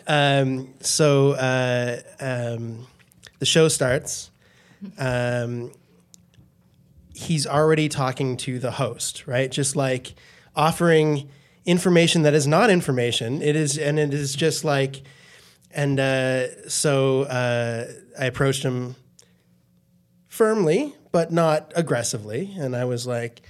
Um, 0.09 0.75
so 0.81 1.33
uh, 1.33 2.01
um, 2.19 2.87
the 3.39 3.47
show 3.47 3.69
starts. 3.69 4.31
Um, 4.99 5.73
he's 7.15 7.47
already 7.47 7.89
talking 7.89 8.37
to 8.39 8.59
the 8.59 8.71
host, 8.73 9.27
right? 9.27 9.51
Just 9.51 9.77
like 9.77 10.15
offering 10.57 11.29
information 11.67 12.23
that 12.23 12.33
is 12.33 12.47
not 12.47 12.71
information. 12.71 13.43
It 13.43 13.55
is, 13.55 13.77
and 13.77 13.99
it 13.99 14.15
is 14.15 14.35
just 14.35 14.65
like, 14.65 15.03
and 15.71 16.01
uh, 16.01 16.69
so 16.69 17.23
uh, 17.25 17.87
I 18.19 18.25
approached 18.25 18.63
him 18.63 18.97
firmly, 20.29 20.95
but 21.13 21.31
not 21.31 21.73
aggressively, 21.77 22.55
and 22.59 22.75
I 22.75 22.87
was 22.87 23.07
like, 23.07 23.43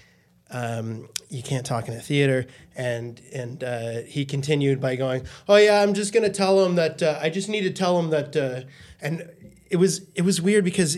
um, 0.51 1.09
"You 1.29 1.43
can't 1.43 1.65
talk 1.65 1.87
in 1.87 1.95
a 1.95 2.01
theater." 2.01 2.47
And 2.79 3.21
and 3.35 3.63
uh, 3.63 4.03
he 4.07 4.25
continued 4.25 4.81
by 4.81 4.95
going, 4.95 5.27
"Oh 5.49 5.57
yeah, 5.57 5.83
I'm 5.83 5.95
just 5.95 6.15
gonna 6.15 6.31
tell 6.31 6.65
him 6.65 6.77
that 6.77 7.03
uh, 7.03 7.19
I 7.21 7.29
just 7.29 7.49
need 7.49 7.63
to 7.63 7.71
tell 7.71 7.99
him 7.99 8.11
that." 8.11 8.37
Uh, 8.37 8.61
and 9.01 9.29
it 9.69 9.77
was 9.77 10.09
it 10.15 10.23
was 10.23 10.41
weird 10.41 10.65
because 10.65 10.97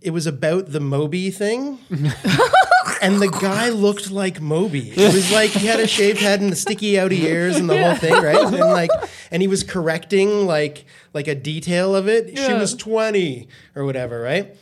it 0.00 0.10
was 0.10 0.26
about 0.26 0.70
the 0.72 0.80
Moby 0.80 1.30
thing. 1.30 1.78
and 3.02 3.20
the 3.20 3.28
guy 3.40 3.68
looked 3.68 4.10
like 4.10 4.40
Moby. 4.40 4.90
It 4.90 5.12
was 5.12 5.32
like 5.32 5.50
he 5.50 5.66
had 5.66 5.80
a 5.80 5.86
shaved 5.86 6.20
head 6.20 6.40
and 6.40 6.50
the 6.52 6.56
sticky 6.56 6.92
outy 6.92 7.20
ears 7.20 7.56
and 7.56 7.68
the 7.68 7.80
whole 7.82 7.96
thing, 7.96 8.14
right? 8.22 8.36
And 8.36 8.58
like 8.58 8.90
and 9.30 9.42
he 9.42 9.48
was 9.48 9.62
correcting 9.64 10.46
like 10.46 10.84
like 11.12 11.26
a 11.28 11.34
detail 11.34 11.94
of 11.96 12.08
it. 12.08 12.38
She 12.38 12.52
was 12.52 12.74
20 12.74 13.48
or 13.74 13.84
whatever, 13.84 14.20
right? 14.20 14.56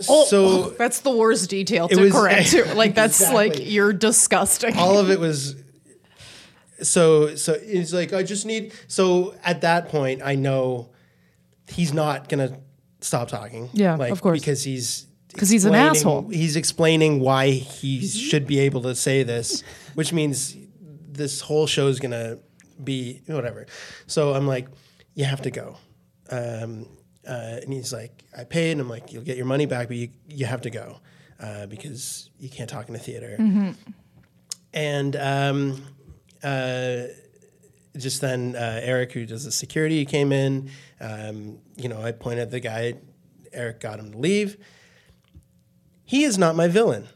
So 0.00 0.70
That's 0.78 1.00
the 1.00 1.10
worst 1.10 1.50
detail 1.50 1.88
to 1.88 2.00
was- 2.00 2.12
correct. 2.12 2.54
like 2.74 2.94
that's 2.94 3.20
like 3.32 3.54
you're 3.70 3.92
disgusting. 3.92 4.76
all 4.76 4.98
of 4.98 5.10
it 5.10 5.18
was 5.26 5.56
so 6.82 7.34
so 7.34 7.56
it's 7.60 7.92
like 7.92 8.12
I 8.12 8.22
just 8.22 8.46
need 8.46 8.72
so 8.86 9.34
at 9.44 9.62
that 9.62 9.88
point 9.88 10.22
I 10.24 10.36
know 10.36 10.90
he's 11.68 11.92
not 11.92 12.28
gonna 12.28 12.60
stop 13.00 13.28
talking. 13.28 13.68
Yeah, 13.72 13.96
like, 13.96 14.12
of 14.12 14.20
course. 14.22 14.40
Because 14.40 14.62
he's 14.62 15.06
'Cause 15.36 15.50
he's 15.50 15.64
an 15.66 15.74
asshole. 15.74 16.28
He's 16.28 16.56
explaining 16.56 17.20
why 17.20 17.50
he 17.50 18.06
should 18.06 18.46
be 18.46 18.60
able 18.60 18.82
to 18.82 18.94
say 18.94 19.22
this, 19.22 19.62
which 19.94 20.12
means 20.12 20.56
this 21.10 21.40
whole 21.42 21.66
show 21.66 21.88
is 21.88 22.00
gonna 22.00 22.38
be 22.82 23.22
whatever. 23.26 23.66
So 24.06 24.32
I'm 24.34 24.46
like, 24.46 24.68
you 25.14 25.24
have 25.26 25.42
to 25.42 25.50
go. 25.50 25.76
Um, 26.30 26.86
uh, 27.28 27.60
and 27.62 27.72
he's 27.72 27.92
like, 27.92 28.24
I 28.36 28.44
paid. 28.44 28.72
And 28.72 28.80
I'm 28.80 28.88
like, 28.88 29.12
you'll 29.12 29.22
get 29.22 29.36
your 29.36 29.46
money 29.46 29.66
back, 29.66 29.88
but 29.88 29.96
you, 29.96 30.08
you 30.28 30.46
have 30.46 30.62
to 30.62 30.70
go 30.70 30.98
uh, 31.40 31.66
because 31.66 32.30
you 32.38 32.48
can't 32.48 32.70
talk 32.70 32.88
in 32.88 32.94
a 32.94 32.98
theater. 32.98 33.36
And 34.72 35.16
um, 35.16 35.82
uh, 36.42 37.02
just 37.96 38.20
then, 38.20 38.54
uh, 38.56 38.80
Eric, 38.82 39.12
who 39.12 39.26
does 39.26 39.44
the 39.44 39.52
security, 39.52 40.04
came 40.04 40.32
in. 40.32 40.70
Um, 41.00 41.58
you 41.76 41.88
know, 41.88 42.00
I 42.02 42.12
pointed 42.12 42.40
at 42.40 42.50
the 42.50 42.60
guy. 42.60 42.94
Eric 43.52 43.80
got 43.80 43.98
him 43.98 44.12
to 44.12 44.18
leave. 44.18 44.56
He 46.04 46.24
is 46.24 46.38
not 46.38 46.54
my 46.54 46.68
villain 46.68 47.08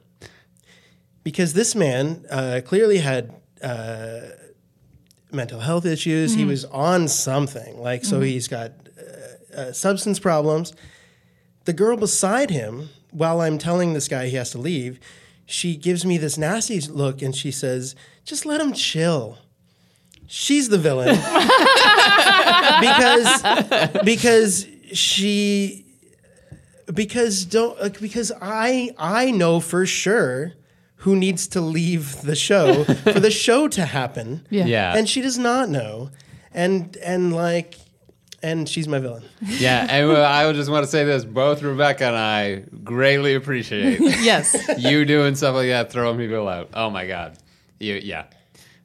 because 1.24 1.52
this 1.52 1.74
man 1.74 2.24
uh, 2.30 2.60
clearly 2.64 2.98
had 2.98 3.34
uh, 3.62 4.20
mental 5.30 5.60
health 5.60 5.86
issues. 5.86 6.34
He 6.34 6.44
was 6.44 6.64
on 6.64 7.08
something, 7.08 7.78
like 7.80 8.04
so. 8.04 8.20
He's 8.20 8.48
got 8.48 8.72
uh, 9.54 9.72
substance 9.72 10.18
problems. 10.18 10.72
The 11.64 11.72
girl 11.72 11.96
beside 11.96 12.50
him, 12.50 12.88
while 13.10 13.40
I'm 13.40 13.58
telling 13.58 13.92
this 13.92 14.08
guy 14.08 14.26
he 14.28 14.36
has 14.36 14.50
to 14.50 14.58
leave, 14.58 14.98
she 15.46 15.76
gives 15.76 16.04
me 16.04 16.18
this 16.18 16.36
nasty 16.38 16.80
look 16.80 17.22
and 17.22 17.34
she 17.34 17.50
says, 17.50 17.94
"Just 18.24 18.46
let 18.46 18.60
him 18.60 18.72
chill." 18.72 19.38
she's 20.32 20.70
the 20.70 20.78
villain 20.78 21.08
because 22.80 24.02
because 24.02 24.66
she 24.92 25.84
because 26.92 27.44
don't 27.44 27.78
like 27.80 28.00
because 28.00 28.32
I 28.40 28.90
I 28.98 29.30
know 29.30 29.60
for 29.60 29.84
sure 29.84 30.54
who 30.96 31.16
needs 31.16 31.48
to 31.48 31.60
leave 31.60 32.22
the 32.22 32.34
show 32.34 32.84
for 32.84 33.20
the 33.20 33.30
show 33.30 33.68
to 33.68 33.84
happen. 33.84 34.46
Yeah. 34.50 34.66
Yeah. 34.66 34.96
And 34.96 35.08
she 35.08 35.20
does 35.20 35.36
not 35.36 35.68
know. 35.68 36.10
And 36.54 36.96
and 36.98 37.34
like 37.34 37.74
and 38.42 38.68
she's 38.68 38.88
my 38.88 38.98
villain. 38.98 39.22
Yeah, 39.40 39.86
and 39.88 40.10
I 40.12 40.46
would 40.46 40.56
just 40.56 40.70
want 40.70 40.84
to 40.84 40.90
say 40.90 41.04
this: 41.04 41.24
both 41.24 41.62
Rebecca 41.62 42.04
and 42.06 42.16
I 42.16 42.64
greatly 42.82 43.34
appreciate 43.34 44.00
Yes. 44.20 44.56
you 44.78 45.04
doing 45.04 45.34
stuff 45.34 45.54
like 45.54 45.68
that, 45.68 45.92
throwing 45.92 46.18
people 46.18 46.48
out. 46.48 46.70
Oh 46.74 46.90
my 46.90 47.06
god, 47.06 47.38
you, 47.80 47.94
yeah, 48.02 48.24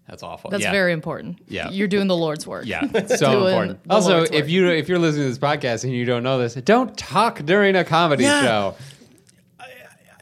that's 0.07 0.23
awful. 0.23 0.49
That's 0.49 0.63
yeah. 0.63 0.71
very 0.71 0.93
important. 0.93 1.39
Yeah. 1.47 1.69
You're 1.69 1.87
doing 1.87 2.07
the 2.07 2.15
Lord's 2.15 2.47
work. 2.47 2.65
Yeah, 2.65 2.81
it's 2.93 3.19
so 3.19 3.31
Doing 3.31 3.45
important. 3.47 3.79
Also, 3.89 4.17
Lord's 4.17 4.31
if 4.31 4.41
work. 4.45 4.49
you 4.49 4.67
if 4.69 4.87
you're 4.89 4.99
listening 4.99 5.25
to 5.25 5.29
this 5.29 5.39
podcast 5.39 5.83
and 5.83 5.93
you 5.93 6.05
don't 6.05 6.23
know 6.23 6.37
this, 6.39 6.53
don't 6.55 6.97
talk 6.97 7.39
during 7.45 7.75
a 7.75 7.83
comedy 7.83 8.23
Yeah. 8.23 8.41
show. 8.41 8.75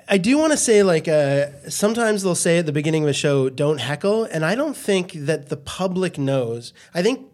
I 0.08 0.20
do 0.20 0.38
want 0.38 0.52
to 0.52 0.58
say, 0.58 0.84
like, 0.84 1.08
uh, 1.08 1.48
sometimes 1.68 2.22
they'll 2.22 2.36
say 2.36 2.60
at 2.60 2.68
the 2.68 2.72
beginning 2.72 3.02
of 3.02 3.10
a 3.10 3.14
show, 3.14 3.50
don't 3.50 3.80
heckle. 3.80 4.24
And 4.26 4.46
I 4.46 4.54
don't 4.54 4.78
think 4.78 5.14
that 5.14 5.50
the 5.50 5.58
public 5.58 6.20
knows. 6.20 6.74
I 6.94 7.02
think 7.02 7.26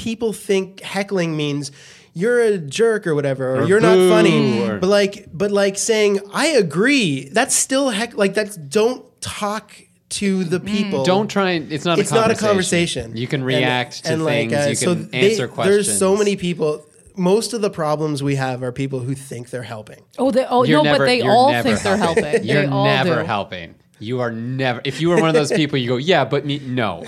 people 0.00 0.32
think 0.32 0.80
heckling 0.80 1.36
means 1.36 1.70
you're 2.14 2.40
a 2.40 2.58
jerk 2.58 3.06
or 3.06 3.14
whatever, 3.14 3.44
or, 3.56 3.60
Or 3.62 3.66
you're 3.68 3.80
not 3.80 3.98
funny. 4.08 4.60
or- 4.62 4.78
But 4.78 4.88
like, 4.88 5.26
but 5.32 5.50
like 5.50 5.76
saying, 5.78 6.20
I 6.32 6.46
agree, 6.48 7.28
that's 7.28 7.54
still 7.54 7.90
heck, 7.90 8.16
like, 8.16 8.34
that's 8.34 8.56
don't 8.56 9.04
talk 9.20 9.72
to 10.20 10.42
the 10.44 10.58
people. 10.58 11.04
Don't 11.04 11.28
try 11.28 11.50
and 11.52 11.70
it's 11.72 11.84
not. 11.84 11.98
It's 12.00 12.10
a 12.10 12.14
not 12.14 12.30
a 12.30 12.34
conversation. 12.34 13.02
conversation. 13.02 13.16
You 13.16 13.26
can 13.28 13.40
And- 13.42 13.46
react 13.46 14.04
to 14.06 14.12
and, 14.14 14.24
like, 14.24 14.50
things. 14.50 14.66
uh, 14.66 14.68
you 14.70 14.74
so 14.74 14.94
can 14.94 15.10
they- 15.10 15.30
answer 15.30 15.46
questions. 15.48 15.86
There's 15.86 15.98
so 15.98 16.16
many 16.16 16.34
people. 16.36 16.84
Most 17.16 17.52
of 17.52 17.60
the 17.60 17.70
problems 17.70 18.22
we 18.22 18.36
have 18.36 18.62
are 18.62 18.72
people 18.72 19.00
who 19.00 19.14
think 19.14 19.50
they're 19.50 19.62
helping. 19.76 20.00
Oh, 20.18 20.30
they, 20.30 20.44
oh 20.48 20.64
You're 20.64 20.78
no, 20.78 20.84
never- 20.84 20.98
but 20.98 21.04
they 21.06 21.20
all 21.22 21.50
never 21.52 21.68
think 21.68 21.82
they're 21.82 21.96
helping. 21.96 22.44
You're 22.50 22.62
they 22.62 22.66
all 22.68 22.84
never 22.86 23.20
do. 23.20 23.26
helping. 23.26 23.74
You 24.00 24.20
are 24.20 24.30
never. 24.32 24.80
If 24.84 25.00
you 25.00 25.10
were 25.10 25.16
one 25.20 25.28
of 25.28 25.34
those 25.34 25.52
people, 25.52 25.78
you 25.78 25.86
go, 25.88 25.96
yeah, 25.98 26.24
but 26.24 26.44
me, 26.46 26.58
no, 26.60 27.04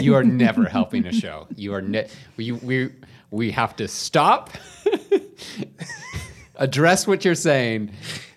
you 0.00 0.14
are 0.14 0.22
never 0.22 0.64
helping 0.66 1.06
a 1.06 1.12
show. 1.12 1.46
You 1.56 1.74
are 1.74 1.80
ne- 1.82 2.08
we 2.36 2.52
we 2.52 2.90
we 3.30 3.50
have 3.52 3.74
to 3.76 3.88
stop, 3.88 4.50
address 6.56 7.06
what 7.06 7.24
you're 7.24 7.34
saying, 7.34 7.90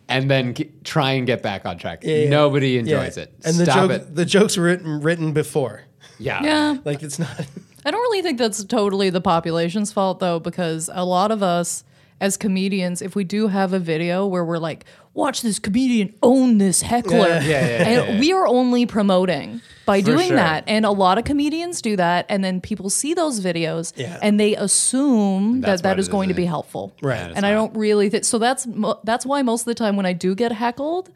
and 0.07 0.29
then 0.29 0.53
g- 0.53 0.71
try 0.83 1.11
and 1.11 1.27
get 1.27 1.41
back 1.43 1.65
on 1.65 1.77
track. 1.77 2.03
Yeah, 2.03 2.15
yeah. 2.15 2.29
Nobody 2.29 2.77
enjoys 2.77 3.17
Yeah. 3.17 3.23
it. 3.23 3.33
And 3.43 3.55
the 3.57 3.65
Stop 3.65 3.75
joke, 3.75 3.91
it. 3.91 4.15
the 4.15 4.25
jokes 4.25 4.57
were 4.57 4.63
written 4.63 5.01
written 5.01 5.33
before. 5.33 5.83
Yeah. 6.17 6.43
Yeah. 6.43 6.77
Like 6.83 7.03
it's 7.03 7.19
not. 7.19 7.29
I 7.85 7.91
don't 7.91 8.01
really 8.01 8.21
think 8.21 8.37
that's 8.37 8.63
totally 8.65 9.09
the 9.09 9.21
population's 9.21 9.91
fault 9.93 10.19
though, 10.19 10.39
because 10.39 10.89
a 10.93 11.05
lot 11.05 11.31
of 11.31 11.41
us 11.41 11.83
as 12.21 12.35
comedians, 12.35 13.01
if 13.01 13.15
we 13.15 13.23
do 13.23 13.47
have 13.47 13.71
a 13.71 13.79
video 13.79 14.25
where 14.25 14.43
we're 14.43 14.57
like, 14.57 14.83
watch 15.19 15.41
this 15.41 15.59
comedian 15.59 16.13
own 16.23 16.57
this 16.57 16.81
heckler, 16.81 17.17
Yeah, 17.27 17.41
yeah, 17.41 17.67
yeah, 17.67 17.87
and 17.89 18.13
yeah. 18.15 18.19
we 18.19 18.33
are 18.33 18.47
only 18.47 18.85
promoting 18.85 19.61
by 19.85 20.01
doing 20.01 20.27
sure. 20.27 20.35
that. 20.37 20.63
And 20.67 20.85
a 20.85 20.91
lot 20.91 21.17
of 21.17 21.23
comedians 21.25 21.81
do 21.81 21.95
that, 21.95 22.25
and 22.29 22.43
then 22.43 22.61
people 22.61 22.89
see 22.89 23.13
those 23.13 23.39
videos 23.41 23.93
Yeah. 23.95 24.17
and 24.21 24.39
they 24.39 24.55
assume 24.55 25.61
That's 25.61 25.81
that 25.81 25.87
that 25.89 25.89
what 25.97 25.99
is 25.99 26.07
it 26.07 26.11
going 26.11 26.29
to 26.29 26.35
be 26.35 26.45
helpful. 26.45 26.93
Right. 27.01 27.17
Yeah, 27.29 27.33
And 27.35 27.45
I 27.45 27.51
don't 27.51 27.75
really 27.75 28.09
think 28.09 28.23
so. 28.25 28.37
That's 28.39 28.65
mo- 28.67 28.99
that's 29.03 29.25
why 29.25 29.41
most 29.41 29.61
of 29.61 29.65
the 29.65 29.75
time 29.75 29.95
when 29.95 30.05
I 30.05 30.13
do 30.13 30.35
get 30.35 30.51
heckled, 30.51 31.09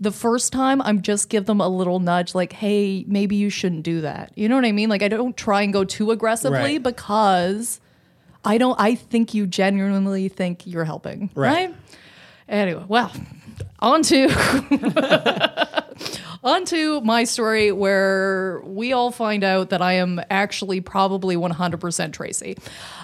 the 0.00 0.10
first 0.10 0.52
time 0.52 0.82
I'm 0.82 1.02
just 1.02 1.28
give 1.28 1.46
them 1.46 1.60
a 1.60 1.68
little 1.68 2.00
nudge, 2.00 2.34
like, 2.34 2.52
"Hey, 2.52 3.04
maybe 3.06 3.36
you 3.36 3.48
shouldn't 3.50 3.84
do 3.84 4.00
that." 4.00 4.32
You 4.34 4.48
know 4.48 4.56
what 4.56 4.64
I 4.64 4.72
mean? 4.72 4.88
Like 4.88 5.02
I 5.02 5.08
don't 5.08 5.36
try 5.36 5.62
and 5.62 5.72
go 5.72 5.84
too 5.84 6.10
aggressively 6.10 6.58
Right. 6.58 6.82
because 6.82 7.80
I 8.44 8.58
don't. 8.58 8.78
I 8.78 8.94
think 8.96 9.32
you 9.34 9.46
genuinely 9.46 10.28
think 10.28 10.66
you're 10.66 10.84
helping, 10.84 11.30
Right. 11.34 11.68
right? 11.68 11.74
Anyway, 12.48 12.84
well, 12.88 13.12
on 13.78 14.02
to 14.02 14.28
on 16.44 16.64
to 16.66 17.00
my 17.00 17.24
story 17.24 17.72
where 17.72 18.60
we 18.64 18.92
all 18.92 19.10
find 19.10 19.42
out 19.42 19.70
that 19.70 19.80
I 19.80 19.94
am 19.94 20.20
actually 20.30 20.80
probably 20.80 21.36
100% 21.36 22.12
Tracy. 22.12 22.56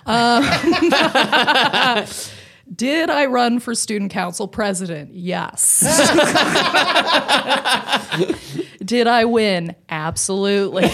Um, 0.07 0.43
did 2.75 3.11
I 3.11 3.27
run 3.27 3.61
for 3.61 3.75
student 3.75 4.13
council 4.13 4.47
president? 4.47 5.15
Yes. 5.15 5.81
Did 8.85 9.07
I 9.07 9.25
win? 9.25 9.77
Absolutely. 9.89 10.91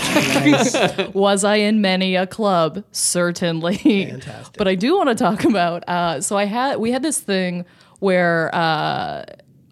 Was 1.14 1.44
I 1.44 1.56
in 1.56 1.81
many 1.81 2.16
a 2.16 2.27
club? 2.27 2.85
Certainly. 2.93 3.78
Fantastic. 3.78 4.56
But 4.59 4.68
I 4.68 4.74
do 4.74 4.97
want 4.97 5.09
to 5.09 5.14
talk 5.14 5.44
about. 5.44 5.89
Uh, 5.89 6.20
so 6.20 6.36
I 6.36 6.44
had 6.44 6.78
we 6.78 6.93
had 6.93 7.02
this 7.02 7.20
thing 7.20 7.64
where. 8.01 8.55
Uh, 8.55 9.24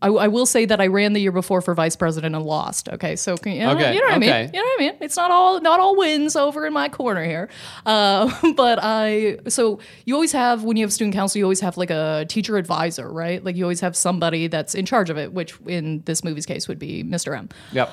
I, 0.03 0.09
I 0.09 0.29
will 0.29 0.45
say 0.45 0.67
that 0.67 0.83
I 0.83 0.89
ran 0.89 1.15
the 1.15 1.21
year 1.21 1.33
before 1.33 1.63
for 1.63 1.73
vice 1.73 1.97
president 1.97 2.35
and 2.35 2.45
lost. 2.45 2.91
Okay, 2.91 3.17
so 3.17 3.39
can, 3.39 3.53
you, 3.53 3.61
know, 3.61 3.71
Okay, 3.71 3.95
you 3.95 4.01
know 4.01 4.09
what 4.09 4.15
I 4.15 4.19
mean. 4.19 4.51
You 4.53 4.61
know 4.61 4.67
what 4.67 4.81
I 4.81 4.85
mean. 4.85 4.93
It's 5.01 5.17
not 5.17 5.31
all 5.31 5.63
not 5.63 5.81
all 5.81 5.97
wins 5.97 6.37
over 6.37 6.67
in 6.67 6.75
my 6.75 6.91
corner 6.91 7.25
here. 7.25 7.49
Uh, 7.87 8.31
but 8.55 8.79
I 8.83 9.39
so 9.49 9.81
you 10.05 10.13
always 10.13 10.33
have 10.33 10.63
when 10.63 10.77
you 10.77 10.85
have 10.85 10.93
student 10.93 11.15
council, 11.15 11.39
you 11.39 11.45
always 11.45 11.61
have 11.61 11.79
like 11.79 11.89
a 11.89 12.27
teacher 12.29 12.59
advisor, 12.59 13.11
right? 13.11 13.43
Like 13.43 13.57
you 13.57 13.65
always 13.65 13.81
have 13.81 13.97
somebody 13.97 14.47
that's 14.47 14.75
in 14.75 14.85
charge 14.85 15.09
of 15.09 15.17
it, 15.17 15.33
which 15.33 15.59
in 15.67 16.03
this 16.05 16.23
movie's 16.23 16.45
case 16.45 16.69
would 16.69 16.79
be 16.79 17.03
Mr. 17.03 17.35
M. 17.35 17.49
Yep. 17.73 17.91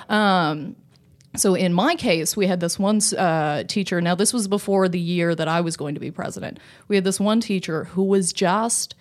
So 1.38 1.56
in 1.56 1.74
my 1.74 1.95
case, 1.95 2.36
we 2.36 2.48
had 2.48 2.60
this 2.60 2.78
one 2.78 2.99
uh, 3.18 3.64
teacher. 3.64 4.02
Now 4.02 4.16
this 4.16 4.34
was 4.34 4.48
before 4.48 4.90
the 4.90 4.99
year 4.99 5.34
that 5.34 5.48
I 5.48 5.62
was 5.62 5.78
going 5.78 5.94
to 5.95 6.02
be 6.02 6.12
president. 6.12 6.60
We 6.90 6.98
had 6.98 7.06
this 7.06 7.20
one 7.20 7.40
teacher 7.40 7.86
who 7.86 8.03
was 8.03 8.34
just, 8.34 8.95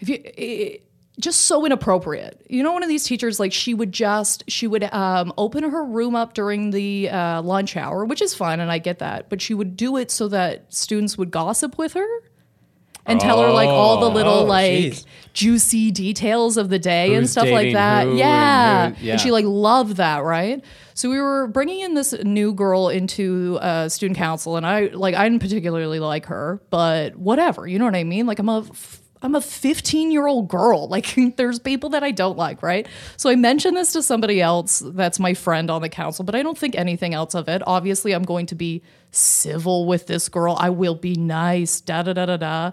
if 0.00 0.08
you. 0.08 0.18
eh, 0.36 0.76
just 1.20 1.46
so 1.46 1.66
inappropriate. 1.66 2.46
You 2.48 2.62
know, 2.62 2.70
one 2.72 2.84
of 2.84 2.88
these 2.88 3.02
teachers, 3.02 3.40
like 3.40 3.52
she 3.52 3.74
would 3.74 3.90
just, 3.90 4.44
she 4.48 4.68
would 4.68 4.84
um, 4.94 5.32
open 5.36 5.64
her 5.64 5.84
room 5.84 6.14
up 6.14 6.32
during 6.32 6.70
the 6.70 7.10
uh, 7.10 7.42
lunch 7.42 7.76
hour, 7.76 8.04
which 8.04 8.22
is 8.22 8.34
fine, 8.34 8.60
and 8.60 8.70
I 8.70 8.78
get 8.78 9.00
that. 9.00 9.28
But 9.28 9.42
she 9.42 9.52
would 9.52 9.76
do 9.76 9.96
it 9.96 10.12
so 10.12 10.28
that 10.28 10.72
students 10.72 11.18
would 11.18 11.32
gossip 11.32 11.76
with 11.76 11.94
her 11.94 12.06
and 13.04 13.18
tell 13.18 13.42
her 13.42 13.50
like 13.50 13.68
all 13.68 13.98
the 14.00 14.10
little 14.10 14.40
Oh, 14.40 14.44
like 14.44 14.70
jeez. 14.70 15.04
juicy 15.32 15.90
details 15.90 16.56
of 16.56 16.68
the 16.68 16.78
day 16.78 17.14
and 17.14 17.28
stuff 17.28 17.48
like 17.50 17.72
that. 17.72 18.04
who 18.04 18.10
and 18.10 18.18
yeah. 18.20 18.90
who- 18.90 19.04
yeah. 19.04 19.12
and 19.14 19.20
she 19.20 19.32
like 19.32 19.44
loved 19.46 19.96
that, 19.96 20.22
right? 20.22 20.62
So 20.94 21.10
we 21.10 21.20
were 21.20 21.48
bringing 21.48 21.80
in 21.80 21.94
this 21.94 22.12
new 22.22 22.52
girl 22.52 22.90
into 22.90 23.58
uh, 23.60 23.88
student 23.88 24.18
council, 24.18 24.56
and 24.56 24.64
I 24.64 24.82
like 24.88 25.16
I 25.16 25.24
didn't 25.28 25.40
particularly 25.42 25.98
like 26.00 26.26
her, 26.26 26.60
but 26.70 27.16
whatever, 27.16 27.66
you 27.66 27.78
know 27.80 27.86
what 27.86 27.96
I 27.96 28.04
mean? 28.04 28.26
Like 28.26 28.38
I'm 28.38 28.48
a 28.48 28.60
f- 28.60 29.00
I'm 29.22 29.34
a 29.34 29.40
15 29.40 30.10
year 30.10 30.26
old 30.26 30.48
girl. 30.48 30.88
Like 30.98 31.36
there's 31.36 31.58
people 31.58 31.90
that 31.90 32.02
I 32.02 32.10
don't 32.10 32.36
like, 32.36 32.62
right? 32.62 32.88
So 33.16 33.30
I 33.30 33.36
mentioned 33.36 33.76
this 33.76 33.92
to 33.92 34.02
somebody 34.02 34.40
else 34.40 34.82
that's 34.84 35.20
my 35.20 35.34
friend 35.34 35.70
on 35.70 35.82
the 35.82 35.88
council, 35.88 36.24
but 36.24 36.34
I 36.34 36.42
don't 36.42 36.56
think 36.56 36.74
anything 36.74 37.14
else 37.14 37.34
of 37.34 37.48
it. 37.48 37.62
Obviously, 37.66 38.12
I'm 38.12 38.22
going 38.22 38.46
to 38.46 38.54
be 38.54 38.82
civil 39.10 39.86
with 39.86 40.06
this 40.06 40.28
girl. 40.28 40.56
I 40.58 40.70
will 40.70 40.94
be 40.94 41.14
nice, 41.14 41.80
da 41.80 42.02
da 42.02 42.14
da 42.14 42.26
da 42.26 42.36
da. 42.36 42.70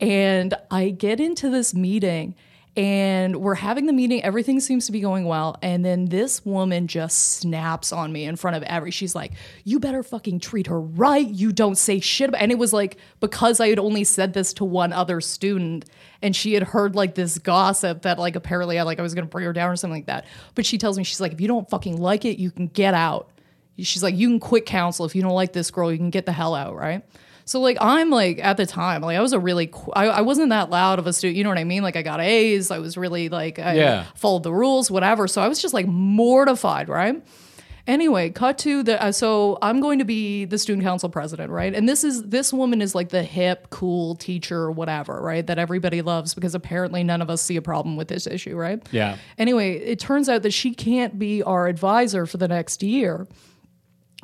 And 0.00 0.54
I 0.70 0.90
get 0.90 1.20
into 1.20 1.50
this 1.50 1.74
meeting 1.74 2.34
and 2.76 3.36
we're 3.36 3.54
having 3.54 3.86
the 3.86 3.92
meeting. 3.92 4.22
Everything 4.22 4.60
seems 4.60 4.84
to 4.84 4.92
be 4.92 5.00
going 5.00 5.24
well. 5.24 5.56
And 5.62 5.82
then 5.82 6.06
this 6.06 6.44
woman 6.44 6.86
just 6.86 7.36
snaps 7.38 7.90
on 7.90 8.12
me 8.12 8.24
in 8.24 8.36
front 8.36 8.56
of 8.56 8.62
every 8.64 8.90
she's 8.90 9.14
like 9.14 9.32
you 9.64 9.80
better 9.80 10.02
fucking 10.02 10.40
treat 10.40 10.66
her 10.66 10.80
right. 10.80 11.26
You 11.26 11.52
don't 11.52 11.76
say 11.76 12.00
shit 12.00 12.34
and 12.36 12.52
it 12.52 12.58
was 12.58 12.72
like 12.72 12.98
because 13.20 13.60
i 13.60 13.68
had 13.68 13.78
only 13.78 14.04
said 14.04 14.34
this 14.34 14.52
to 14.54 14.64
one 14.64 14.92
other 14.92 15.20
student 15.20 15.86
and 16.20 16.36
she 16.36 16.52
had 16.52 16.62
heard 16.62 16.94
like 16.94 17.14
this 17.14 17.38
gossip 17.38 18.02
that 18.02 18.18
like 18.18 18.36
apparently 18.36 18.78
i 18.78 18.82
like 18.82 18.98
i 18.98 19.02
was 19.02 19.14
gonna 19.14 19.26
bring 19.26 19.46
her 19.46 19.52
down 19.52 19.70
or 19.70 19.76
something 19.76 19.98
like 19.98 20.06
that. 20.06 20.26
But 20.54 20.66
she 20.66 20.76
tells 20.76 20.98
me 20.98 21.04
she's 21.04 21.20
like 21.20 21.32
if 21.32 21.40
you 21.40 21.48
don't 21.48 21.68
fucking 21.70 21.98
like 21.98 22.24
it 22.24 22.38
you 22.38 22.50
can 22.50 22.66
get 22.66 22.92
out. 22.92 23.30
She's 23.78 24.02
like 24.02 24.16
you 24.16 24.28
can 24.28 24.40
quit 24.40 24.66
council 24.66 25.06
if 25.06 25.14
you 25.14 25.22
don't 25.22 25.32
like 25.32 25.52
this 25.52 25.70
girl 25.70 25.90
you 25.90 25.98
can 25.98 26.10
get 26.10 26.26
the 26.26 26.32
hell 26.32 26.54
out 26.54 26.74
right 26.76 27.02
so 27.46 27.60
like 27.60 27.78
I'm 27.80 28.10
like 28.10 28.38
at 28.44 28.56
the 28.58 28.66
time 28.66 29.00
like 29.00 29.16
I 29.16 29.20
was 29.22 29.32
a 29.32 29.38
really 29.40 29.68
qu- 29.68 29.92
I, 29.92 30.06
I 30.06 30.20
wasn't 30.20 30.50
that 30.50 30.68
loud 30.68 30.98
of 30.98 31.06
a 31.06 31.12
student 31.14 31.36
you 31.38 31.44
know 31.44 31.50
what 31.50 31.58
I 31.58 31.64
mean? 31.64 31.82
Like 31.82 31.96
I 31.96 32.02
got 32.02 32.20
A's 32.20 32.70
I 32.70 32.78
was 32.80 32.96
really 32.98 33.28
like 33.30 33.58
I 33.58 33.74
Yeah. 33.74 34.04
followed 34.16 34.42
the 34.42 34.52
rules 34.52 34.90
whatever. 34.90 35.26
So 35.28 35.40
I 35.40 35.48
was 35.48 35.62
just 35.62 35.72
like 35.72 35.86
mortified 35.86 36.88
right? 36.88 37.22
Anyway 37.86 38.30
cut 38.30 38.58
to 38.58 38.82
the 38.82 39.00
uh, 39.00 39.12
so 39.12 39.58
I'm 39.62 39.80
going 39.80 40.00
to 40.00 40.04
be 40.04 40.44
the 40.44 40.58
student 40.58 40.82
council 40.82 41.08
president 41.08 41.52
right? 41.52 41.72
And 41.72 41.88
this 41.88 42.02
is 42.02 42.20
this 42.24 42.52
woman 42.52 42.82
is 42.82 42.96
like 42.96 43.10
the 43.10 43.22
hip 43.22 43.68
cool 43.70 44.16
teacher 44.16 44.58
or 44.58 44.72
whatever 44.72 45.22
right 45.22 45.46
that 45.46 45.56
everybody 45.56 46.02
loves 46.02 46.34
because 46.34 46.56
apparently 46.56 47.04
none 47.04 47.22
of 47.22 47.30
us 47.30 47.42
see 47.42 47.54
a 47.54 47.62
problem 47.62 47.94
with 47.96 48.08
this 48.08 48.26
issue 48.26 48.56
right? 48.56 48.82
Yeah. 48.90 49.18
anyway 49.38 49.74
it 49.78 50.00
turns 50.00 50.28
out 50.28 50.42
that 50.42 50.52
she 50.52 50.74
can't 50.74 51.16
be 51.16 51.44
our 51.44 51.68
advisor 51.68 52.26
for 52.26 52.38
the 52.38 52.48
next 52.48 52.82
year 52.82 53.28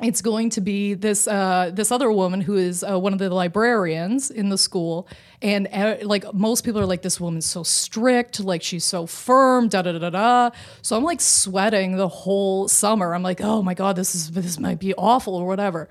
it's 0.01 0.21
going 0.21 0.49
to 0.49 0.61
be 0.61 0.95
this 0.95 1.27
uh, 1.27 1.69
this 1.73 1.91
other 1.91 2.11
woman 2.11 2.41
who 2.41 2.55
is 2.55 2.83
uh, 2.83 2.99
one 2.99 3.13
of 3.13 3.19
the 3.19 3.29
librarians 3.29 4.31
in 4.31 4.49
the 4.49 4.57
school, 4.57 5.07
and 5.41 5.67
uh, 5.71 5.97
like 6.01 6.33
most 6.33 6.63
people 6.65 6.81
are 6.81 6.85
like, 6.85 7.03
this 7.03 7.19
woman's 7.19 7.45
so 7.45 7.61
strict, 7.63 8.39
like 8.39 8.63
she's 8.63 8.83
so 8.83 9.05
firm, 9.05 9.67
da 9.67 9.83
da 9.83 9.91
da 9.91 9.99
da 9.99 10.09
da. 10.09 10.49
So 10.81 10.97
I'm 10.97 11.03
like 11.03 11.21
sweating 11.21 11.95
the 11.97 12.07
whole 12.07 12.67
summer. 12.67 13.13
I'm 13.13 13.23
like, 13.23 13.39
oh 13.41 13.61
my 13.61 13.75
god, 13.75 13.95
this 13.95 14.15
is 14.15 14.31
this 14.31 14.59
might 14.59 14.79
be 14.79 14.93
awful 14.95 15.35
or 15.35 15.45
whatever. 15.45 15.89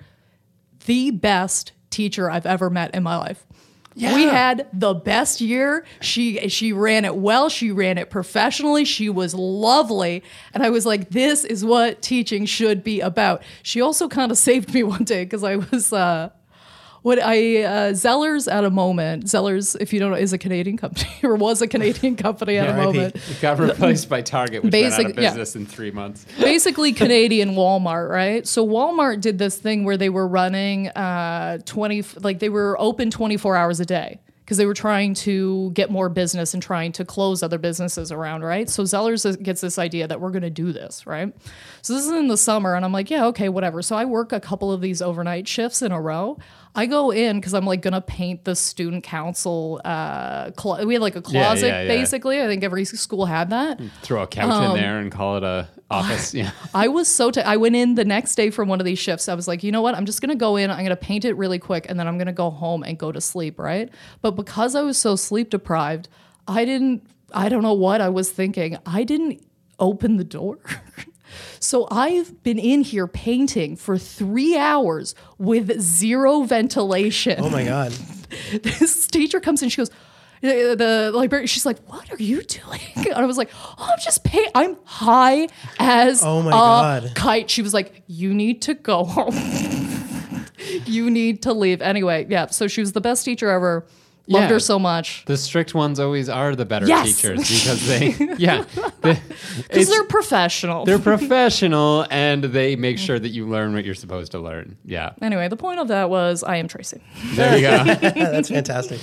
the 0.86 1.12
best 1.12 1.72
teacher 1.90 2.30
I've 2.30 2.46
ever 2.46 2.70
met 2.70 2.94
in 2.94 3.02
my 3.02 3.16
life. 3.16 3.46
We 3.94 4.24
had 4.24 4.68
the 4.72 4.94
best 4.94 5.40
year. 5.40 5.84
She 6.00 6.48
she 6.48 6.72
ran 6.72 7.04
it 7.04 7.16
well. 7.16 7.48
She 7.48 7.70
ran 7.70 7.98
it 7.98 8.10
professionally. 8.10 8.84
She 8.84 9.08
was 9.08 9.34
lovely, 9.34 10.22
and 10.54 10.62
I 10.62 10.70
was 10.70 10.86
like, 10.86 11.10
"This 11.10 11.44
is 11.44 11.64
what 11.64 12.02
teaching 12.02 12.46
should 12.46 12.82
be 12.82 13.00
about." 13.00 13.42
She 13.62 13.80
also 13.80 14.08
kind 14.08 14.30
of 14.30 14.38
saved 14.38 14.72
me 14.72 14.82
one 14.82 15.04
day 15.04 15.24
because 15.24 15.44
I 15.44 15.56
was 15.56 15.92
uh, 15.92 16.30
what 17.02 17.20
I 17.20 17.62
uh, 17.62 17.92
Zellers 17.92 18.50
at 18.50 18.64
a 18.64 18.70
moment. 18.70 19.24
Zellers, 19.24 19.76
if 19.80 19.92
you 19.92 20.00
don't 20.00 20.10
know, 20.10 20.16
is 20.16 20.32
a 20.32 20.38
Canadian 20.38 20.76
company 20.76 21.10
or 21.22 21.34
was 21.36 21.60
a 21.62 21.66
Canadian 21.68 22.16
company 22.16 22.58
at 22.58 22.68
a 22.68 22.74
moment. 22.74 23.16
It 23.16 23.40
got 23.40 23.58
replaced 23.58 24.08
by 24.08 24.22
Target, 24.22 24.62
which 24.62 24.72
went 24.72 24.84
out 24.86 25.00
of 25.00 25.06
Basic- 25.06 25.16
yeah. 25.16 25.30
business 25.30 25.56
in 25.56 25.66
three 25.66 25.90
months. 25.90 26.24
basically 26.38 26.92
Canadian 26.92 27.50
Walmart, 27.50 28.08
right? 28.08 28.46
So 28.46 28.66
Walmart 28.66 29.20
did 29.20 29.38
this 29.38 29.56
thing 29.56 29.84
where 29.84 29.96
they 29.96 30.08
were 30.08 30.26
running 30.26 30.88
uh 30.88 31.58
20 31.64 32.04
like 32.20 32.38
they 32.38 32.48
were 32.48 32.76
open 32.80 33.10
24 33.10 33.56
hours 33.56 33.80
a 33.80 33.86
day 33.86 34.20
because 34.52 34.58
they 34.58 34.66
were 34.66 34.74
trying 34.74 35.14
to 35.14 35.70
get 35.70 35.90
more 35.90 36.10
business 36.10 36.52
and 36.52 36.62
trying 36.62 36.92
to 36.92 37.06
close 37.06 37.42
other 37.42 37.56
businesses 37.56 38.12
around, 38.12 38.42
right? 38.42 38.68
So 38.68 38.82
Zellers 38.82 39.42
gets 39.42 39.62
this 39.62 39.78
idea 39.78 40.06
that 40.06 40.20
we're 40.20 40.28
going 40.30 40.42
to 40.42 40.50
do 40.50 40.74
this, 40.74 41.06
right? 41.06 41.34
So 41.80 41.94
this 41.94 42.04
is 42.04 42.12
in 42.12 42.28
the 42.28 42.36
summer 42.36 42.74
and 42.74 42.84
I'm 42.84 42.92
like, 42.92 43.08
yeah, 43.08 43.24
okay, 43.28 43.48
whatever. 43.48 43.80
So 43.80 43.96
I 43.96 44.04
work 44.04 44.30
a 44.30 44.40
couple 44.40 44.70
of 44.70 44.82
these 44.82 45.00
overnight 45.00 45.48
shifts 45.48 45.80
in 45.80 45.90
a 45.90 45.98
row. 45.98 46.36
I 46.74 46.84
go 46.84 47.10
in 47.10 47.40
because 47.40 47.54
I'm 47.54 47.64
like 47.64 47.80
gonna 47.80 48.02
paint 48.02 48.44
the 48.44 48.54
student 48.54 49.04
council. 49.04 49.80
Uh, 49.86 50.50
clo- 50.50 50.84
we 50.84 50.94
had 50.94 51.02
like 51.02 51.16
a 51.16 51.22
closet 51.22 51.68
yeah, 51.68 51.82
yeah. 51.82 51.88
basically. 51.88 52.42
I 52.42 52.46
think 52.46 52.62
every 52.62 52.84
school 52.84 53.24
had 53.24 53.48
that. 53.50 53.80
Throw 54.02 54.22
a 54.22 54.26
couch 54.26 54.50
Um, 54.52 54.76
in 54.76 54.82
there 54.82 54.98
and 54.98 55.10
call 55.10 55.38
it 55.38 55.44
a 55.44 55.68
office. 55.92 56.34
Yeah. 56.34 56.50
I 56.74 56.88
was 56.88 57.08
so 57.08 57.30
t- 57.30 57.40
I 57.40 57.56
went 57.56 57.76
in 57.76 57.94
the 57.94 58.04
next 58.04 58.34
day 58.34 58.50
from 58.50 58.68
one 58.68 58.80
of 58.80 58.86
these 58.86 58.98
shifts. 58.98 59.28
I 59.28 59.34
was 59.34 59.46
like, 59.46 59.62
you 59.62 59.72
know 59.72 59.82
what? 59.82 59.94
I'm 59.94 60.06
just 60.06 60.20
gonna 60.20 60.34
go 60.34 60.56
in. 60.56 60.70
I'm 60.70 60.82
gonna 60.82 60.96
paint 60.96 61.24
it 61.24 61.34
really 61.34 61.58
quick, 61.58 61.86
and 61.88 61.98
then 61.98 62.08
I'm 62.08 62.18
gonna 62.18 62.32
go 62.32 62.50
home 62.50 62.82
and 62.82 62.98
go 62.98 63.12
to 63.12 63.20
sleep. 63.20 63.58
Right? 63.58 63.90
But 64.20 64.32
because 64.32 64.74
I 64.74 64.82
was 64.82 64.98
so 64.98 65.16
sleep 65.16 65.50
deprived, 65.50 66.08
I 66.48 66.64
didn't. 66.64 67.06
I 67.34 67.48
don't 67.48 67.62
know 67.62 67.74
what 67.74 68.00
I 68.00 68.08
was 68.08 68.30
thinking. 68.30 68.78
I 68.84 69.04
didn't 69.04 69.42
open 69.78 70.16
the 70.16 70.24
door. 70.24 70.58
So 71.60 71.88
I've 71.90 72.42
been 72.42 72.58
in 72.58 72.82
here 72.82 73.06
painting 73.06 73.76
for 73.76 73.96
three 73.98 74.56
hours 74.56 75.14
with 75.38 75.80
zero 75.80 76.42
ventilation 76.42 77.36
Oh 77.38 77.48
my 77.50 77.64
god. 77.64 77.92
this 78.62 79.06
teacher 79.06 79.40
comes 79.40 79.62
in 79.62 79.68
she 79.68 79.78
goes 79.78 79.90
the, 80.42 80.74
the 80.76 81.10
librarian 81.14 81.46
she's 81.46 81.64
like 81.64 81.78
what 81.86 82.10
are 82.12 82.22
you 82.22 82.42
doing? 82.42 82.80
And 82.96 83.14
i 83.14 83.26
was 83.26 83.36
like 83.38 83.50
oh 83.54 83.74
i'm 83.78 83.98
just 84.02 84.22
pay 84.24 84.46
i'm 84.54 84.76
high 84.84 85.48
as 85.78 86.22
Oh 86.22 86.42
my 86.42 86.50
a 86.50 86.52
God. 86.52 87.12
kite. 87.14 87.48
She 87.50 87.62
was 87.62 87.72
like 87.74 88.02
you 88.06 88.34
need 88.34 88.60
to 88.62 88.74
go 88.74 89.04
home. 89.04 89.34
You 90.86 91.10
need 91.10 91.42
to 91.42 91.52
leave. 91.52 91.82
Anyway 91.82 92.26
yeah 92.30 92.46
so 92.46 92.66
she 92.68 92.80
was 92.80 92.92
the 92.92 93.00
best 93.00 93.24
teacher 93.24 93.48
ever 93.50 93.84
loved 94.28 94.44
Yeah. 94.44 94.48
her 94.50 94.60
so 94.60 94.78
much 94.78 95.24
The 95.26 95.36
strict 95.36 95.74
ones 95.74 95.98
always 95.98 96.28
are 96.28 96.54
the 96.54 96.64
better 96.64 96.86
Yes. 96.86 97.06
teachers 97.20 97.40
because 97.40 97.86
they, 97.88 98.14
yeah, 98.38 98.64
they, 99.02 99.14
because 99.14 99.58
it's- 99.68 99.88
they're 99.88 100.04
professional 100.04 100.84
they're 100.84 100.98
professional 101.14 102.06
and 102.10 102.44
they 102.44 102.76
make 102.76 102.98
sure 102.98 103.18
that 103.18 103.30
you 103.30 103.46
learn 103.48 103.74
what 103.74 103.84
you're 103.84 103.94
supposed 103.94 104.32
to 104.32 104.38
learn. 104.38 104.76
Yeah. 104.84 105.12
anyway 105.20 105.48
the 105.48 105.56
point 105.56 105.80
of 105.80 105.88
that 105.88 106.08
was 106.10 106.42
i 106.44 106.56
am 106.56 106.68
tracy 106.68 107.00
There 107.34 107.56
you 107.56 107.62
go. 107.62 107.84
That's 107.94 108.48
fantastic. 108.48 109.00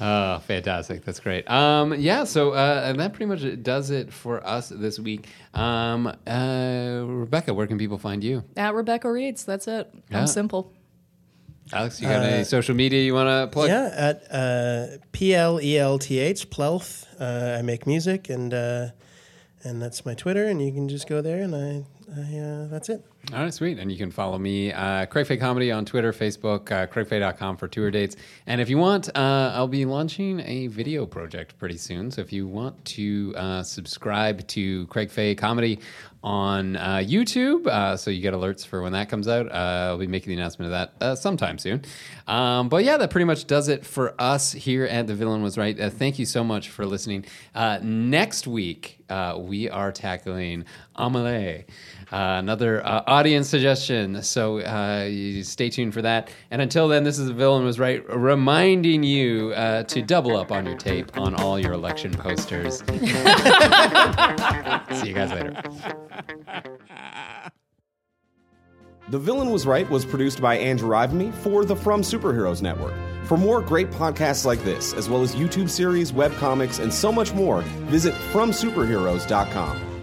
Oh, 0.00 0.38
fantastic. 0.40 1.04
That's 1.04 1.20
great. 1.20 1.48
Um, 1.50 1.94
yeah, 1.98 2.24
so 2.24 2.52
uh, 2.52 2.82
and 2.86 2.98
that 3.00 3.12
pretty 3.12 3.26
much 3.26 3.62
does 3.62 3.90
it 3.90 4.12
for 4.12 4.44
us 4.46 4.68
this 4.70 4.98
week. 4.98 5.28
Um, 5.54 6.06
uh, 6.26 7.02
Rebecca, 7.04 7.52
where 7.54 7.66
can 7.66 7.78
people 7.78 7.98
find 7.98 8.22
you? 8.24 8.42
at 8.56 8.74
rebecca 8.74 9.10
reads 9.10 9.44
that's 9.44 9.66
it 9.68 9.88
Yeah. 10.10 10.20
i'm 10.20 10.26
simple 10.26 10.72
Alex, 11.72 12.00
you 12.00 12.08
got 12.08 12.22
any 12.22 12.44
social 12.44 12.74
media 12.74 13.02
you 13.02 13.14
want 13.14 13.28
to 13.28 13.52
plug? 13.52 13.68
Yeah, 13.68 13.90
at 13.92 14.26
uh, 14.30 14.86
P 15.12 15.34
L 15.34 15.60
E 15.60 15.78
L 15.78 15.98
T 15.98 16.18
H 16.18 16.50
Plelth. 16.50 17.06
Uh, 17.18 17.58
I 17.58 17.62
make 17.62 17.86
music, 17.86 18.28
and 18.28 18.52
uh, 18.52 18.88
and 19.62 19.80
that's 19.80 20.04
my 20.04 20.14
Twitter, 20.14 20.44
and 20.44 20.64
you 20.64 20.72
can 20.72 20.88
just 20.88 21.08
go 21.08 21.22
there, 21.22 21.42
and 21.42 21.54
I, 21.54 21.84
I 22.14 22.38
uh, 22.38 22.66
that's 22.68 22.88
it. 22.90 23.04
All 23.32 23.42
right, 23.42 23.54
sweet. 23.54 23.78
And 23.78 23.90
you 23.90 23.96
can 23.96 24.10
follow 24.10 24.38
me, 24.38 24.70
uh, 24.70 25.06
Craig 25.06 25.26
Fay 25.26 25.38
Comedy 25.38 25.72
on 25.72 25.86
Twitter, 25.86 26.12
Facebook, 26.12 26.70
uh, 26.70 26.86
craigfay.com 26.86 27.56
for 27.56 27.66
tour 27.66 27.90
dates. 27.90 28.16
And 28.46 28.60
if 28.60 28.68
you 28.68 28.76
want, 28.76 29.08
uh, 29.16 29.52
I'll 29.54 29.66
be 29.66 29.86
launching 29.86 30.40
a 30.40 30.66
video 30.66 31.06
project 31.06 31.58
pretty 31.58 31.78
soon. 31.78 32.10
So 32.10 32.20
if 32.20 32.32
you 32.34 32.46
want 32.46 32.84
to 32.84 33.32
uh, 33.36 33.62
subscribe 33.62 34.46
to 34.48 34.86
Craig 34.88 35.10
Fay 35.10 35.34
Comedy 35.34 35.80
on 36.24 36.76
uh, 36.76 37.02
YouTube, 37.04 37.66
uh, 37.66 37.98
so 37.98 38.10
you 38.10 38.22
get 38.22 38.32
alerts 38.32 38.66
for 38.66 38.80
when 38.80 38.92
that 38.92 39.10
comes 39.10 39.28
out, 39.28 39.46
uh, 39.52 39.88
I'll 39.90 39.98
be 39.98 40.06
making 40.06 40.30
the 40.30 40.36
announcement 40.40 40.72
of 40.72 40.90
that 40.98 41.04
uh, 41.04 41.14
sometime 41.14 41.58
soon. 41.58 41.82
Um, 42.26 42.70
but 42.70 42.82
yeah, 42.82 42.96
that 42.96 43.10
pretty 43.10 43.26
much 43.26 43.46
does 43.46 43.68
it 43.68 43.84
for 43.84 44.14
us 44.18 44.50
here 44.52 44.86
at 44.86 45.06
The 45.06 45.14
Villain 45.14 45.42
Was 45.42 45.58
Right. 45.58 45.78
Uh, 45.78 45.90
thank 45.90 46.18
you 46.18 46.24
so 46.24 46.42
much 46.42 46.70
for 46.70 46.86
listening. 46.86 47.26
Uh, 47.54 47.78
next 47.82 48.46
week, 48.46 49.00
we 49.36 49.68
are 49.68 49.92
tackling 49.92 50.64
Amelie, 50.96 51.66
uh, 52.12 52.36
another 52.38 52.84
uh, 52.86 53.02
audience 53.06 53.48
suggestion. 53.48 54.22
So 54.22 54.60
uh, 54.60 55.04
you 55.04 55.42
stay 55.44 55.70
tuned 55.70 55.94
for 55.94 56.02
that. 56.02 56.30
And 56.50 56.60
until 56.62 56.88
then, 56.88 57.04
this 57.04 57.18
is 57.18 57.26
The 57.28 57.34
Villain 57.34 57.64
Was 57.64 57.78
Right, 57.78 58.04
reminding 58.08 59.02
you 59.02 59.52
uh, 59.52 59.84
to 59.84 60.02
double 60.02 60.36
up 60.36 60.52
on 60.52 60.66
your 60.66 60.76
tape 60.76 61.16
on 61.18 61.34
all 61.34 61.58
your 61.58 61.72
election 61.72 62.12
posters. 62.12 62.78
See 65.00 65.08
you 65.08 65.14
guys 65.14 65.32
later. 65.32 65.62
The 69.10 69.18
Villain 69.18 69.50
Was 69.50 69.66
Right 69.66 69.88
was 69.90 70.04
produced 70.04 70.40
by 70.40 70.56
Andrew 70.56 70.90
Ivimey 70.90 71.32
for 71.34 71.64
the 71.66 71.76
From 71.76 72.00
Superheroes 72.00 72.62
Network. 72.62 72.94
For 73.24 73.36
more 73.36 73.60
great 73.60 73.90
podcasts 73.90 74.44
like 74.44 74.62
this, 74.64 74.94
as 74.94 75.08
well 75.10 75.22
as 75.22 75.34
YouTube 75.34 75.68
series, 75.68 76.10
webcomics, 76.12 76.80
and 76.80 76.92
so 76.92 77.12
much 77.12 77.32
more, 77.32 77.60
visit 77.88 78.14
FromSuperheroes.com. 78.32 79.93